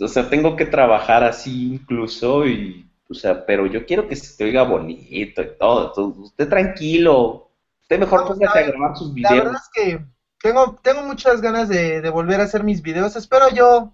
o 0.00 0.08
sea, 0.08 0.28
tengo 0.28 0.56
que 0.56 0.66
trabajar 0.66 1.22
así 1.22 1.74
incluso 1.74 2.46
y, 2.46 2.90
o 3.08 3.14
sea, 3.14 3.44
pero 3.44 3.66
yo 3.66 3.84
quiero 3.84 4.08
que 4.08 4.16
se 4.16 4.36
te 4.36 4.44
oiga 4.44 4.62
bonito 4.62 5.42
y 5.42 5.56
todo, 5.58 5.92
usted 6.18 6.48
tranquilo, 6.48 7.50
usted 7.82 7.98
mejor 7.98 8.26
póngase 8.26 8.58
a 8.58 8.62
grabar 8.62 8.96
sus 8.96 9.12
videos. 9.12 9.30
La 9.30 9.44
verdad 9.44 9.60
es 9.62 9.70
que 9.72 10.04
tengo, 10.40 10.78
tengo 10.82 11.02
muchas 11.02 11.40
ganas 11.40 11.68
de, 11.68 12.00
de 12.00 12.10
volver 12.10 12.40
a 12.40 12.44
hacer 12.44 12.64
mis 12.64 12.82
videos, 12.82 13.16
espero 13.16 13.50
yo 13.50 13.92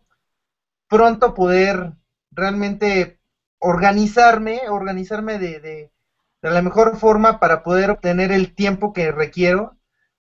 pronto 0.89 1.35
poder 1.35 1.93
realmente 2.31 3.21
organizarme, 3.59 4.63
organizarme 4.69 5.39
de, 5.39 5.61
de, 5.61 5.91
la 6.43 6.61
mejor 6.61 6.99
forma 6.99 7.41
para 7.41 7.63
poder 7.63 7.91
obtener 7.91 8.31
el 8.31 8.55
tiempo 8.55 8.93
que 8.93 9.11
requiero, 9.13 9.79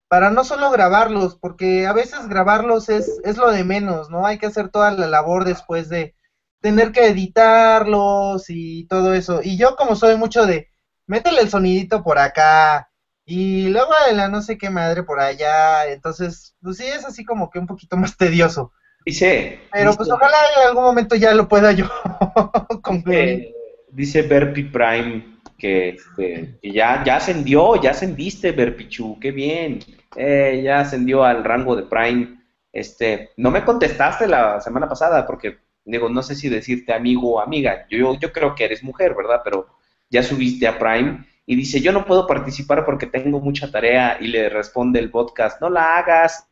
para 0.07 0.29
no 0.29 0.43
solo 0.43 0.71
grabarlos, 0.71 1.35
porque 1.35 1.85
a 1.85 1.93
veces 1.93 2.27
grabarlos 2.27 2.87
es, 2.87 3.19
es 3.25 3.37
lo 3.37 3.51
de 3.51 3.63
menos, 3.63 4.09
¿no? 4.09 4.25
Hay 4.25 4.37
que 4.37 4.45
hacer 4.45 4.69
toda 4.69 4.91
la 4.91 5.07
labor 5.07 5.43
después 5.43 5.89
de 5.89 6.15
tener 6.61 6.93
que 6.93 7.07
editarlos 7.07 8.45
y 8.49 8.85
todo 8.87 9.13
eso. 9.13 9.41
Y 9.43 9.57
yo 9.57 9.75
como 9.75 9.95
soy 9.95 10.15
mucho 10.15 10.45
de, 10.45 10.69
métele 11.07 11.41
el 11.41 11.49
sonidito 11.49 12.03
por 12.03 12.19
acá, 12.19 12.89
y 13.25 13.69
luego 13.69 13.91
de 14.07 14.13
la 14.13 14.27
no 14.27 14.41
sé 14.41 14.57
qué 14.57 14.69
madre 14.69 15.03
por 15.03 15.19
allá, 15.19 15.87
entonces, 15.87 16.55
pues 16.61 16.77
sí, 16.77 16.85
es 16.85 17.05
así 17.05 17.23
como 17.23 17.49
que 17.49 17.59
un 17.59 17.67
poquito 17.67 17.97
más 17.97 18.17
tedioso. 18.17 18.71
Dice. 19.05 19.59
Pero 19.71 19.93
pues 19.93 20.09
ojalá 20.09 20.37
en 20.57 20.67
algún 20.69 20.83
momento 20.83 21.15
ya 21.15 21.33
lo 21.33 21.47
pueda 21.47 21.71
yo 21.71 21.89
concluir. 22.81 23.53
Dice, 23.91 24.23
Berpi 24.23 24.63
Prime 24.63 25.33
este, 25.63 26.57
que, 26.61 26.71
ya, 26.71 27.03
ya 27.05 27.15
ascendió, 27.15 27.81
ya 27.81 27.91
ascendiste, 27.91 28.51
Berpichu, 28.51 29.17
qué 29.19 29.31
bien. 29.31 29.79
Eh, 30.15 30.61
ya 30.63 30.81
ascendió 30.81 31.23
al 31.23 31.43
rango 31.43 31.75
de 31.75 31.83
Prime. 31.83 32.39
Este, 32.71 33.31
no 33.37 33.49
me 33.51 33.63
contestaste 33.63 34.27
la 34.27 34.59
semana 34.59 34.89
pasada 34.89 35.25
porque 35.25 35.59
digo, 35.85 36.09
no 36.09 36.21
sé 36.21 36.35
si 36.35 36.49
decirte 36.49 36.93
amigo 36.93 37.35
o 37.35 37.39
amiga. 37.39 37.85
Yo, 37.89 38.19
yo 38.19 38.31
creo 38.33 38.55
que 38.55 38.65
eres 38.65 38.83
mujer, 38.83 39.15
¿verdad? 39.15 39.41
Pero 39.43 39.67
ya 40.09 40.21
subiste 40.21 40.67
a 40.67 40.77
Prime 40.77 41.25
y 41.45 41.55
dice, 41.55 41.79
yo 41.79 41.91
no 41.91 42.05
puedo 42.05 42.27
participar 42.27 42.83
porque 42.85 43.07
tengo 43.07 43.39
mucha 43.39 43.71
tarea 43.71 44.17
y 44.19 44.27
le 44.27 44.49
responde 44.49 44.99
el 44.99 45.11
podcast, 45.11 45.61
no 45.61 45.69
la 45.69 45.97
hagas, 45.97 46.47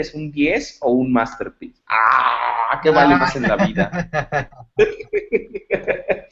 es 0.00 0.14
un 0.14 0.30
10 0.30 0.78
o 0.80 0.92
un 0.92 1.12
masterpiece. 1.12 1.82
¡Ah! 1.86 2.80
¿Qué 2.82 2.90
vale 2.90 3.16
más 3.16 3.36
en 3.36 3.42
la 3.42 3.56
vida? 3.56 4.70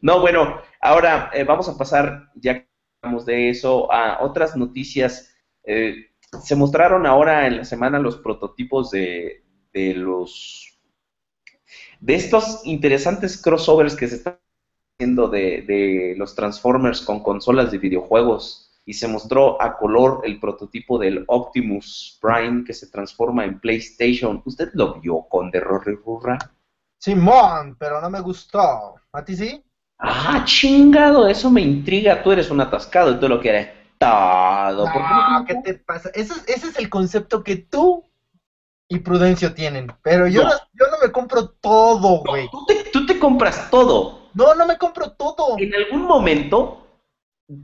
no, 0.00 0.20
bueno, 0.20 0.60
ahora 0.80 1.30
eh, 1.34 1.44
vamos 1.44 1.68
a 1.68 1.76
pasar, 1.76 2.30
ya 2.34 2.60
que 2.60 2.68
hablamos 3.02 3.26
de 3.26 3.50
eso, 3.50 3.92
a 3.92 4.22
otras 4.22 4.56
noticias. 4.56 5.34
Eh, 5.62 6.10
se 6.42 6.56
mostraron 6.56 7.06
ahora 7.06 7.46
en 7.46 7.58
la 7.58 7.64
semana 7.64 7.98
los 7.98 8.16
prototipos 8.16 8.90
de, 8.90 9.44
de 9.72 9.94
los 9.94 10.78
de 12.00 12.14
estos 12.14 12.60
interesantes 12.64 13.40
crossovers 13.40 13.96
que 13.96 14.08
se 14.08 14.16
están 14.16 14.38
haciendo 14.94 15.28
de, 15.28 15.62
de 15.62 16.14
los 16.16 16.34
Transformers 16.34 17.00
con 17.00 17.22
consolas 17.22 17.70
de 17.70 17.78
videojuegos 17.78 18.63
y 18.86 18.92
se 18.92 19.08
mostró 19.08 19.60
a 19.60 19.76
color 19.76 20.20
el 20.24 20.38
prototipo 20.38 20.98
del 20.98 21.24
Optimus 21.26 22.18
Prime 22.20 22.64
que 22.64 22.74
se 22.74 22.88
transforma 22.88 23.44
en 23.44 23.58
PlayStation. 23.58 24.42
¿Usted 24.44 24.70
lo 24.74 25.00
vio 25.00 25.22
con 25.28 25.50
Derrorre 25.50 25.96
Rurra? 26.04 26.38
Simón, 26.98 27.76
pero 27.78 28.00
no 28.00 28.10
me 28.10 28.20
gustó. 28.20 28.94
¿A 29.12 29.24
ti 29.24 29.36
sí? 29.36 29.62
Ah, 29.98 30.42
chingado, 30.44 31.28
eso 31.28 31.50
me 31.50 31.62
intriga. 31.62 32.22
Tú 32.22 32.32
eres 32.32 32.50
un 32.50 32.60
atascado 32.60 33.12
y 33.12 33.20
tú 33.20 33.28
lo 33.28 33.40
quieres 33.40 33.68
todo. 33.98 34.86
No, 34.86 35.44
qué, 35.46 35.54
te 35.56 35.74
pasa? 35.74 36.10
Ese, 36.14 36.34
ese, 36.46 36.68
es 36.68 36.78
el 36.78 36.90
concepto 36.90 37.42
que 37.42 37.56
tú 37.56 38.04
y 38.88 38.98
Prudencio 38.98 39.54
tienen. 39.54 39.92
Pero 40.02 40.26
yo 40.26 40.44
no, 40.44 40.50
yo 40.50 40.86
no 40.90 40.98
me 41.02 41.10
compro 41.10 41.48
todo, 41.48 42.22
güey. 42.22 42.48
tú, 42.50 42.66
te, 42.66 42.90
tú 42.90 43.06
te 43.06 43.18
compras 43.18 43.70
todo. 43.70 44.28
No, 44.34 44.54
no 44.54 44.66
me 44.66 44.76
compro 44.76 45.12
todo. 45.12 45.56
En 45.58 45.74
algún 45.74 46.02
momento 46.02 46.83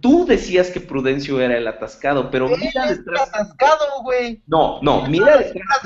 Tú 0.00 0.26
decías 0.26 0.70
que 0.70 0.80
Prudencio 0.80 1.40
era 1.40 1.56
el 1.56 1.66
atascado, 1.66 2.30
pero 2.30 2.48
mira 2.48 2.86
detrás. 2.86 3.28
atascado, 3.28 4.02
güey. 4.02 4.42
No, 4.46 4.80
no, 4.82 5.08
mira 5.08 5.38
detrás. 5.38 5.80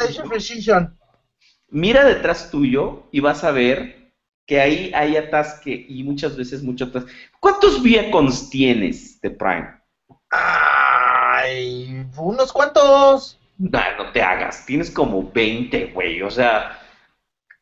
Mira 1.68 2.04
detrás 2.04 2.50
tuyo 2.50 3.04
y 3.12 3.20
vas 3.20 3.44
a 3.44 3.52
ver 3.52 4.12
que 4.46 4.60
ahí 4.60 4.90
hay 4.94 5.16
atasque 5.16 5.86
y 5.88 6.02
muchas 6.02 6.36
veces 6.36 6.62
mucho 6.62 6.86
atasque. 6.86 7.12
¿Cuántos 7.38 7.82
Viacons 7.82 8.50
tienes 8.50 9.20
de 9.20 9.30
Prime? 9.30 9.80
Ay, 10.28 12.04
unos 12.16 12.52
cuantos. 12.52 13.40
No, 13.58 13.80
no 13.96 14.10
te 14.12 14.20
hagas, 14.20 14.66
tienes 14.66 14.90
como 14.90 15.30
20, 15.30 15.92
güey. 15.94 16.20
O 16.22 16.30
sea, 16.30 16.80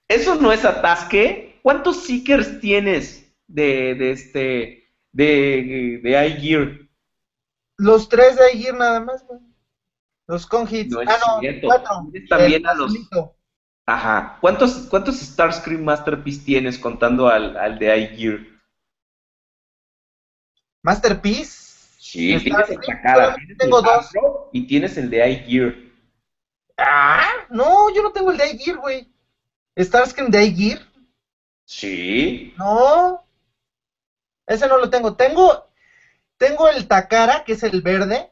eso 0.08 0.36
no 0.36 0.50
es 0.50 0.64
atasque. 0.64 1.60
¿Cuántos 1.62 2.04
Seekers 2.04 2.58
tienes 2.60 3.32
de, 3.46 3.94
de 3.94 4.10
este 4.12 4.81
de, 5.12 6.00
de 6.02 6.26
iGear. 6.28 6.78
Los 7.76 8.08
tres 8.08 8.36
de 8.36 8.52
iGear 8.54 8.76
nada 8.76 9.00
más, 9.00 9.24
güey. 9.26 9.40
Los 10.26 10.46
con 10.46 10.66
hits. 10.72 10.94
ah, 11.06 11.40
no, 11.42 11.68
cuatro. 11.68 12.10
También 12.28 12.66
a 12.66 12.74
los. 12.74 12.94
Ajá. 13.86 14.38
¿Cuántos, 14.40 14.86
¿Cuántos 14.88 15.16
Starscream 15.16 15.82
Masterpiece 15.82 16.44
tienes 16.44 16.78
contando 16.78 17.28
al, 17.28 17.56
al 17.56 17.78
de 17.78 17.98
iGear? 17.98 18.40
¿Masterpiece? 20.82 21.72
Sí, 21.98 22.38
tienes 22.38 22.70
el 22.70 22.78
tengo 23.58 23.82
dos. 23.82 24.10
Y 24.52 24.66
tienes 24.66 24.96
el 24.96 25.10
de 25.10 25.30
iGear. 25.30 25.74
Ah, 26.76 27.28
no, 27.50 27.94
yo 27.94 28.02
no 28.02 28.12
tengo 28.12 28.30
el 28.30 28.38
de 28.38 28.50
iGear, 28.52 28.78
güey. 28.78 29.08
¿Starscream 29.78 30.30
de 30.30 30.44
iGear? 30.44 30.80
Sí. 31.64 32.54
No. 32.58 33.24
Ese 34.46 34.68
no 34.68 34.76
lo 34.76 34.90
tengo. 34.90 35.14
Tengo, 35.14 35.68
tengo 36.36 36.68
el 36.68 36.86
Takara, 36.86 37.44
que 37.44 37.52
es 37.52 37.62
el 37.62 37.82
verde. 37.82 38.30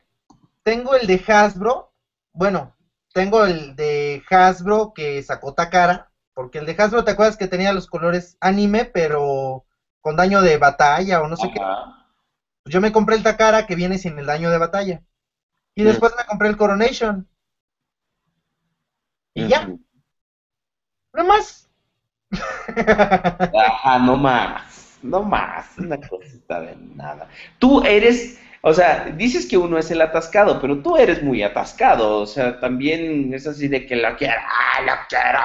Tengo 0.63 0.95
el 0.95 1.07
de 1.07 1.23
Hasbro. 1.27 1.93
Bueno, 2.33 2.75
tengo 3.13 3.45
el 3.45 3.75
de 3.77 4.23
Hasbro 4.29 4.93
que 4.95 5.23
sacó 5.23 5.55
Takara. 5.55 6.11
Porque 6.35 6.59
el 6.59 6.67
de 6.67 6.77
Hasbro, 6.79 7.05
¿te 7.05 7.13
acuerdas 7.13 7.37
que 7.37 7.47
tenía 7.47 7.73
los 7.73 7.87
colores 7.87 8.37
anime, 8.41 8.85
pero 8.85 9.65
con 10.01 10.17
daño 10.17 10.43
de 10.43 10.57
batalla 10.57 11.21
o 11.21 11.29
no 11.29 11.37
sé 11.37 11.51
qué? 11.53 11.61
Pues 12.63 12.73
yo 12.73 12.81
me 12.81 12.93
compré 12.93 13.17
el 13.17 13.23
Takara 13.23 13.67
que 13.67 13.75
viene 13.75 13.99
sin 13.99 14.19
el 14.19 14.27
daño 14.27 14.51
de 14.51 14.59
batalla. 14.59 15.03
Y 15.75 15.85
después 15.85 16.13
me 16.17 16.25
compré 16.25 16.49
el 16.49 16.57
Coronation. 16.57 17.27
Y 19.35 19.49
ya. 19.49 19.69
No 21.13 21.25
más. 21.25 21.69
Ajá, 22.33 23.99
no 23.99 24.17
más 24.17 24.70
no 25.03 25.23
más, 25.23 25.67
una 25.79 25.97
cosita 26.01 26.61
de 26.61 26.77
nada. 26.95 27.29
Tú 27.59 27.83
eres, 27.83 28.41
o 28.63 28.73
sea, 28.75 29.07
dices 29.17 29.47
que 29.47 29.57
uno 29.57 29.79
es 29.79 29.91
el 29.91 30.01
atascado, 30.01 30.61
pero 30.61 30.83
tú 30.83 30.97
eres 30.97 31.23
muy 31.23 31.43
atascado, 31.43 32.19
o 32.19 32.27
sea, 32.27 32.61
también 32.61 33.33
es 33.35 33.47
así 33.47 33.69
de 33.69 33.87
que 33.87 33.97
lo 33.97 34.17
quiero, 34.17 34.41
¡ay, 34.77 34.87
lo 34.87 34.93
quiero! 35.09 35.41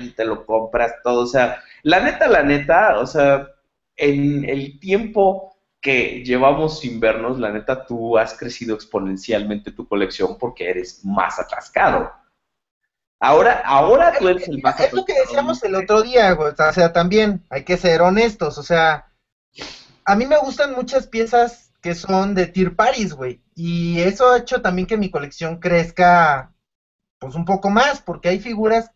y 0.00 0.10
te 0.10 0.24
lo 0.24 0.44
compras 0.44 0.92
todo, 1.02 1.22
o 1.22 1.26
sea, 1.26 1.62
la 1.82 2.00
neta, 2.00 2.28
la 2.28 2.42
neta, 2.42 2.98
o 2.98 3.06
sea, 3.06 3.48
en 3.96 4.44
el 4.48 4.78
tiempo 4.78 5.56
que 5.80 6.22
llevamos 6.24 6.80
sin 6.80 7.00
vernos, 7.00 7.38
la 7.38 7.50
neta, 7.50 7.86
tú 7.86 8.18
has 8.18 8.34
crecido 8.34 8.74
exponencialmente 8.74 9.72
tu 9.72 9.88
colección 9.88 10.36
porque 10.38 10.68
eres 10.68 11.04
más 11.04 11.38
atascado. 11.38 12.12
Ahora, 13.22 13.60
ahora 13.66 14.14
tú 14.18 14.28
eres 14.28 14.48
el 14.48 14.62
más. 14.62 14.80
Es 14.80 14.94
lo 14.94 15.04
que 15.04 15.12
decíamos 15.12 15.62
el 15.62 15.74
otro 15.74 16.00
día, 16.00 16.32
güey. 16.32 16.54
O 16.58 16.72
sea, 16.72 16.90
también 16.90 17.44
hay 17.50 17.64
que 17.64 17.76
ser 17.76 18.00
honestos. 18.00 18.56
O 18.56 18.62
sea, 18.62 19.12
a 20.06 20.16
mí 20.16 20.24
me 20.24 20.38
gustan 20.38 20.74
muchas 20.74 21.06
piezas 21.06 21.70
que 21.82 21.94
son 21.94 22.34
de 22.34 22.46
Tier 22.46 22.74
Paris, 22.74 23.12
güey. 23.12 23.42
Y 23.54 24.00
eso 24.00 24.30
ha 24.30 24.38
hecho 24.38 24.62
también 24.62 24.86
que 24.86 24.96
mi 24.96 25.10
colección 25.10 25.60
crezca, 25.60 26.54
pues 27.18 27.34
un 27.34 27.44
poco 27.44 27.68
más, 27.68 28.00
porque 28.00 28.30
hay 28.30 28.40
figuras. 28.40 28.90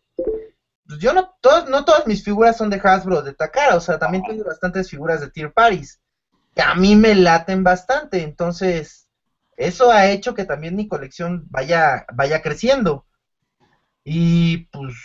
Pues 0.87 0.99
yo 0.99 1.13
no, 1.13 1.35
todas, 1.39 1.69
no 1.69 1.85
todas 1.85 2.07
mis 2.07 2.23
figuras 2.23 2.57
son 2.57 2.71
de 2.71 2.81
Hasbro, 2.83 3.21
de 3.21 3.33
Takara. 3.33 3.75
O 3.75 3.79
sea, 3.79 3.99
también 3.99 4.23
tengo 4.23 4.43
bastantes 4.43 4.89
figuras 4.89 5.21
de 5.21 5.29
Tier 5.29 5.53
Paris. 5.53 5.99
Que 6.55 6.63
a 6.63 6.73
mí 6.73 6.95
me 6.95 7.13
laten 7.13 7.63
bastante. 7.63 8.23
Entonces, 8.23 9.07
eso 9.55 9.91
ha 9.91 10.07
hecho 10.07 10.33
que 10.33 10.45
también 10.45 10.75
mi 10.75 10.87
colección 10.87 11.45
vaya, 11.51 12.07
vaya 12.11 12.41
creciendo. 12.41 13.05
Y 14.05 14.57
pues 14.67 14.95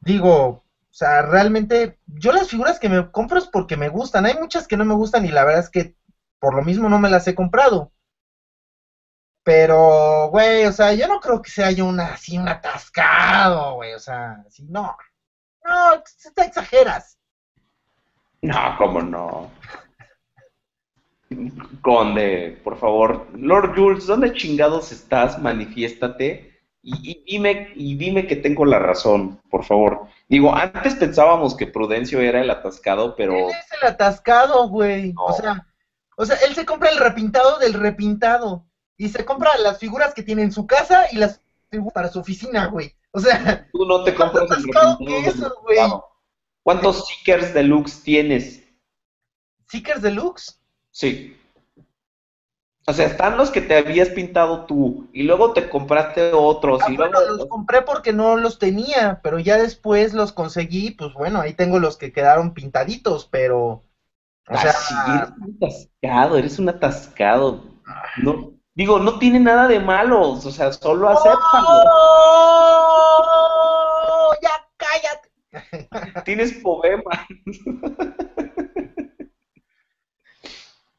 digo, 0.00 0.46
o 0.46 0.64
sea, 0.90 1.22
realmente 1.22 1.98
yo 2.06 2.32
las 2.32 2.48
figuras 2.48 2.78
que 2.78 2.88
me 2.88 3.10
compro 3.10 3.38
es 3.38 3.46
porque 3.46 3.76
me 3.76 3.90
gustan. 3.90 4.24
Hay 4.24 4.34
muchas 4.34 4.66
que 4.66 4.78
no 4.78 4.84
me 4.86 4.94
gustan 4.94 5.26
y 5.26 5.28
la 5.28 5.44
verdad 5.44 5.60
es 5.60 5.68
que 5.68 5.94
por 6.40 6.54
lo 6.54 6.62
mismo 6.62 6.88
no 6.88 6.98
me 6.98 7.10
las 7.10 7.28
he 7.28 7.34
comprado. 7.34 7.92
Pero, 9.44 10.28
güey, 10.30 10.64
o 10.64 10.72
sea, 10.72 10.92
yo 10.94 11.06
no 11.06 11.20
creo 11.20 11.40
que 11.40 11.50
sea 11.50 11.70
yo 11.70 11.86
una, 11.86 12.14
así 12.14 12.36
un 12.36 12.48
atascado, 12.48 13.74
güey, 13.74 13.92
o 13.92 13.98
sea, 13.98 14.42
así, 14.46 14.64
no. 14.64 14.96
No, 15.64 16.02
te 16.34 16.42
exageras. 16.42 17.18
No, 18.42 18.74
cómo 18.78 19.02
no. 19.02 19.50
Conde, 21.82 22.60
por 22.64 22.78
favor. 22.78 23.28
Lord 23.34 23.76
Jules, 23.76 24.06
¿dónde 24.06 24.32
chingados 24.32 24.92
estás? 24.92 25.38
Manifiéstate. 25.38 26.55
Y, 26.88 27.24
dime, 27.26 27.72
y 27.74 27.96
dime 27.96 28.28
que 28.28 28.36
tengo 28.36 28.64
la 28.64 28.78
razón, 28.78 29.42
por 29.50 29.64
favor. 29.64 30.06
Digo, 30.28 30.54
antes 30.54 30.94
pensábamos 30.94 31.56
que 31.56 31.66
Prudencio 31.66 32.20
era 32.20 32.40
el 32.40 32.48
atascado, 32.48 33.16
pero. 33.16 33.34
Él 33.34 33.50
es 33.50 33.82
el 33.82 33.88
atascado, 33.88 34.68
güey. 34.68 35.12
O 35.16 35.32
sea, 35.32 35.66
o 36.16 36.24
sea, 36.24 36.36
él 36.46 36.54
se 36.54 36.64
compra 36.64 36.90
el 36.90 36.98
repintado 36.98 37.58
del 37.58 37.74
repintado. 37.74 38.64
Y 38.96 39.08
se 39.08 39.24
compra 39.24 39.50
las 39.58 39.80
figuras 39.80 40.14
que 40.14 40.22
tiene 40.22 40.42
en 40.42 40.52
su 40.52 40.64
casa 40.64 41.06
y 41.10 41.16
las 41.16 41.40
figuras 41.70 41.92
para 41.92 42.08
su 42.08 42.20
oficina, 42.20 42.66
güey. 42.66 42.94
O 43.10 43.18
sea. 43.18 43.68
Tú 43.72 43.84
no 43.84 44.04
te 44.04 44.14
compras 44.14 44.44
el 44.44 44.56
repintado. 44.56 44.98
Que 44.98 45.26
eso, 45.26 45.52
güey. 45.62 45.78
¿Cuántos 46.62 47.04
Seekers 47.08 47.52
Deluxe 47.52 48.00
tienes? 48.04 48.62
¿Seekers 49.66 50.02
Deluxe? 50.02 50.60
Sí. 50.92 51.35
O 52.88 52.92
sea, 52.92 53.06
están 53.06 53.36
los 53.36 53.50
que 53.50 53.60
te 53.60 53.76
habías 53.76 54.10
pintado 54.10 54.64
tú 54.64 55.08
y 55.12 55.24
luego 55.24 55.52
te 55.52 55.68
compraste 55.68 56.32
otros. 56.32 56.80
Ah, 56.84 56.92
y 56.92 56.96
bueno, 56.96 57.18
los 57.20 57.46
compré 57.46 57.82
porque 57.82 58.12
no 58.12 58.36
los 58.36 58.60
tenía, 58.60 59.18
pero 59.24 59.40
ya 59.40 59.58
después 59.58 60.14
los 60.14 60.30
conseguí, 60.30 60.92
pues 60.92 61.12
bueno, 61.12 61.40
ahí 61.40 61.52
tengo 61.52 61.80
los 61.80 61.96
que 61.96 62.12
quedaron 62.12 62.54
pintaditos, 62.54 63.26
pero... 63.26 63.58
O 63.58 63.82
ah, 64.46 64.58
sea... 64.58 64.72
Sí, 64.72 64.94
eres 65.04 65.32
un 65.40 65.56
atascado, 65.56 66.38
eres 66.38 66.58
un 66.60 66.68
atascado. 66.68 67.64
No, 68.22 68.52
digo, 68.74 69.00
no 69.00 69.18
tiene 69.18 69.40
nada 69.40 69.66
de 69.66 69.80
malos, 69.80 70.46
o 70.46 70.50
sea, 70.52 70.72
solo 70.72 71.08
acéptalo. 71.08 71.82
¡Oh! 73.18 73.52
¡Ya 74.40 74.50
cállate! 74.76 76.22
Tienes 76.24 76.52
poemas. 76.62 77.18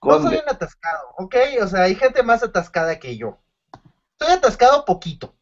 No 0.02 0.22
soy 0.22 0.36
un 0.36 0.50
atascado, 0.50 1.14
¿ok? 1.18 1.36
O 1.62 1.68
sea, 1.68 1.84
hay 1.84 1.96
gente 1.96 2.24
más 2.24 2.44
atascada 2.44 3.00
que 3.00 3.18
yo. 3.18 3.40
Estoy 4.12 4.34
atascado 4.34 4.86
poquito. 4.86 5.36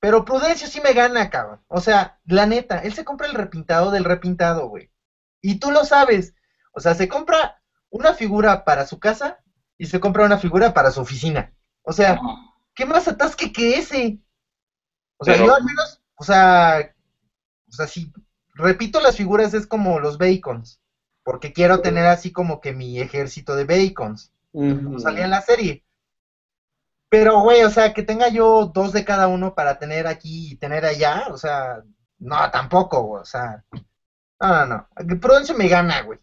Pero 0.00 0.24
Prudencio 0.24 0.66
sí 0.66 0.80
me 0.80 0.94
gana, 0.94 1.28
cabrón. 1.28 1.60
O 1.68 1.80
sea, 1.80 2.18
la 2.24 2.46
neta, 2.46 2.78
él 2.78 2.94
se 2.94 3.04
compra 3.04 3.26
el 3.26 3.34
repintado 3.34 3.90
del 3.90 4.04
repintado, 4.04 4.68
güey. 4.68 4.90
Y 5.42 5.58
tú 5.58 5.70
lo 5.70 5.84
sabes. 5.84 6.34
O 6.72 6.80
sea, 6.80 6.94
se 6.94 7.08
compra 7.08 7.60
una 7.90 8.14
figura 8.14 8.64
para 8.64 8.86
su 8.86 8.98
casa 8.98 9.40
y 9.76 9.86
se 9.86 10.00
compra 10.00 10.24
una 10.24 10.38
figura 10.38 10.72
para 10.72 10.90
su 10.90 11.00
oficina. 11.00 11.54
O 11.82 11.92
sea, 11.92 12.18
¿qué 12.74 12.86
más 12.86 13.08
atasque 13.08 13.52
que 13.52 13.76
ese? 13.76 14.20
O 15.18 15.24
sea, 15.24 15.36
yo 15.36 15.54
al 15.54 15.64
menos, 15.64 16.00
o 16.16 16.24
sea, 16.24 16.94
o 17.68 17.72
sea, 17.72 17.86
si 17.86 18.12
repito 18.54 19.00
las 19.00 19.16
figuras 19.16 19.52
es 19.52 19.66
como 19.66 19.98
los 19.98 20.16
bacons 20.16 20.80
porque 21.22 21.52
quiero 21.52 21.80
tener 21.80 22.06
así 22.06 22.32
como 22.32 22.60
que 22.60 22.72
mi 22.72 23.00
ejército 23.00 23.54
de 23.54 23.64
bacons, 23.64 24.32
como 24.52 24.98
salía 24.98 25.24
en 25.24 25.30
la 25.30 25.40
serie. 25.40 25.82
Pero, 27.08 27.40
güey, 27.40 27.62
o 27.64 27.70
sea, 27.70 27.92
que 27.92 28.02
tenga 28.02 28.28
yo 28.28 28.66
dos 28.66 28.92
de 28.92 29.04
cada 29.04 29.26
uno 29.26 29.54
para 29.54 29.78
tener 29.78 30.06
aquí 30.06 30.52
y 30.52 30.56
tener 30.56 30.84
allá, 30.84 31.26
o 31.30 31.36
sea, 31.36 31.82
no, 32.18 32.50
tampoco, 32.50 33.02
güey, 33.02 33.22
o 33.22 33.24
sea, 33.24 33.62
no, 34.40 34.66
no, 34.66 34.66
no, 34.66 35.20
Prudencio 35.20 35.54
me 35.54 35.68
gana, 35.68 36.02
güey. 36.02 36.18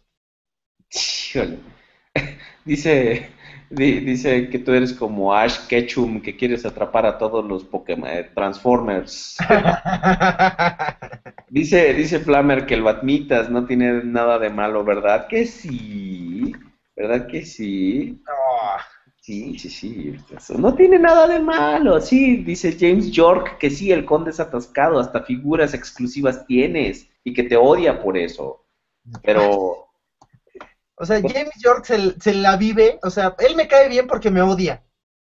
Dice, 2.64 3.30
dice 3.70 4.48
que 4.48 4.58
tú 4.58 4.72
eres 4.72 4.92
como 4.92 5.34
Ash 5.34 5.66
Ketchum, 5.66 6.20
que 6.20 6.36
quieres 6.36 6.64
atrapar 6.64 7.06
a 7.06 7.18
todos 7.18 7.44
los 7.44 7.64
Pokémon 7.64 8.08
eh, 8.08 8.30
Transformers. 8.34 9.36
dice, 11.50 11.94
dice 11.94 12.20
Flammer 12.20 12.66
que 12.66 12.74
el 12.74 12.82
Batmitas 12.82 13.50
no 13.50 13.66
tiene 13.66 14.04
nada 14.04 14.38
de 14.38 14.50
malo, 14.50 14.84
¿verdad? 14.84 15.26
Que 15.26 15.46
sí, 15.46 16.54
¿verdad 16.96 17.26
que 17.26 17.44
sí? 17.44 18.22
Sí, 19.20 19.58
sí, 19.58 19.68
sí, 19.68 20.16
no 20.56 20.74
tiene 20.74 20.98
nada 20.98 21.26
de 21.26 21.38
malo, 21.38 22.00
sí, 22.00 22.36
dice 22.36 22.74
James 22.80 23.10
York 23.10 23.58
que 23.58 23.68
sí, 23.68 23.92
el 23.92 24.06
conde 24.06 24.30
es 24.30 24.40
atascado, 24.40 24.98
hasta 24.98 25.22
figuras 25.22 25.74
exclusivas 25.74 26.46
tienes 26.46 27.10
y 27.24 27.34
que 27.34 27.42
te 27.42 27.54
odia 27.54 28.02
por 28.02 28.16
eso, 28.16 28.64
pero 29.22 29.87
o 31.00 31.06
sea, 31.06 31.20
James 31.20 31.54
York 31.62 31.84
se, 31.84 32.34
la 32.34 32.56
vive, 32.56 32.98
o 33.02 33.10
sea, 33.10 33.34
él 33.38 33.56
me 33.56 33.68
cae 33.68 33.88
bien 33.88 34.06
porque 34.06 34.30
me 34.30 34.42
odia. 34.42 34.82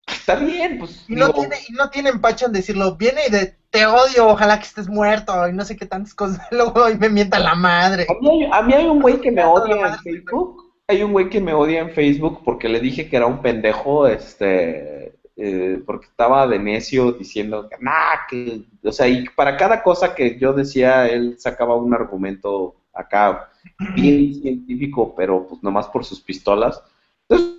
Está 0.07 0.37
bien, 0.37 0.79
pues. 0.79 1.05
Y, 1.09 1.15
no, 1.15 1.33
tiene, 1.33 1.57
y 1.69 1.73
no 1.73 1.91
tiene 1.91 2.11
empacho 2.11 2.47
en 2.47 2.53
decirlo, 2.53 2.97
viene 2.97 3.23
y 3.29 3.31
de 3.31 3.57
te 3.71 3.87
odio, 3.87 4.27
ojalá 4.27 4.59
que 4.59 4.67
estés 4.67 4.89
muerto, 4.89 5.49
y 5.49 5.53
no 5.53 5.65
sé 5.65 5.77
qué 5.77 5.87
tantas 5.87 6.15
cosas, 6.15 6.41
luego 6.51 6.89
y 6.91 6.97
me 6.97 7.09
mienta 7.09 7.39
la 7.39 7.55
madre. 7.55 8.07
A 8.53 8.63
mí 8.63 8.75
hay, 8.75 8.87
un 8.87 9.01
güey 9.01 9.21
que 9.21 9.31
me 9.31 9.45
odia 9.45 9.87
en 9.87 9.99
Facebook, 9.99 10.73
hay 10.89 11.03
un 11.03 11.13
güey 11.13 11.29
que 11.29 11.41
me 11.41 11.55
odia 11.55 11.81
en 11.81 11.91
Facebook 11.91 12.41
porque 12.45 12.69
le 12.69 12.81
dije 12.81 13.09
que 13.09 13.17
era 13.17 13.27
un 13.27 13.43
pendejo, 13.43 14.09
este, 14.09 15.15
eh, 15.37 15.81
porque 15.87 16.07
estaba 16.07 16.47
de 16.49 16.59
necio 16.59 17.13
diciendo 17.13 17.69
que, 17.69 17.77
nah, 17.81 18.27
que, 18.29 18.63
o 18.83 18.93
sea, 18.93 19.07
y 19.07 19.25
para 19.37 19.57
cada 19.57 19.83
cosa 19.83 20.15
que 20.15 20.37
yo 20.39 20.53
decía, 20.53 21.09
él 21.09 21.37
sacaba 21.39 21.77
un 21.77 21.95
argumento 21.95 22.75
acá 23.01 23.51
bien 23.95 24.35
científico, 24.35 25.15
pero 25.17 25.47
pues 25.47 25.63
nomás 25.63 25.89
por 25.89 26.05
sus 26.05 26.21
pistolas. 26.21 26.83
Entonces 27.29 27.57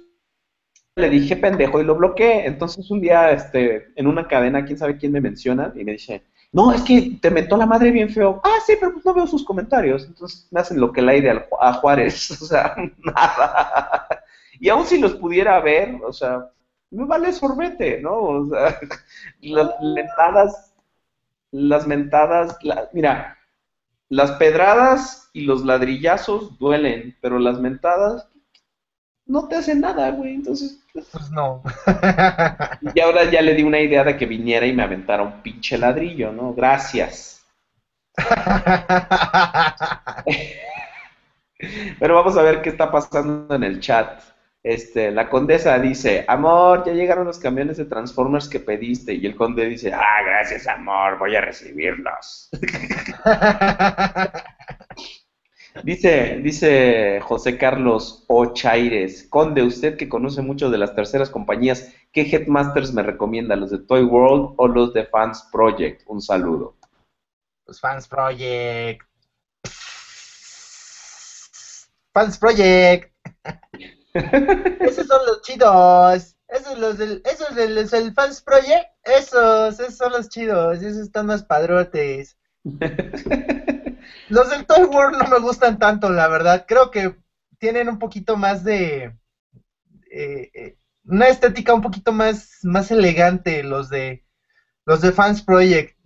le 0.96 1.10
dije 1.10 1.36
pendejo 1.36 1.80
y 1.80 1.84
lo 1.84 1.96
bloqueé. 1.96 2.46
Entonces 2.46 2.90
un 2.92 3.02
día, 3.02 3.32
este, 3.32 3.92
en 3.96 4.08
una 4.08 4.28
cadena, 4.28 4.66
quién 4.66 4.78
sabe 4.78 4.98
quién 4.98 5.12
me 5.12 5.22
menciona, 5.22 5.72
y 5.76 5.84
me 5.84 5.94
dice, 5.94 6.24
no, 6.52 6.74
es 6.74 6.82
que 6.82 7.18
te 7.22 7.32
mentó 7.32 7.56
la 7.56 7.66
madre 7.66 7.92
bien 7.92 8.10
feo. 8.10 8.42
Ah, 8.44 8.58
sí, 8.66 8.74
pero 8.80 8.94
pues 8.94 9.06
no 9.06 9.14
veo 9.14 9.28
sus 9.28 9.46
comentarios. 9.46 10.06
Entonces 10.06 10.48
me 10.52 10.60
hacen 10.60 10.80
lo 10.80 10.92
que 10.92 11.00
el 11.00 11.10
aire 11.10 11.48
a 11.60 11.74
Juárez. 11.74 12.32
O 12.42 12.46
sea, 12.46 12.76
nada. 13.00 14.08
Y 14.60 14.70
aún 14.70 14.86
si 14.86 15.00
los 15.00 15.16
pudiera 15.16 15.60
ver, 15.62 15.96
o 16.06 16.12
sea, 16.14 16.50
me 16.92 17.06
vale 17.06 17.32
sorbete, 17.32 18.02
¿no? 18.02 18.16
O 18.16 18.46
sea, 18.48 18.78
las 19.42 19.82
mentadas, 19.82 20.74
las 21.52 21.88
mentadas, 21.88 22.58
mira, 22.94 23.38
las 24.12 24.34
pedradas 24.34 25.30
y 25.32 25.46
los 25.46 25.64
ladrillazos 25.64 26.60
duelen, 26.60 27.16
pero 27.22 27.40
las 27.40 27.62
mentadas 27.62 28.28
no 29.26 29.48
te 29.48 29.56
hacen 29.56 29.80
nada, 29.80 30.12
güey. 30.12 30.34
Entonces, 30.34 30.84
pues, 30.92 31.08
pues 31.10 31.32
no. 31.32 31.64
y 32.94 33.00
ahora 33.00 33.32
ya 33.32 33.42
le 33.42 33.54
di 33.54 33.64
una 33.64 33.80
idea 33.80 34.04
de 34.04 34.18
que 34.18 34.26
viniera 34.26 34.68
y 34.68 34.74
me 34.74 34.84
aventara 34.84 35.24
un 35.24 35.42
pinche 35.42 35.78
ladrillo, 35.78 36.34
¿no? 36.34 36.54
Gracias. 36.54 37.46
pero 41.98 42.16
vamos 42.16 42.36
a 42.36 42.42
ver 42.42 42.62
qué 42.62 42.68
está 42.68 42.92
pasando 42.92 43.56
en 43.56 43.64
el 43.64 43.80
chat. 43.80 44.22
Este, 44.64 45.10
la 45.10 45.28
condesa 45.28 45.80
dice, 45.80 46.24
amor, 46.28 46.86
ya 46.86 46.94
llegaron 46.94 47.26
los 47.26 47.40
camiones 47.40 47.78
de 47.78 47.86
Transformers 47.86 48.48
que 48.48 48.60
pediste. 48.60 49.14
Y 49.14 49.26
el 49.26 49.36
conde 49.36 49.66
dice, 49.66 49.92
ah, 49.92 50.22
gracias, 50.24 50.68
amor, 50.68 51.18
voy 51.18 51.36
a 51.36 51.42
recibirlos. 51.42 52.50
dice, 55.84 56.40
dice 56.44 57.20
José 57.22 57.58
Carlos 57.58 58.24
Ochaires, 58.28 59.24
conde, 59.30 59.64
usted 59.64 59.98
que 59.98 60.08
conoce 60.08 60.44
mucho 60.44 60.70
de 60.70 60.78
las 60.78 60.94
terceras 60.94 61.32
compañías, 61.32 61.92
¿qué 62.12 62.22
Headmasters 62.22 62.94
me 62.94 63.02
recomienda? 63.02 63.56
¿Los 63.56 63.72
de 63.72 63.80
Toy 63.80 64.04
World 64.04 64.54
o 64.58 64.68
los 64.68 64.94
de 64.94 65.06
Fans 65.06 65.50
Project? 65.52 66.04
Un 66.06 66.22
saludo. 66.22 66.76
Los 67.66 67.82
Fans 67.82 68.08
Project. 68.08 69.02
Fans 72.14 72.38
Project. 72.38 73.12
Esos 74.14 75.08
son 75.08 75.26
los 75.26 75.42
chidos. 75.42 76.36
Esos 76.48 76.78
los 76.78 76.98
del, 76.98 77.22
esos 77.24 77.56
del 77.56 77.78
el 77.78 78.14
Fans 78.14 78.42
Project, 78.42 78.90
esos, 79.06 79.80
esos 79.80 79.96
son 79.96 80.12
los 80.12 80.28
chidos, 80.28 80.82
esos 80.82 80.98
están 80.98 81.28
más 81.28 81.44
padrotes. 81.44 82.38
los 84.28 84.50
del 84.50 84.66
Toy 84.66 84.84
World 84.84 85.18
no 85.18 85.30
me 85.30 85.40
gustan 85.40 85.80
tanto, 85.80 86.10
la 86.10 86.28
verdad. 86.28 86.66
Creo 86.68 86.92
que 86.92 87.16
tienen 87.58 87.88
un 87.88 88.00
poquito 88.00 88.36
más 88.36 88.66
de 88.66 89.18
eh, 90.12 90.52
eh, 90.54 90.78
una 91.06 91.30
estética 91.30 91.74
un 91.74 91.82
poquito 91.82 92.12
más, 92.12 92.60
más 92.64 92.92
elegante 92.92 93.64
los 93.64 93.90
de 93.90 94.26
los 94.86 95.00
de 95.02 95.14
Fans 95.14 95.42
Project. 95.42 95.98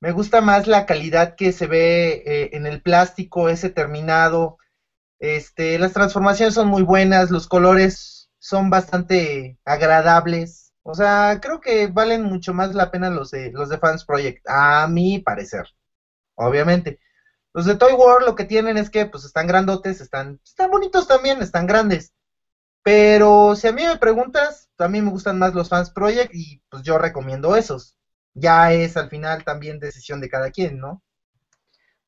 Me 0.00 0.10
gusta 0.10 0.40
más 0.40 0.66
la 0.66 0.86
calidad 0.86 1.36
que 1.36 1.52
se 1.52 1.66
ve 1.66 2.22
eh, 2.26 2.50
en 2.52 2.66
el 2.66 2.82
plástico, 2.82 3.48
ese 3.48 3.70
terminado. 3.70 4.58
Este, 5.24 5.78
las 5.78 5.94
transformaciones 5.94 6.52
son 6.52 6.68
muy 6.68 6.82
buenas, 6.82 7.30
los 7.30 7.46
colores 7.48 8.28
son 8.38 8.68
bastante 8.68 9.56
agradables. 9.64 10.74
O 10.82 10.94
sea, 10.94 11.38
creo 11.40 11.60
que 11.62 11.86
valen 11.86 12.24
mucho 12.24 12.52
más 12.52 12.74
la 12.74 12.90
pena 12.90 13.08
los 13.08 13.30
de 13.30 13.50
los 13.50 13.70
de 13.70 13.78
Fans 13.78 14.04
Project, 14.04 14.46
a 14.46 14.86
mi 14.86 15.20
parecer. 15.20 15.64
Obviamente. 16.34 16.98
Los 17.54 17.64
de 17.64 17.74
Toy 17.74 17.94
World 17.94 18.26
lo 18.26 18.34
que 18.34 18.44
tienen 18.44 18.76
es 18.76 18.90
que 18.90 19.06
pues 19.06 19.24
están 19.24 19.46
grandotes, 19.46 20.02
están 20.02 20.40
están 20.44 20.70
bonitos 20.70 21.06
también, 21.06 21.40
están 21.40 21.66
grandes. 21.66 22.12
Pero 22.82 23.56
si 23.56 23.66
a 23.66 23.72
mí 23.72 23.82
me 23.82 23.96
preguntas, 23.96 24.68
mí 24.88 25.00
me 25.00 25.10
gustan 25.10 25.38
más 25.38 25.54
los 25.54 25.70
Fans 25.70 25.90
Project 25.90 26.34
y 26.34 26.60
pues 26.68 26.82
yo 26.82 26.98
recomiendo 26.98 27.56
esos. 27.56 27.96
Ya 28.34 28.72
es 28.72 28.98
al 28.98 29.08
final 29.08 29.42
también 29.42 29.78
decisión 29.78 30.20
de 30.20 30.28
cada 30.28 30.50
quien, 30.50 30.78
¿no? 30.78 31.02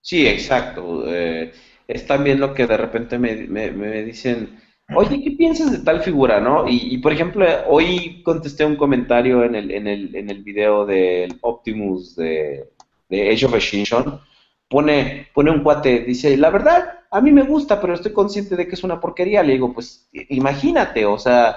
Sí, 0.03 0.27
exacto. 0.29 1.05
Eh, 1.07 1.55
es 1.89 2.07
también 2.07 2.41
lo 2.41 2.55
que 2.55 2.67
de 2.67 2.77
repente 2.77 3.19
me, 3.19 3.35
me, 3.47 3.71
me 3.71 4.03
dicen, 4.03 4.61
oye, 4.95 5.23
¿qué 5.23 5.33
piensas 5.33 5.73
de 5.73 5.79
tal 5.79 6.03
figura, 6.03 6.41
no? 6.41 6.69
Y, 6.69 6.95
y, 6.95 6.99
por 6.99 7.13
ejemplo, 7.13 7.47
hoy 7.69 8.23
contesté 8.23 8.65
un 8.65 8.77
comentario 8.77 9.45
en 9.45 9.55
el, 9.55 9.71
en 9.71 9.87
el, 9.87 10.15
en 10.17 10.31
el 10.31 10.43
video 10.43 10.85
del 10.87 11.39
Optimus 11.43 12.17
de, 12.17 12.69
de 13.09 13.31
Age 13.31 13.47
of 13.47 13.55
Extinction. 13.55 14.21
Pone, 14.69 15.29
pone 15.33 15.51
un 15.51 15.63
cuate, 15.63 16.01
dice, 16.01 16.37
la 16.37 16.51
verdad, 16.51 17.01
a 17.11 17.21
mí 17.21 17.31
me 17.33 17.43
gusta, 17.43 17.81
pero 17.81 17.95
estoy 17.95 18.13
consciente 18.13 18.57
de 18.57 18.67
que 18.67 18.75
es 18.75 18.83
una 18.85 19.01
porquería. 19.01 19.43
Le 19.43 19.53
digo, 19.53 19.73
pues 19.73 20.09
imagínate, 20.13 21.07
o 21.07 21.19
sea, 21.19 21.57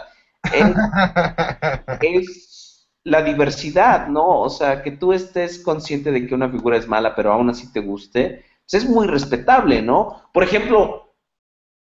es, 0.54 0.68
es 2.02 2.88
la 3.04 3.24
diversidad, 3.24 4.08
¿no? 4.08 4.42
O 4.42 4.50
sea, 4.50 4.84
que 4.84 4.92
tú 4.92 5.14
estés 5.14 5.60
consciente 5.60 6.12
de 6.12 6.28
que 6.28 6.36
una 6.36 6.50
figura 6.50 6.78
es 6.78 6.88
mala, 6.88 7.16
pero 7.16 7.32
aún 7.32 7.50
así 7.50 7.72
te 7.72 7.80
guste, 7.80 8.44
pues 8.70 8.84
es 8.84 8.90
muy 8.90 9.08
respetable, 9.08 9.82
¿no? 9.82 10.24
Por 10.34 10.44
ejemplo, 10.44 11.10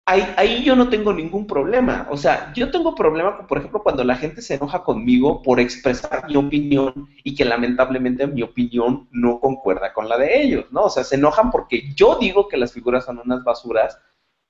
Ahí, 0.08 0.64
yo 0.64 0.76
no 0.76 0.90
tengo 0.90 1.14
ningún 1.14 1.48
problema. 1.48 2.08
O 2.12 2.18
sea, 2.18 2.54
yo 2.54 2.70
tengo 2.70 2.94
problema, 2.94 3.48
por 3.48 3.58
ejemplo, 3.58 3.82
cuando 3.82 4.04
la 4.04 4.16
gente 4.16 4.44
se 4.44 4.54
enoja 4.54 4.84
conmigo 4.84 5.42
por 5.42 5.60
expresar 5.60 6.28
mi 6.30 6.36
opinión 6.36 7.10
y 7.24 7.34
que 7.34 7.44
lamentablemente 7.44 8.28
mi 8.28 8.44
opinión 8.44 9.08
no 9.12 9.40
concuerda 9.40 9.94
con 9.94 10.08
la 10.08 10.18
de 10.20 10.44
ellos, 10.44 10.66
¿no? 10.72 10.84
O 10.84 10.90
sea, 10.92 11.04
se 11.04 11.16
enojan 11.16 11.50
porque 11.50 11.92
yo 11.96 12.18
digo 12.20 12.48
que 12.48 12.58
las 12.58 12.72
figuras 12.72 13.06
son 13.06 13.18
unas 13.18 13.44
basuras, 13.44 13.98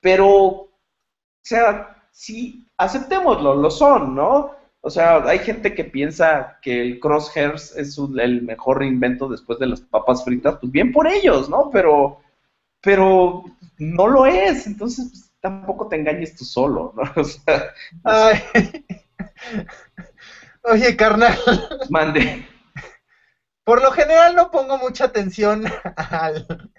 pero, 0.00 0.28
o 0.28 0.70
sea, 1.42 2.06
sí, 2.10 2.68
aceptémoslo, 2.76 3.54
lo 3.54 3.70
son, 3.70 4.14
¿no? 4.14 4.50
O 4.82 4.90
sea, 4.90 5.24
hay 5.26 5.38
gente 5.38 5.74
que 5.74 5.84
piensa 5.84 6.58
que 6.60 6.82
el 6.82 7.00
crosshairs 7.00 7.74
es 7.76 7.98
el 8.18 8.42
mejor 8.42 8.84
invento 8.84 9.26
después 9.26 9.58
de 9.58 9.68
las 9.68 9.80
papas 9.80 10.22
fritas, 10.22 10.58
pues 10.60 10.70
bien 10.70 10.92
por 10.92 11.06
ellos, 11.06 11.48
¿no? 11.48 11.70
Pero, 11.72 12.18
pero 12.86 13.42
no 13.78 14.06
lo 14.06 14.26
es. 14.26 14.68
Entonces, 14.68 15.08
pues, 15.10 15.32
tampoco 15.40 15.88
te 15.88 15.96
engañes 15.96 16.36
tú 16.36 16.44
solo, 16.44 16.94
¿no? 16.96 17.02
O 17.20 17.24
sea, 17.24 17.74
Ay. 18.04 18.40
Oye, 20.62 20.96
carnal. 20.96 21.36
Mande. 21.90 22.46
Por 23.64 23.82
lo 23.82 23.90
general 23.90 24.36
no 24.36 24.52
pongo 24.52 24.78
mucha 24.78 25.06
atención 25.06 25.64
al, 25.96 26.70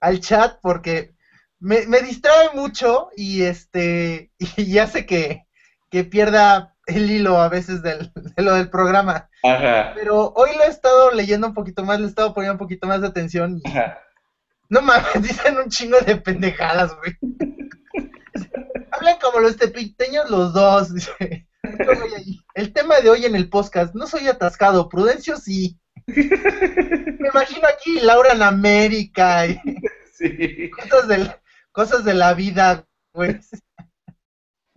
al 0.00 0.20
chat 0.20 0.58
porque 0.60 1.14
me, 1.58 1.86
me, 1.86 2.02
distrae 2.02 2.50
mucho 2.52 3.08
y 3.16 3.42
este 3.42 4.30
y 4.56 4.76
hace 4.76 5.06
que, 5.06 5.46
que 5.90 6.04
pierda 6.04 6.76
el 6.84 7.10
hilo 7.10 7.38
a 7.38 7.48
veces 7.48 7.82
del, 7.82 8.12
de 8.14 8.42
lo 8.42 8.52
del 8.52 8.68
programa. 8.68 9.30
Ajá. 9.42 9.92
Pero 9.94 10.34
hoy 10.36 10.50
lo 10.58 10.64
he 10.64 10.68
estado 10.68 11.10
leyendo 11.10 11.46
un 11.46 11.54
poquito 11.54 11.82
más, 11.84 11.98
le 11.98 12.04
he 12.04 12.08
estado 12.08 12.34
poniendo 12.34 12.52
un 12.52 12.58
poquito 12.58 12.86
más 12.86 13.00
de 13.00 13.06
atención. 13.06 13.62
Y, 13.64 13.66
Ajá. 13.66 14.03
No 14.74 14.82
mames, 14.82 15.06
dicen 15.22 15.56
un 15.56 15.70
chingo 15.70 16.00
de 16.00 16.16
pendejadas, 16.16 16.96
güey. 16.96 17.16
Hablan 18.90 19.18
como 19.20 19.38
los 19.38 19.56
tepiteños 19.56 20.28
los 20.28 20.52
dos. 20.52 20.92
Dice. 20.92 21.46
El 22.54 22.72
tema 22.72 23.00
de 23.00 23.08
hoy 23.08 23.24
en 23.24 23.36
el 23.36 23.48
podcast, 23.48 23.94
no 23.94 24.06
soy 24.08 24.26
atascado, 24.26 24.88
Prudencio 24.88 25.36
sí. 25.36 25.78
Me 26.06 27.28
imagino 27.32 27.66
aquí 27.68 28.00
Laura 28.00 28.32
en 28.32 28.42
América 28.42 29.46
y 29.46 29.60
Sí. 30.12 30.70
cosas, 30.70 31.08
del, 31.08 31.32
cosas 31.72 32.04
de 32.04 32.14
la 32.14 32.34
vida, 32.34 32.86
güey. 33.12 33.40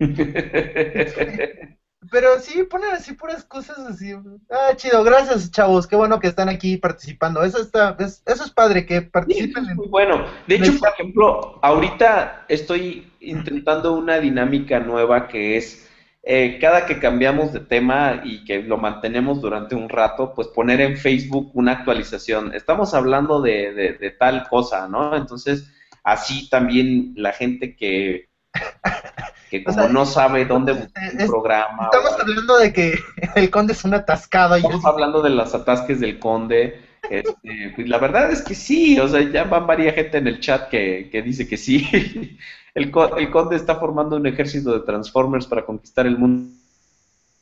Pero 2.10 2.38
sí, 2.40 2.62
ponen 2.62 2.92
así 2.92 3.12
puras 3.14 3.44
cosas 3.44 3.78
así. 3.80 4.12
Ah, 4.50 4.74
chido, 4.76 5.02
gracias 5.02 5.50
chavos, 5.50 5.86
qué 5.86 5.96
bueno 5.96 6.20
que 6.20 6.28
están 6.28 6.48
aquí 6.48 6.76
participando. 6.76 7.42
Eso 7.42 7.60
está, 7.60 7.96
es, 7.98 8.22
eso 8.24 8.44
es 8.44 8.50
padre, 8.50 8.86
que 8.86 9.02
participen. 9.02 9.66
Sí, 9.66 9.74
muy 9.74 9.88
bueno. 9.88 10.24
De 10.46 10.54
hecho, 10.54 10.78
por 10.78 10.88
ejemplo, 10.90 11.58
ahorita 11.60 12.46
estoy 12.48 13.12
intentando 13.20 13.94
una 13.94 14.20
dinámica 14.20 14.78
nueva 14.78 15.26
que 15.26 15.56
es 15.56 15.88
eh, 16.22 16.58
cada 16.60 16.86
que 16.86 17.00
cambiamos 17.00 17.52
de 17.52 17.60
tema 17.60 18.22
y 18.24 18.44
que 18.44 18.62
lo 18.62 18.76
mantenemos 18.78 19.40
durante 19.40 19.74
un 19.74 19.88
rato, 19.88 20.34
pues 20.34 20.46
poner 20.48 20.80
en 20.80 20.96
Facebook 20.96 21.50
una 21.54 21.72
actualización. 21.72 22.54
Estamos 22.54 22.94
hablando 22.94 23.40
de, 23.42 23.72
de- 23.74 23.92
de 23.94 24.10
tal 24.12 24.46
cosa, 24.48 24.86
¿no? 24.88 25.16
Entonces, 25.16 25.68
así 26.04 26.48
también 26.48 27.12
la 27.16 27.32
gente 27.32 27.74
que, 27.76 28.27
que 29.50 29.64
como 29.64 29.78
sea, 29.78 29.88
no 29.88 30.04
sabe 30.06 30.44
dónde 30.44 30.72
buscar 30.72 31.12
un 31.18 31.26
programa. 31.26 31.84
Estamos 31.92 32.12
o- 32.12 32.20
hablando 32.22 32.58
de 32.58 32.72
que 32.72 32.98
el 33.34 33.50
conde 33.50 33.72
es 33.72 33.84
un 33.84 33.94
atascado 33.94 34.56
y 34.56 34.60
Estamos 34.60 34.84
hablando 34.84 35.22
de 35.22 35.30
las 35.30 35.54
atasques 35.54 36.00
del 36.00 36.18
conde. 36.18 36.82
Este, 37.08 37.72
pues 37.74 37.88
la 37.88 37.98
verdad 37.98 38.30
es 38.30 38.42
que 38.42 38.54
sí, 38.54 38.98
o 38.98 39.08
sea, 39.08 39.20
ya 39.22 39.44
va 39.44 39.60
varias 39.60 39.94
gente 39.94 40.18
en 40.18 40.26
el 40.26 40.40
chat 40.40 40.68
que, 40.68 41.08
que 41.10 41.22
dice 41.22 41.48
que 41.48 41.56
sí. 41.56 42.36
El, 42.74 42.92
el 43.16 43.30
conde 43.30 43.56
está 43.56 43.74
formando 43.76 44.14
un 44.16 44.26
ejército 44.26 44.72
de 44.72 44.84
Transformers 44.86 45.46
para 45.46 45.64
conquistar 45.64 46.06
el 46.06 46.16
mundo, 46.16 46.52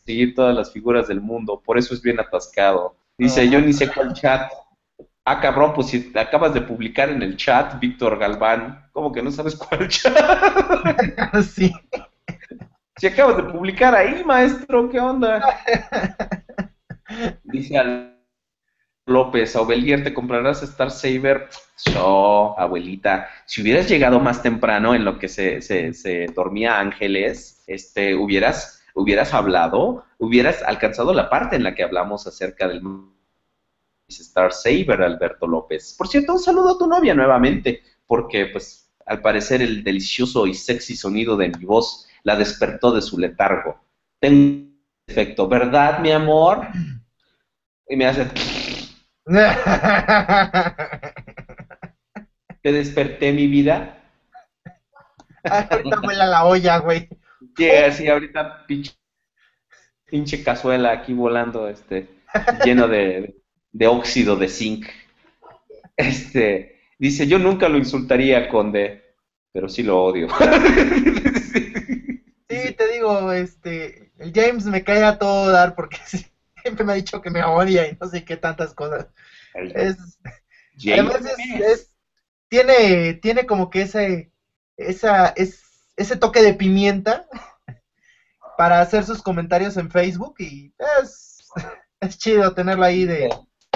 seguir 0.06 0.34
todas 0.34 0.54
las 0.56 0.72
figuras 0.72 1.08
del 1.08 1.20
mundo, 1.20 1.60
por 1.62 1.76
eso 1.76 1.92
es 1.92 2.00
bien 2.00 2.18
atascado. 2.20 2.94
Dice, 3.18 3.42
Ah. 3.42 3.44
yo 3.44 3.60
ni 3.60 3.72
sé 3.74 3.90
cuál 3.92 4.14
chat. 4.14 4.50
Ah, 5.28 5.40
cabrón, 5.40 5.72
pues 5.74 5.88
si 5.88 6.12
acabas 6.14 6.54
de 6.54 6.60
publicar 6.60 7.10
en 7.10 7.20
el 7.20 7.36
chat, 7.36 7.80
Víctor 7.80 8.16
Galván, 8.16 8.88
¿cómo 8.92 9.10
que 9.10 9.22
no 9.22 9.32
sabes 9.32 9.56
cuál 9.56 9.88
chat? 9.88 10.14
sí. 11.42 11.72
Si 12.96 13.06
acabas 13.08 13.36
de 13.38 13.42
publicar 13.42 13.92
ahí, 13.92 14.22
maestro, 14.24 14.88
¿qué 14.88 15.00
onda? 15.00 15.44
Dice 17.42 17.76
Al 17.76 18.16
López, 19.06 19.56
Aubelier, 19.56 20.04
¿te 20.04 20.14
comprarás 20.14 20.62
Star 20.62 20.92
Saber? 20.92 21.48
Yo, 21.86 22.54
abuelita, 22.56 23.28
si 23.46 23.62
hubieras 23.62 23.88
llegado 23.88 24.20
más 24.20 24.42
temprano 24.42 24.94
en 24.94 25.04
lo 25.04 25.18
que 25.18 25.26
se, 25.26 25.60
se, 25.60 25.92
se 25.92 26.26
dormía 26.36 26.78
Ángeles, 26.78 27.64
este, 27.66 28.14
hubieras, 28.14 28.84
hubieras 28.94 29.34
hablado, 29.34 30.04
hubieras 30.18 30.62
alcanzado 30.62 31.12
la 31.12 31.28
parte 31.28 31.56
en 31.56 31.64
la 31.64 31.74
que 31.74 31.82
hablamos 31.82 32.28
acerca 32.28 32.68
del 32.68 32.80
Star 34.08 34.52
Saber, 34.52 35.02
Alberto 35.02 35.46
López. 35.46 35.94
Por 35.96 36.08
cierto, 36.08 36.34
un 36.34 36.38
saludo 36.38 36.74
a 36.74 36.78
tu 36.78 36.86
novia 36.86 37.14
nuevamente, 37.14 37.82
porque 38.06 38.46
pues 38.46 38.90
al 39.04 39.20
parecer 39.20 39.62
el 39.62 39.84
delicioso 39.84 40.46
y 40.46 40.54
sexy 40.54 40.96
sonido 40.96 41.36
de 41.36 41.48
mi 41.48 41.64
voz 41.64 42.08
la 42.22 42.36
despertó 42.36 42.92
de 42.92 43.02
su 43.02 43.18
letargo. 43.18 43.80
Tengo 44.20 44.36
un 44.36 44.80
efecto, 45.06 45.48
¿verdad, 45.48 46.00
mi 46.00 46.10
amor? 46.10 46.66
Y 47.88 47.96
me 47.96 48.06
hace, 48.06 48.28
te 52.62 52.72
desperté 52.72 53.32
mi 53.32 53.46
vida. 53.46 54.02
Ay, 55.44 55.66
ahorita 55.70 56.00
vuela 56.00 56.26
la 56.26 56.44
olla, 56.44 56.78
güey. 56.78 57.08
Sí, 57.56 57.70
así 57.70 58.08
ahorita 58.08 58.66
pinche, 58.66 58.92
pinche 60.04 60.42
cazuela 60.42 60.90
aquí 60.90 61.12
volando, 61.12 61.68
este, 61.68 62.08
lleno 62.64 62.88
de, 62.88 63.20
de 63.20 63.36
óxido 63.84 64.36
de 64.36 64.48
zinc. 64.48 64.86
Este, 65.96 66.76
dice, 66.98 67.26
yo 67.26 67.38
nunca 67.38 67.68
lo 67.68 67.78
insultaría, 67.78 68.48
conde, 68.48 69.02
pero 69.52 69.68
sí 69.68 69.82
lo 69.82 70.02
odio. 70.02 70.28
Sí, 72.48 72.70
te 72.72 72.86
digo, 72.88 73.32
este, 73.32 74.10
el 74.18 74.32
James 74.32 74.64
me 74.66 74.82
cae 74.82 75.02
a 75.04 75.18
todo 75.18 75.50
dar 75.50 75.74
porque 75.74 75.96
siempre 76.62 76.84
me 76.84 76.92
ha 76.92 76.94
dicho 76.94 77.20
que 77.20 77.30
me 77.30 77.42
odia 77.42 77.86
y 77.86 77.96
no 78.00 78.06
sé 78.08 78.22
qué 78.22 78.36
tantas 78.36 78.72
cosas. 78.72 79.04
Es, 79.74 79.96
además 80.86 81.24
es, 81.24 81.38
es- 81.60 81.90
tiene, 82.48 83.14
tiene 83.14 83.46
como 83.46 83.70
que 83.70 83.82
ese, 83.82 84.28
esa, 84.76 85.32
es, 85.36 85.60
ese 85.96 86.16
toque 86.16 86.42
de 86.42 86.52
pimienta 86.54 87.22
para 88.56 88.80
hacer 88.80 89.04
sus 89.04 89.22
comentarios 89.22 89.76
en 89.76 89.90
Facebook 89.90 90.34
y 90.38 90.72
es, 91.00 91.38
es 92.00 92.16
chido 92.16 92.52
tenerlo 92.52 92.84
ahí 92.84 93.04
de, 93.04 93.28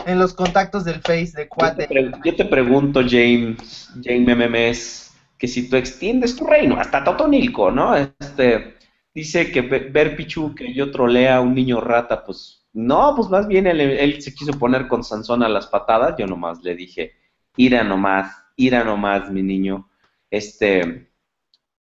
en 0.06 0.18
los 0.18 0.32
contactos 0.34 0.84
del 0.84 1.00
Face 1.00 1.32
de 1.36 1.48
cuate. 1.48 1.88
yo 2.24 2.34
te 2.36 2.44
pregunto, 2.44 3.00
James, 3.08 3.90
James 4.02 4.28
MMS, 4.36 5.10
que 5.38 5.48
si 5.48 5.68
tú 5.68 5.76
extiendes 5.76 6.36
tu 6.36 6.44
reino 6.46 6.78
hasta 6.78 7.02
Totonilco, 7.04 7.70
¿no? 7.70 7.94
Este, 7.96 8.76
dice 9.14 9.50
que 9.50 9.62
ve- 9.62 9.88
ver 9.90 10.16
Pichu 10.16 10.54
que 10.54 10.72
yo 10.74 10.90
trolea 10.90 11.36
a 11.36 11.40
un 11.40 11.54
niño 11.54 11.80
rata, 11.80 12.24
pues 12.24 12.66
no, 12.72 13.14
pues 13.16 13.28
más 13.28 13.48
bien 13.48 13.66
él, 13.66 13.80
él 13.80 14.22
se 14.22 14.34
quiso 14.34 14.52
poner 14.58 14.86
con 14.86 15.02
Sansón 15.02 15.42
a 15.42 15.48
las 15.48 15.66
patadas, 15.66 16.14
yo 16.18 16.26
nomás 16.26 16.62
le 16.62 16.74
dije, 16.76 17.12
ira 17.56 17.82
nomás, 17.82 18.32
ira 18.56 18.84
nomás, 18.84 19.30
mi 19.30 19.42
niño. 19.42 19.88
Este, 20.30 21.10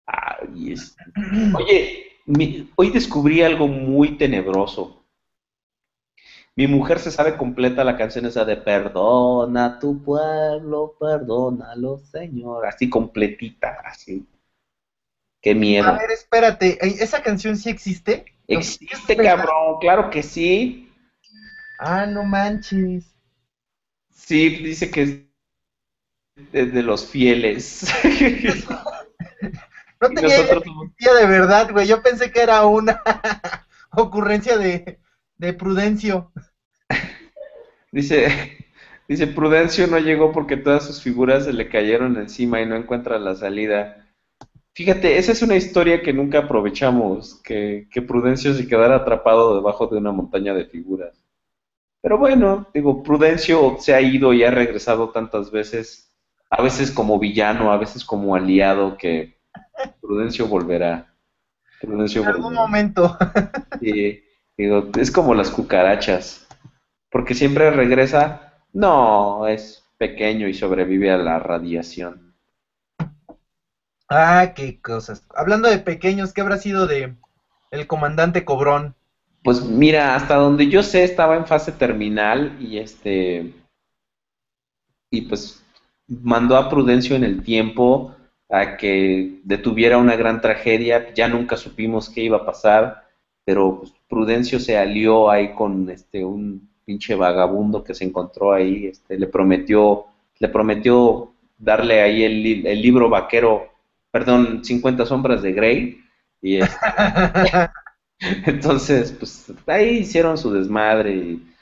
ay, 0.06 0.72
es- 0.74 0.96
oye, 1.54 2.06
mi- 2.26 2.70
hoy 2.76 2.90
descubrí 2.90 3.42
algo 3.44 3.68
muy 3.68 4.18
tenebroso. 4.18 5.03
Mi 6.56 6.68
mujer 6.68 7.00
se 7.00 7.10
sabe 7.10 7.36
completa 7.36 7.84
la 7.84 7.98
canción 7.98 8.26
esa 8.28 8.46
de 8.46 8.58
Perdona 8.58 9.80
tu 9.80 10.04
pueblo, 10.04 10.96
perdónalo, 11.00 11.98
Señor. 11.98 12.68
Así 12.68 12.90
completita, 12.90 13.78
así. 13.84 14.28
Qué 15.42 15.56
miedo. 15.56 15.88
A 15.88 15.98
ver, 15.98 16.12
espérate, 16.12 16.78
¿e- 16.86 17.04
¿esa 17.04 17.22
canción 17.24 17.58
sí 17.58 17.70
existe? 17.70 18.26
Existe, 18.48 19.16
cabrón, 19.18 19.80
claro 19.82 20.10
que 20.10 20.22
sí. 20.22 20.90
Ah, 21.80 22.06
no 22.06 22.24
manches. 22.24 23.04
Sí, 24.14 24.50
dice 24.64 24.92
que 24.92 25.02
es 25.02 25.20
de, 26.52 26.66
de 26.68 26.84
los 26.84 27.06
fieles. 27.08 27.86
No 30.02 30.10
tenía 30.10 30.38
nosotros 30.38 30.64
de 31.00 31.26
verdad, 31.26 31.72
güey. 31.72 31.88
Yo 31.88 32.02
pensé 32.02 32.30
que 32.30 32.42
era 32.42 32.66
una 32.66 33.02
ocurrencia 33.92 34.58
de, 34.58 35.00
de 35.44 35.54
Prudencio. 35.54 36.32
Dice, 37.92 38.28
dice, 39.08 39.28
Prudencio 39.28 39.88
no 39.88 40.00
llegó 40.00 40.32
porque 40.32 40.58
todas 40.58 40.86
sus 40.86 41.02
figuras 41.02 41.46
se 41.46 41.54
le 41.54 41.70
cayeron 41.70 42.18
encima 42.18 42.62
y 42.62 42.66
no 42.66 42.76
encuentra 42.76 43.20
la 43.20 43.36
salida. 43.36 44.08
Fíjate, 44.76 45.18
esa 45.18 45.32
es 45.34 45.42
una 45.42 45.56
historia 45.56 46.02
que 46.02 46.14
nunca 46.14 46.40
aprovechamos, 46.40 47.42
que, 47.44 47.88
que 47.92 48.02
Prudencio 48.02 48.54
se 48.54 48.68
quedara 48.68 48.98
atrapado 48.98 49.56
debajo 49.56 49.88
de 49.88 49.98
una 49.98 50.12
montaña 50.12 50.54
de 50.54 50.66
figuras. 50.66 51.24
Pero 52.02 52.18
bueno, 52.18 52.68
digo, 52.74 53.04
Prudencio 53.04 53.78
se 53.80 53.94
ha 53.96 54.02
ido 54.02 54.34
y 54.34 54.44
ha 54.44 54.52
regresado 54.52 55.12
tantas 55.12 55.52
veces, 55.52 56.12
a 56.50 56.62
veces 56.64 56.92
como 56.92 57.20
villano, 57.20 57.72
a 57.72 57.78
veces 57.78 58.06
como 58.06 58.36
aliado, 58.36 58.98
que 58.98 59.38
Prudencio 60.02 60.48
volverá. 60.48 61.16
Prudencio 61.80 62.22
En 62.22 62.28
algún 62.28 62.54
volverá. 62.54 62.62
momento. 62.62 63.18
Sí, 63.80 64.23
digo, 64.58 64.90
es 65.00 65.12
como 65.12 65.34
las 65.34 65.50
cucarachas, 65.50 66.48
porque 67.10 67.34
siempre 67.34 67.72
regresa, 67.72 68.54
no, 68.74 69.48
es 69.48 69.84
pequeño 69.98 70.48
y 70.48 70.54
sobrevive 70.54 71.12
a 71.12 71.18
la 71.18 71.40
radiación. 71.40 72.36
Ah, 74.10 74.54
qué 74.56 74.80
cosas. 74.82 75.28
Hablando 75.36 75.70
de 75.70 75.80
pequeños, 75.80 76.34
¿qué 76.34 76.42
habrá 76.42 76.58
sido 76.58 76.88
de 76.88 77.16
el 77.72 77.88
comandante 77.88 78.46
Cobrón? 78.46 78.96
Pues 79.44 79.62
mira, 79.64 80.16
hasta 80.16 80.36
donde 80.36 80.70
yo 80.70 80.84
sé 80.84 81.04
estaba 81.04 81.36
en 81.36 81.46
fase 81.46 81.72
terminal 81.72 82.58
y 82.60 82.78
este 82.78 83.54
y 85.10 85.22
pues 85.22 85.64
mandó 86.08 86.58
a 86.58 86.70
Prudencio 86.70 87.16
en 87.16 87.24
el 87.24 87.44
tiempo 87.44 88.16
a 88.50 88.78
que 88.78 89.40
detuviera 89.44 89.98
una 89.98 90.16
gran 90.16 90.42
tragedia, 90.42 91.14
ya 91.14 91.28
nunca 91.28 91.58
supimos 91.58 92.10
qué 92.10 92.22
iba 92.22 92.38
a 92.38 92.46
pasar, 92.46 93.08
pero 93.46 93.80
pues, 93.80 93.94
Prudencio 94.14 94.60
se 94.60 94.78
alió 94.78 95.32
ahí 95.32 95.56
con 95.56 95.90
este 95.90 96.24
un 96.24 96.70
pinche 96.86 97.16
vagabundo 97.16 97.84
que 97.84 97.96
se 97.96 98.04
encontró 98.04 98.54
ahí, 98.54 98.86
este 98.86 99.18
le 99.18 99.26
prometió 99.26 100.06
le 100.38 100.50
prometió 100.50 101.34
darle 101.58 102.02
ahí 102.02 102.24
el, 102.24 102.68
el 102.68 102.80
libro 102.80 103.10
vaquero, 103.10 103.72
perdón, 104.12 104.64
50 104.64 105.08
sombras 105.08 105.42
de 105.42 105.54
Grey 105.54 105.98
y 106.44 106.58
este, 106.58 106.78
entonces, 108.46 109.12
pues 109.14 109.52
ahí 109.66 109.98
hicieron 110.00 110.38
su 110.38 110.54
desmadre 110.54 111.16
y 111.16 111.56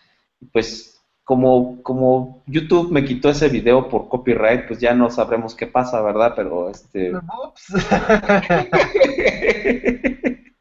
pues 0.52 1.02
como, 1.24 1.82
como 1.84 2.44
YouTube 2.48 2.92
me 2.92 3.06
quitó 3.06 3.30
ese 3.30 3.48
video 3.48 3.88
por 3.88 4.10
copyright, 4.10 4.68
pues 4.68 4.82
ya 4.82 4.94
no 4.94 5.10
sabremos 5.10 5.56
qué 5.56 5.68
pasa, 5.68 6.02
¿verdad? 6.02 6.34
Pero 6.36 6.70
este, 6.70 7.14
Ups. 7.16 7.72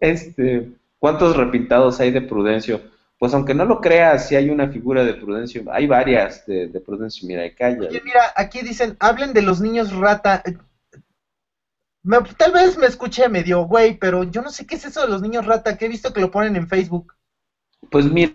este, 0.00 0.72
¿cuántos 1.04 1.36
repintados 1.36 2.00
hay 2.00 2.10
de 2.12 2.22
Prudencio? 2.22 2.80
Pues 3.18 3.34
aunque 3.34 3.52
no 3.52 3.66
lo 3.66 3.78
creas, 3.78 4.26
sí 4.26 4.36
hay 4.36 4.48
una 4.48 4.68
figura 4.68 5.04
de 5.04 5.12
Prudencio, 5.12 5.62
hay 5.70 5.86
varias 5.86 6.46
de, 6.46 6.68
de 6.68 6.80
Prudencio, 6.80 7.28
mira, 7.28 7.44
y 7.44 7.54
calla. 7.54 7.90
Oye, 7.90 8.00
mira, 8.02 8.32
aquí 8.34 8.62
dicen, 8.62 8.96
hablen 9.00 9.34
de 9.34 9.42
los 9.42 9.60
niños 9.60 9.92
rata. 9.92 10.42
Me- 12.04 12.22
tal 12.38 12.52
vez 12.52 12.78
me 12.78 12.86
escuché 12.86 13.28
medio 13.28 13.66
güey, 13.66 13.98
pero 13.98 14.24
yo 14.24 14.40
no 14.40 14.48
sé 14.48 14.66
qué 14.66 14.76
es 14.76 14.86
eso 14.86 15.02
de 15.02 15.08
los 15.08 15.20
niños 15.20 15.44
rata, 15.44 15.76
que 15.76 15.84
he 15.84 15.88
visto 15.90 16.10
que 16.10 16.22
lo 16.22 16.30
ponen 16.30 16.56
en 16.56 16.66
Facebook. 16.68 17.12
Pues 17.90 18.10
mira, 18.10 18.32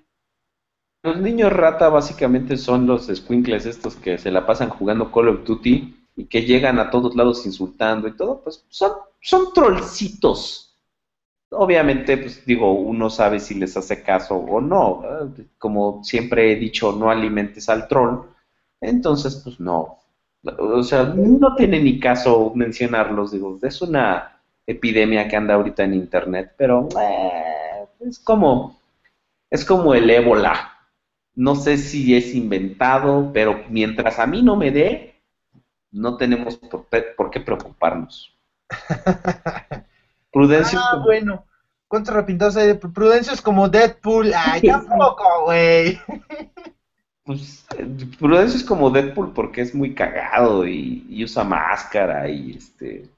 los 1.04 1.18
niños 1.18 1.52
rata 1.52 1.90
básicamente 1.90 2.56
son 2.56 2.86
los 2.86 3.08
squinkles 3.08 3.66
estos 3.66 3.96
que 3.96 4.20
se 4.20 4.30
la 4.30 4.46
pasan 4.46 4.70
jugando 4.70 5.12
Call 5.12 5.30
of 5.30 5.44
Duty 5.44 6.08
y 6.18 6.26
que 6.26 6.44
llegan 6.44 6.78
a 6.78 6.92
todos 6.92 7.16
lados 7.16 7.48
insultando 7.48 8.08
y 8.08 8.16
todo, 8.16 8.42
pues 8.44 8.64
son, 8.70 8.92
son 9.22 9.54
trollcitos. 9.54 10.69
Obviamente, 11.52 12.18
pues 12.18 12.46
digo, 12.46 12.74
uno 12.74 13.10
sabe 13.10 13.40
si 13.40 13.56
les 13.56 13.76
hace 13.76 14.04
caso 14.04 14.36
o 14.36 14.62
no. 14.62 15.04
Como 15.58 16.04
siempre 16.04 16.52
he 16.52 16.56
dicho, 16.56 16.92
no 16.94 17.10
alimentes 17.10 17.70
al 17.70 17.88
troll. 17.88 18.28
Entonces, 18.82 19.42
pues 19.44 19.60
no. 19.60 20.00
O 20.58 20.84
sea, 20.84 21.04
no 21.04 21.56
tiene 21.56 21.80
ni 21.82 22.00
caso 22.00 22.52
mencionarlos, 22.56 23.32
digo, 23.32 23.58
es 23.62 23.82
una 23.82 24.40
epidemia 24.66 25.28
que 25.28 25.36
anda 25.36 25.56
ahorita 25.56 25.84
en 25.84 25.96
internet, 25.96 26.54
pero 26.58 26.88
eh, 27.02 27.86
es 28.02 28.20
como 28.20 28.80
es 29.50 29.66
como 29.66 29.94
el 29.94 30.10
ébola. 30.10 30.74
No 31.36 31.56
sé 31.56 31.78
si 31.78 32.16
es 32.16 32.36
inventado, 32.36 33.32
pero 33.34 33.64
mientras 33.70 34.20
a 34.20 34.28
mí 34.28 34.42
no 34.42 34.56
me 34.56 34.72
dé, 34.72 35.16
no 35.92 36.18
tenemos 36.18 36.58
por, 36.58 36.86
por 37.16 37.32
qué 37.32 37.40
preocuparnos. 37.40 38.36
Prudencio, 40.32 40.80
Ah, 40.80 41.02
bueno. 41.04 41.46
¿Cuántos 41.88 42.14
repintados 42.14 42.56
hay 42.56 42.68
de 42.68 42.80
Pru- 42.80 42.94
Prudencio? 42.94 43.34
Es 43.34 43.42
como 43.42 43.68
Deadpool. 43.68 44.32
Ay, 44.36 44.62
tampoco, 44.62 45.24
güey. 45.46 46.00
pues, 47.24 47.66
eh, 47.78 47.88
Prudencio 48.20 48.58
es 48.58 48.64
como 48.64 48.90
Deadpool 48.90 49.34
porque 49.34 49.62
es 49.62 49.74
muy 49.74 49.94
cagado 49.94 50.68
y, 50.68 51.06
y 51.10 51.24
usa 51.24 51.44
máscara 51.44 52.28
y 52.30 52.52
este 52.58 53.10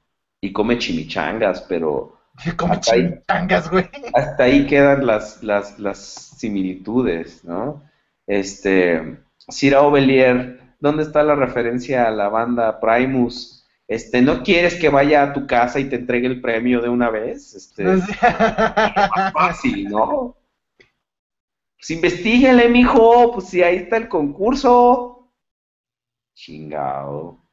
y 0.41 0.51
come 0.51 0.77
chimichangas, 0.77 1.61
pero 1.63 2.17
Como 2.57 2.73
Hasta 2.73 2.93
ahí. 2.93 3.01
chimitangas, 3.03 3.69
güey. 3.69 3.89
hasta 4.13 4.43
ahí 4.43 4.65
quedan 4.65 5.05
las, 5.05 5.43
las, 5.43 5.77
las 5.77 5.99
similitudes, 5.99 7.43
¿no? 7.43 7.83
Este, 8.25 9.17
Cira 9.49 9.81
Ovelier, 9.81 10.59
¿dónde 10.79 11.03
está 11.03 11.23
la 11.23 11.35
referencia 11.35 12.07
a 12.07 12.11
la 12.11 12.29
banda 12.29 12.79
Primus? 12.79 13.60
Este, 13.91 14.21
¿no 14.21 14.41
quieres 14.41 14.75
que 14.75 14.87
vaya 14.87 15.21
a 15.21 15.33
tu 15.33 15.45
casa 15.45 15.77
y 15.77 15.89
te 15.89 15.97
entregue 15.97 16.25
el 16.25 16.39
premio 16.39 16.81
de 16.81 16.87
una 16.87 17.09
vez? 17.09 17.53
Este, 17.53 17.83
más 17.83 18.07
fácil, 19.33 19.89
¿no? 19.89 20.37
Pues 21.75 21.89
investíguele, 21.89 22.69
mijo, 22.69 23.33
pues 23.33 23.49
si 23.49 23.61
ahí 23.61 23.75
está 23.75 23.97
el 23.97 24.07
concurso. 24.07 25.29
Chingado. 26.33 27.43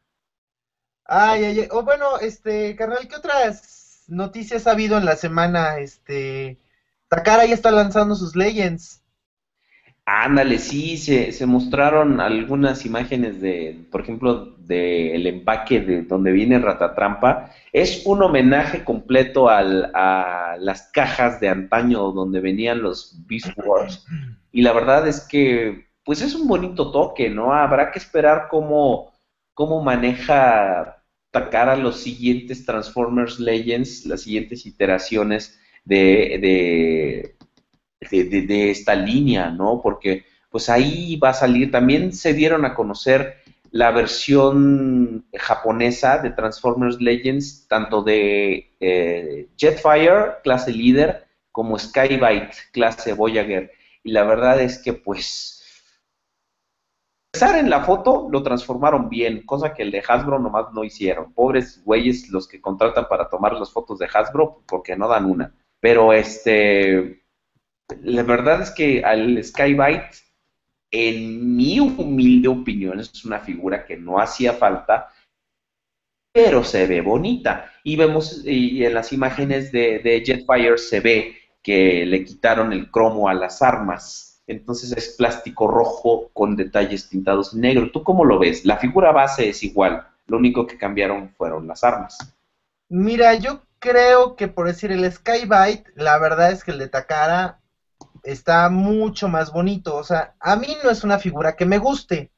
Ay, 1.06 1.44
ay, 1.44 1.60
ay. 1.62 1.69
O 1.73 1.82
bueno, 1.82 2.20
este, 2.20 2.77
carnal, 2.77 3.09
¿qué 3.09 3.16
otras 3.16 4.05
noticias 4.06 4.69
ha 4.69 4.70
habido 4.70 4.97
en 4.97 5.06
la 5.06 5.16
semana? 5.16 5.81
Este, 5.81 6.56
Takara 7.09 7.47
ya 7.47 7.55
está 7.55 7.73
lanzando 7.73 8.15
sus 8.15 8.36
Legends. 8.36 9.02
Ándale, 10.05 10.60
sí, 10.60 10.98
se, 10.98 11.32
se 11.32 11.47
mostraron 11.47 12.20
algunas 12.20 12.86
imágenes 12.86 13.40
de, 13.40 13.85
por 13.90 14.02
ejemplo, 14.02 14.56
del 14.69 15.27
empaque 15.27 15.81
de 15.81 16.03
donde 16.03 16.31
viene 16.31 16.59
Ratatrampa. 16.59 17.51
Es 17.73 18.03
un 18.07 18.23
homenaje 18.23 18.85
completo 18.85 19.49
a 19.49 19.62
las 20.59 20.90
cajas 20.93 21.40
de 21.40 21.49
antaño 21.49 22.12
donde 22.12 22.40
venían 22.40 22.82
los 22.82 23.16
Beast 23.27 23.51
Wars. 23.65 24.05
Y 24.53 24.62
la 24.62 24.73
verdad 24.73 25.09
es 25.09 25.20
que, 25.27 25.89
pues 26.05 26.23
es 26.23 26.35
un 26.35 26.47
bonito 26.47 26.90
toque, 26.93 27.31
¿no? 27.31 27.53
Habrá 27.53 27.90
que 27.90 27.99
esperar 27.99 28.49
cómo, 28.51 29.12
cómo 29.55 29.82
maneja 29.82 31.03
Takara 31.31 31.77
los 31.77 32.01
siguientes 32.01 32.65
Transformers 32.65 33.39
Legends, 33.40 34.07
las 34.07 34.23
siguientes 34.23 34.65
iteraciones 34.66 35.59
de, 35.85 36.39
de, 36.40 37.36
de, 38.11 38.24
de- 38.24 38.43
de 38.47 38.70
esta 38.70 38.95
línea, 38.95 39.51
¿no? 39.51 39.81
Porque 39.82 40.24
pues 40.51 40.70
ahí 40.70 41.16
va 41.16 41.31
a 41.31 41.35
salir, 41.35 41.70
también 41.70 42.12
se 42.12 42.32
dieron 42.32 42.65
a 42.65 42.74
conocer 42.74 43.36
la 43.70 43.90
versión 43.90 45.27
japonesa 45.35 46.19
de 46.19 46.31
Transformers 46.31 47.01
Legends, 47.01 47.66
tanto 47.69 48.03
de 48.03 48.74
eh, 48.81 49.49
Jetfire, 49.57 50.36
clase 50.43 50.73
líder, 50.73 51.27
como 51.53 51.78
Skybite, 51.78 52.53
clase 52.73 53.12
Voyager. 53.12 53.73
Y 54.03 54.12
la 54.12 54.24
verdad 54.24 54.61
es 54.61 54.78
que 54.78 54.93
pues 54.93 55.59
empezar 57.32 57.59
en 57.59 57.70
la 57.70 57.85
foto 57.85 58.28
lo 58.31 58.43
transformaron 58.43 59.09
bien, 59.09 59.45
cosa 59.45 59.74
que 59.74 59.82
el 59.82 59.90
de 59.90 60.03
Hasbro 60.07 60.39
nomás 60.39 60.73
no 60.73 60.85
hicieron. 60.85 61.32
Pobres 61.35 61.82
güeyes 61.85 62.31
los 62.31 62.49
que 62.49 62.61
contratan 62.61 63.07
para 63.09 63.28
tomar 63.28 63.53
las 63.55 63.73
fotos 63.73 63.99
de 63.99 64.09
Hasbro 64.12 64.62
porque 64.66 64.97
no 64.97 65.09
dan 65.09 65.27
una. 65.27 65.55
Pero 65.81 66.12
este, 66.12 67.23
la 68.03 68.23
verdad 68.23 68.62
es 68.62 68.70
que 68.70 69.05
al 69.05 69.43
Skybite, 69.43 70.11
en 70.90 71.56
mi 71.56 71.81
humilde 71.81 72.48
opinión, 72.48 73.01
es 73.01 73.24
una 73.24 73.40
figura 73.40 73.85
que 73.85 73.97
no 73.97 74.19
hacía 74.19 74.55
falta, 74.55 75.12
pero 76.32 76.65
se 76.65 76.86
ve 76.86 77.01
bonita. 77.01 77.73
Y 77.82 77.97
vemos, 77.97 78.43
y 78.44 78.85
en 78.85 78.94
las 78.94 79.12
imágenes 79.12 79.73
de, 79.73 80.23
Jetfire 80.24 80.78
se 80.78 81.01
ve 81.01 81.36
que 81.62 82.06
le 82.06 82.24
quitaron 82.24 82.73
el 82.73 82.90
cromo 82.90 83.28
a 83.28 83.35
las 83.35 83.62
armas. 83.62 84.43
Entonces 84.47 84.93
es 84.93 85.16
plástico 85.16 85.69
rojo 85.69 86.31
con 86.32 86.56
detalles 86.56 87.05
pintados 87.05 87.52
en 87.52 87.60
negro. 87.60 87.90
¿Tú 87.90 88.02
cómo 88.02 88.24
lo 88.24 88.39
ves? 88.39 88.65
La 88.65 88.78
figura 88.78 89.12
base 89.12 89.51
es 89.51 89.62
igual. 89.62 90.06
Lo 90.27 90.39
único 90.39 90.66
que 90.66 90.78
cambiaron 90.78 91.31
fueron 91.36 91.66
las 91.66 91.85
armas. 91.85 92.16
Mira, 92.89 93.35
yo 93.35 93.62
creo 93.78 94.36
que 94.36 94.48
por 94.48 94.66
decir 94.66 94.90
el 94.93 95.10
Skybite, 95.10 95.93
la 95.97 96.19
verdad 96.19 96.52
es 96.52 96.65
que 96.65 96.70
el 96.70 96.78
de 96.78 96.89
Takara 96.89 97.60
está 98.23 98.69
mucho 98.69 99.29
más 99.29 99.53
bonito. 99.53 99.97
O 99.97 100.05
sea, 100.05 100.35
a 100.41 100.57
mí 100.57 100.77
no 100.83 100.91
es 100.91 101.05
una 101.05 101.19
figura 101.19 101.57
que 101.57 101.67
me 101.67 101.79
guste. 101.79 102.33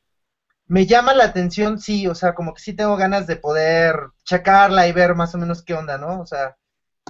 Me 0.67 0.87
llama 0.87 1.15
la 1.15 1.25
atención, 1.25 1.81
sí, 1.81 2.07
o 2.07 2.15
sea, 2.15 2.35
como 2.35 2.55
que 2.55 2.63
sí 2.63 2.75
tengo 2.75 2.97
ganas 2.97 3.27
de 3.27 3.37
poder 3.37 4.11
checarla 4.25 4.87
y 4.87 4.93
ver 4.93 5.15
más 5.15 5.35
o 5.35 5.39
menos 5.39 5.63
qué 5.63 5.75
onda, 5.75 5.99
¿no? 5.99 6.21
O 6.21 6.27
sea, 6.27 6.57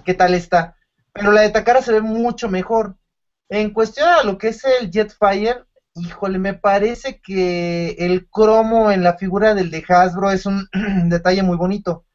qué 0.05 0.15
tal 0.15 0.35
está. 0.35 0.77
Pero 1.12 1.32
la 1.32 1.43
de 1.43 1.51
Takara 1.51 1.82
se 1.82 1.93
ve 1.93 2.01
mucho 2.01 2.49
mejor. 2.49 2.97
En 3.49 3.73
cuestión 3.73 4.09
a 4.09 4.23
lo 4.23 4.39
que 4.39 4.49
es 4.49 4.65
el 4.65 4.91
Jetfire, 4.91 5.65
híjole, 5.95 6.39
me 6.39 6.55
parece 6.55 7.20
que 7.20 7.91
el 7.99 8.28
cromo 8.28 8.91
en 8.91 9.03
la 9.03 9.16
figura 9.19 9.55
del 9.55 9.70
de 9.70 9.85
Hasbro 9.87 10.31
es 10.31 10.47
un 10.47 10.69
detalle 11.09 11.43
muy 11.43 11.57
bonito. 11.57 12.07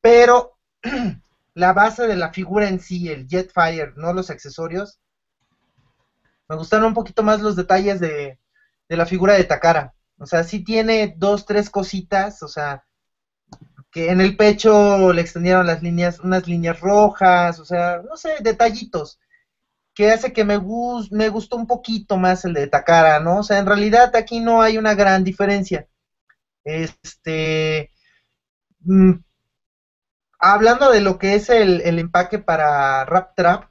Pero 0.00 0.58
la 1.54 1.72
base 1.72 2.06
de 2.06 2.16
la 2.16 2.32
figura 2.32 2.68
en 2.68 2.80
sí, 2.80 3.10
el 3.10 3.28
Jetfire, 3.28 3.92
no 3.96 4.12
los 4.12 4.30
accesorios, 4.30 5.00
me 6.50 6.56
gustaron 6.56 6.88
un 6.88 6.94
poquito 6.94 7.22
más 7.22 7.40
los 7.40 7.56
detalles 7.56 8.00
de, 8.00 8.36
de 8.88 8.96
la 8.96 9.06
figura 9.06 9.34
de 9.34 9.44
Takara. 9.44 9.94
O 10.18 10.26
sea, 10.26 10.42
sí 10.42 10.64
tiene 10.64 11.14
dos, 11.16 11.46
tres 11.46 11.70
cositas, 11.70 12.42
o 12.42 12.48
sea, 12.48 12.82
que 13.90 14.10
en 14.10 14.20
el 14.20 14.36
pecho 14.36 15.12
le 15.12 15.20
extendieron 15.20 15.66
las 15.66 15.82
líneas, 15.82 16.18
unas 16.20 16.46
líneas 16.46 16.80
rojas, 16.80 17.58
o 17.58 17.64
sea, 17.64 18.00
no 18.08 18.16
sé, 18.16 18.40
detallitos, 18.40 19.18
que 19.94 20.10
hace 20.12 20.32
que 20.32 20.44
me, 20.44 20.58
me 21.10 21.28
gustó 21.28 21.56
un 21.56 21.66
poquito 21.66 22.16
más 22.16 22.44
el 22.44 22.54
de 22.54 22.68
Takara, 22.68 23.20
¿no? 23.20 23.38
O 23.38 23.44
sea, 23.44 23.58
en 23.58 23.66
realidad 23.66 24.14
aquí 24.16 24.40
no 24.40 24.62
hay 24.62 24.78
una 24.78 24.94
gran 24.94 25.24
diferencia. 25.24 25.86
Este, 26.64 27.90
mm, 28.84 29.12
hablando 30.40 30.90
de 30.90 31.00
lo 31.00 31.18
que 31.18 31.34
es 31.34 31.48
el, 31.50 31.80
el 31.82 31.98
empaque 31.98 32.38
para 32.38 33.04
Rap 33.04 33.34
Trap, 33.36 33.69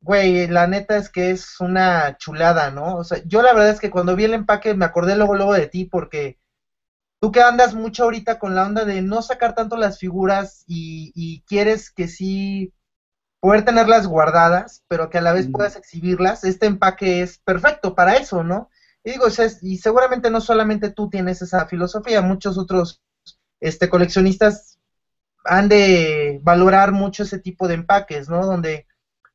güey, 0.00 0.46
la 0.46 0.66
neta 0.66 0.96
es 0.96 1.08
que 1.08 1.30
es 1.30 1.60
una 1.60 2.16
chulada, 2.18 2.70
¿no? 2.70 2.96
O 2.96 3.04
sea, 3.04 3.20
yo 3.24 3.42
la 3.42 3.52
verdad 3.52 3.70
es 3.70 3.80
que 3.80 3.90
cuando 3.90 4.16
vi 4.16 4.24
el 4.24 4.34
empaque 4.34 4.74
me 4.74 4.84
acordé 4.84 5.16
luego, 5.16 5.34
luego 5.34 5.52
de 5.54 5.66
ti 5.66 5.84
porque 5.84 6.38
tú 7.20 7.32
que 7.32 7.42
andas 7.42 7.74
mucho 7.74 8.04
ahorita 8.04 8.38
con 8.38 8.54
la 8.54 8.64
onda 8.66 8.84
de 8.84 9.02
no 9.02 9.22
sacar 9.22 9.54
tanto 9.54 9.76
las 9.76 9.98
figuras 9.98 10.64
y, 10.66 11.42
quieres 11.46 11.90
que 11.90 12.08
sí 12.08 12.72
poder 13.40 13.64
tenerlas 13.64 14.06
guardadas, 14.06 14.82
pero 14.88 15.10
que 15.10 15.18
a 15.18 15.20
la 15.20 15.32
vez 15.32 15.48
puedas 15.50 15.76
exhibirlas, 15.76 16.44
este 16.44 16.66
empaque 16.66 17.22
es 17.22 17.38
perfecto 17.38 17.94
para 17.94 18.16
eso, 18.16 18.42
¿no? 18.42 18.68
Y 19.04 19.12
digo, 19.12 19.26
y 19.62 19.78
seguramente 19.78 20.30
no 20.30 20.40
solamente 20.40 20.90
tú 20.90 21.08
tienes 21.08 21.40
esa 21.42 21.66
filosofía, 21.66 22.20
muchos 22.20 22.58
otros 22.58 23.00
este, 23.60 23.88
coleccionistas 23.88 24.78
han 25.44 25.68
de 25.68 26.40
valorar 26.42 26.92
mucho 26.92 27.22
ese 27.22 27.38
tipo 27.38 27.68
de 27.68 27.74
empaques, 27.74 28.28
¿no? 28.28 28.44
Donde 28.44 28.87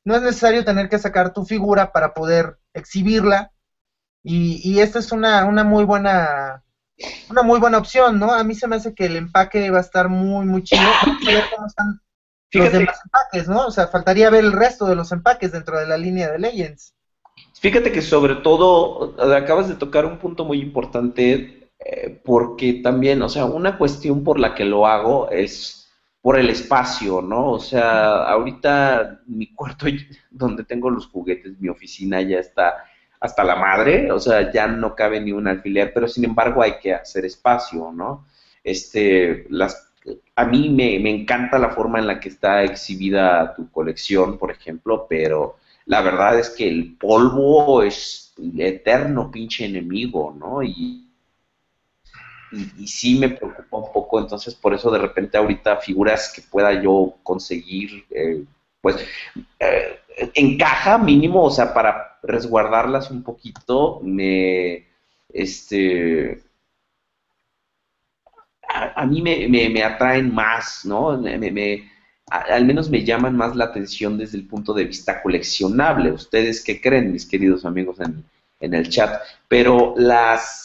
no 0.04 0.14
es 0.16 0.22
necesario 0.22 0.64
tener 0.64 0.88
que 0.88 0.98
sacar 0.98 1.32
tu 1.32 1.44
figura 1.44 1.92
para 1.92 2.14
poder 2.14 2.58
exhibirla. 2.72 3.52
Y, 4.22 4.60
y 4.62 4.80
esta 4.80 4.98
es 4.98 5.12
una, 5.12 5.44
una 5.44 5.64
muy 5.64 5.84
buena 5.84 6.64
una 7.30 7.42
muy 7.42 7.58
buena 7.58 7.78
opción, 7.78 8.18
¿no? 8.18 8.32
A 8.32 8.44
mí 8.44 8.54
se 8.54 8.68
me 8.68 8.76
hace 8.76 8.94
que 8.94 9.06
el 9.06 9.16
empaque 9.16 9.70
va 9.70 9.78
a 9.78 9.82
estar 9.82 10.08
muy, 10.08 10.46
muy 10.46 10.62
chido. 10.62 10.82
Vamos 11.06 11.28
a 11.28 11.30
ver 11.32 11.44
cómo 11.54 11.66
están 11.66 12.00
los 12.52 12.72
demás 12.72 13.00
empaques, 13.04 13.48
¿no? 13.48 13.66
O 13.66 13.70
sea, 13.70 13.88
faltaría 13.88 14.30
ver 14.30 14.44
el 14.44 14.52
resto 14.52 14.86
de 14.86 14.94
los 14.94 15.10
empaques 15.12 15.52
dentro 15.52 15.78
de 15.78 15.86
la 15.86 15.96
línea 15.96 16.30
de 16.30 16.38
Legends. 16.38 16.94
Fíjate 17.60 17.90
que 17.90 18.02
sobre 18.02 18.36
todo 18.36 19.16
acabas 19.34 19.68
de 19.68 19.74
tocar 19.74 20.04
un 20.04 20.18
punto 20.18 20.44
muy 20.44 20.60
importante 20.60 21.72
eh, 21.78 22.20
porque 22.24 22.74
también, 22.74 23.22
o 23.22 23.28
sea, 23.28 23.44
una 23.46 23.76
cuestión 23.76 24.22
por 24.22 24.38
la 24.38 24.54
que 24.54 24.64
lo 24.64 24.86
hago 24.86 25.30
es 25.30 25.83
por 26.24 26.38
el 26.38 26.48
espacio, 26.48 27.20
¿no? 27.20 27.50
O 27.50 27.58
sea, 27.58 28.24
ahorita 28.24 29.20
mi 29.26 29.48
cuarto 29.48 29.84
donde 30.30 30.64
tengo 30.64 30.88
los 30.88 31.06
juguetes, 31.08 31.60
mi 31.60 31.68
oficina 31.68 32.22
ya 32.22 32.38
está 32.38 32.82
hasta 33.20 33.44
la 33.44 33.56
madre, 33.56 34.10
o 34.10 34.18
sea, 34.18 34.50
ya 34.50 34.66
no 34.66 34.94
cabe 34.94 35.20
ni 35.20 35.32
un 35.32 35.48
alfiler, 35.48 35.92
pero 35.92 36.08
sin 36.08 36.24
embargo 36.24 36.62
hay 36.62 36.78
que 36.80 36.94
hacer 36.94 37.26
espacio, 37.26 37.92
¿no? 37.92 38.26
Este, 38.62 39.44
las, 39.50 39.92
a 40.34 40.46
mí 40.46 40.70
me, 40.70 40.98
me 40.98 41.10
encanta 41.10 41.58
la 41.58 41.72
forma 41.72 41.98
en 41.98 42.06
la 42.06 42.18
que 42.18 42.30
está 42.30 42.62
exhibida 42.62 43.54
tu 43.54 43.70
colección, 43.70 44.38
por 44.38 44.50
ejemplo, 44.50 45.06
pero 45.06 45.56
la 45.84 46.00
verdad 46.00 46.38
es 46.38 46.48
que 46.48 46.66
el 46.66 46.96
polvo 46.96 47.82
es 47.82 48.32
el 48.38 48.58
eterno 48.62 49.30
pinche 49.30 49.66
enemigo, 49.66 50.34
¿no? 50.40 50.62
Y, 50.62 51.03
y, 52.78 52.86
sí 52.86 53.18
me 53.18 53.30
preocupa 53.30 53.76
un 53.76 53.92
poco, 53.92 54.20
entonces 54.20 54.54
por 54.54 54.74
eso 54.74 54.90
de 54.90 54.98
repente 54.98 55.36
ahorita 55.36 55.78
figuras 55.78 56.32
que 56.34 56.42
pueda 56.42 56.80
yo 56.82 57.14
conseguir, 57.22 58.04
eh, 58.10 58.44
pues 58.80 58.96
eh, 59.58 60.00
encaja 60.34 60.98
mínimo, 60.98 61.42
o 61.42 61.50
sea, 61.50 61.74
para 61.74 62.18
resguardarlas 62.22 63.10
un 63.10 63.22
poquito, 63.22 64.00
me, 64.02 64.86
este, 65.32 66.42
a, 68.68 69.06
mí 69.06 69.22
me, 69.22 69.48
me, 69.48 69.82
atraen 69.82 70.32
más, 70.34 70.84
¿no? 70.84 71.16
Me, 71.18 71.90
al 72.26 72.64
menos 72.64 72.88
me 72.90 73.04
llaman 73.04 73.36
más 73.36 73.54
la 73.54 73.66
atención 73.66 74.16
desde 74.18 74.38
el 74.38 74.46
punto 74.46 74.72
de 74.72 74.84
vista 74.84 75.22
coleccionable. 75.22 76.10
¿Ustedes 76.12 76.64
qué 76.64 76.80
creen, 76.80 77.12
mis 77.12 77.26
queridos 77.26 77.64
amigos 77.64 78.00
en, 78.00 78.24
en 78.60 78.74
el 78.74 78.88
chat? 78.88 79.20
Pero 79.48 79.94
las, 79.96 80.63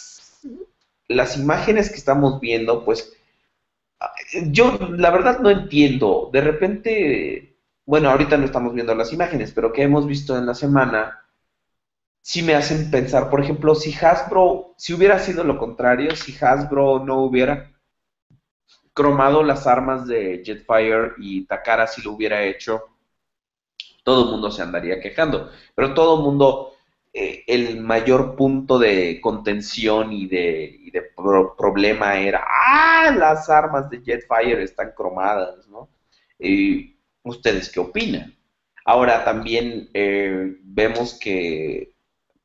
las 1.09 1.37
imágenes 1.37 1.89
que 1.89 1.97
estamos 1.97 2.39
viendo, 2.39 2.85
pues, 2.85 3.13
yo 4.45 4.77
la 4.97 5.09
verdad 5.11 5.39
no 5.39 5.49
entiendo. 5.49 6.29
De 6.31 6.39
repente 6.39 7.49
bueno, 7.89 8.11
ahorita 8.11 8.37
no 8.37 8.45
estamos 8.45 8.75
viendo 8.75 8.93
las 8.93 9.11
imágenes, 9.13 9.51
pero 9.51 9.73
que 9.73 9.81
hemos 9.81 10.05
visto 10.05 10.37
en 10.37 10.45
la 10.45 10.53
semana, 10.53 11.25
sí 12.21 12.43
me 12.43 12.53
hacen 12.53 12.91
pensar, 12.91 13.31
por 13.31 13.41
ejemplo, 13.41 13.73
si 13.73 13.91
Hasbro, 13.91 14.75
si 14.77 14.93
hubiera 14.93 15.17
sido 15.17 15.43
lo 15.43 15.57
contrario, 15.57 16.15
si 16.15 16.37
Hasbro 16.39 17.03
no 17.03 17.23
hubiera 17.23 17.71
cromado 18.93 19.41
las 19.41 19.65
armas 19.65 20.05
de 20.05 20.43
Jetfire 20.45 21.13
y 21.17 21.47
Takara 21.47 21.87
si 21.87 22.03
lo 22.03 22.11
hubiera 22.11 22.43
hecho, 22.43 22.89
todo 24.03 24.25
el 24.25 24.31
mundo 24.33 24.51
se 24.51 24.61
andaría 24.61 25.01
quejando. 25.01 25.49
Pero 25.73 25.95
todo 25.95 26.19
el 26.19 26.23
mundo, 26.25 26.73
eh, 27.13 27.43
el 27.47 27.81
mayor 27.81 28.35
punto 28.35 28.79
de 28.79 29.19
contención 29.21 30.13
y 30.13 30.27
de, 30.27 30.79
problema 31.57 32.17
era, 32.17 32.45
ah, 32.47 33.13
las 33.17 33.49
armas 33.49 33.89
de 33.89 34.01
Jetfire 34.01 34.63
están 34.63 34.91
cromadas, 34.95 35.67
¿no? 35.67 35.89
Y 36.39 36.99
¿Ustedes 37.23 37.69
qué 37.71 37.79
opinan? 37.79 38.35
Ahora 38.85 39.23
también 39.23 39.89
eh, 39.93 40.57
vemos 40.63 41.17
que, 41.19 41.93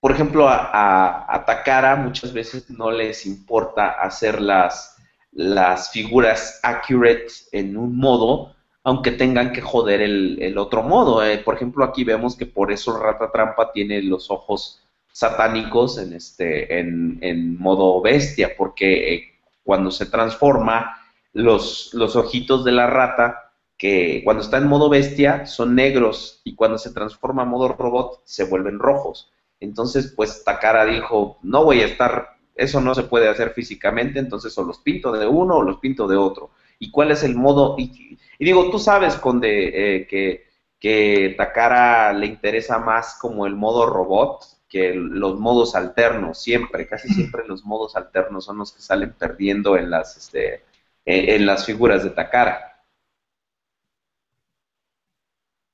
por 0.00 0.12
ejemplo, 0.12 0.48
a, 0.48 1.32
a, 1.32 1.44
Takara 1.44 1.96
muchas 1.96 2.32
veces 2.32 2.68
no 2.70 2.90
les 2.90 3.24
importa 3.24 3.90
hacer 3.90 4.40
las 4.40 5.90
figuras 5.90 6.60
accurate 6.62 7.28
en 7.52 7.76
un 7.76 7.96
modo, 7.96 8.54
aunque 8.84 9.12
tengan 9.12 9.52
que 9.52 9.62
joder 9.62 10.02
el, 10.02 10.58
otro 10.58 10.82
modo. 10.82 11.24
Eh. 11.24 11.38
por 11.38 11.54
ejemplo, 11.54 11.84
aquí 11.84 12.04
vemos 12.04 12.36
que 12.36 12.46
por 12.46 12.70
eso 12.70 12.96
Rata 12.98 13.32
Trampa 13.32 13.72
tiene 13.72 14.02
los 14.02 14.30
ojos 14.30 14.82
satánicos 15.10 15.98
en, 15.98 16.12
este, 16.12 16.78
en, 16.78 17.58
modo 17.58 18.00
bestia, 18.02 18.52
porque 18.56 19.14
eh, 19.14 19.24
cuando 19.62 19.90
se 19.90 20.06
transforma, 20.06 20.98
los, 21.32 21.92
los 21.94 22.14
ojitos 22.14 22.64
de 22.64 22.72
la 22.72 22.86
rata 22.86 23.52
que 23.76 24.20
cuando 24.22 24.42
está 24.42 24.58
en 24.58 24.68
modo 24.68 24.88
bestia 24.88 25.46
son 25.46 25.74
negros 25.74 26.40
y 26.44 26.54
cuando 26.54 26.78
se 26.78 26.92
transforma 26.92 27.42
a 27.42 27.46
modo 27.46 27.68
robot 27.68 28.20
se 28.24 28.44
vuelven 28.44 28.78
rojos. 28.78 29.32
Entonces, 29.60 30.12
pues 30.14 30.44
Takara 30.44 30.84
dijo, 30.84 31.38
no 31.42 31.64
voy 31.64 31.80
a 31.80 31.86
estar, 31.86 32.36
eso 32.54 32.80
no 32.80 32.94
se 32.94 33.04
puede 33.04 33.28
hacer 33.28 33.50
físicamente, 33.50 34.18
entonces 34.18 34.56
o 34.58 34.62
los 34.62 34.78
pinto 34.78 35.10
de 35.12 35.26
uno 35.26 35.56
o 35.56 35.62
los 35.62 35.78
pinto 35.78 36.06
de 36.06 36.16
otro. 36.16 36.50
¿Y 36.78 36.90
cuál 36.90 37.10
es 37.10 37.22
el 37.22 37.34
modo? 37.34 37.76
Y, 37.78 38.18
digo, 38.38 38.70
tú 38.70 38.78
sabes, 38.78 39.16
Conde, 39.16 39.96
eh, 39.96 40.06
que, 40.06 40.46
que 40.78 41.34
Takara 41.36 42.12
le 42.12 42.26
interesa 42.26 42.78
más 42.78 43.16
como 43.20 43.46
el 43.46 43.54
modo 43.54 43.86
robot 43.86 44.44
que 44.68 44.92
los 44.94 45.38
modos 45.38 45.76
alternos, 45.76 46.42
siempre, 46.42 46.88
casi 46.88 47.08
siempre 47.08 47.46
los 47.46 47.64
modos 47.64 47.94
alternos 47.94 48.44
son 48.44 48.58
los 48.58 48.72
que 48.72 48.82
salen 48.82 49.12
perdiendo 49.12 49.76
en 49.76 49.88
las, 49.88 50.16
este, 50.16 50.64
en 51.04 51.46
las 51.46 51.64
figuras 51.64 52.02
de 52.02 52.10
Takara. 52.10 52.74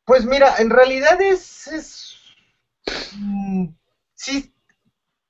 Pues 0.05 0.27
mira, 0.27 0.57
en 0.59 0.70
realidad 0.70 1.20
es, 1.23 2.35
mm, 3.16 3.69
sí, 4.12 4.53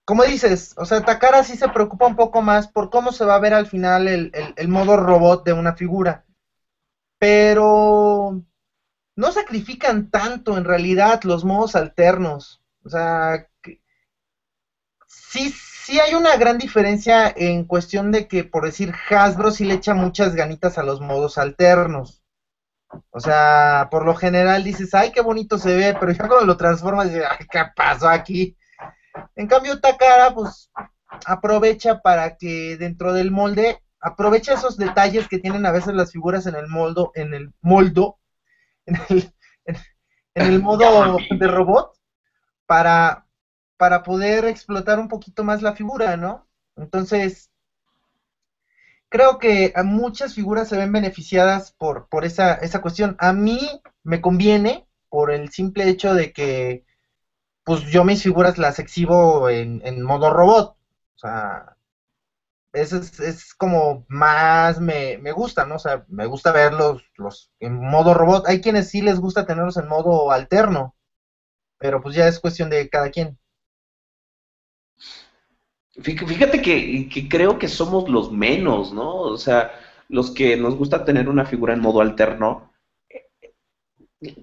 como 0.04 0.24
dices, 0.24 0.74
o 0.76 0.84
sea, 0.86 1.04
Takara 1.04 1.44
sí 1.44 1.56
se 1.56 1.68
preocupa 1.68 2.06
un 2.06 2.16
poco 2.16 2.42
más 2.42 2.66
por 2.66 2.90
cómo 2.90 3.12
se 3.12 3.24
va 3.24 3.36
a 3.36 3.40
ver 3.40 3.54
al 3.54 3.66
final 3.66 4.08
el, 4.08 4.68
modo 4.68 4.96
robot 4.96 5.44
de 5.44 5.52
una 5.52 5.74
figura. 5.74 6.24
Pero 7.20 8.42
no 9.14 9.32
sacrifican 9.32 10.10
tanto 10.10 10.56
en 10.56 10.64
realidad 10.64 11.22
los 11.24 11.44
modos 11.44 11.76
alternos. 11.76 12.62
O 12.82 12.88
sea, 12.88 13.46
sí, 15.06 15.50
sí 15.50 16.00
hay 16.00 16.14
una 16.14 16.36
gran 16.36 16.56
diferencia 16.56 17.32
en 17.36 17.64
cuestión 17.64 18.10
de 18.10 18.26
que, 18.26 18.44
por 18.44 18.64
decir, 18.64 18.94
Hasbro 19.10 19.50
sí 19.50 19.66
le 19.66 19.74
echa 19.74 19.92
muchas 19.92 20.34
ganitas 20.34 20.78
a 20.78 20.82
los 20.82 21.00
modos 21.02 21.36
alternos. 21.36 22.24
O 23.10 23.20
sea, 23.20 23.88
por 23.90 24.06
lo 24.06 24.14
general 24.14 24.64
dices, 24.64 24.94
ay, 24.94 25.12
qué 25.12 25.20
bonito 25.20 25.58
se 25.58 25.76
ve, 25.76 25.94
pero 26.00 26.12
ya 26.12 26.26
cuando 26.26 26.46
lo 26.46 26.56
transformas 26.56 27.10
dices, 27.10 27.26
ay, 27.30 27.46
¿qué 27.50 27.60
pasó 27.76 28.08
aquí? 28.08 28.56
En 29.36 29.46
cambio, 29.46 29.78
Takara, 29.78 30.32
pues, 30.34 30.70
aprovecha 31.26 32.00
para 32.00 32.36
que 32.36 32.76
dentro 32.78 33.12
del 33.12 33.30
molde, 33.30 33.82
aprovecha 34.00 34.54
esos 34.54 34.76
detalles 34.76 35.28
que 35.28 35.38
tienen 35.38 35.66
a 35.66 35.72
veces 35.72 35.94
las 35.94 36.12
figuras 36.12 36.46
en 36.46 36.54
el 36.54 36.68
moldo, 36.68 37.12
en 37.14 37.34
el 37.34 37.52
moldo, 37.60 38.18
en 38.86 38.96
el, 39.08 39.32
en, 40.34 40.46
el 40.46 40.62
modo 40.62 41.18
de 41.30 41.46
robot, 41.46 41.92
para, 42.66 43.26
para 43.76 44.02
poder 44.02 44.46
explotar 44.46 44.98
un 44.98 45.08
poquito 45.08 45.44
más 45.44 45.62
la 45.62 45.74
figura, 45.74 46.16
¿no? 46.16 46.46
Entonces, 46.76 47.50
creo 49.08 49.38
que 49.38 49.72
a 49.74 49.82
muchas 49.82 50.34
figuras 50.34 50.68
se 50.68 50.78
ven 50.78 50.92
beneficiadas 50.92 51.72
por, 51.72 52.08
por 52.08 52.24
esa, 52.24 52.54
esa 52.54 52.80
cuestión. 52.80 53.16
A 53.18 53.32
mí 53.32 53.60
me 54.02 54.20
conviene 54.20 54.86
por 55.08 55.30
el 55.30 55.50
simple 55.50 55.88
hecho 55.88 56.14
de 56.14 56.32
que 56.32 56.84
pues 57.64 57.82
yo 57.82 58.04
mis 58.04 58.22
figuras 58.22 58.56
las 58.58 58.78
exhibo 58.78 59.48
en, 59.50 59.82
en 59.84 60.02
modo 60.02 60.32
robot. 60.32 60.76
O 61.16 61.18
sea, 61.18 61.76
es, 62.72 62.92
es 63.20 63.54
como 63.54 64.04
más 64.08 64.80
me, 64.80 65.18
me, 65.18 65.32
gusta, 65.32 65.64
¿no? 65.64 65.76
O 65.76 65.78
sea, 65.78 66.04
me 66.08 66.26
gusta 66.26 66.52
verlos 66.52 67.02
los, 67.16 67.50
en 67.58 67.74
modo 67.74 68.14
robot. 68.14 68.46
Hay 68.46 68.60
quienes 68.60 68.88
sí 68.88 69.02
les 69.02 69.18
gusta 69.18 69.46
tenerlos 69.46 69.76
en 69.76 69.88
modo 69.88 70.30
alterno, 70.30 70.94
pero 71.78 72.00
pues 72.00 72.14
ya 72.14 72.28
es 72.28 72.38
cuestión 72.38 72.70
de 72.70 72.88
cada 72.88 73.10
quien. 73.10 73.38
Fíjate 76.02 76.62
que, 76.62 77.28
creo 77.28 77.58
que 77.58 77.68
somos 77.68 78.08
los 78.08 78.32
menos, 78.32 78.92
¿no? 78.92 79.16
O 79.16 79.36
sea, 79.36 79.72
los 80.08 80.30
que 80.30 80.56
nos 80.56 80.76
gusta 80.76 81.04
tener 81.04 81.28
una 81.28 81.44
figura 81.44 81.74
en 81.74 81.80
modo 81.80 82.00
alterno, 82.00 82.72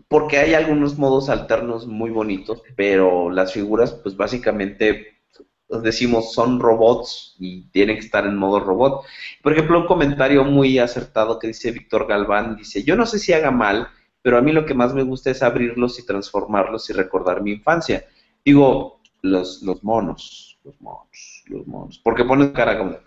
porque 0.08 0.38
hay 0.38 0.54
algunos 0.54 0.98
modos 0.98 1.30
alternos 1.30 1.88
muy 1.88 2.12
bonitos, 2.12 2.62
pero 2.76 3.32
las 3.32 3.54
figuras, 3.54 3.94
pues 3.94 4.16
básicamente 4.16 5.17
decimos 5.70 6.34
son 6.34 6.60
robots 6.60 7.36
y 7.40 7.64
tienen 7.70 7.98
que 7.98 8.06
estar 8.06 8.26
en 8.26 8.38
modo 8.38 8.60
robot. 8.60 9.04
Por 9.42 9.54
ejemplo, 9.54 9.80
un 9.80 9.88
comentario 9.88 10.44
muy 10.44 10.80
acertado 10.80 11.40
que 11.40 11.48
dice 11.48 11.72
Víctor 11.72 12.08
Galván, 12.08 12.56
dice, 12.56 12.84
yo 12.84 12.96
no 12.96 13.06
sé 13.06 13.20
si 13.20 13.34
haga 13.34 13.52
mal, 13.52 13.90
pero 14.22 14.38
a 14.38 14.42
mí 14.42 14.52
lo 14.52 14.66
que 14.66 14.74
más 14.74 14.94
me 14.94 15.04
gusta 15.04 15.32
es 15.32 15.44
abrirlos 15.44 16.00
y 16.00 16.06
transformarlos 16.06 16.90
y 16.90 16.94
recordar 16.94 17.42
mi 17.42 17.52
infancia. 17.52 18.06
Digo, 18.44 19.02
los, 19.22 19.62
los 19.62 19.84
monos, 19.84 20.60
los 20.64 20.80
monos 20.82 21.38
los 21.50 21.68
monos. 21.68 22.00
Porque 22.04 22.26
ponen 22.26 22.52
cara 22.52 22.78
como... 22.78 22.98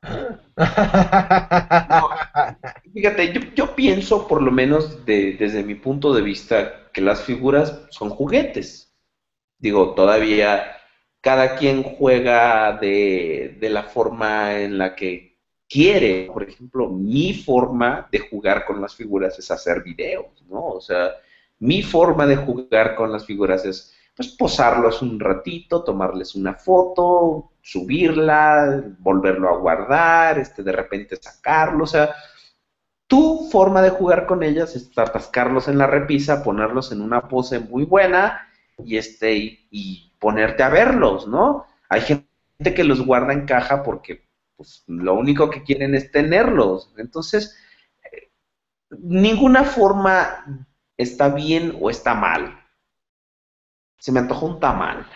fíjate, 2.94 3.52
yo, 3.54 3.74
pienso, 3.74 4.28
por 4.28 4.42
lo 4.42 4.50
menos 4.50 5.04
desde 5.04 5.62
mi 5.64 5.74
punto 5.74 6.14
de 6.14 6.22
vista, 6.22 6.90
que 6.92 7.00
las 7.00 7.22
figuras 7.22 7.86
son 7.90 8.10
juguetes. 8.10 8.94
Digo, 9.58 9.94
todavía 9.94 10.77
cada 11.20 11.56
quien 11.56 11.82
juega 11.82 12.78
de, 12.78 13.56
de 13.60 13.70
la 13.70 13.84
forma 13.84 14.58
en 14.60 14.78
la 14.78 14.94
que 14.94 15.38
quiere. 15.68 16.30
Por 16.32 16.42
ejemplo, 16.42 16.88
mi 16.88 17.34
forma 17.34 18.08
de 18.10 18.20
jugar 18.20 18.64
con 18.64 18.80
las 18.80 18.94
figuras 18.94 19.38
es 19.38 19.50
hacer 19.50 19.82
videos, 19.82 20.42
¿no? 20.48 20.64
O 20.66 20.80
sea, 20.80 21.12
mi 21.58 21.82
forma 21.82 22.26
de 22.26 22.36
jugar 22.36 22.94
con 22.94 23.12
las 23.12 23.24
figuras 23.26 23.64
es 23.64 23.94
pues 24.18 24.30
posarlos 24.30 25.00
un 25.00 25.20
ratito, 25.20 25.84
tomarles 25.84 26.34
una 26.34 26.54
foto, 26.54 27.52
subirla, 27.62 28.82
volverlo 28.98 29.48
a 29.48 29.58
guardar, 29.58 30.40
este, 30.40 30.64
de 30.64 30.72
repente 30.72 31.14
sacarlo, 31.14 31.84
o 31.84 31.86
sea, 31.86 32.12
tu 33.06 33.48
forma 33.48 33.80
de 33.80 33.90
jugar 33.90 34.26
con 34.26 34.42
ellas 34.42 34.74
es 34.74 34.90
atascarlos 34.98 35.68
en 35.68 35.78
la 35.78 35.86
repisa, 35.86 36.42
ponerlos 36.42 36.90
en 36.90 37.00
una 37.00 37.28
pose 37.28 37.60
muy 37.60 37.84
buena 37.84 38.48
y 38.84 38.96
este 38.96 39.34
y, 39.70 40.07
ponerte 40.18 40.62
a 40.62 40.68
verlos, 40.68 41.26
¿no? 41.26 41.66
Hay 41.88 42.00
gente 42.02 42.74
que 42.74 42.84
los 42.84 43.04
guarda 43.04 43.32
en 43.32 43.46
caja 43.46 43.82
porque 43.82 44.28
pues, 44.56 44.84
lo 44.86 45.14
único 45.14 45.50
que 45.50 45.62
quieren 45.62 45.94
es 45.94 46.10
tenerlos. 46.10 46.92
Entonces, 46.96 47.56
eh, 48.12 48.30
ninguna 48.90 49.64
forma 49.64 50.66
está 50.96 51.28
bien 51.28 51.76
o 51.80 51.90
está 51.90 52.14
mal 52.14 52.58
se 53.98 54.12
me 54.12 54.20
antojó 54.20 54.46
un 54.46 54.60
tamal. 54.60 55.06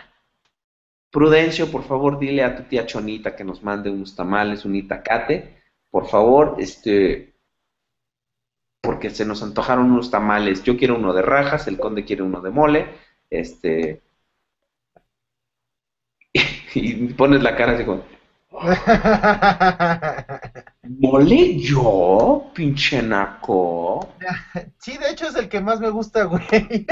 Prudencio, 1.10 1.70
por 1.70 1.84
favor, 1.84 2.18
dile 2.18 2.42
a 2.42 2.56
tu 2.56 2.64
tía 2.64 2.86
Chonita 2.86 3.36
que 3.36 3.44
nos 3.44 3.62
mande 3.62 3.90
unos 3.90 4.16
tamales, 4.16 4.64
un 4.64 4.74
itacate, 4.74 5.62
por 5.90 6.08
favor, 6.08 6.56
este, 6.58 7.34
porque 8.80 9.10
se 9.10 9.24
nos 9.24 9.42
antojaron 9.42 9.90
unos 9.92 10.10
tamales. 10.10 10.62
Yo 10.62 10.76
quiero 10.76 10.96
uno 10.96 11.12
de 11.12 11.22
rajas, 11.22 11.68
el 11.68 11.78
conde 11.78 12.04
quiere 12.04 12.22
uno 12.22 12.40
de 12.40 12.50
mole, 12.50 12.86
este, 13.30 14.01
y 16.80 17.12
pones 17.14 17.42
la 17.42 17.56
cara 17.56 17.72
así 17.72 17.84
como, 17.84 18.02
¿Mole 20.82 21.58
yo, 21.58 22.50
pinche 22.54 23.02
naco? 23.02 24.14
Sí, 24.78 24.98
de 24.98 25.10
hecho 25.10 25.26
es 25.28 25.36
el 25.36 25.48
que 25.48 25.60
más 25.60 25.80
me 25.80 25.90
gusta, 25.90 26.24
güey. 26.24 26.42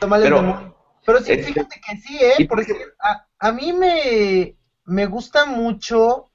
pero, 0.00 0.74
pero 1.04 1.20
sí, 1.20 1.36
fíjate 1.36 1.80
que 1.86 1.96
sí, 1.98 2.18
¿eh? 2.20 2.46
Porque 2.48 2.72
a, 3.00 3.26
a 3.38 3.52
mí 3.52 3.72
me, 3.72 4.56
me 4.86 5.06
gusta 5.06 5.44
mucho 5.44 6.30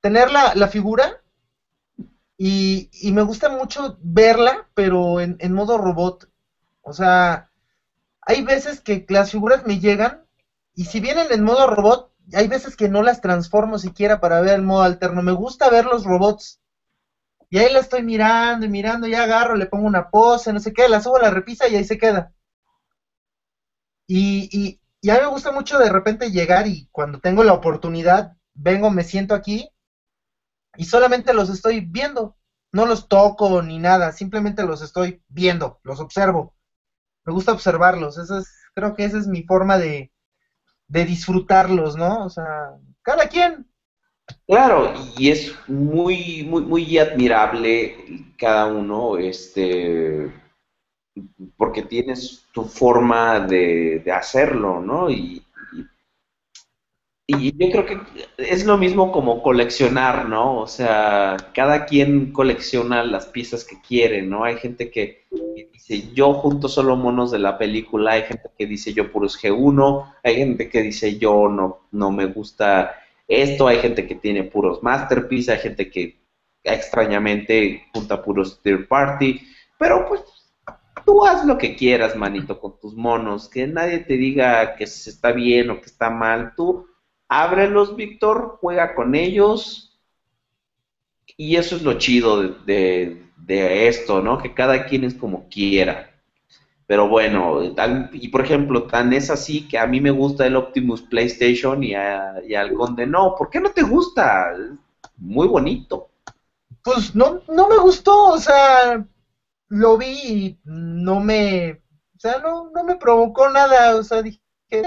tener 0.00 0.30
la, 0.30 0.54
la 0.54 0.68
figura 0.68 1.22
y, 2.38 2.88
y, 2.92 3.12
me 3.12 3.22
gusta 3.22 3.50
mucho 3.50 3.98
verla, 4.00 4.66
pero 4.74 5.20
en, 5.20 5.36
en, 5.40 5.52
modo 5.52 5.76
robot. 5.76 6.26
O 6.80 6.94
sea, 6.94 7.49
hay 8.30 8.42
veces 8.42 8.80
que 8.80 9.04
las 9.08 9.30
figuras 9.30 9.64
me 9.64 9.78
llegan 9.78 10.24
y 10.74 10.84
si 10.84 11.00
vienen 11.00 11.32
en 11.32 11.42
modo 11.42 11.66
robot, 11.66 12.12
hay 12.32 12.46
veces 12.46 12.76
que 12.76 12.88
no 12.88 13.02
las 13.02 13.20
transformo 13.20 13.76
siquiera 13.78 14.20
para 14.20 14.40
ver 14.40 14.54
el 14.54 14.62
modo 14.62 14.82
alterno. 14.82 15.20
Me 15.22 15.32
gusta 15.32 15.68
ver 15.68 15.84
los 15.84 16.04
robots 16.04 16.60
y 17.50 17.58
ahí 17.58 17.72
la 17.72 17.80
estoy 17.80 18.02
mirando 18.02 18.66
y 18.66 18.68
mirando, 18.68 19.06
ya 19.06 19.24
agarro, 19.24 19.56
le 19.56 19.66
pongo 19.66 19.86
una 19.86 20.10
pose, 20.10 20.52
no 20.52 20.60
sé 20.60 20.72
qué, 20.72 20.88
la 20.88 21.00
subo 21.00 21.16
a 21.16 21.20
la 21.20 21.30
repisa 21.30 21.68
y 21.68 21.76
ahí 21.76 21.84
se 21.84 21.98
queda. 21.98 22.32
Y, 24.06 24.48
y, 24.50 24.78
y 25.00 25.08
a 25.10 25.14
mí 25.14 25.20
me 25.20 25.26
gusta 25.26 25.50
mucho 25.50 25.78
de 25.78 25.88
repente 25.88 26.30
llegar 26.30 26.66
y 26.66 26.86
cuando 26.92 27.18
tengo 27.18 27.42
la 27.44 27.54
oportunidad, 27.54 28.32
vengo, 28.54 28.90
me 28.90 29.04
siento 29.04 29.32
aquí 29.34 29.70
y 30.76 30.84
solamente 30.84 31.32
los 31.32 31.48
estoy 31.48 31.80
viendo. 31.80 32.34
No 32.72 32.86
los 32.86 33.08
toco 33.08 33.62
ni 33.62 33.78
nada, 33.78 34.12
simplemente 34.12 34.64
los 34.64 34.80
estoy 34.82 35.20
viendo, 35.28 35.80
los 35.82 35.98
observo. 36.00 36.54
Me 37.30 37.34
gusta 37.34 37.52
observarlos, 37.52 38.18
eso 38.18 38.38
es, 38.38 38.52
creo 38.74 38.96
que 38.96 39.04
esa 39.04 39.16
es 39.16 39.28
mi 39.28 39.44
forma 39.44 39.78
de, 39.78 40.10
de 40.88 41.04
disfrutarlos, 41.04 41.94
¿no? 41.94 42.24
O 42.24 42.28
sea, 42.28 42.72
cada 43.02 43.28
quien, 43.28 43.70
Claro, 44.48 44.92
y 45.16 45.30
es 45.30 45.54
muy, 45.68 46.42
muy, 46.42 46.62
muy 46.62 46.98
admirable 46.98 47.96
cada 48.36 48.66
uno, 48.66 49.16
este, 49.16 50.32
porque 51.56 51.82
tienes 51.82 52.46
tu 52.52 52.64
forma 52.64 53.38
de, 53.38 54.02
hacerlo, 54.12 54.80
¿no? 54.80 55.08
Y, 55.08 55.40
y, 57.38 57.52
yo 57.56 57.70
creo 57.70 57.86
que 57.86 57.98
es 58.38 58.64
lo 58.64 58.78
mismo 58.78 59.12
como 59.12 59.42
coleccionar, 59.42 60.28
¿no? 60.28 60.58
O 60.58 60.66
sea, 60.66 61.36
cada 61.54 61.86
quien 61.86 62.32
colecciona 62.32 63.04
las 63.04 63.26
piezas 63.26 63.64
que 63.64 63.80
quiere, 63.80 64.22
¿no? 64.22 64.44
Hay 64.44 64.56
gente 64.56 64.90
que, 64.90 65.26
dice, 65.72 66.12
yo 66.12 66.34
junto 66.34 66.68
solo 66.68 66.96
monos 66.96 67.30
de 67.30 67.38
la 67.38 67.58
película, 67.58 68.12
hay 68.12 68.22
gente 68.22 68.50
que 68.56 68.66
dice, 68.66 68.92
yo 68.92 69.12
puros 69.12 69.40
G1, 69.40 70.14
hay 70.22 70.36
gente 70.36 70.68
que 70.68 70.82
dice, 70.82 71.18
yo 71.18 71.48
no, 71.48 71.88
no 71.92 72.10
me 72.10 72.26
gusta 72.26 72.96
esto, 73.28 73.68
hay 73.68 73.78
gente 73.78 74.06
que 74.06 74.16
tiene 74.16 74.44
puros 74.44 74.82
masterpiece, 74.82 75.52
hay 75.52 75.58
gente 75.58 75.90
que 75.90 76.20
extrañamente 76.64 77.84
junta 77.94 78.22
puros 78.22 78.60
third 78.62 78.88
party, 78.88 79.40
pero 79.78 80.06
pues 80.08 80.22
tú 81.06 81.24
haz 81.24 81.44
lo 81.46 81.56
que 81.56 81.76
quieras, 81.76 82.16
manito, 82.16 82.60
con 82.60 82.78
tus 82.78 82.94
monos, 82.94 83.48
que 83.48 83.66
nadie 83.66 84.00
te 84.00 84.14
diga 84.14 84.74
que 84.76 84.84
está 84.84 85.32
bien 85.32 85.70
o 85.70 85.80
que 85.80 85.86
está 85.86 86.10
mal, 86.10 86.54
tú 86.56 86.89
ábrelos, 87.30 87.96
Víctor, 87.96 88.58
juega 88.60 88.94
con 88.94 89.14
ellos, 89.14 89.98
y 91.36 91.56
eso 91.56 91.76
es 91.76 91.82
lo 91.82 91.94
chido 91.94 92.42
de, 92.42 93.22
de 93.36 93.88
esto, 93.88 94.20
¿no? 94.20 94.36
Que 94.38 94.52
cada 94.52 94.84
quien 94.84 95.04
es 95.04 95.14
como 95.14 95.48
quiera. 95.48 96.10
Pero 96.90 97.08
bueno, 97.08 97.60
y 98.12 98.28
por 98.28 98.40
ejemplo, 98.40 98.82
tan 98.82 99.12
es 99.12 99.30
así 99.30 99.68
que 99.68 99.78
a 99.78 99.86
mí 99.86 100.00
me 100.00 100.10
gusta 100.10 100.44
el 100.44 100.56
Optimus 100.56 101.02
PlayStation 101.02 101.84
y, 101.84 101.94
al 101.94 102.74
Conde 102.74 103.06
no. 103.06 103.36
¿Por 103.38 103.48
qué 103.48 103.60
no 103.60 103.70
te 103.70 103.82
gusta? 103.82 104.52
Muy 105.16 105.46
bonito. 105.46 106.10
Pues 106.82 107.14
no, 107.14 107.42
no 107.46 107.68
me 107.68 107.76
gustó, 107.78 108.30
o 108.30 108.38
sea, 108.38 109.06
lo 109.68 109.98
vi 109.98 110.06
y 110.08 110.58
no 110.64 111.20
me, 111.20 111.80
o 112.16 112.18
sea, 112.18 112.40
no, 112.40 112.70
no 112.74 112.82
me 112.82 112.96
provocó 112.96 113.48
nada, 113.48 113.94
o 113.94 114.02
sea, 114.02 114.20
dije, 114.20 114.40
eh, 114.70 114.82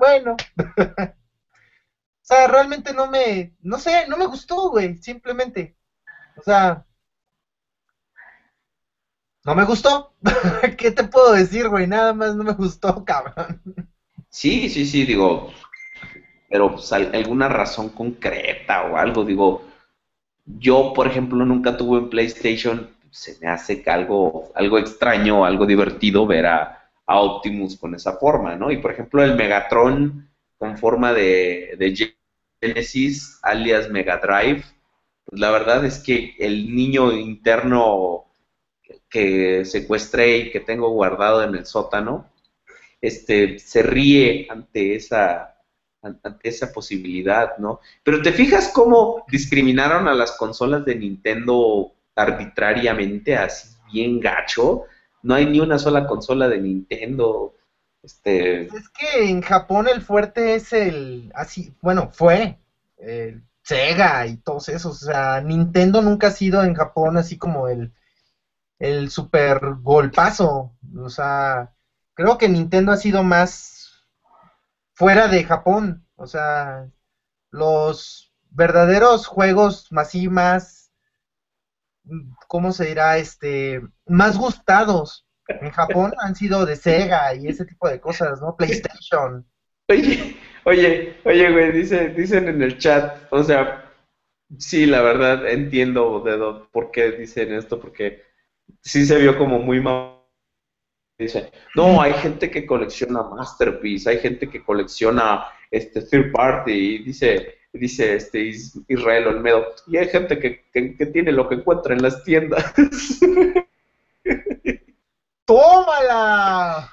bueno. 0.00 0.36
sea, 2.22 2.46
realmente 2.46 2.92
no 2.92 3.06
me, 3.06 3.50
no 3.60 3.78
sé, 3.78 4.06
no 4.06 4.16
me 4.16 4.26
gustó, 4.26 4.68
güey, 4.70 4.96
simplemente. 4.96 5.72
O 6.36 6.42
sea, 6.42 6.82
no 9.44 9.54
me 9.54 9.64
gustó. 9.64 10.12
¿Qué 10.76 10.90
te 10.90 11.04
puedo 11.04 11.32
decir, 11.32 11.68
güey? 11.68 11.86
Nada 11.86 12.12
más 12.12 12.34
no 12.34 12.44
me 12.44 12.52
gustó, 12.52 12.92
cabrón. 13.04 13.60
Sí, 14.28 14.68
sí, 14.68 14.84
sí, 14.86 15.04
digo, 15.04 15.50
pero 16.48 16.72
pues, 16.72 16.92
al- 16.92 17.14
alguna 17.14 17.48
razón 17.48 17.90
concreta 17.90 18.84
o 18.84 18.96
algo, 18.96 19.24
digo, 19.24 19.62
yo, 20.46 20.92
por 20.94 21.06
ejemplo, 21.08 21.44
nunca 21.44 21.76
tuve 21.76 21.98
en 22.00 22.10
PlayStation, 22.10 22.90
se 23.10 23.38
me 23.40 23.48
hace 23.48 23.82
algo, 23.86 24.50
algo 24.54 24.78
extraño, 24.78 25.44
algo 25.46 25.66
divertido 25.66 26.26
ver 26.26 26.46
a, 26.46 26.79
a 27.10 27.20
Optimus 27.20 27.76
con 27.76 27.96
esa 27.96 28.12
forma, 28.12 28.54
¿no? 28.54 28.70
Y 28.70 28.76
por 28.76 28.92
ejemplo, 28.92 29.24
el 29.24 29.34
Megatron 29.34 30.30
con 30.56 30.78
forma 30.78 31.12
de, 31.12 32.14
Genesis, 32.60 33.40
alias 33.42 33.90
Mega 33.90 34.18
Drive, 34.18 34.62
pues 35.24 35.40
la 35.40 35.50
verdad 35.50 35.84
es 35.84 35.98
que 35.98 36.36
el 36.38 36.72
niño 36.72 37.10
interno 37.10 38.26
que 39.08 39.64
secuestré 39.64 40.38
y 40.38 40.50
que 40.52 40.60
tengo 40.60 40.90
guardado 40.90 41.42
en 41.42 41.56
el 41.56 41.66
sótano, 41.66 42.30
este, 43.00 43.58
se 43.58 43.82
ríe 43.82 44.46
ante 44.48 44.94
esa, 44.94 45.56
ante 46.02 46.48
esa 46.48 46.72
posibilidad, 46.72 47.58
¿no? 47.58 47.80
Pero 48.04 48.22
te 48.22 48.30
fijas 48.30 48.70
cómo 48.72 49.24
discriminaron 49.28 50.06
a 50.06 50.14
las 50.14 50.36
consolas 50.36 50.84
de 50.84 50.94
Nintendo 50.94 51.92
arbitrariamente, 52.14 53.34
así 53.34 53.68
bien 53.92 54.20
gacho. 54.20 54.84
No 55.22 55.34
hay 55.34 55.46
ni 55.46 55.60
una 55.60 55.78
sola 55.78 56.06
consola 56.06 56.48
de 56.48 56.58
Nintendo. 56.58 57.54
Este, 58.02 58.62
Es 58.62 58.88
que 58.88 59.28
en 59.28 59.42
Japón 59.42 59.88
el 59.88 60.00
fuerte 60.00 60.54
es 60.54 60.72
el, 60.72 61.30
así, 61.34 61.72
bueno, 61.82 62.08
fue 62.12 62.56
el 62.96 63.42
Sega 63.62 64.26
y 64.26 64.36
todos 64.36 64.68
esos. 64.68 65.02
O 65.02 65.06
sea, 65.06 65.40
Nintendo 65.40 66.00
nunca 66.00 66.28
ha 66.28 66.30
sido 66.30 66.62
en 66.62 66.74
Japón 66.74 67.16
así 67.16 67.36
como 67.36 67.68
el, 67.68 67.90
el 68.78 69.10
super 69.10 69.58
golpazo. 69.80 70.72
O 70.96 71.08
sea, 71.10 71.70
creo 72.14 72.38
que 72.38 72.48
Nintendo 72.48 72.92
ha 72.92 72.96
sido 72.96 73.22
más 73.22 74.02
fuera 74.94 75.28
de 75.28 75.44
Japón. 75.44 76.02
O 76.16 76.26
sea, 76.26 76.86
los 77.50 78.32
verdaderos 78.50 79.26
juegos 79.26 79.88
así 79.96 80.28
más, 80.28 80.79
¿cómo 82.48 82.72
se 82.72 82.86
dirá? 82.86 83.18
Este, 83.18 83.80
más 84.06 84.36
gustados 84.38 85.26
en 85.48 85.70
Japón 85.70 86.12
han 86.22 86.34
sido 86.34 86.64
de 86.66 86.76
Sega 86.76 87.34
y 87.34 87.48
ese 87.48 87.64
tipo 87.64 87.88
de 87.88 88.00
cosas, 88.00 88.40
¿no? 88.40 88.56
PlayStation. 88.56 89.46
Oye, 89.88 90.36
oye, 90.64 91.16
oye, 91.24 91.52
güey, 91.52 91.72
dice, 91.72 92.10
dicen 92.10 92.48
en 92.48 92.62
el 92.62 92.78
chat, 92.78 93.26
o 93.30 93.42
sea, 93.42 93.92
sí, 94.58 94.86
la 94.86 95.02
verdad 95.02 95.48
entiendo 95.48 96.20
de 96.20 96.36
dó- 96.38 96.68
por 96.70 96.90
qué 96.92 97.10
dicen 97.12 97.52
esto, 97.52 97.80
porque 97.80 98.22
sí 98.80 99.04
se 99.04 99.18
vio 99.18 99.36
como 99.36 99.58
muy 99.58 99.80
mal. 99.80 100.16
Dice, 101.18 101.52
no, 101.74 102.00
hay 102.00 102.14
gente 102.14 102.50
que 102.50 102.64
colecciona 102.64 103.22
Masterpiece, 103.22 104.08
hay 104.08 104.18
gente 104.20 104.48
que 104.48 104.64
colecciona 104.64 105.44
este 105.70 106.02
third 106.02 106.32
party, 106.32 106.72
y 106.72 106.98
dice, 107.02 107.58
dice 107.72 108.14
este 108.16 108.40
Is- 108.40 108.78
Israel 108.88 109.28
Olmedo, 109.28 109.66
y 109.86 109.96
hay 109.96 110.08
gente 110.08 110.38
que, 110.38 110.64
que, 110.72 110.96
que 110.96 111.06
tiene 111.06 111.32
lo 111.32 111.48
que 111.48 111.54
encuentra 111.56 111.94
en 111.94 112.02
las 112.02 112.22
tiendas. 112.24 112.72
¡Tómala! 115.44 116.90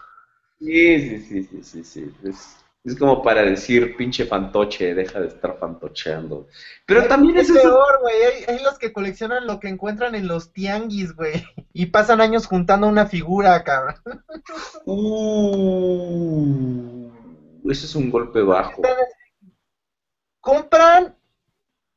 Sí, 0.60 1.00
sí, 1.00 1.20
sí, 1.20 1.44
sí, 1.44 1.64
sí, 1.64 1.84
sí. 1.84 2.12
Es, 2.24 2.58
es 2.84 2.96
como 2.96 3.22
para 3.22 3.44
decir, 3.44 3.96
pinche 3.96 4.26
fantoche, 4.26 4.96
deja 4.96 5.20
de 5.20 5.28
estar 5.28 5.56
fantocheando. 5.60 6.48
Pero 6.86 7.06
también 7.08 7.38
es 7.38 7.52
peor, 7.52 8.00
güey. 8.02 8.16
Hay, 8.24 8.44
hay 8.48 8.64
los 8.64 8.80
que 8.80 8.92
coleccionan 8.94 9.46
lo 9.46 9.60
que 9.60 9.68
encuentran 9.68 10.16
en 10.16 10.28
los 10.28 10.52
tianguis, 10.52 11.14
güey. 11.14 11.46
Y 11.74 11.88
pasan 11.88 12.22
años 12.22 12.48
juntando 12.48 12.88
una 12.88 13.06
figura, 13.06 13.64
cabrón. 13.64 13.96
Uh, 14.86 16.32
ese 17.70 17.86
es 17.86 17.96
un 17.96 18.10
golpe 18.10 18.42
bajo. 18.42 18.82
Compran 20.48 21.14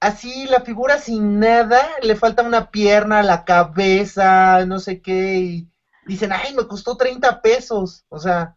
así 0.00 0.48
la 0.48 0.62
figura 0.62 0.98
sin 0.98 1.38
nada, 1.38 1.88
le 2.02 2.16
falta 2.16 2.42
una 2.42 2.72
pierna, 2.72 3.22
la 3.22 3.44
cabeza, 3.44 4.66
no 4.66 4.80
sé 4.80 5.00
qué, 5.00 5.38
y 5.38 5.68
dicen, 6.04 6.32
ay, 6.32 6.52
me 6.56 6.66
costó 6.66 6.96
30 6.96 7.42
pesos. 7.42 8.04
O 8.08 8.18
sea, 8.18 8.56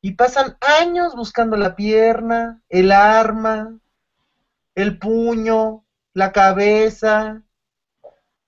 y 0.00 0.12
pasan 0.12 0.56
años 0.62 1.14
buscando 1.14 1.58
la 1.58 1.76
pierna, 1.76 2.62
el 2.70 2.90
arma, 2.90 3.78
el 4.74 4.98
puño, 4.98 5.84
la 6.14 6.32
cabeza, 6.32 7.42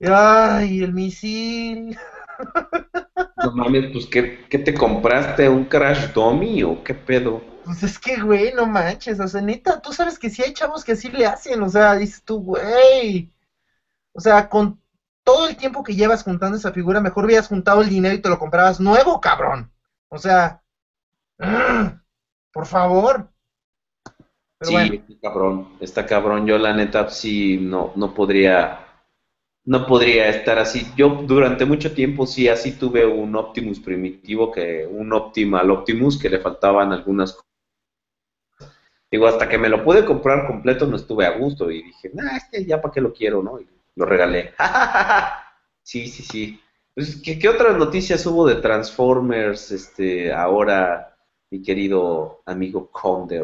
ay, 0.01 0.83
el 0.83 0.95
misil. 0.95 1.99
No 3.45 3.53
mames, 3.53 3.93
pues, 3.93 4.07
¿qué, 4.07 4.47
qué 4.49 4.59
te 4.59 4.73
compraste? 4.73 5.51
¿Un 5.51 5.67
Crash 5.67 6.15
Dummy 6.15 6.63
o 6.63 6.83
qué 6.83 6.95
pedo? 6.95 7.58
Pues 7.69 7.83
es 7.83 7.99
que, 7.99 8.19
güey, 8.19 8.55
no 8.55 8.65
manches, 8.65 9.21
o 9.21 9.29
sea, 9.29 9.43
neta, 9.43 9.83
tú 9.83 9.93
sabes 9.93 10.19
que 10.19 10.31
sí 10.31 10.43
hay 10.43 10.55
chavos 10.55 10.83
que 10.83 10.97
sí 10.97 11.11
le 11.11 11.27
hacen, 11.27 11.63
o 11.63 11.69
sea, 11.69 11.97
dices 11.97 12.23
tú, 12.23 12.41
güey. 12.41 13.31
O 14.15 14.21
sea, 14.23 14.49
con 14.49 14.81
todo 15.23 15.47
el 15.47 15.55
tiempo 15.55 15.83
que 15.85 15.95
llevas 15.95 16.23
juntando 16.23 16.57
esa 16.57 16.73
figura, 16.73 17.03
mejor 17.03 17.27
hubieras 17.27 17.47
juntado 17.47 17.83
el 17.83 17.91
dinero 17.91 18.15
y 18.15 18.23
te 18.23 18.31
lo 18.31 18.39
comprabas 18.39 18.81
nuevo, 18.81 19.21
cabrón. 19.21 19.71
O 20.09 20.17
sea, 20.17 20.63
por 22.51 22.65
favor. 22.65 23.29
Pero 24.57 24.71
Sí, 24.71 24.73
bueno, 24.73 24.95
está 24.95 25.21
cabrón, 25.21 25.69
está 25.81 26.07
cabrón. 26.07 26.47
Yo 26.47 26.57
la 26.57 26.73
neta 26.73 27.11
sí 27.11 27.59
no, 27.61 27.93
no 27.97 28.15
podría, 28.15 28.81
no 29.67 29.87
podría 29.87 30.31
estar 30.31 30.59
así. 30.59 30.91
Yo 30.97 31.11
durante 31.27 31.67
mucho 31.67 31.93
tiempo 31.93 32.27
sí 32.27 32.49
así 32.49 32.73
tuve 32.73 33.05
un 33.05 33.37
Optimus 33.37 33.79
primitivo 33.79 34.51
que, 34.51 34.87
un 34.91 35.13
Optimal 35.13 35.71
Optimus 35.71 36.19
que 36.19 36.31
le 36.31 36.39
faltaban 36.39 36.95
algunas 36.95 37.35
cosas. 37.35 37.48
Digo, 39.11 39.27
hasta 39.27 39.49
que 39.49 39.57
me 39.57 39.69
lo 39.69 39.83
pude 39.85 40.05
comprar 40.05 40.47
completo 40.47 40.87
no 40.87 40.97
estuve 40.97 41.25
a 41.25 41.39
gusto 41.39 41.71
y 41.71 41.83
dije, 41.83 42.11
nah, 42.13 42.37
este 42.37 42.65
ya 42.67 42.81
para 42.81 42.93
qué 42.93 43.01
lo 43.01 43.13
quiero, 43.13 43.43
¿no? 43.43 43.61
Y 43.61 43.67
lo 43.97 44.05
regalé. 44.05 44.55
Sí, 45.83 46.07
sí, 46.07 46.23
sí. 46.23 46.61
Pues, 46.95 47.17
¿qué, 47.25 47.39
qué 47.39 47.49
otras 47.49 47.75
noticias 47.79 48.27
hubo 48.27 48.47
de 48.47 48.57
Transformers 48.57 49.71
este 49.71 50.31
ahora, 50.31 51.17
mi 51.51 51.63
querido 51.63 52.43
amigo 52.45 52.91
Conde 52.91 53.43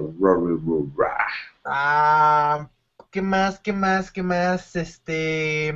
ah, 1.65 2.69
¿qué 3.11 3.23
más, 3.23 3.59
qué 3.61 3.73
más, 3.73 4.11
qué 4.12 4.23
más? 4.23 4.77
Este... 4.77 5.74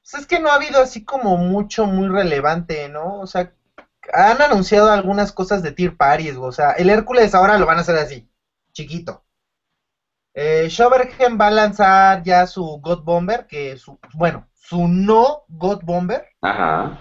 Pues 0.00 0.22
es 0.22 0.26
que 0.26 0.40
no 0.40 0.48
ha 0.48 0.54
habido 0.54 0.80
así 0.80 1.04
como 1.04 1.36
mucho 1.36 1.84
muy 1.84 2.08
relevante, 2.08 2.88
¿no? 2.88 3.20
O 3.20 3.26
sea, 3.26 3.52
han 4.12 4.40
anunciado 4.42 4.90
algunas 4.90 5.32
cosas 5.32 5.62
de 5.62 5.72
Tier 5.72 5.96
Paris, 5.96 6.36
o 6.36 6.52
sea, 6.52 6.72
el 6.72 6.90
Hércules 6.90 7.34
ahora 7.34 7.58
lo 7.58 7.66
van 7.66 7.78
a 7.78 7.80
hacer 7.80 7.96
así, 7.96 8.28
chiquito. 8.72 9.22
Eh, 10.34 10.68
Shovergen 10.70 11.36
va 11.40 11.48
a 11.48 11.50
lanzar 11.50 12.22
ya 12.22 12.46
su 12.46 12.78
God 12.80 13.02
Bomber, 13.02 13.46
que 13.46 13.76
su, 13.76 13.98
bueno, 14.14 14.46
su 14.54 14.86
no 14.86 15.42
God 15.48 15.80
Bomber, 15.82 16.24
Ajá. 16.40 16.96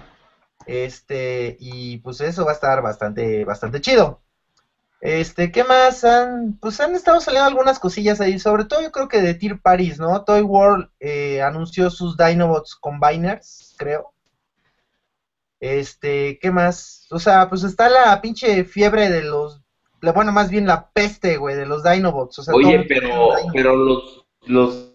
este, 0.65 1.55
y 1.59 1.97
pues 1.97 2.19
eso 2.21 2.45
va 2.45 2.51
a 2.51 2.53
estar 2.55 2.81
bastante, 2.81 3.45
bastante 3.45 3.79
chido. 3.79 4.21
Este, 4.99 5.51
¿qué 5.51 5.63
más? 5.63 6.03
Han, 6.03 6.57
pues 6.59 6.79
han 6.79 6.95
estado 6.95 7.19
saliendo 7.19 7.47
algunas 7.47 7.77
cosillas 7.79 8.19
ahí, 8.19 8.39
sobre 8.39 8.65
todo 8.65 8.81
yo 8.81 8.89
creo 8.91 9.07
que 9.07 9.21
de 9.21 9.35
Tier 9.35 9.59
Paris, 9.61 9.99
¿no? 9.99 10.23
Toy 10.23 10.41
World 10.41 10.87
eh, 10.99 11.41
anunció 11.41 11.89
sus 11.91 12.17
Dinobots 12.17 12.75
Combiners, 12.75 13.75
creo. 13.77 14.11
Este, 15.59 16.37
¿qué 16.39 16.51
más? 16.51 17.07
O 17.11 17.19
sea, 17.19 17.49
pues 17.49 17.63
está 17.63 17.89
la 17.89 18.19
pinche 18.21 18.63
fiebre 18.63 19.09
de 19.09 19.23
los, 19.23 19.61
la- 20.01 20.11
bueno, 20.11 20.31
más 20.31 20.49
bien 20.49 20.67
la 20.67 20.89
peste, 20.91 21.37
güey, 21.37 21.55
de 21.55 21.65
los 21.65 21.83
Dinobots. 21.83 22.39
O 22.39 22.43
sea, 22.43 22.53
Oye, 22.53 22.85
pero, 22.87 23.29
pero 23.53 23.75
los, 23.75 24.25
los 24.45 24.93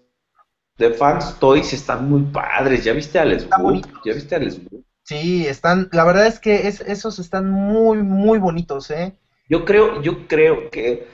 de 0.79 0.91
Fans 0.91 1.39
Toys 1.39 1.73
están 1.73 2.09
muy 2.09 2.23
padres. 2.23 2.85
¿Ya 2.85 2.93
viste 2.93 3.19
Swoop? 3.41 3.61
bonitos. 3.61 4.01
¿Ya 4.05 4.13
viste 4.15 4.35
al 4.37 4.51
Swoop? 4.51 4.85
Sí, 5.05 5.47
están, 5.47 5.89
la 5.93 6.05
verdad 6.05 6.27
es 6.27 6.39
que 6.39 6.69
es, 6.69 6.81
esos 6.81 7.19
están 7.19 7.51
muy, 7.51 7.99
muy 7.99 8.39
bonitos, 8.39 8.91
¿eh? 8.91 9.17
Yo 9.49 9.65
creo, 9.65 10.01
yo 10.01 10.29
creo 10.29 10.71
que 10.71 11.09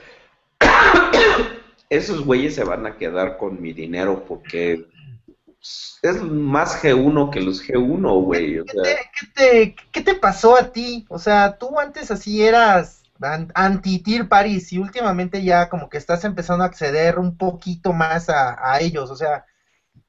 esos 1.89 2.23
güeyes 2.23 2.55
se 2.55 2.63
van 2.63 2.85
a 2.85 2.97
quedar 2.97 3.37
con 3.37 3.61
mi 3.61 3.73
dinero 3.73 4.23
porque 4.27 4.85
es 6.01 6.21
más 6.21 6.81
G1 6.81 7.29
que 7.31 7.41
los 7.41 7.61
G1, 7.65 8.23
güey. 8.23 8.59
O 8.59 8.65
¿Qué 8.65 8.71
sea, 8.71 8.83
te, 8.83 8.95
qué 9.19 9.27
te- 9.35 9.75
qué 9.91 10.01
te 10.01 10.15
pasó 10.15 10.55
a 10.57 10.71
ti? 10.71 11.05
O 11.09 11.19
sea, 11.19 11.57
tú 11.57 11.79
antes 11.79 12.11
así 12.11 12.41
eras 12.43 13.03
an- 13.21 13.51
anti-Tier 13.53 14.27
Paris 14.29 14.71
y 14.71 14.77
últimamente 14.77 15.43
ya 15.43 15.67
como 15.69 15.89
que 15.89 15.97
estás 15.97 16.23
empezando 16.23 16.63
a 16.63 16.67
acceder 16.67 17.19
un 17.19 17.37
poquito 17.37 17.91
más 17.93 18.29
a, 18.29 18.57
a 18.71 18.79
ellos. 18.79 19.09
O 19.11 19.15
sea, 19.15 19.45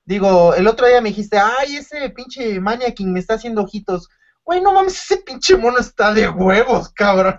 digo, 0.04 0.54
el 0.54 0.66
otro 0.68 0.86
día 0.86 1.00
me 1.00 1.08
dijiste, 1.10 1.38
ay, 1.38 1.76
ese 1.76 2.08
pinche 2.10 2.60
Maniaking 2.60 3.12
me 3.12 3.18
está 3.20 3.34
haciendo 3.34 3.62
ojitos. 3.62 4.08
Güey, 4.44 4.60
no 4.60 4.72
mames, 4.72 4.94
ese 5.02 5.16
pinche 5.18 5.56
mono 5.56 5.78
está 5.78 6.12
de 6.14 6.28
huevos, 6.28 6.88
cabrón. 6.90 7.38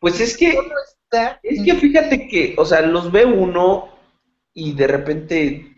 pues 0.00 0.20
es 0.20 0.36
que. 0.36 0.58
Es 1.42 1.62
que 1.64 1.74
fíjate 1.76 2.26
que, 2.26 2.54
o 2.58 2.64
sea, 2.64 2.80
los 2.80 3.12
ve 3.12 3.24
uno 3.24 3.88
y 4.52 4.72
de 4.72 4.86
repente, 4.88 5.73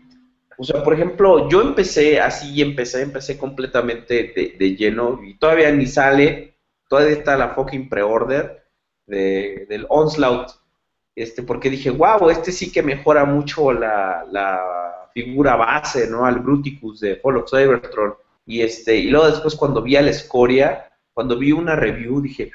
o 0.57 0.63
sea, 0.63 0.83
por 0.83 0.93
ejemplo, 0.93 1.49
yo 1.49 1.61
empecé 1.61 2.19
así, 2.19 2.61
empecé, 2.61 3.01
empecé 3.01 3.37
completamente 3.37 4.33
de, 4.35 4.55
de 4.57 4.75
lleno 4.75 5.19
y 5.23 5.37
todavía 5.37 5.71
ni 5.71 5.85
sale, 5.85 6.57
todavía 6.87 7.13
está 7.13 7.37
la 7.37 7.49
fucking 7.49 7.89
pre-order 7.89 8.63
de, 9.05 9.65
del 9.69 9.85
Onslaught, 9.89 10.49
este, 11.15 11.43
porque 11.43 11.69
dije, 11.69 11.89
wow, 11.89 12.29
este 12.29 12.51
sí 12.51 12.71
que 12.71 12.83
mejora 12.83 13.25
mucho 13.25 13.71
la, 13.71 14.25
la 14.31 15.09
figura 15.13 15.55
base, 15.55 16.07
¿no? 16.07 16.25
Al 16.25 16.39
Bruticus 16.39 16.99
de 16.99 17.15
Fall 17.15 17.37
of 17.37 17.49
Cybertron. 17.49 18.13
Y, 18.45 18.61
este, 18.61 18.95
y 18.95 19.09
luego 19.09 19.27
después 19.27 19.55
cuando 19.55 19.81
vi 19.81 19.95
a 19.95 20.01
la 20.01 20.11
escoria, 20.11 20.91
cuando 21.13 21.37
vi 21.37 21.51
una 21.51 21.75
review, 21.75 22.21
dije, 22.21 22.51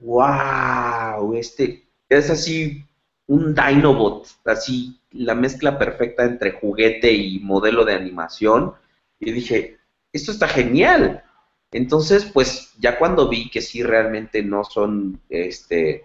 wow, 0.00 1.34
este 1.34 1.88
es 2.08 2.30
así 2.30 2.84
un 3.26 3.54
Dinobot, 3.54 4.26
así 4.46 4.98
la 5.10 5.34
mezcla 5.34 5.78
perfecta 5.78 6.24
entre 6.24 6.52
juguete 6.52 7.12
y 7.12 7.40
modelo 7.40 7.84
de 7.84 7.94
animación. 7.94 8.74
Y 9.18 9.32
dije, 9.32 9.78
esto 10.12 10.32
está 10.32 10.48
genial. 10.48 11.24
Entonces, 11.70 12.24
pues 12.24 12.72
ya 12.78 12.98
cuando 12.98 13.28
vi 13.28 13.50
que 13.50 13.60
sí 13.60 13.82
realmente 13.82 14.42
no 14.42 14.64
son 14.64 15.20
este 15.28 16.04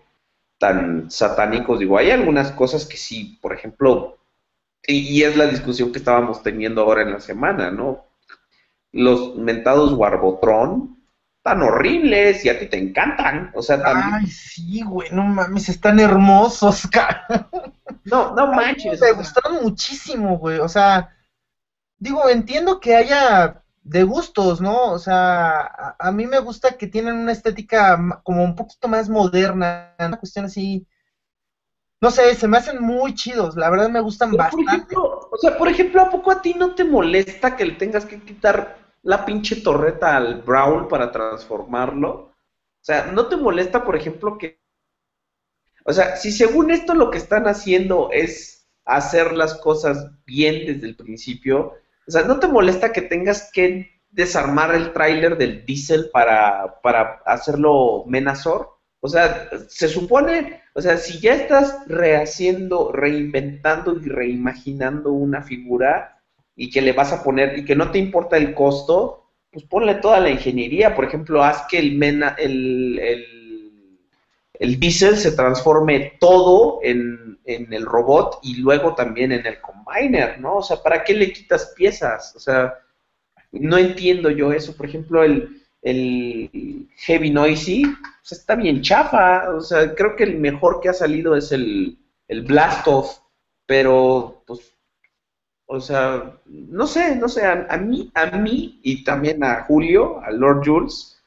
tan 0.57 1.11
satánicos, 1.11 1.79
digo, 1.79 1.97
hay 1.97 2.11
algunas 2.11 2.51
cosas 2.51 2.85
que 2.85 2.95
sí, 2.97 3.37
por 3.41 3.53
ejemplo, 3.53 4.17
y, 4.85 5.23
es 5.23 5.37
la 5.37 5.47
discusión 5.47 5.91
que 5.91 5.99
estábamos 5.99 6.43
teniendo 6.43 6.81
ahora 6.81 7.03
en 7.03 7.11
la 7.11 7.19
semana, 7.19 7.71
¿no? 7.71 8.05
Los 8.91 9.35
mentados 9.35 9.93
Warbotron 9.93 11.02
tan 11.43 11.61
horribles 11.61 12.43
y 12.45 12.49
a 12.49 12.57
ti 12.57 12.67
te 12.67 12.77
encantan. 12.77 13.51
O 13.53 13.61
sea, 13.61 13.81
también. 13.83 14.13
Ay, 14.13 14.27
sí, 14.27 14.81
güey, 14.81 15.09
no 15.11 15.23
mames, 15.23 15.69
están 15.69 15.99
hermosos, 15.99 16.87
cara. 16.91 17.25
No, 18.05 18.33
no 18.35 18.47
manches. 18.47 19.01
Me 19.01 19.11
gustaron 19.11 19.63
muchísimo, 19.63 20.37
güey. 20.37 20.59
O 20.59 20.67
sea, 20.69 21.09
digo, 21.97 22.29
entiendo 22.29 22.79
que 22.79 22.95
haya 22.95 23.63
de 23.83 24.03
gustos, 24.03 24.61
¿no? 24.61 24.91
O 24.91 24.99
sea, 24.99 25.61
a, 25.61 25.95
a 25.99 26.11
mí 26.11 26.27
me 26.27 26.39
gusta 26.39 26.77
que 26.77 26.87
tienen 26.87 27.15
una 27.15 27.33
estética 27.33 27.99
como 28.23 28.43
un 28.43 28.55
poquito 28.55 28.87
más 28.87 29.09
moderna, 29.09 29.95
una 29.99 30.17
cuestión 30.17 30.45
así. 30.45 30.87
No 32.01 32.11
sé, 32.11 32.35
se 32.35 32.47
me 32.47 32.57
hacen 32.57 32.81
muy 32.83 33.15
chidos, 33.15 33.55
la 33.55 33.69
verdad 33.69 33.89
me 33.89 34.01
gustan 34.01 34.29
Pero, 34.31 34.49
por 34.49 34.63
bastante. 34.65 34.75
ejemplo, 34.75 35.29
o 35.31 35.37
sea, 35.37 35.57
por 35.57 35.67
ejemplo, 35.69 36.01
¿a 36.01 36.09
poco 36.09 36.31
a 36.31 36.41
ti 36.41 36.53
no 36.53 36.75
te 36.75 36.83
molesta 36.83 37.55
que 37.55 37.65
le 37.65 37.73
tengas 37.73 38.05
que 38.05 38.21
quitar 38.21 38.77
la 39.03 39.25
pinche 39.25 39.57
torreta 39.57 40.17
al 40.17 40.41
Brawl 40.41 40.87
para 40.87 41.11
transformarlo? 41.11 42.09
O 42.09 42.85
sea, 42.85 43.11
¿no 43.11 43.27
te 43.27 43.37
molesta, 43.37 43.83
por 43.85 43.95
ejemplo, 43.95 44.37
que... 44.37 44.59
O 45.85 45.93
sea, 45.93 46.15
si 46.15 46.31
según 46.31 46.71
esto 46.71 46.93
lo 46.93 47.11
que 47.11 47.17
están 47.17 47.47
haciendo 47.47 48.09
es 48.11 48.67
hacer 48.85 49.33
las 49.33 49.55
cosas 49.55 50.11
bien 50.25 50.65
desde 50.65 50.87
el 50.87 50.95
principio, 50.95 51.73
o 52.07 52.11
sea, 52.11 52.23
¿no 52.23 52.39
te 52.39 52.47
molesta 52.47 52.91
que 52.91 53.01
tengas 53.01 53.49
que 53.53 54.01
desarmar 54.09 54.75
el 54.75 54.93
tráiler 54.93 55.37
del 55.37 55.65
Diesel 55.65 56.09
para, 56.11 56.79
para 56.81 57.21
hacerlo 57.25 58.05
menazor? 58.07 58.69
O 59.01 59.09
sea, 59.09 59.49
se 59.67 59.89
supone, 59.89 60.61
o 60.73 60.81
sea, 60.81 60.97
si 60.97 61.19
ya 61.19 61.35
estás 61.35 61.77
rehaciendo, 61.87 62.91
reinventando 62.93 63.97
y 63.97 64.07
reimaginando 64.07 65.11
una 65.11 65.41
figura 65.41 66.12
y 66.55 66.69
que 66.69 66.81
le 66.81 66.93
vas 66.93 67.11
a 67.11 67.23
poner 67.23 67.57
y 67.57 67.65
que 67.65 67.75
no 67.75 67.91
te 67.91 67.99
importa 67.99 68.37
el 68.37 68.53
costo, 68.53 69.23
pues 69.51 69.65
ponle 69.65 69.95
toda 69.95 70.19
la 70.19 70.29
ingeniería. 70.29 70.95
Por 70.95 71.05
ejemplo, 71.05 71.43
haz 71.43 71.65
que 71.69 71.79
el, 71.79 71.95
mena, 71.97 72.35
el, 72.37 72.99
el, 72.99 73.99
el 74.53 74.79
Diesel 74.79 75.17
se 75.17 75.31
transforme 75.31 76.13
todo 76.19 76.79
en, 76.83 77.39
en 77.45 77.73
el 77.73 77.85
robot 77.85 78.39
y 78.43 78.57
luego 78.57 78.95
también 78.95 79.31
en 79.31 79.45
el 79.45 79.59
Combiner, 79.61 80.39
¿no? 80.39 80.57
O 80.57 80.63
sea, 80.63 80.77
¿para 80.81 81.03
qué 81.03 81.13
le 81.13 81.31
quitas 81.31 81.73
piezas? 81.75 82.35
O 82.35 82.39
sea, 82.39 82.75
no 83.51 83.77
entiendo 83.77 84.29
yo 84.29 84.51
eso. 84.51 84.75
Por 84.75 84.87
ejemplo, 84.87 85.23
el, 85.23 85.61
el 85.81 86.87
Heavy 86.97 87.29
Noisy 87.29 87.83
pues, 88.21 88.39
está 88.39 88.55
bien 88.55 88.81
chafa. 88.81 89.49
O 89.51 89.61
sea, 89.61 89.93
creo 89.93 90.15
que 90.15 90.23
el 90.23 90.37
mejor 90.39 90.81
que 90.81 90.89
ha 90.89 90.93
salido 90.93 91.35
es 91.35 91.51
el, 91.51 91.97
el 92.27 92.41
Blastoff, 92.43 93.19
pero 93.65 94.43
pues 94.47 94.72
o 95.65 95.79
sea, 95.79 96.37
no 96.45 96.87
sé, 96.87 97.15
no 97.15 97.27
sé, 97.27 97.45
a, 97.45 97.67
a, 97.69 97.77
mí, 97.77 98.11
a 98.13 98.25
mí 98.37 98.79
y 98.83 99.03
también 99.03 99.43
a 99.43 99.63
Julio, 99.63 100.21
a 100.21 100.31
Lord 100.31 100.63
Jules, 100.65 101.21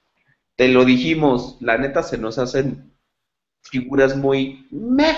te 0.56 0.68
lo 0.68 0.84
dijimos, 0.84 1.56
la 1.60 1.78
neta 1.78 2.02
se 2.02 2.18
nos 2.18 2.38
hacen 2.38 2.92
figuras 3.62 4.16
muy 4.16 4.66
meh. 4.70 5.16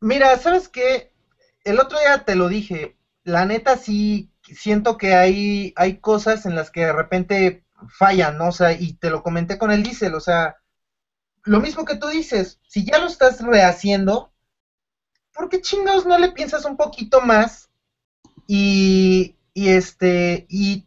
Mira, 0.00 0.36
¿sabes 0.38 0.68
qué? 0.68 1.12
El 1.64 1.78
otro 1.78 1.98
día 1.98 2.24
te 2.24 2.34
lo 2.34 2.48
dije, 2.48 2.96
la 3.24 3.44
neta 3.44 3.76
sí 3.76 4.30
siento 4.42 4.96
que 4.96 5.14
hay, 5.14 5.72
hay 5.76 5.98
cosas 5.98 6.46
en 6.46 6.56
las 6.56 6.70
que 6.70 6.80
de 6.86 6.92
repente 6.92 7.64
fallan, 7.88 8.38
¿no? 8.38 8.48
O 8.48 8.52
sea, 8.52 8.72
y 8.72 8.94
te 8.94 9.10
lo 9.10 9.22
comenté 9.22 9.58
con 9.58 9.70
el 9.70 9.82
Diesel, 9.82 10.14
o 10.14 10.20
sea, 10.20 10.56
lo 11.44 11.60
mismo 11.60 11.84
que 11.84 11.96
tú 11.96 12.08
dices, 12.08 12.60
si 12.66 12.84
ya 12.84 12.98
lo 12.98 13.06
estás 13.06 13.40
rehaciendo, 13.40 14.32
¿por 15.32 15.48
qué 15.48 15.60
chingados 15.60 16.06
no 16.06 16.18
le 16.18 16.32
piensas 16.32 16.64
un 16.64 16.76
poquito 16.76 17.20
más 17.20 17.71
y, 18.46 19.36
y 19.54 19.68
este, 19.68 20.46
y, 20.48 20.86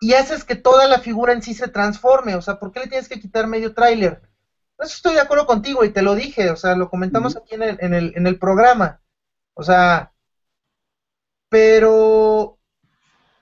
y 0.00 0.14
haces 0.14 0.44
que 0.44 0.54
toda 0.54 0.86
la 0.86 0.98
figura 0.98 1.32
en 1.32 1.42
sí 1.42 1.54
se 1.54 1.68
transforme? 1.68 2.34
O 2.34 2.42
sea, 2.42 2.58
¿por 2.58 2.72
qué 2.72 2.80
le 2.80 2.86
tienes 2.88 3.08
que 3.08 3.20
quitar 3.20 3.46
medio 3.46 3.74
tráiler? 3.74 4.22
Eso 4.78 4.94
estoy 4.94 5.14
de 5.14 5.20
acuerdo 5.20 5.46
contigo 5.46 5.84
y 5.84 5.90
te 5.90 6.02
lo 6.02 6.14
dije, 6.14 6.50
o 6.50 6.56
sea, 6.56 6.74
lo 6.74 6.88
comentamos 6.90 7.36
aquí 7.36 7.54
en 7.54 7.62
el, 7.62 7.76
en 7.80 7.94
el, 7.94 8.12
en 8.16 8.26
el 8.26 8.38
programa. 8.38 9.00
O 9.54 9.62
sea, 9.62 10.12
pero, 11.48 12.58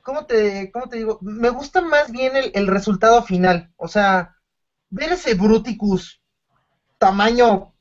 ¿cómo 0.02 0.26
te, 0.26 0.70
cómo 0.70 0.88
te 0.88 0.98
digo? 0.98 1.18
Me 1.22 1.48
gusta 1.48 1.80
más 1.80 2.10
bien 2.10 2.36
el, 2.36 2.50
el 2.54 2.66
resultado 2.66 3.22
final. 3.22 3.72
O 3.76 3.88
sea, 3.88 4.36
ver 4.90 5.12
ese 5.12 5.34
Bruticus 5.34 6.20
tamaño 6.98 7.74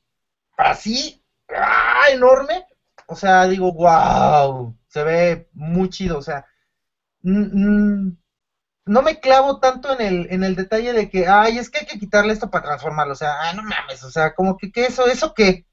así, 0.57 1.23
¡ah! 1.49 2.05
enorme. 2.11 2.65
O 3.07 3.15
sea, 3.15 3.47
digo, 3.47 3.73
wow, 3.73 4.75
se 4.91 5.03
ve 5.03 5.47
muy 5.53 5.89
chido. 5.89 6.17
O 6.17 6.21
sea, 6.21 6.45
no 7.23 9.01
me 9.01 9.19
clavo 9.19 9.59
tanto 9.59 9.93
en 9.93 10.01
el, 10.01 10.27
en 10.29 10.43
el 10.43 10.55
detalle 10.55 10.93
de 10.93 11.09
que, 11.09 11.27
ay, 11.27 11.57
es 11.57 11.69
que 11.69 11.79
hay 11.79 11.85
que 11.85 11.97
quitarle 11.99 12.33
esto 12.33 12.49
para 12.49 12.65
transformarlo. 12.65 13.13
O 13.13 13.15
sea, 13.15 13.41
ah, 13.41 13.53
no 13.53 13.63
mames, 13.63 14.03
o 14.03 14.09
sea, 14.09 14.33
como 14.33 14.57
que, 14.57 14.69
¿qué 14.69 14.85
eso? 14.85 15.07
¿Eso 15.07 15.33
qué? 15.33 15.65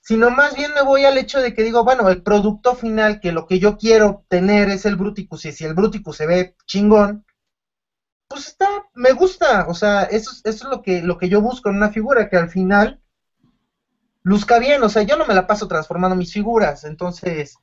Sino 0.00 0.30
más 0.30 0.54
bien 0.54 0.72
me 0.74 0.82
voy 0.82 1.04
al 1.04 1.18
hecho 1.18 1.40
de 1.40 1.52
que 1.52 1.62
digo, 1.62 1.82
bueno, 1.82 2.08
el 2.08 2.22
producto 2.22 2.74
final, 2.74 3.18
que 3.20 3.32
lo 3.32 3.46
que 3.46 3.58
yo 3.58 3.76
quiero 3.76 4.24
tener 4.28 4.68
es 4.68 4.84
el 4.84 4.96
Bruticus, 4.96 5.46
y 5.46 5.52
si 5.52 5.64
el 5.64 5.74
Bruticus 5.74 6.16
se 6.16 6.26
ve 6.26 6.54
chingón, 6.66 7.24
pues 8.28 8.46
está, 8.48 8.68
me 8.94 9.12
gusta. 9.12 9.66
O 9.66 9.74
sea, 9.74 10.04
eso, 10.04 10.30
eso 10.30 10.44
es 10.44 10.70
lo 10.70 10.82
que, 10.82 11.02
lo 11.02 11.18
que 11.18 11.28
yo 11.28 11.40
busco 11.40 11.70
en 11.70 11.76
una 11.76 11.88
figura, 11.90 12.28
que 12.28 12.36
al 12.36 12.48
final 12.50 13.00
luzca 14.22 14.58
bien. 14.58 14.82
O 14.84 14.88
sea, 14.88 15.02
yo 15.02 15.16
no 15.16 15.24
me 15.24 15.34
la 15.34 15.46
paso 15.46 15.66
transformando 15.66 16.14
mis 16.14 16.32
figuras, 16.32 16.84
entonces 16.84 17.54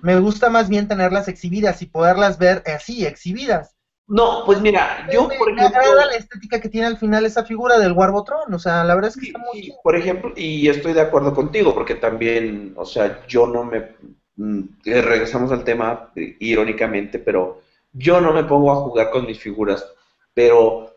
me 0.00 0.18
gusta 0.20 0.50
más 0.50 0.68
bien 0.68 0.88
tenerlas 0.88 1.28
exhibidas 1.28 1.82
y 1.82 1.86
poderlas 1.86 2.38
ver 2.38 2.62
así, 2.66 3.06
exhibidas. 3.06 3.76
No, 4.08 4.42
pues 4.46 4.60
mira, 4.60 5.06
yo 5.10 5.28
me, 5.28 5.36
por 5.36 5.52
me 5.52 5.62
ejemplo, 5.62 5.78
agrada 5.80 6.06
la 6.06 6.16
estética 6.16 6.60
que 6.60 6.68
tiene 6.68 6.86
al 6.88 6.98
final 6.98 7.26
esa 7.26 7.44
figura 7.44 7.78
del 7.78 7.92
Warbotron, 7.92 8.52
o 8.54 8.58
sea, 8.58 8.84
la 8.84 8.94
verdad 8.94 9.10
es 9.10 9.16
que 9.16 9.22
sí, 9.22 9.26
está 9.26 9.38
muy 9.38 9.60
sí, 9.60 9.62
bien. 9.62 9.76
por 9.82 9.96
ejemplo, 9.96 10.32
y 10.36 10.68
estoy 10.68 10.92
de 10.92 11.00
acuerdo 11.00 11.34
contigo, 11.34 11.74
porque 11.74 11.94
también, 11.96 12.74
o 12.76 12.84
sea, 12.84 13.26
yo 13.26 13.46
no 13.46 13.64
me, 13.64 13.96
mm, 14.36 14.60
eh, 14.84 15.02
regresamos 15.02 15.52
al 15.52 15.64
tema 15.64 16.12
eh, 16.16 16.36
irónicamente, 16.40 17.18
pero 17.18 17.62
yo 17.92 18.20
no 18.20 18.32
me 18.32 18.44
pongo 18.44 18.72
a 18.72 18.76
jugar 18.76 19.10
con 19.10 19.26
mis 19.26 19.38
figuras, 19.38 19.86
pero, 20.34 20.94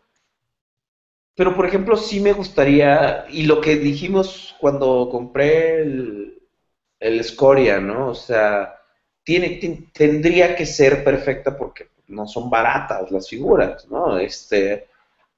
pero 1.34 1.54
por 1.56 1.66
ejemplo, 1.66 1.96
sí 1.96 2.20
me 2.20 2.32
gustaría, 2.32 3.24
y 3.30 3.44
lo 3.44 3.60
que 3.60 3.76
dijimos 3.76 4.54
cuando 4.60 5.08
compré 5.10 5.82
el, 5.82 6.42
el 7.00 7.24
Scoria, 7.24 7.80
¿no? 7.80 8.08
O 8.10 8.14
sea, 8.14 8.79
tiene, 9.24 9.50
ten- 9.60 9.90
tendría 9.92 10.56
que 10.56 10.66
ser 10.66 11.04
perfecta 11.04 11.56
porque 11.56 11.88
no 12.08 12.26
son 12.26 12.50
baratas 12.50 13.10
las 13.10 13.28
figuras, 13.28 13.86
¿no? 13.88 14.18
Este, 14.18 14.86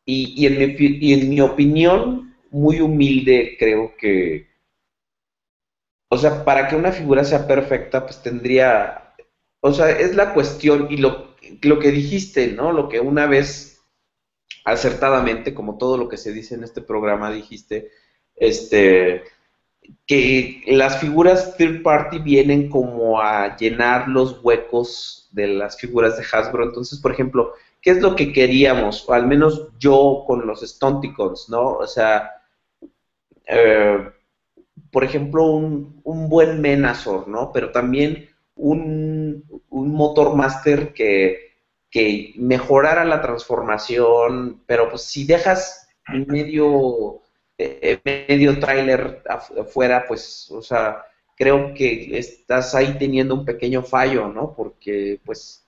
y, 0.06 0.34
y 0.42 0.46
en 0.46 0.58
mi, 0.58 0.76
y 0.78 1.14
en 1.14 1.30
mi 1.30 1.40
opinión, 1.40 2.36
muy 2.50 2.80
humilde, 2.80 3.56
creo 3.58 3.94
que, 3.98 4.48
o 6.08 6.18
sea, 6.18 6.44
para 6.44 6.68
que 6.68 6.76
una 6.76 6.92
figura 6.92 7.24
sea 7.24 7.46
perfecta, 7.46 8.04
pues 8.04 8.22
tendría, 8.22 9.14
o 9.60 9.72
sea, 9.72 9.90
es 9.90 10.14
la 10.14 10.34
cuestión 10.34 10.88
y 10.90 10.98
lo, 10.98 11.34
lo 11.62 11.78
que 11.78 11.90
dijiste, 11.90 12.48
¿no? 12.48 12.72
Lo 12.72 12.88
que 12.88 13.00
una 13.00 13.26
vez 13.26 13.80
acertadamente, 14.64 15.54
como 15.54 15.78
todo 15.78 15.98
lo 15.98 16.08
que 16.08 16.18
se 16.18 16.32
dice 16.32 16.54
en 16.56 16.64
este 16.64 16.82
programa, 16.82 17.32
dijiste, 17.32 17.90
este, 18.36 19.24
que 20.06 20.62
las 20.66 20.98
figuras 20.98 21.56
third 21.56 21.82
party 21.82 22.18
vienen 22.18 22.68
como 22.68 23.20
a 23.20 23.56
llenar 23.56 24.08
los 24.08 24.42
huecos 24.42 25.28
de 25.32 25.48
las 25.48 25.78
figuras 25.78 26.16
de 26.16 26.24
Hasbro. 26.30 26.64
Entonces, 26.64 26.98
por 27.00 27.12
ejemplo, 27.12 27.52
¿qué 27.80 27.90
es 27.90 28.00
lo 28.00 28.14
que 28.14 28.32
queríamos? 28.32 29.08
Al 29.08 29.26
menos 29.26 29.68
yo 29.78 30.24
con 30.26 30.46
los 30.46 30.60
Stonticons, 30.60 31.48
¿no? 31.48 31.72
O 31.72 31.86
sea, 31.86 32.30
eh, 33.46 34.10
por 34.90 35.04
ejemplo, 35.04 35.46
un, 35.46 36.00
un, 36.04 36.28
buen 36.28 36.60
Menazor, 36.60 37.26
¿no? 37.28 37.50
Pero 37.52 37.72
también 37.72 38.28
un, 38.54 39.44
un 39.70 39.94
motor 39.94 40.36
master 40.36 40.92
que, 40.92 41.52
que, 41.90 42.34
mejorara 42.36 43.04
la 43.04 43.20
transformación, 43.20 44.62
pero 44.66 44.90
pues 44.90 45.02
si 45.02 45.24
dejas 45.24 45.88
medio, 46.08 47.22
eh, 47.58 48.00
medio 48.04 48.58
trailer 48.58 49.22
afuera, 49.26 50.04
pues, 50.06 50.50
o 50.50 50.62
sea, 50.62 51.04
creo 51.36 51.74
que 51.74 52.18
estás 52.18 52.74
ahí 52.74 52.96
teniendo 52.98 53.34
un 53.34 53.44
pequeño 53.44 53.82
fallo, 53.82 54.28
¿no? 54.28 54.54
Porque, 54.54 55.20
pues, 55.24 55.66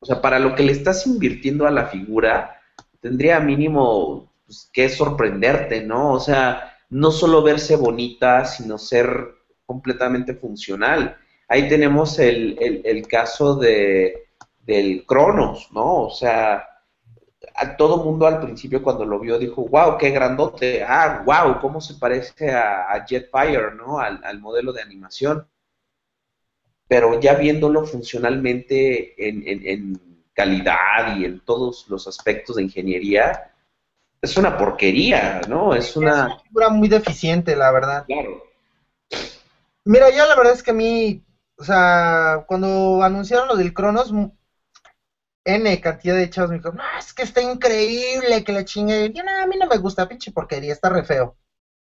o 0.00 0.06
sea, 0.06 0.20
para 0.20 0.38
lo 0.38 0.54
que 0.54 0.62
le 0.62 0.72
estás 0.72 1.06
invirtiendo 1.06 1.66
a 1.66 1.70
la 1.70 1.86
figura, 1.86 2.60
tendría 3.00 3.40
mínimo 3.40 4.32
pues, 4.44 4.70
que 4.72 4.88
sorprenderte, 4.88 5.82
¿no? 5.82 6.12
O 6.12 6.20
sea, 6.20 6.76
no 6.90 7.10
solo 7.10 7.42
verse 7.42 7.76
bonita, 7.76 8.44
sino 8.44 8.78
ser 8.78 9.34
completamente 9.64 10.34
funcional. 10.34 11.16
Ahí 11.48 11.68
tenemos 11.68 12.18
el, 12.18 12.56
el, 12.84 13.06
caso 13.06 13.56
de, 13.56 14.28
del 14.64 15.04
Cronos, 15.06 15.68
¿no? 15.72 16.04
O 16.04 16.10
sea, 16.10 16.66
a 17.54 17.76
todo 17.76 18.04
mundo 18.04 18.26
al 18.26 18.40
principio 18.40 18.82
cuando 18.82 19.04
lo 19.04 19.18
vio 19.18 19.38
dijo, 19.38 19.66
wow, 19.66 19.96
qué 19.98 20.10
grandote, 20.10 20.82
ah, 20.82 21.22
wow, 21.24 21.60
cómo 21.60 21.80
se 21.80 21.94
parece 21.94 22.50
a, 22.50 23.04
Jetfire, 23.06 23.74
¿no? 23.74 23.98
Al, 23.98 24.22
al, 24.24 24.40
modelo 24.40 24.72
de 24.72 24.82
animación. 24.82 25.46
Pero 26.88 27.20
ya 27.20 27.34
viéndolo 27.34 27.84
funcionalmente 27.84 29.28
en, 29.28 29.42
en, 29.46 29.66
en 29.66 30.16
calidad 30.32 31.16
y 31.16 31.24
en 31.24 31.40
todos 31.40 31.86
los 31.88 32.06
aspectos 32.06 32.56
de 32.56 32.62
ingeniería, 32.62 33.52
es 34.20 34.36
una 34.36 34.56
porquería, 34.56 35.40
¿no? 35.48 35.74
Es 35.74 35.96
una... 35.96 36.26
una 36.26 36.38
figura 36.40 36.68
muy 36.68 36.88
deficiente, 36.88 37.56
la 37.56 37.72
verdad. 37.72 38.04
Claro. 38.06 38.44
Mira, 39.84 40.10
ya 40.10 40.26
la 40.26 40.36
verdad 40.36 40.52
es 40.52 40.62
que 40.62 40.72
a 40.72 40.74
mí, 40.74 41.22
o 41.56 41.64
sea, 41.64 42.44
cuando 42.46 43.02
anunciaron 43.02 43.48
lo 43.48 43.56
del 43.56 43.72
Cronos, 43.72 44.12
N 45.46 45.80
cantidad 45.80 46.16
de 46.16 46.28
chavos 46.28 46.50
me 46.50 46.56
dijo, 46.58 46.72
no, 46.72 46.82
es 46.98 47.14
que 47.14 47.22
está 47.22 47.40
increíble, 47.40 48.44
que 48.44 48.52
la 48.52 48.64
chingue. 48.64 49.06
Y 49.06 49.22
no, 49.22 49.32
a 49.32 49.46
mí 49.46 49.56
no 49.56 49.66
me 49.66 49.78
gusta, 49.78 50.08
pinche 50.08 50.32
porquería, 50.32 50.72
está 50.72 50.88
re 50.88 51.04
feo. 51.04 51.36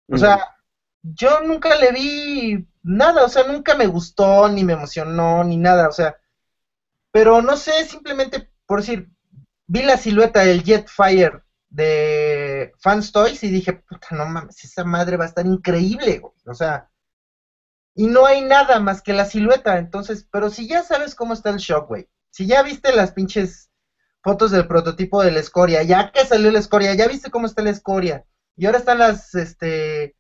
O 0.10 0.18
sea, 0.18 0.56
yo 1.02 1.42
nunca 1.42 1.76
le 1.76 1.92
vi 1.92 2.68
nada, 2.84 3.26
o 3.26 3.30
sea, 3.30 3.44
nunca 3.44 3.76
me 3.76 3.88
gustó, 3.88 4.48
ni 4.48 4.64
me 4.64 4.74
emocionó, 4.74 5.44
ni 5.44 5.58
nada, 5.58 5.90
o 5.90 5.92
sea, 5.92 6.18
pero 7.12 7.42
no 7.42 7.58
sé, 7.58 7.84
simplemente 7.86 8.50
por 8.68 8.82
decir, 8.82 9.10
vi 9.66 9.82
la 9.82 9.98
silueta 9.98 10.42
del 10.42 10.64
Jetfire 10.64 11.42
de 11.70 12.74
Fans 12.80 13.12
Toys 13.12 13.44
y 13.44 13.50
dije, 13.50 13.74
puta, 13.74 14.08
no 14.12 14.26
mames, 14.26 14.64
esa 14.64 14.84
madre 14.84 15.18
va 15.18 15.24
a 15.24 15.28
estar 15.28 15.46
increíble, 15.46 16.20
güey. 16.20 16.34
O 16.46 16.54
sea, 16.54 16.90
y 17.96 18.08
no 18.08 18.26
hay 18.26 18.42
nada 18.42 18.80
más 18.80 19.02
que 19.02 19.14
la 19.14 19.26
silueta, 19.26 19.78
entonces, 19.78 20.28
pero 20.32 20.50
si 20.50 20.68
ya 20.68 20.84
sabes 20.84 21.16
cómo 21.16 21.34
está 21.34 21.50
el 21.50 21.58
shock, 21.58 21.88
güey. 21.88 22.08
Si 22.30 22.48
ya 22.48 22.64
viste 22.64 22.94
las 22.94 23.12
pinches 23.12 23.70
fotos 24.22 24.52
del 24.52 24.68
prototipo 24.68 25.24
de 25.24 25.32
la 25.32 25.40
escoria, 25.40 25.84
ya 25.84 26.12
que 26.12 26.26
salió 26.26 26.52
la 26.52 26.60
escoria, 26.60 26.94
ya 26.94 27.08
viste 27.08 27.32
cómo 27.32 27.48
está 27.48 27.62
la 27.62 27.70
escoria. 27.70 28.26
Y 28.56 28.66
ahora 28.66 28.80
están 28.80 29.00
las, 29.00 29.34
este, 29.36 30.18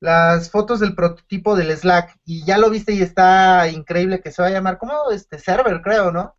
las 0.00 0.50
fotos 0.50 0.80
del 0.80 0.94
prototipo 0.94 1.56
del 1.56 1.76
Slack 1.76 2.18
y 2.24 2.44
ya 2.44 2.58
lo 2.58 2.70
viste 2.70 2.92
y 2.92 3.02
está 3.02 3.68
increíble 3.68 4.20
que 4.20 4.30
se 4.30 4.42
va 4.42 4.48
a 4.48 4.52
llamar 4.52 4.78
como 4.78 5.10
este 5.10 5.38
server, 5.38 5.80
creo, 5.82 6.12
¿no? 6.12 6.36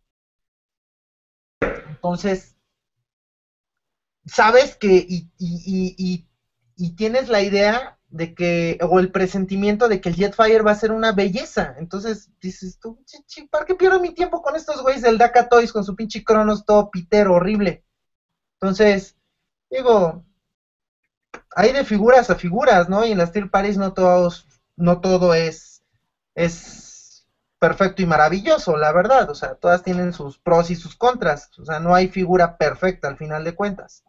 Entonces, 1.60 2.56
sabes 4.24 4.76
que 4.76 4.88
y, 4.88 5.30
y, 5.38 5.94
y, 5.98 6.28
y, 6.76 6.96
tienes 6.96 7.28
la 7.28 7.42
idea 7.42 7.99
de 8.10 8.34
que, 8.34 8.78
o 8.82 8.98
el 8.98 9.10
presentimiento 9.10 9.88
de 9.88 10.00
que 10.00 10.08
el 10.08 10.16
Jetfire 10.16 10.62
va 10.62 10.72
a 10.72 10.76
ser 10.76 10.92
una 10.92 11.12
belleza. 11.12 11.74
Entonces 11.78 12.28
dices 12.40 12.78
tú, 12.80 12.98
¿para 13.50 13.64
qué 13.64 13.74
pierdo 13.74 14.00
mi 14.00 14.12
tiempo 14.12 14.42
con 14.42 14.56
estos 14.56 14.82
güeyes 14.82 15.02
del 15.02 15.18
Daka 15.18 15.48
Toys 15.48 15.72
con 15.72 15.84
su 15.84 15.94
pinche 15.94 16.22
Cronos 16.22 16.64
todo 16.64 16.90
pitero, 16.90 17.34
horrible? 17.34 17.82
Entonces, 18.60 19.16
digo, 19.70 20.24
hay 21.54 21.72
de 21.72 21.84
figuras 21.84 22.30
a 22.30 22.34
figuras, 22.34 22.88
¿no? 22.88 23.04
Y 23.04 23.12
en 23.12 23.18
las 23.18 23.30
Steel 23.30 23.48
Paris 23.48 23.76
no 23.76 23.92
todos, 23.92 24.46
no 24.76 25.00
todo 25.00 25.34
es, 25.34 25.82
es 26.34 27.26
perfecto 27.58 28.02
y 28.02 28.06
maravilloso, 28.06 28.76
la 28.76 28.92
verdad. 28.92 29.30
O 29.30 29.34
sea, 29.34 29.54
todas 29.54 29.82
tienen 29.82 30.12
sus 30.12 30.38
pros 30.38 30.70
y 30.70 30.76
sus 30.76 30.96
contras. 30.96 31.50
O 31.58 31.64
sea, 31.64 31.78
no 31.78 31.94
hay 31.94 32.08
figura 32.08 32.56
perfecta 32.56 33.08
al 33.08 33.16
final 33.16 33.44
de 33.44 33.54
cuentas. 33.54 34.02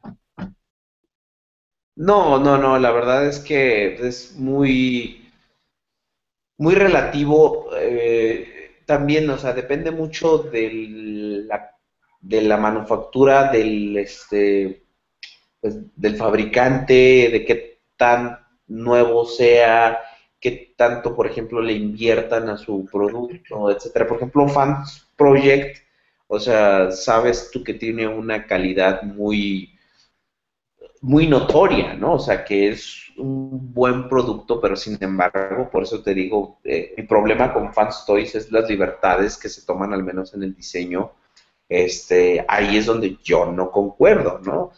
No, 1.95 2.37
no, 2.37 2.57
no, 2.57 2.77
la 2.79 2.91
verdad 2.91 3.25
es 3.27 3.39
que 3.39 3.93
es 4.05 4.35
muy, 4.35 5.31
muy 6.57 6.75
relativo. 6.75 7.67
Eh, 7.77 8.81
también, 8.85 9.29
o 9.29 9.37
sea, 9.37 9.53
depende 9.53 9.91
mucho 9.91 10.39
de 10.39 10.69
la, 11.47 11.71
de 12.21 12.41
la 12.41 12.57
manufactura, 12.57 13.51
del, 13.51 13.97
este, 13.97 14.83
pues, 15.61 15.77
del 15.95 16.17
fabricante, 16.17 17.29
de 17.31 17.45
qué 17.45 17.79
tan 17.97 18.39
nuevo 18.67 19.25
sea, 19.25 19.99
qué 20.41 20.73
tanto, 20.77 21.15
por 21.15 21.27
ejemplo, 21.27 21.61
le 21.61 21.73
inviertan 21.73 22.49
a 22.49 22.57
su 22.57 22.87
producto, 22.91 23.71
etcétera. 23.71 24.07
Por 24.07 24.17
ejemplo, 24.17 24.47
Fans 24.49 25.07
Project, 25.17 25.77
o 26.27 26.39
sea, 26.39 26.91
sabes 26.91 27.51
tú 27.53 27.63
que 27.63 27.75
tiene 27.75 28.07
una 28.07 28.47
calidad 28.47 29.03
muy, 29.03 29.70
muy 31.01 31.27
notoria, 31.27 31.93
¿no? 31.95 32.13
O 32.13 32.19
sea, 32.19 32.45
que 32.45 32.69
es 32.69 33.11
un 33.17 33.73
buen 33.73 34.07
producto, 34.07 34.61
pero 34.61 34.75
sin 34.75 34.97
embargo, 35.01 35.69
por 35.69 35.83
eso 35.83 36.01
te 36.01 36.13
digo, 36.13 36.59
eh, 36.63 36.93
mi 36.95 37.03
problema 37.03 37.53
con 37.53 37.73
Fans 37.73 38.03
Toys 38.05 38.35
es 38.35 38.51
las 38.51 38.69
libertades 38.69 39.37
que 39.37 39.49
se 39.49 39.65
toman, 39.65 39.93
al 39.93 40.03
menos 40.03 40.33
en 40.33 40.43
el 40.43 40.55
diseño. 40.55 41.11
Este, 41.67 42.45
ahí 42.47 42.77
es 42.77 42.85
donde 42.85 43.17
yo 43.23 43.45
no 43.45 43.71
concuerdo, 43.71 44.39
¿no? 44.43 44.71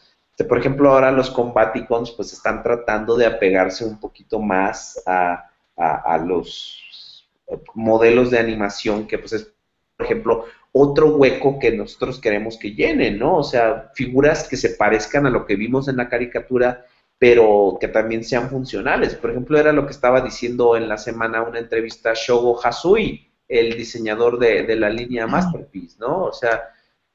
Por 0.48 0.58
ejemplo, 0.58 0.91
ahora 0.91 1.12
los 1.12 1.30
Combaticons 1.30 2.12
pues 2.12 2.34
están 2.34 2.64
tratando 2.64 3.16
de 3.16 3.26
apegarse 3.26 3.86
un 3.86 4.00
poquito 4.00 4.40
más 4.40 5.02
a, 5.06 5.50
a, 5.78 6.18
los 6.18 7.28
modelos 7.76 8.32
de 8.32 8.40
animación 8.40 9.08
que 9.08 9.20
pues 9.20 9.34
es, 9.34 9.54
por 9.95 10.06
ejemplo, 10.06 10.45
otro 10.74 11.16
hueco 11.16 11.60
que 11.60 11.72
nosotros 11.72 12.20
queremos 12.20 12.58
que 12.58 12.72
llenen, 12.74 13.20
¿no? 13.20 13.38
O 13.38 13.44
sea, 13.44 13.91
figuras 13.94 14.48
que 14.48 14.58
se 14.58 14.72
parezcan 14.72 15.26
a 15.26 15.30
lo 15.30 15.45
que 15.45 15.56
vimos 15.56 15.88
en 15.88 15.98
la 15.98 16.10
caricatura, 16.10 16.86
pero 17.20 17.78
que 17.80 17.88
también 17.88 18.24
sean 18.24 18.50
funcionales. 18.50 19.14
Por 19.16 19.30
ejemplo, 19.30 19.58
era 19.60 19.72
lo 19.72 19.86
que 19.86 19.94
estaba 19.94 20.22
diciendo 20.22 20.76
en 20.76 20.90
la 20.90 20.98
semana 20.98 21.44
una 21.44 21.60
entrevista 21.60 22.12
a 22.12 22.16
Shogo 22.16 22.60
Hasui, 22.66 23.32
el 23.48 23.78
diseñador 23.78 24.40
de, 24.40 24.64
de 24.64 24.76
la 24.76 24.90
línea 24.90 25.28
Masterpiece, 25.28 25.98
¿no? 26.00 26.24
O 26.26 26.34
sea, 26.34 26.64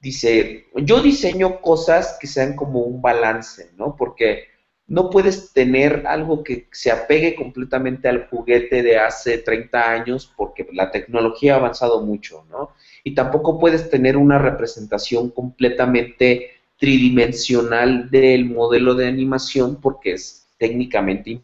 dice, 0.01 0.67
yo 0.77 1.03
diseño 1.03 1.61
cosas 1.61 2.17
que 2.21 2.29
sean 2.29 2.55
como 2.55 2.83
un 2.83 3.03
balance, 3.03 3.73
¿no? 3.77 3.97
Porque 3.97 4.45
no 4.87 5.11
puedes 5.11 5.53
tener 5.53 6.07
algo 6.07 6.43
que 6.43 6.69
se 6.73 6.91
apegue 6.91 7.35
completamente 7.35 8.09
al 8.09 8.29
juguete 8.29 8.83
de 8.83 8.99
hace 8.99 9.39
30 9.39 9.91
años 9.91 10.33
porque 10.35 10.67
la 10.73 10.91
tecnología 10.91 11.55
ha 11.55 11.59
avanzado 11.59 12.01
mucho, 12.01 12.47
¿no? 12.49 12.71
Y 13.09 13.15
tampoco 13.15 13.59
puedes 13.59 13.89
tener 13.89 14.19
una 14.19 14.39
representación 14.39 15.31
completamente 15.31 16.51
tridimensional 16.79 18.11
del 18.11 18.45
modelo 18.45 18.95
de 18.95 19.07
animación 19.07 19.81
porque 19.81 20.13
es 20.13 20.47
técnicamente 20.59 21.41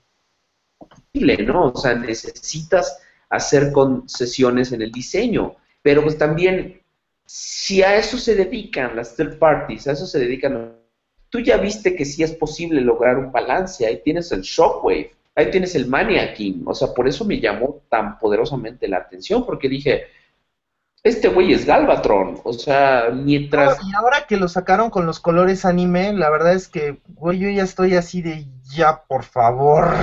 imposible, 0.78 1.38
¿no? 1.38 1.68
O 1.68 1.76
sea, 1.76 1.94
necesitas 1.94 2.98
hacer 3.30 3.72
concesiones 3.72 4.72
en 4.72 4.82
el 4.82 4.92
diseño, 4.92 5.56
pero 5.80 6.02
pues 6.02 6.18
también 6.18 6.82
si 7.24 7.82
a 7.82 7.96
eso 7.96 8.18
se 8.18 8.34
dedican 8.34 8.94
las 8.94 9.16
third 9.16 9.38
parties, 9.38 9.86
a 9.86 9.92
eso 9.92 10.06
se 10.06 10.18
dedican 10.18 10.76
tú 11.30 11.40
ya 11.40 11.56
viste 11.56 11.96
que 11.96 12.04
sí 12.04 12.22
es 12.22 12.32
posible 12.32 12.82
lograr 12.82 13.16
un 13.16 13.32
balance, 13.32 13.86
ahí 13.86 14.02
tienes 14.04 14.30
el 14.32 14.42
Shockwave, 14.42 15.12
ahí 15.34 15.50
tienes 15.50 15.74
el 15.74 15.86
Maniaking, 15.86 16.62
o 16.66 16.74
sea, 16.74 16.88
por 16.92 17.08
eso 17.08 17.24
me 17.24 17.40
llamó 17.40 17.80
tan 17.88 18.18
poderosamente 18.18 18.86
la 18.86 18.98
atención, 18.98 19.46
porque 19.46 19.70
dije, 19.70 20.04
este 21.04 21.28
güey 21.28 21.52
es 21.52 21.66
Galvatron, 21.66 22.40
o 22.44 22.54
sea, 22.54 23.10
mientras... 23.12 23.78
y 23.86 23.94
ahora 23.94 24.26
que 24.26 24.38
lo 24.38 24.48
sacaron 24.48 24.88
con 24.88 25.04
los 25.04 25.20
colores 25.20 25.66
anime, 25.66 26.14
la 26.14 26.30
verdad 26.30 26.54
es 26.54 26.66
que, 26.66 26.98
güey, 27.08 27.38
yo 27.38 27.50
ya 27.50 27.62
estoy 27.62 27.94
así 27.94 28.22
de, 28.22 28.46
ya, 28.74 29.02
por 29.04 29.22
favor, 29.22 29.94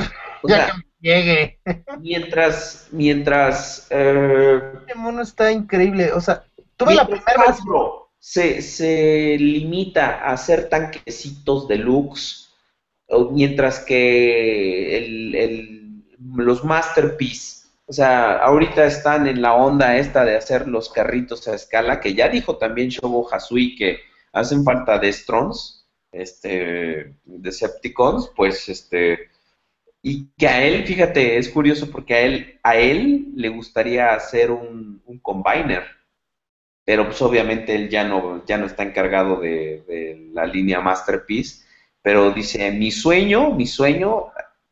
ya 0.44 0.68
que 0.68 0.74
me 0.74 0.84
llegue. 1.02 1.60
mientras, 2.00 2.88
mientras... 2.92 3.88
Eh, 3.90 4.62
este 4.80 4.94
mono 4.94 5.24
está 5.24 5.52
increíble, 5.52 6.12
o 6.14 6.22
sea, 6.22 6.44
tuve 6.78 6.94
la 6.94 7.08
primera 7.08 7.46
vez 7.48 7.58
se, 8.20 8.62
se 8.62 9.38
limita 9.40 10.20
a 10.20 10.34
hacer 10.34 10.70
tanquecitos 10.70 11.68
deluxe, 11.68 12.54
mientras 13.32 13.80
que 13.80 14.98
el, 15.00 16.04
los 16.36 16.64
masterpiece, 16.64 17.61
o 17.92 17.94
sea, 17.94 18.38
ahorita 18.38 18.86
están 18.86 19.28
en 19.28 19.42
la 19.42 19.54
onda 19.54 19.98
esta 19.98 20.24
de 20.24 20.38
hacer 20.38 20.66
los 20.66 20.88
carritos 20.88 21.46
a 21.50 21.56
escala, 21.56 22.00
que 22.00 22.14
ya 22.14 22.30
dijo 22.30 22.56
también 22.56 22.88
Shogo 22.88 23.28
Hasui 23.30 23.76
que 23.76 24.00
hacen 24.32 24.64
falta 24.64 24.98
Destrons, 24.98 25.86
este, 26.10 27.16
Decepticons, 27.26 28.32
pues 28.34 28.70
este, 28.70 29.30
Y 30.02 30.28
que 30.38 30.48
a 30.48 30.64
él, 30.64 30.86
fíjate, 30.86 31.38
es 31.38 31.50
curioso 31.50 31.92
porque 31.92 32.14
a 32.14 32.22
él, 32.22 32.60
a 32.64 32.78
él 32.78 33.26
le 33.36 33.50
gustaría 33.50 34.14
hacer 34.14 34.52
un, 34.52 35.04
combiner, 35.22 35.84
pero 36.86 37.06
pues 37.08 37.22
obviamente 37.22 37.76
él 37.76 37.90
ya 37.90 38.06
no, 38.06 38.46
ya 38.46 38.58
no 38.58 38.68
está 38.68 38.84
encargado 38.84 39.42
de 39.42 40.30
la 40.32 40.46
línea 40.46 40.80
Masterpiece, 40.80 41.66
pero 42.02 42.32
dice, 42.32 42.72
mi 42.72 42.90
sueño, 42.90 43.52
mi 43.52 43.68
sueño 43.68 44.32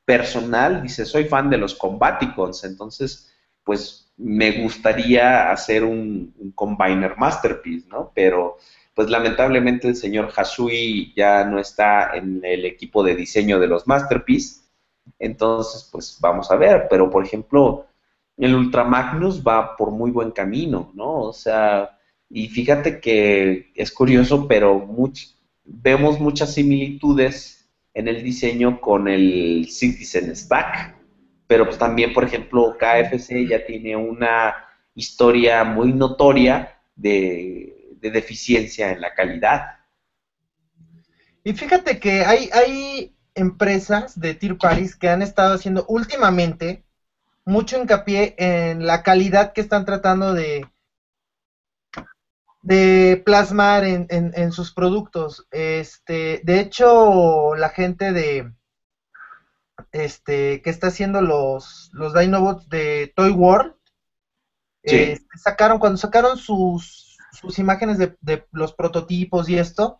personal, 0.10 0.82
dice, 0.82 1.06
soy 1.06 1.26
fan 1.26 1.52
de 1.52 1.60
los 1.60 1.76
Combaticons, 1.76 2.64
entonces, 2.64 3.32
pues 3.64 4.12
me 4.18 4.64
gustaría 4.64 5.52
hacer 5.52 5.84
un, 5.84 6.34
Combiner 6.56 7.16
Masterpiece, 7.16 7.88
¿no? 7.88 8.12
Pero, 8.16 8.58
pues 8.96 9.08
lamentablemente 9.08 9.88
el 9.88 9.96
señor 9.96 10.34
Hasui 10.36 11.14
ya 11.16 11.44
no 11.44 11.60
está 11.60 12.18
en 12.18 12.42
el 12.44 12.66
equipo 12.66 13.04
de 13.04 13.16
diseño 13.16 13.60
de 13.60 13.68
los 13.68 13.86
Masterpiece, 13.86 14.62
entonces, 15.20 15.88
pues 15.92 16.18
vamos 16.20 16.50
a 16.50 16.56
ver, 16.56 16.88
pero 16.90 17.12
por 17.12 17.24
ejemplo, 17.24 17.86
el 18.36 18.56
Ultra 18.56 18.86
Magnus 18.86 19.44
va 19.44 19.78
por 19.78 19.92
muy 19.92 20.10
buen 20.10 20.32
camino, 20.32 20.92
¿no? 20.96 21.20
O 21.22 21.34
sea, 21.34 22.00
y 22.32 22.48
fíjate 22.48 23.00
que 23.00 23.72
es 23.76 23.92
curioso, 23.92 24.48
pero 24.48 24.88
vemos 25.66 26.20
muchas 26.20 26.56
similitudes 26.56 27.59
en 27.94 28.08
el 28.08 28.24
diseño 28.24 28.80
con 28.82 29.08
el 29.08 29.68
Citizen 29.70 30.36
Stack, 30.36 30.96
pero 31.48 31.66
pues 31.66 31.78
también, 31.78 32.14
por 32.14 32.24
ejemplo, 32.24 32.78
KFC 32.78 33.48
ya 33.48 33.66
tiene 33.66 33.96
una 33.96 34.56
historia 34.94 35.64
muy 35.64 35.94
notoria 35.94 36.80
de, 36.96 37.98
deficiencia 38.02 38.92
en 38.92 39.02
la 39.02 39.14
calidad. 39.14 39.80
Y 41.44 41.54
fíjate 41.54 42.00
que 42.00 42.24
hay, 42.24 42.50
hay 42.54 43.16
empresas 43.36 44.20
de 44.20 44.36
Tier 44.36 44.58
Paris 44.58 44.96
que 44.96 45.10
han 45.10 45.22
estado 45.22 45.56
haciendo 45.56 45.86
últimamente 45.88 46.84
mucho 47.46 47.82
hincapié 47.82 48.36
en 48.38 48.86
la 48.86 49.04
calidad 49.04 49.54
que 49.54 49.62
están 49.62 49.86
tratando 49.86 50.34
de, 50.34 50.66
de 52.62 53.22
plasmar 53.26 53.84
en, 53.86 54.08
en, 54.10 54.52
sus 54.52 54.74
productos. 54.74 55.48
Este, 55.52 56.42
de 56.44 56.60
hecho, 56.60 57.56
la 57.56 57.70
gente 57.70 58.12
de 58.12 58.52
este 59.92 60.62
que 60.62 60.70
está 60.70 60.88
haciendo 60.88 61.22
los, 61.22 61.90
los 61.94 62.14
Dinobots 62.14 62.68
de 62.70 63.14
Toy 63.16 63.32
World 63.32 63.74
este, 64.84 65.26
sacaron 65.36 65.80
cuando 65.80 65.98
sacaron 65.98 66.38
sus, 66.38 67.18
sus 67.32 67.60
imágenes 67.60 67.98
de, 67.98 68.16
de, 68.22 68.46
los 68.52 68.74
prototipos 68.74 69.50
y 69.50 69.58
esto 69.58 70.00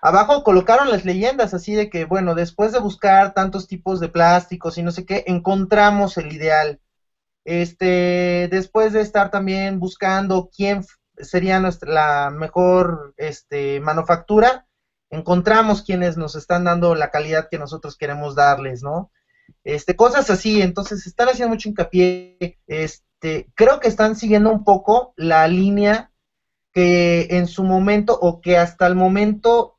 abajo 0.00 0.44
colocaron 0.44 0.90
las 0.90 1.04
leyendas 1.04 1.54
así 1.54 1.74
de 1.74 1.90
que 1.90 2.04
bueno 2.04 2.34
después 2.34 2.72
de 2.72 2.78
buscar 2.78 3.34
tantos 3.34 3.66
tipos 3.66 4.00
de 4.00 4.08
plásticos 4.08 4.78
y 4.78 4.82
no 4.82 4.90
sé 4.90 5.04
qué 5.04 5.24
encontramos 5.26 6.16
el 6.18 6.32
ideal 6.32 6.80
este 7.44 8.48
después 8.50 8.92
de 8.92 9.00
estar 9.00 9.30
también 9.30 9.78
buscando 9.80 10.50
quién 10.54 10.84
sería 11.18 11.60
nuestra, 11.60 11.92
la 11.92 12.30
mejor 12.30 13.14
este, 13.16 13.80
manufactura, 13.80 14.66
encontramos 15.10 15.82
quienes 15.82 16.16
nos 16.16 16.34
están 16.34 16.64
dando 16.64 16.94
la 16.94 17.10
calidad 17.10 17.48
que 17.50 17.58
nosotros 17.58 17.96
queremos 17.96 18.34
darles, 18.34 18.82
¿no? 18.82 19.10
Este, 19.64 19.94
cosas 19.94 20.28
así, 20.30 20.60
entonces 20.60 21.06
están 21.06 21.28
haciendo 21.28 21.54
mucho 21.54 21.68
hincapié, 21.68 22.58
este, 22.66 23.50
creo 23.54 23.80
que 23.80 23.88
están 23.88 24.16
siguiendo 24.16 24.50
un 24.50 24.64
poco 24.64 25.12
la 25.16 25.46
línea 25.46 26.10
que 26.72 27.28
en 27.30 27.46
su 27.46 27.64
momento, 27.64 28.18
o 28.20 28.40
que 28.40 28.58
hasta 28.58 28.86
el 28.86 28.94
momento, 28.94 29.78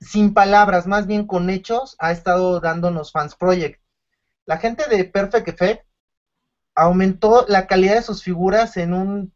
sin 0.00 0.34
palabras, 0.34 0.86
más 0.86 1.06
bien 1.06 1.26
con 1.26 1.50
hechos, 1.50 1.96
ha 1.98 2.12
estado 2.12 2.60
dándonos 2.60 3.12
Fans 3.12 3.36
Project. 3.36 3.80
La 4.46 4.58
gente 4.58 4.84
de 4.88 5.04
Perfect 5.04 5.48
Effect 5.48 5.86
aumentó 6.74 7.44
la 7.48 7.66
calidad 7.66 7.96
de 7.96 8.02
sus 8.02 8.22
figuras 8.22 8.76
en 8.76 8.94
un 8.94 9.33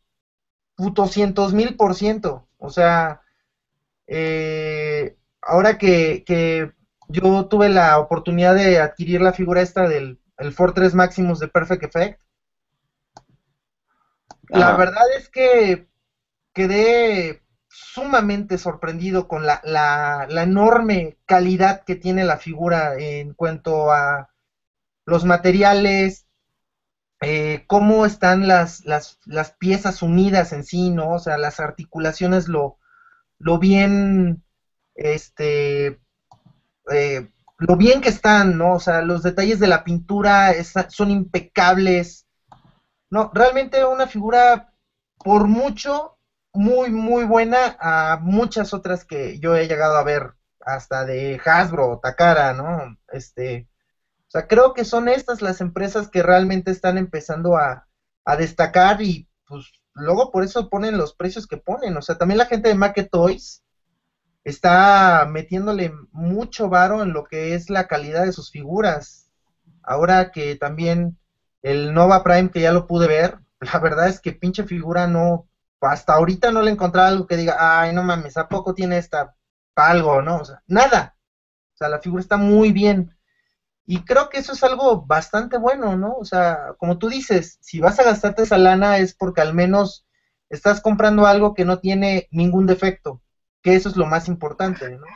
cientos 1.09 1.53
mil 1.53 1.77
por 1.77 1.95
ciento. 1.95 2.49
O 2.59 2.71
sea, 2.71 3.23
eh, 4.07 5.17
ahora 5.43 5.79
que, 5.79 6.73
yo 7.09 7.47
tuve 7.47 7.69
la 7.69 7.99
oportunidad 7.99 8.55
de 8.55 8.81
adquirir 8.81 9.21
la 9.23 9.33
figura 9.33 9.63
esta 9.63 9.89
del 9.89 10.21
el 10.39 10.53
Fortress 10.53 10.95
Maximus 10.95 11.41
de 11.41 11.49
Perfect 11.49 11.83
Effect, 11.83 12.21
la 14.51 14.77
verdad 14.77 15.03
es 15.17 15.29
que 15.29 15.89
quedé 16.55 17.43
sumamente 17.69 18.57
sorprendido 18.57 19.27
con 19.27 19.45
la, 19.45 19.61
la, 19.65 20.27
la, 20.31 20.43
enorme 20.45 21.19
calidad 21.27 21.83
que 21.85 21.97
tiene 21.97 22.25
la 22.25 22.37
figura 22.37 22.95
en 22.99 23.35
cuanto 23.35 23.91
a 23.91 24.31
los 25.05 25.25
materiales, 25.25 26.28
eh, 27.21 27.65
cómo 27.67 28.07
están 28.07 28.47
las, 28.47 28.85
las, 28.85 29.19
las, 29.27 29.53
piezas 29.53 30.03
unidas 30.03 30.53
en 30.53 30.65
sí, 30.65 30.91
¿no? 30.91 31.15
O 31.15 31.19
sea, 31.19 31.37
las 31.39 31.61
articulaciones, 31.61 32.49
lo, 32.49 32.79
lo 33.39 33.59
bien, 33.59 34.45
este, 34.95 36.01
eh, 36.91 37.29
lo 37.59 37.77
bien 37.77 38.01
que 38.01 38.09
están, 38.09 38.57
¿no? 38.57 38.75
O 38.75 38.81
sea, 38.81 39.03
los 39.03 39.23
detalles 39.23 39.59
de 39.59 39.67
la 39.67 39.85
pintura 39.85 40.53
son 40.89 41.11
impecables. 41.11 42.27
No, 43.11 43.31
realmente 43.35 43.85
una 43.85 44.07
figura, 44.07 44.73
por 45.17 45.49
mucho, 45.49 46.19
muy, 46.53 46.91
muy 46.91 47.25
buena 47.25 47.77
a 47.81 48.19
muchas 48.21 48.75
otras 48.75 49.05
que 49.05 49.39
yo 49.41 49.57
he 49.57 49.67
llegado 49.69 49.97
a 49.97 50.05
ver, 50.05 50.35
hasta 50.61 51.05
de 51.05 51.41
Hasbro, 51.45 52.01
Takara, 52.03 52.53
¿no? 52.53 52.97
Este, 53.13 53.69
o 54.29 54.31
sea, 54.31 54.47
creo 54.47 54.75
que 54.75 54.85
son 54.85 55.09
estas 55.09 55.41
las 55.41 55.63
empresas 55.63 56.09
que 56.09 56.23
realmente 56.23 56.71
están 56.71 56.99
empezando 56.99 57.57
a, 57.57 57.85
destacar 58.37 59.01
y 59.01 59.27
pues 59.47 59.73
luego 59.95 60.31
por 60.31 60.45
eso 60.45 60.69
ponen 60.69 60.99
los 60.99 61.15
precios 61.15 61.47
que 61.47 61.57
ponen. 61.57 61.97
O 61.97 62.03
sea, 62.03 62.19
también 62.19 62.37
la 62.37 62.45
gente 62.45 62.69
de 62.69 62.75
Market 62.75 63.09
Toys 63.11 63.63
está 64.45 65.27
metiéndole 65.27 65.95
mucho 66.13 66.69
varo 66.69 67.03
en 67.03 67.15
lo 67.15 67.25
que 67.25 67.55
es 67.55 67.71
la 67.71 67.87
calidad 67.87 68.25
de 68.25 68.33
sus 68.33 68.51
figuras. 68.51 69.31
Ahora 69.83 70.31
que 70.31 70.57
también 70.57 71.19
el 71.63 71.95
Nova 71.95 72.23
Prime, 72.23 72.51
que 72.51 72.61
ya 72.61 72.73
lo 72.73 72.87
pude 72.87 73.09
ver, 73.09 73.39
la 73.61 73.79
verdad 73.79 74.09
es 74.09 74.21
que 74.21 74.33
pinche 74.33 74.65
figura 74.65 75.07
no, 75.07 75.49
hasta 75.81 76.13
ahorita 76.13 76.53
no 76.53 76.61
le 76.61 76.69
he 76.69 76.75
encontrado 76.75 77.09
algo 77.09 77.27
que 77.27 77.39
diga, 77.39 77.57
ay, 77.59 77.95
no 77.95 78.03
mames, 78.03 78.37
¿a 78.37 78.47
poco 78.47 78.75
tiene 78.75 78.99
esta 78.99 79.35
algo, 79.75 80.21
no? 80.21 80.41
O 80.41 80.45
sea, 80.45 80.63
nada. 80.67 81.17
O 81.75 81.79
sea, 81.79 81.89
la 81.89 82.01
figura 82.01 82.21
está 82.21 82.37
muy 82.37 82.73
bien. 82.73 83.18
Y 83.91 84.05
creo 84.05 84.29
que 84.29 84.37
eso 84.37 84.53
es 84.53 84.63
algo 84.63 85.07
bastante 85.07 85.57
bueno, 85.57 85.97
¿no? 85.97 86.13
O 86.13 86.25
sea, 86.27 86.75
como 86.77 86.99
tú 86.99 87.09
dices, 87.09 87.57
si 87.63 87.81
vas 87.81 87.99
a 87.99 88.03
gastarte 88.05 88.43
esa 88.43 88.59
lana 88.59 88.99
es 88.99 89.15
porque 89.15 89.41
al 89.41 89.55
menos 89.55 90.07
estás 90.51 90.83
comprando 90.83 91.25
algo 91.25 91.55
que 91.55 91.65
no 91.65 91.79
tiene 91.79 92.29
ningún 92.31 92.67
defecto, 92.67 93.23
que 93.63 93.75
eso 93.75 93.89
es 93.89 93.97
lo 93.97 94.05
más 94.05 94.29
importante, 94.29 94.91
¿no? 94.91 95.07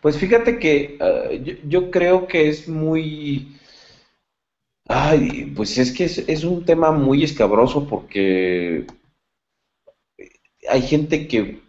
Pues 0.00 0.16
fíjate 0.16 0.58
que 0.58 0.96
ah, 0.98 1.30
yo, 1.64 1.90
creo 1.90 2.26
que 2.26 2.48
es 2.48 2.66
muy... 2.66 3.60
Ay, 4.88 5.52
pues 5.54 5.76
es 5.76 5.92
que 5.92 6.04
es 6.04 6.42
un 6.42 6.64
tema 6.64 6.90
muy 6.90 7.22
escabroso 7.22 7.86
porque 7.86 8.86
hay 10.70 10.80
gente 10.80 11.28
que 11.28 11.61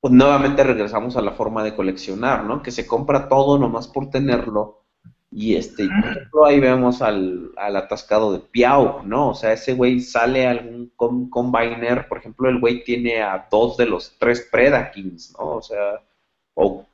pues 0.00 0.12
nuevamente 0.12 0.62
regresamos 0.62 1.16
a 1.16 1.22
la 1.22 1.32
forma 1.32 1.64
de 1.64 1.74
coleccionar, 1.74 2.44
¿no? 2.44 2.62
Que 2.62 2.70
se 2.70 2.86
compra 2.86 3.28
todo 3.28 3.58
nomás 3.58 3.88
por 3.88 4.10
tenerlo. 4.10 4.82
Y 5.30 5.56
este, 5.56 5.88
por 5.88 6.10
ejemplo, 6.10 6.46
ahí 6.46 6.60
vemos 6.60 7.02
al, 7.02 7.50
atascado 7.56 8.32
de 8.32 8.38
Piau, 8.38 9.02
¿no? 9.04 9.30
O 9.30 9.34
sea, 9.34 9.52
ese 9.52 9.74
güey 9.74 10.00
sale 10.00 10.46
algún 10.46 10.92
combiner, 10.96 12.08
por 12.08 12.18
ejemplo, 12.18 12.48
el 12.48 12.60
güey 12.60 12.84
tiene 12.84 13.22
a 13.22 13.46
dos 13.50 13.76
de 13.76 13.86
los 13.86 14.16
tres 14.18 14.48
Predakins, 14.50 15.34
¿no? 15.38 15.56
O 15.56 15.62
sea, 15.62 16.00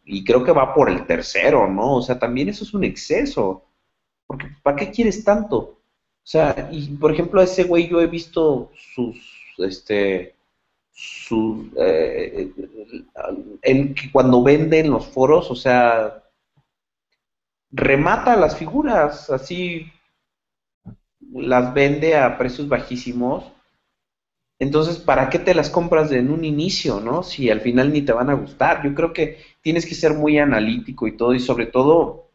y 0.04 0.24
creo 0.24 0.42
que 0.42 0.52
va 0.52 0.74
por 0.74 0.90
el 0.90 1.06
tercero, 1.06 1.68
¿no? 1.68 1.96
O 1.96 2.02
sea, 2.02 2.18
también 2.18 2.48
eso 2.48 2.64
es 2.64 2.74
un 2.74 2.84
exceso. 2.84 3.64
Porque, 4.26 4.46
¿para 4.62 4.76
qué 4.76 4.90
quieres 4.90 5.22
tanto? 5.24 5.56
O 5.58 5.78
sea, 6.24 6.68
y 6.72 6.88
por 6.96 7.12
ejemplo, 7.12 7.40
a 7.40 7.44
ese 7.44 7.64
güey 7.64 7.88
yo 7.88 8.00
he 8.00 8.06
visto 8.06 8.70
sus, 8.94 9.16
este, 9.58 10.34
su, 10.92 11.70
eh, 11.78 12.52
en 13.62 13.94
que 13.94 14.10
cuando 14.12 14.42
venden 14.42 14.90
los 14.90 15.06
foros, 15.06 15.50
o 15.50 15.54
sea, 15.54 16.22
remata 17.70 18.36
las 18.36 18.56
figuras, 18.56 19.30
así 19.30 19.90
las 21.32 21.72
vende 21.72 22.16
a 22.16 22.36
precios 22.36 22.68
bajísimos. 22.68 23.44
Entonces, 24.58 24.98
¿para 24.98 25.28
qué 25.28 25.38
te 25.38 25.54
las 25.54 25.70
compras 25.70 26.12
en 26.12 26.30
un 26.30 26.44
inicio, 26.44 27.00
no? 27.00 27.22
Si 27.22 27.50
al 27.50 27.60
final 27.60 27.92
ni 27.92 28.02
te 28.02 28.12
van 28.12 28.30
a 28.30 28.34
gustar. 28.34 28.84
Yo 28.84 28.94
creo 28.94 29.12
que 29.12 29.38
tienes 29.60 29.86
que 29.86 29.94
ser 29.94 30.14
muy 30.14 30.38
analítico 30.38 31.06
y 31.08 31.16
todo, 31.16 31.34
y 31.34 31.40
sobre 31.40 31.66
todo, 31.66 32.30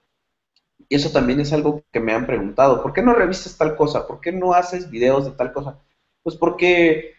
eso 0.90 1.12
también 1.12 1.40
es 1.40 1.54
algo 1.54 1.84
que 1.92 2.00
me 2.00 2.14
han 2.14 2.26
preguntado, 2.26 2.82
¿por 2.82 2.94
qué 2.94 3.02
no 3.02 3.14
revisas 3.14 3.58
tal 3.58 3.76
cosa? 3.76 4.08
¿Por 4.08 4.20
qué 4.22 4.32
no 4.32 4.54
haces 4.54 4.90
videos 4.90 5.26
de 5.26 5.32
tal 5.32 5.54
cosa? 5.54 5.80
Pues 6.24 6.36
porque 6.36 7.17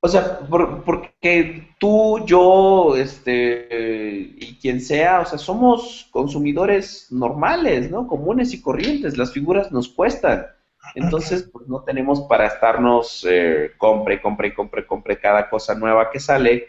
O 0.00 0.08
sea, 0.08 0.38
por- 0.40 0.84
porque 0.84 1.74
tú, 1.80 2.24
yo, 2.24 2.94
este, 2.96 4.30
y 4.36 4.56
quien 4.60 4.80
sea, 4.80 5.20
o 5.20 5.26
sea, 5.26 5.38
somos 5.38 6.08
consumidores 6.12 7.08
normales, 7.10 7.90
¿no? 7.90 8.06
Comunes 8.06 8.52
y 8.54 8.62
corrientes. 8.62 9.18
Las 9.18 9.32
figuras 9.32 9.72
nos 9.72 9.88
cuestan. 9.88 10.46
Entonces, 10.94 11.48
pues 11.52 11.66
no 11.68 11.82
tenemos 11.82 12.22
para 12.22 12.46
estarnos 12.46 13.26
eh, 13.28 13.72
compre, 13.76 14.22
compre, 14.22 14.54
compre, 14.54 14.86
compre 14.86 15.18
cada 15.18 15.50
cosa 15.50 15.74
nueva 15.74 16.10
que 16.10 16.20
sale, 16.20 16.68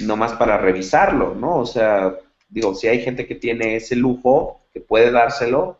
nomás 0.00 0.32
para 0.34 0.58
revisarlo, 0.58 1.34
¿no? 1.34 1.58
O 1.58 1.66
sea, 1.66 2.14
digo, 2.48 2.74
si 2.74 2.88
hay 2.88 3.00
gente 3.02 3.26
que 3.26 3.36
tiene 3.36 3.76
ese 3.76 3.96
lujo, 3.96 4.60
que 4.72 4.80
puede 4.80 5.10
dárselo, 5.12 5.78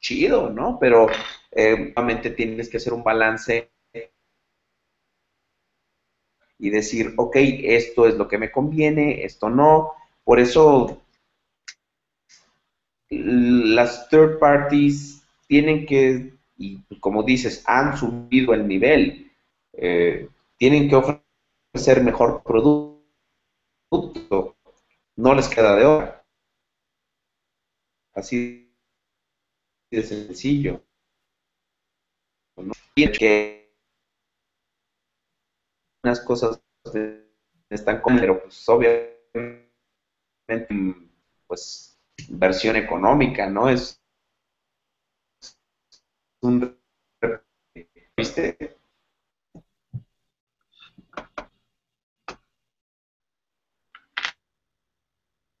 chido, 0.00 0.50
¿no? 0.50 0.78
Pero 0.80 1.06
eh, 1.52 1.92
obviamente 1.94 2.30
tienes 2.30 2.68
que 2.68 2.76
hacer 2.78 2.92
un 2.92 3.04
balance 3.04 3.70
y 6.62 6.70
decir, 6.70 7.12
ok, 7.16 7.34
esto 7.64 8.06
es 8.06 8.14
lo 8.14 8.28
que 8.28 8.38
me 8.38 8.52
conviene, 8.52 9.24
esto 9.24 9.50
no. 9.50 9.94
Por 10.22 10.38
eso 10.38 11.02
las 13.10 14.08
third 14.08 14.38
parties 14.38 15.24
tienen 15.48 15.84
que, 15.84 16.34
y 16.56 16.78
como 17.00 17.24
dices, 17.24 17.64
han 17.66 17.96
subido 17.96 18.54
el 18.54 18.68
nivel, 18.68 19.32
eh, 19.72 20.28
tienen 20.56 20.88
que 20.88 20.94
ofrecer 20.94 22.00
mejor 22.04 22.44
producto, 22.44 23.02
no 25.16 25.34
les 25.34 25.48
queda 25.48 25.74
de 25.74 25.84
otra. 25.84 26.24
Así 28.14 28.72
de 29.90 30.02
sencillo. 30.04 30.80
¿no? 32.56 32.72
Tienen 32.94 33.18
que 33.18 33.61
unas 36.02 36.20
cosas 36.20 36.58
están 37.70 38.00
como, 38.00 38.18
pero 38.18 38.42
pues 38.42 38.68
obviamente 38.68 39.68
pues 41.46 41.98
versión 42.28 42.76
económica, 42.76 43.46
¿no? 43.46 43.68
Es 43.68 43.98
un 46.42 46.76
¿viste? 48.16 48.54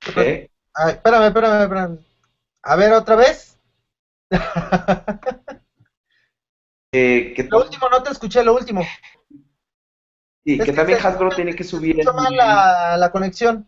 ¿Qué? 0.00 0.48
Ay, 0.74 0.92
espérame, 0.94 1.26
espérame, 1.26 1.62
espérame. 1.62 1.98
A 2.62 2.76
ver, 2.76 2.92
otra 2.92 3.16
vez. 3.16 3.58
Eh, 6.94 7.32
que, 7.34 7.44
Lo 7.44 7.62
último, 7.62 7.88
no 7.88 8.02
te 8.02 8.10
escuché, 8.10 8.42
lo 8.42 8.54
último. 8.54 8.82
Y 10.44 10.60
Es 10.60 10.64
que 10.64 10.72
también 10.72 10.98
se- 10.98 11.06
Hasbro 11.06 11.30
tiene 11.30 11.54
que 11.56 11.64
se 11.64 11.70
subir 11.70 12.00
el 12.00 12.06
mal 12.14 12.32
nivel. 12.32 12.36
la, 12.36 12.96
la 12.98 13.10
conexión. 13.12 13.66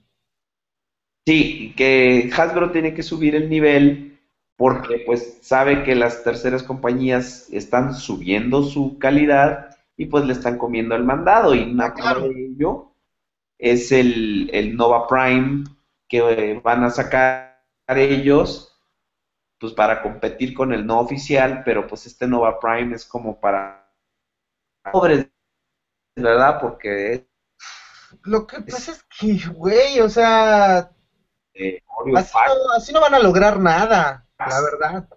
Sí, 1.27 1.75
que 1.77 2.31
Hasbro 2.37 2.71
tiene 2.71 2.95
que 2.95 3.03
subir 3.03 3.35
el 3.35 3.49
nivel 3.49 4.21
porque 4.57 5.03
pues 5.07 5.39
sabe 5.43 5.83
que 5.83 5.95
las 5.95 6.23
terceras 6.23 6.63
compañías 6.63 7.49
están 7.51 7.95
subiendo 7.95 8.63
su 8.63 8.99
calidad 8.99 9.77
y 9.97 10.07
pues 10.07 10.25
le 10.27 10.33
están 10.35 10.59
comiendo 10.59 10.95
el 10.95 11.05
mandado 11.05 11.55
y 11.55 11.63
una 11.63 11.87
Ah, 11.87 11.95
claro. 11.95 12.21
prueba 12.21 12.35
de 12.35 12.47
ello 12.47 12.93
es 13.59 13.93
el, 13.93 14.51
el 14.53 14.77
Nova 14.77 15.07
Prime 15.09 15.65
que 16.09 16.19
eh, 16.53 16.61
van 16.63 16.85
a 16.85 16.91
sacar 16.91 17.63
ellos 17.89 18.71
pues 19.61 19.73
para 19.75 20.03
competir 20.03 20.55
con 20.55 20.73
el 20.73 20.87
no 20.87 21.01
oficial, 21.01 21.63
pero 21.65 21.87
pues 21.87 22.07
este 22.07 22.27
Nova 22.27 22.61
Prime 22.61 22.95
es 22.97 23.05
como 23.07 23.41
para 23.41 23.91
pobres, 24.93 25.29
¿verdad? 26.17 26.61
Porque 26.61 27.27
Lo 28.23 28.47
que 28.47 28.61
pasa 28.61 28.93
es 28.93 29.03
que, 29.05 29.49
güey, 29.49 30.01
o 30.01 30.09
sea, 30.09 30.91
eh, 31.55 31.81
Oreo 31.87 32.17
así 32.17 32.33
no, 32.47 32.73
así 32.77 32.93
no 32.93 33.01
van 33.01 33.15
a 33.15 33.19
lograr 33.19 33.59
nada, 33.59 34.27
la 34.39 34.61
verdad. 34.61 35.09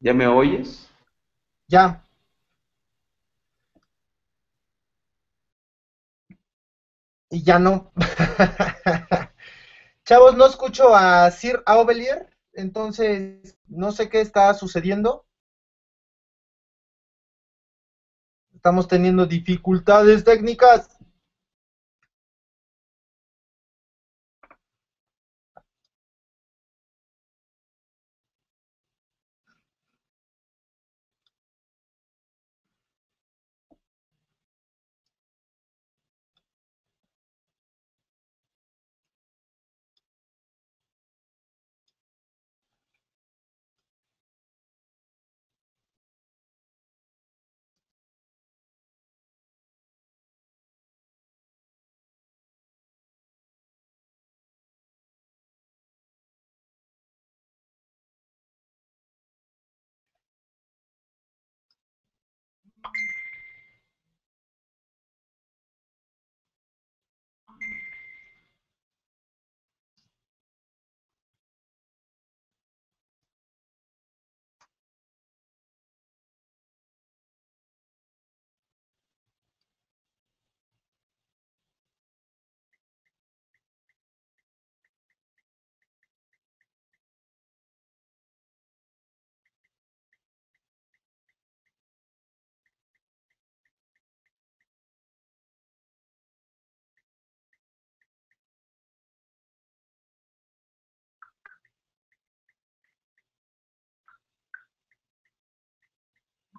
¿Ya 0.00 0.12
me 0.12 0.26
oyes? 0.26 0.88
Ya. 1.68 2.04
Y 7.30 7.42
ya 7.42 7.58
no. 7.58 7.92
Chavos, 10.04 10.34
no 10.36 10.46
escucho 10.46 10.94
a 10.94 11.30
Sir 11.30 11.62
Aubelier, 11.66 12.28
entonces 12.52 13.56
no 13.66 13.92
sé 13.92 14.08
qué 14.08 14.20
está 14.20 14.52
sucediendo. 14.54 15.24
Estamos 18.54 18.88
teniendo 18.88 19.26
dificultades 19.26 20.24
técnicas. 20.24 20.88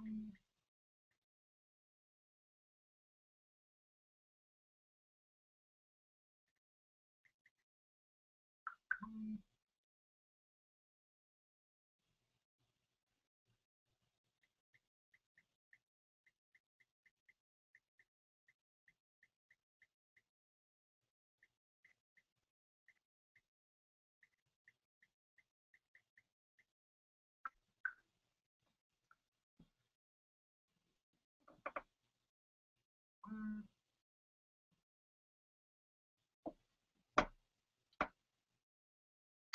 Um, 0.05 0.31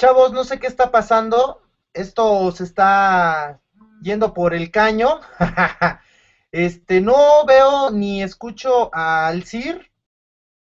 Chavos, 0.01 0.33
no 0.33 0.45
sé 0.45 0.59
qué 0.59 0.67
está 0.67 0.91
pasando. 0.91 1.61
Esto 1.93 2.51
se 2.53 2.65
está 2.65 3.61
yendo 4.01 4.33
por 4.33 4.55
el 4.55 4.71
caño. 4.71 5.21
este, 6.53 7.03
no 7.03 7.45
veo 7.45 7.91
ni 7.91 8.23
escucho 8.23 8.89
al 8.95 9.45
CIR. 9.45 9.93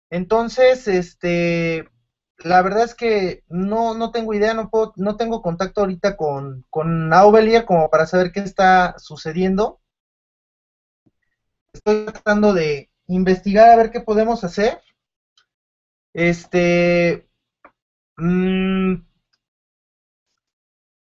Entonces, 0.09 0.87
este, 0.87 1.89
la 2.39 2.63
verdad 2.63 2.85
es 2.85 2.95
que 2.95 3.43
no, 3.49 3.95
no 3.95 4.13
tengo 4.13 4.35
idea, 4.35 4.55
no 4.55 4.71
puedo, 4.71 4.93
no 4.95 5.17
tengo 5.17 5.43
contacto 5.43 5.81
ahorita 5.81 6.17
con, 6.17 6.65
con 6.71 7.11
como 7.67 7.91
para 7.91 8.07
saber 8.07 8.31
qué 8.31 8.39
está 8.39 8.95
sucediendo. 8.99 9.81
Estoy 11.73 12.05
tratando 12.05 12.55
de 12.55 12.89
investigar 13.09 13.69
a 13.69 13.77
ver 13.77 13.91
qué 13.91 13.99
podemos 13.99 14.45
hacer. 14.45 14.81
Este, 16.13 17.27
mmm, 18.17 18.95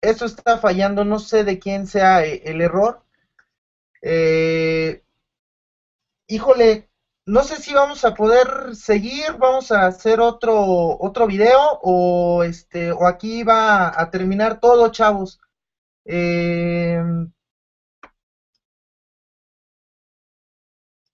eso 0.03 0.27
está 0.27 0.59
fallando, 0.59 1.05
no 1.05 1.19
sé 1.19 1.45
de 1.45 1.59
quién 1.59 1.87
sea 1.87 2.25
eh, 2.25 2.43
el 2.45 2.61
error. 2.61 3.05
Eh, 4.03 5.03
híjole, 6.27 6.91
no 7.27 7.45
sé 7.45 7.57
si 7.57 7.73
vamos 7.73 8.05
a 8.05 8.15
poder 8.15 8.75
seguir, 8.75 9.35
vamos 9.39 9.71
a 9.73 9.87
hacer 9.87 10.21
otro 10.21 10.57
otro 10.99 11.27
video 11.27 11.79
o 11.83 12.43
este 12.45 12.93
o 12.93 13.07
aquí 13.07 13.45
va 13.45 13.89
a 14.01 14.11
terminar 14.11 14.61
todo, 14.61 14.91
chavos. 14.91 15.41
Eh, 16.05 17.01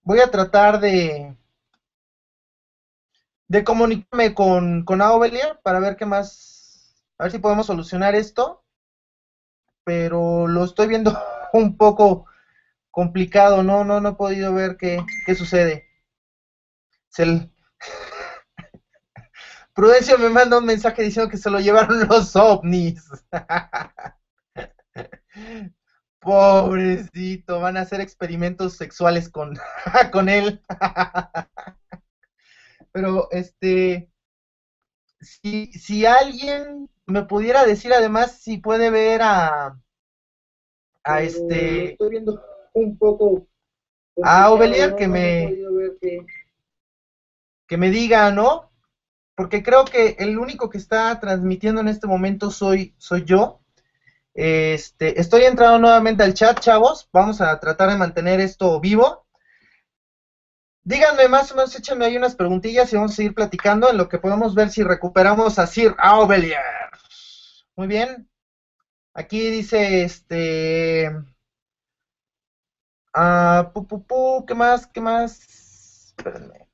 voy 0.02 0.18
a 0.20 0.30
tratar 0.30 0.80
de 0.80 1.36
de 3.48 3.64
comunicarme 3.64 4.34
con 4.34 4.84
con 4.84 5.02
Aubelier 5.02 5.58
para 5.62 5.80
ver 5.80 5.96
qué 5.96 6.06
más, 6.06 7.04
a 7.18 7.24
ver 7.24 7.32
si 7.32 7.38
podemos 7.38 7.66
solucionar 7.66 8.14
esto 8.14 8.62
pero 9.88 10.46
lo 10.46 10.64
estoy 10.64 10.86
viendo 10.86 11.18
un 11.54 11.78
poco 11.78 12.26
complicado, 12.90 13.62
no, 13.62 13.84
no, 13.84 14.02
no 14.02 14.10
he 14.10 14.14
podido 14.16 14.52
ver 14.52 14.76
qué, 14.76 15.02
qué 15.24 15.34
sucede. 15.34 15.88
Se 17.08 17.24
Prudencio 19.72 20.18
me 20.18 20.28
manda 20.28 20.58
un 20.58 20.66
mensaje 20.66 21.02
diciendo 21.02 21.30
que 21.30 21.38
se 21.38 21.48
lo 21.48 21.58
llevaron 21.58 22.06
los 22.08 22.36
ovnis. 22.36 23.02
Pobrecito, 26.20 27.60
van 27.60 27.78
a 27.78 27.80
hacer 27.80 28.02
experimentos 28.02 28.74
sexuales 28.74 29.30
con, 29.30 29.56
con 30.12 30.28
él. 30.28 30.62
Pero 32.92 33.28
este, 33.30 34.10
si, 35.22 35.72
si 35.72 36.04
alguien 36.04 36.90
me 37.08 37.22
pudiera 37.22 37.64
decir 37.64 37.92
además 37.92 38.38
si 38.40 38.58
puede 38.58 38.90
ver 38.90 39.22
a, 39.22 39.78
a 41.02 41.22
este 41.22 41.92
estoy 41.92 42.10
viendo 42.10 42.40
un 42.74 42.96
poco 42.98 43.46
a 44.22 44.50
Ovelier 44.50 44.94
que 44.94 45.08
me 45.08 45.56
que 47.66 47.76
me 47.76 47.90
diga, 47.90 48.30
¿no? 48.30 48.70
Porque 49.34 49.62
creo 49.62 49.84
que 49.84 50.16
el 50.18 50.38
único 50.38 50.70
que 50.70 50.78
está 50.78 51.18
transmitiendo 51.20 51.80
en 51.80 51.88
este 51.88 52.06
momento 52.06 52.50
soy 52.50 52.94
soy 52.98 53.24
yo. 53.24 53.60
Este, 54.34 55.20
estoy 55.20 55.44
entrando 55.44 55.78
nuevamente 55.78 56.22
al 56.22 56.34
chat, 56.34 56.60
chavos. 56.60 57.08
Vamos 57.12 57.40
a 57.40 57.58
tratar 57.58 57.90
de 57.90 57.96
mantener 57.96 58.40
esto 58.40 58.80
vivo. 58.80 59.26
Díganme 60.82 61.28
más 61.28 61.52
o 61.52 61.56
menos, 61.56 61.76
échenme 61.76 62.06
ahí 62.06 62.16
unas 62.16 62.34
preguntillas 62.34 62.90
y 62.92 62.96
vamos 62.96 63.12
a 63.12 63.16
seguir 63.16 63.34
platicando 63.34 63.90
en 63.90 63.98
lo 63.98 64.08
que 64.08 64.18
podemos 64.18 64.54
ver 64.54 64.70
si 64.70 64.82
recuperamos 64.82 65.58
a 65.58 65.66
Sir 65.66 65.94
Aubelier. 65.98 66.87
Muy 67.78 67.86
bien. 67.86 68.28
Aquí 69.14 69.50
dice, 69.50 70.04
este... 70.04 71.10
Ah, 73.22 73.70
pu, 73.72 73.82
pu, 73.88 73.98
pu, 74.08 74.20
¿qué 74.46 74.54
más? 74.54 74.86
¿Qué 74.86 75.00
más? 75.00 75.38
Espérenme. 76.16 76.66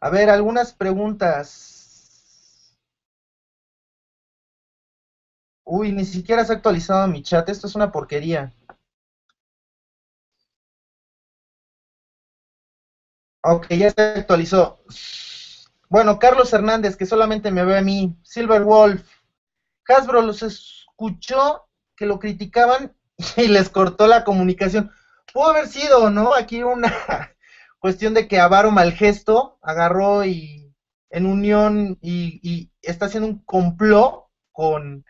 A 0.00 0.10
ver, 0.10 0.28
algunas 0.28 0.72
preguntas. 0.72 1.77
Uy, 5.70 5.92
ni 5.92 6.06
siquiera 6.06 6.44
se 6.46 6.52
ha 6.52 6.56
actualizado 6.56 7.06
mi 7.08 7.22
chat. 7.22 7.46
Esto 7.50 7.66
es 7.66 7.74
una 7.74 7.92
porquería. 7.92 8.50
Ok, 13.42 13.66
ya 13.74 13.90
se 13.90 14.00
actualizó. 14.00 14.78
Bueno, 15.90 16.18
Carlos 16.18 16.52
Hernández, 16.54 16.96
que 16.96 17.04
solamente 17.04 17.50
me 17.50 17.64
ve 17.64 17.76
a 17.76 17.82
mí. 17.82 18.16
Silver 18.22 18.62
Wolf. 18.62 19.06
Hasbro 19.86 20.22
los 20.22 20.42
escuchó 20.42 21.68
que 21.96 22.06
lo 22.06 22.18
criticaban 22.18 22.94
y 23.36 23.48
les 23.48 23.68
cortó 23.68 24.06
la 24.06 24.24
comunicación. 24.24 24.90
Pudo 25.34 25.50
haber 25.50 25.68
sido, 25.68 26.08
¿no? 26.08 26.34
Aquí 26.34 26.62
una 26.62 26.94
cuestión 27.78 28.14
de 28.14 28.26
que 28.26 28.40
Avaro 28.40 28.70
Malgesto 28.70 29.58
agarró 29.60 30.24
y 30.24 30.74
en 31.10 31.26
unión 31.26 31.98
y, 32.00 32.40
y 32.42 32.70
está 32.80 33.04
haciendo 33.06 33.28
un 33.28 33.42
complot 33.44 34.28
con, 34.52 35.04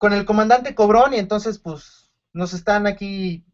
con 0.00 0.14
el 0.14 0.24
comandante 0.24 0.74
Cobrón 0.74 1.12
y 1.12 1.18
entonces 1.18 1.58
pues 1.58 2.10
nos 2.32 2.54
están 2.54 2.86
aquí 2.86 3.44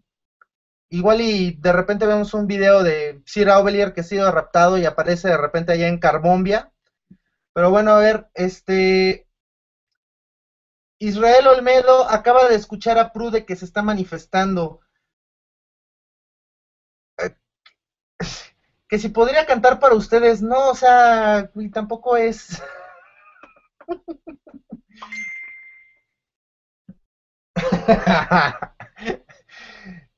igual 0.91 1.21
y 1.21 1.57
de 1.57 1.73
repente 1.73 2.07
vemos 2.07 2.35
un 2.35 2.47
video 2.47 2.85
de 2.85 3.21
Sir 3.27 3.51
Aubelier 3.51 3.93
que 3.93 4.03
ha 4.03 4.05
sido 4.05 4.31
raptado 4.31 4.79
y 4.79 4.85
aparece 4.85 5.27
de 5.27 5.37
repente 5.37 5.73
allá 5.73 5.89
en 5.89 5.99
Carbombia. 5.99 6.71
Pero 7.53 7.71
bueno, 7.71 7.91
a 7.91 7.99
ver, 7.99 8.29
este 8.33 9.27
Israel 11.01 11.49
Olmedo 11.49 12.09
acaba 12.09 12.49
de 12.49 12.55
escuchar 12.55 12.97
a 12.97 13.13
Prude 13.13 13.45
que 13.45 13.57
se 13.57 13.65
está 13.65 13.83
manifestando. 13.83 14.79
Que 18.89 19.01
si 19.01 19.09
podría 19.09 19.47
cantar 19.47 19.81
para 19.81 19.97
ustedes, 19.97 20.43
no, 20.43 20.69
o 20.69 20.75
sea, 20.77 21.51
y 21.57 21.71
tampoco 21.71 22.17
es. 22.17 22.63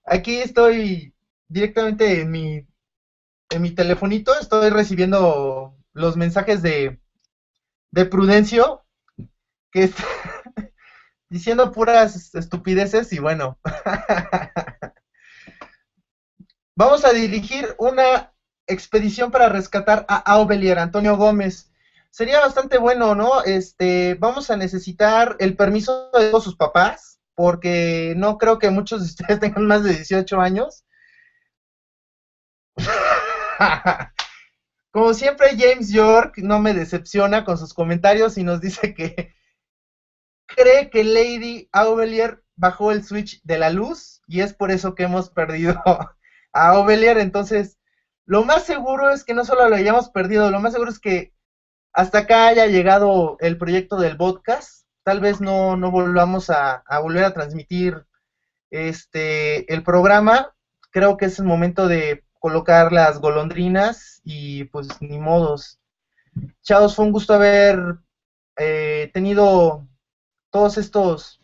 Aquí 0.05 0.39
estoy 0.39 1.15
directamente 1.49 2.21
en 2.21 2.31
mi, 2.31 2.67
en 3.51 3.63
mi 3.63 3.71
telefonito, 3.71 4.39
estoy 4.39 4.71
recibiendo 4.71 5.77
los 5.93 6.17
mensajes 6.17 6.63
de, 6.63 7.01
de 7.91 8.05
Prudencio, 8.07 8.85
que 9.71 9.85
está 9.85 10.05
diciendo 11.29 11.73
puras 11.73 12.35
estupideces 12.35 13.13
y 13.13 13.19
bueno. 13.19 13.59
Vamos 16.75 17.05
a 17.05 17.13
dirigir 17.13 17.75
una 17.79 18.33
expedición 18.67 19.31
para 19.31 19.49
rescatar 19.49 20.07
a 20.09 20.17
Aubelier, 20.17 20.79
Antonio 20.79 21.17
Gómez. 21.17 21.73
Sería 22.11 22.41
bastante 22.41 22.79
bueno, 22.79 23.15
¿no? 23.15 23.43
Este, 23.43 24.15
vamos 24.15 24.51
a 24.51 24.57
necesitar 24.57 25.37
el 25.41 25.57
permiso 25.57 26.11
de 26.13 26.31
todos 26.31 26.45
sus 26.45 26.57
papás 26.57 27.18
porque 27.39 28.15
no 28.17 28.37
creo 28.37 28.59
que 28.59 28.69
muchos 28.69 28.99
de 28.99 29.07
ustedes 29.07 29.39
tengan 29.41 29.65
más 29.69 29.85
de 29.85 29.95
18 29.95 30.41
años. 30.41 30.85
Como 34.91 35.15
siempre, 35.15 35.57
James 35.57 35.93
York 35.93 36.39
no 36.39 36.59
me 36.59 36.75
decepciona 36.75 37.45
con 37.45 37.57
sus 37.57 37.73
comentarios 37.75 38.39
y 38.39 38.43
nos 38.43 38.61
dice 38.61 38.93
que 38.93 39.37
cree 40.47 40.91
que 40.91 41.05
Lady 41.05 41.69
Aubelier 41.71 42.43
bajó 42.57 42.91
el 42.91 43.05
switch 43.05 43.41
de 43.45 43.59
la 43.59 43.71
luz 43.71 44.21
y 44.27 44.41
es 44.41 44.53
por 44.53 44.73
eso 44.73 44.97
que 44.97 45.05
hemos 45.05 45.31
perdido 45.31 45.81
a 46.53 46.69
Aubelier. 46.71 47.19
Entonces, 47.19 47.79
lo 48.27 48.43
más 48.43 48.65
seguro 48.65 49.11
es 49.11 49.23
que 49.23 49.35
no 49.35 49.45
solo 49.45 49.69
lo 49.69 49.77
hayamos 49.77 50.11
perdido, 50.11 50.51
lo 50.51 50.59
más 50.59 50.73
seguro 50.73 50.91
es 50.91 50.99
que 50.99 51.33
hasta 51.93 52.19
acá 52.19 52.49
haya 52.49 52.67
llegado 52.67 53.37
el 53.39 53.57
proyecto 53.59 53.97
del 53.97 54.17
podcast 54.17 54.78
tal 55.09 55.21
vez 55.21 55.41
no, 55.41 55.75
no 55.75 55.91
volvamos 55.91 56.51
a, 56.51 56.85
volver 57.01 57.25
a 57.25 57.33
transmitir 57.33 58.05
este 58.71 59.73
el 59.73 59.83
programa. 59.83 60.55
Creo 60.91 61.17
que 61.17 61.25
es 61.25 61.39
el 61.39 61.47
momento 61.47 61.89
de 61.89 62.27
colocar 62.39 62.93
las 62.93 63.19
golondrinas 63.19 64.21
y 64.23 64.65
pues 64.65 64.89
ni 65.01 65.17
modos. 65.17 65.81
Chavos, 66.61 66.95
fue 66.95 67.07
un 67.07 67.13
gusto 67.13 67.33
haber 67.33 67.79
eh, 68.59 69.11
tenido 69.15 69.89
todos 70.51 70.77
estos 70.77 71.41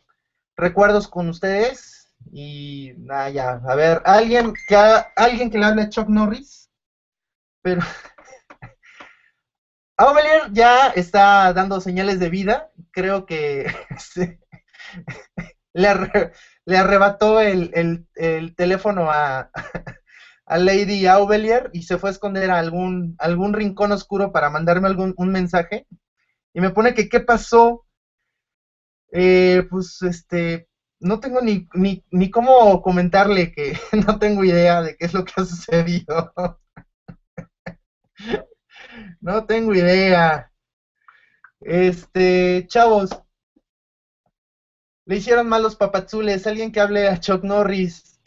recuerdos 0.59 1.09
con 1.09 1.31
ustedes. 1.31 2.15
Y 2.32 2.93
nada, 2.99 3.31
ya, 3.31 3.62
a 3.66 3.74
ver, 3.74 4.03
alguien 4.05 4.53
que, 4.69 4.77
alguien 5.16 5.51
que 5.51 5.57
le 5.57 5.65
hable 5.65 5.82
a 5.85 5.89
Chuck 5.89 6.11
Norris, 6.11 6.69
pero 7.62 7.81
Aubelier 9.97 10.51
ya 10.53 10.89
está 10.89 11.53
dando 11.53 11.81
señales 11.81 12.19
de 12.19 12.29
vida. 12.29 12.71
Creo 12.91 13.27
que 13.27 13.66
le, 15.73 15.89
arre- 15.89 16.33
le 16.66 16.77
arrebató 16.77 17.41
el, 17.41 17.71
el- 17.75 18.07
el 18.15 18.55
teléfono 18.55 19.11
a, 19.11 19.51
a 20.47 20.59
Lady 20.59 21.07
Aubelier 21.07 21.71
y 21.73 21.83
se 21.83 21.99
fue 21.99 22.11
a 22.11 22.12
esconder 22.12 22.51
a 22.51 22.59
algún, 22.59 23.15
algún 23.19 23.53
rincón 23.53 23.93
oscuro 23.93 24.33
para 24.33 24.51
mandarme 24.51 24.89
algún 24.89 25.15
un 25.16 25.31
mensaje. 25.33 25.87
Y 26.55 26.61
me 26.61 26.71
pone 26.71 26.95
que 26.95 27.09
qué 27.09 27.21
pasó. 27.21 27.85
Eh, 29.12 29.62
pues 29.71 30.03
este, 30.03 30.66
no 31.01 31.21
tengo 31.21 31.41
ni, 31.41 31.66
ni, 31.75 32.03
ni 32.11 32.31
cómo 32.31 32.83
comentarle 32.83 33.53
que 33.53 33.75
no 34.07 34.19
tengo 34.19 34.43
idea 34.45 34.83
de 34.83 34.95
qué 34.97 35.07
es 35.07 35.15
lo 35.15 35.25
que 35.25 35.33
ha 35.37 35.45
sucedido. 35.45 36.33
No 39.24 39.46
tengo 39.46 39.74
idea. 39.74 40.52
Este, 41.60 42.66
chavos, 42.66 43.09
le 45.06 45.16
hicieron 45.16 45.48
mal 45.48 45.62
los 45.62 45.76
papazules. 45.76 46.46
Alguien 46.46 46.70
que 46.70 46.80
hable 46.80 47.09
a 47.09 47.18
Chuck 47.18 47.42
Norris. 47.42 48.20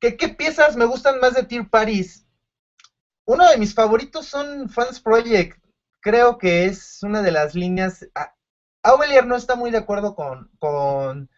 ¿Qué, 0.00 0.16
qué 0.16 0.28
piezas 0.28 0.74
me 0.74 0.86
gustan 0.86 1.20
más 1.20 1.34
de 1.34 1.44
Tear 1.44 1.70
Paris? 1.70 2.26
Uno 3.26 3.48
de 3.48 3.58
mis 3.58 3.72
favoritos 3.72 4.26
son 4.26 4.68
Fans 4.68 4.98
Project. 4.98 5.56
Creo 6.00 6.36
que 6.36 6.64
es 6.64 6.98
una 7.04 7.22
de 7.22 7.30
las 7.30 7.54
líneas. 7.54 8.04
Aubelier 8.82 9.24
no 9.24 9.36
está 9.36 9.54
muy 9.54 9.70
de 9.70 9.78
acuerdo 9.78 10.16
con, 10.16 10.50
con 10.58 11.30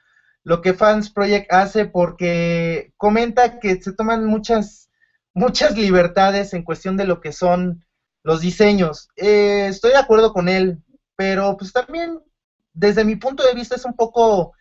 lo 0.43 0.63
que 0.63 0.73
Fans 0.73 1.11
Project 1.11 1.53
hace 1.53 1.85
porque 1.85 2.95
comenta 2.97 3.61
que 3.61 3.79
se 3.83 3.93
toman 3.93 4.25
muchas, 4.25 4.86
muchas 5.37 5.77
libertades 5.77 6.55
en 6.55 6.65
cuestión 6.65 6.97
de 6.97 7.05
lo 7.05 7.21
que 7.21 7.31
son 7.31 7.85
los 8.25 8.41
diseños. 8.41 9.09
Eh, 9.17 9.67
estoy 9.69 9.91
de 9.93 9.99
acuerdo 9.99 10.33
con 10.33 10.49
él, 10.49 10.83
pero 11.15 11.59
pues 11.59 11.75
también 11.75 12.19
desde 12.73 13.05
mi 13.05 13.17
punto 13.17 13.45
de 13.47 13.55
vista 13.55 13.77
es 13.77 13.85
un 13.85 13.95
poco 13.95 14.55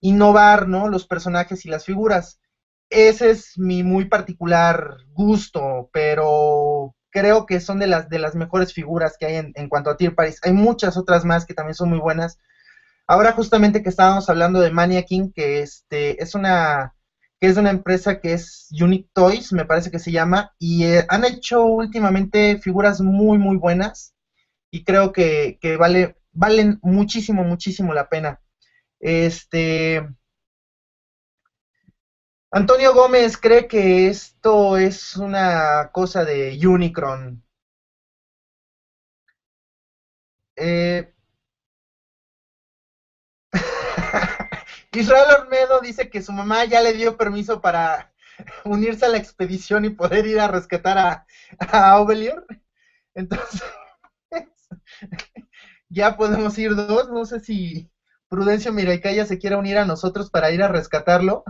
innovar, 0.00 0.66
¿no? 0.66 0.88
Los 0.88 1.06
personajes 1.06 1.66
y 1.66 1.68
las 1.68 1.84
figuras. 1.84 2.40
Ese 2.88 3.30
es 3.30 3.58
mi 3.58 3.82
muy 3.82 4.06
particular 4.06 4.96
gusto, 5.12 5.90
pero 5.92 6.94
creo 7.10 7.44
que 7.44 7.60
son 7.60 7.78
de 7.78 7.86
las, 7.86 8.08
de 8.08 8.18
las 8.18 8.34
mejores 8.34 8.72
figuras 8.72 9.16
que 9.18 9.26
hay 9.26 9.36
en, 9.36 9.52
en 9.54 9.68
cuanto 9.68 9.90
a 9.90 9.98
Tier 9.98 10.14
Paris. 10.14 10.40
Hay 10.42 10.54
muchas 10.54 10.96
otras 10.96 11.26
más 11.26 11.44
que 11.44 11.52
también 11.52 11.74
son 11.74 11.90
muy 11.90 11.98
buenas. 11.98 12.38
Ahora 13.06 13.32
justamente 13.32 13.82
que 13.82 13.90
estábamos 13.90 14.30
hablando 14.30 14.60
de 14.60 14.70
Mania 14.70 15.02
King, 15.02 15.32
que 15.34 15.60
este 15.60 16.22
es 16.22 16.34
una 16.34 16.94
que 17.44 17.50
es 17.50 17.56
de 17.56 17.60
una 17.60 17.70
empresa 17.70 18.20
que 18.20 18.32
es 18.32 18.68
Unique 18.72 19.10
Toys, 19.12 19.52
me 19.52 19.66
parece 19.66 19.90
que 19.90 19.98
se 19.98 20.10
llama, 20.10 20.54
y 20.58 20.84
eh, 20.84 21.04
han 21.10 21.24
hecho 21.26 21.62
últimamente 21.64 22.56
figuras 22.58 23.02
muy 23.02 23.36
muy 23.38 23.56
buenas 23.58 24.14
y 24.70 24.84
creo 24.84 25.12
que, 25.12 25.58
que 25.60 25.76
vale 25.76 26.16
valen 26.32 26.78
muchísimo 26.82 27.44
muchísimo 27.44 27.94
la 27.94 28.08
pena. 28.08 28.40
Este 29.00 30.02
Antonio 32.52 32.94
Gómez 32.94 33.36
cree 33.36 33.68
que 33.68 34.08
esto 34.08 34.78
es 34.78 35.14
una 35.16 35.90
cosa 35.92 36.24
de 36.24 36.58
Unicron. 36.66 37.44
Eh, 40.56 41.12
Israel 45.00 45.42
Olmedo 45.42 45.80
dice 45.80 46.08
que 46.08 46.22
su 46.22 46.32
mamá 46.32 46.64
ya 46.64 46.80
le 46.80 46.92
dio 46.92 47.16
permiso 47.16 47.60
para 47.60 48.12
unirse 48.64 49.06
a 49.06 49.08
la 49.08 49.18
expedición 49.18 49.84
y 49.84 49.90
poder 49.90 50.26
ir 50.26 50.40
a 50.40 50.48
rescatar 50.48 50.98
a, 50.98 51.26
a. 51.58 52.04
Entonces, 53.14 53.62
ya 55.88 56.16
podemos 56.16 56.58
ir 56.58 56.74
dos. 56.74 57.08
No 57.08 57.24
sé 57.24 57.40
si 57.40 57.90
Prudencio 58.28 58.72
Miraicaya 58.72 59.24
se 59.26 59.38
quiere 59.38 59.56
unir 59.56 59.78
a 59.78 59.84
nosotros 59.84 60.30
para 60.30 60.50
ir 60.50 60.62
a 60.62 60.68
rescatarlo. 60.68 61.44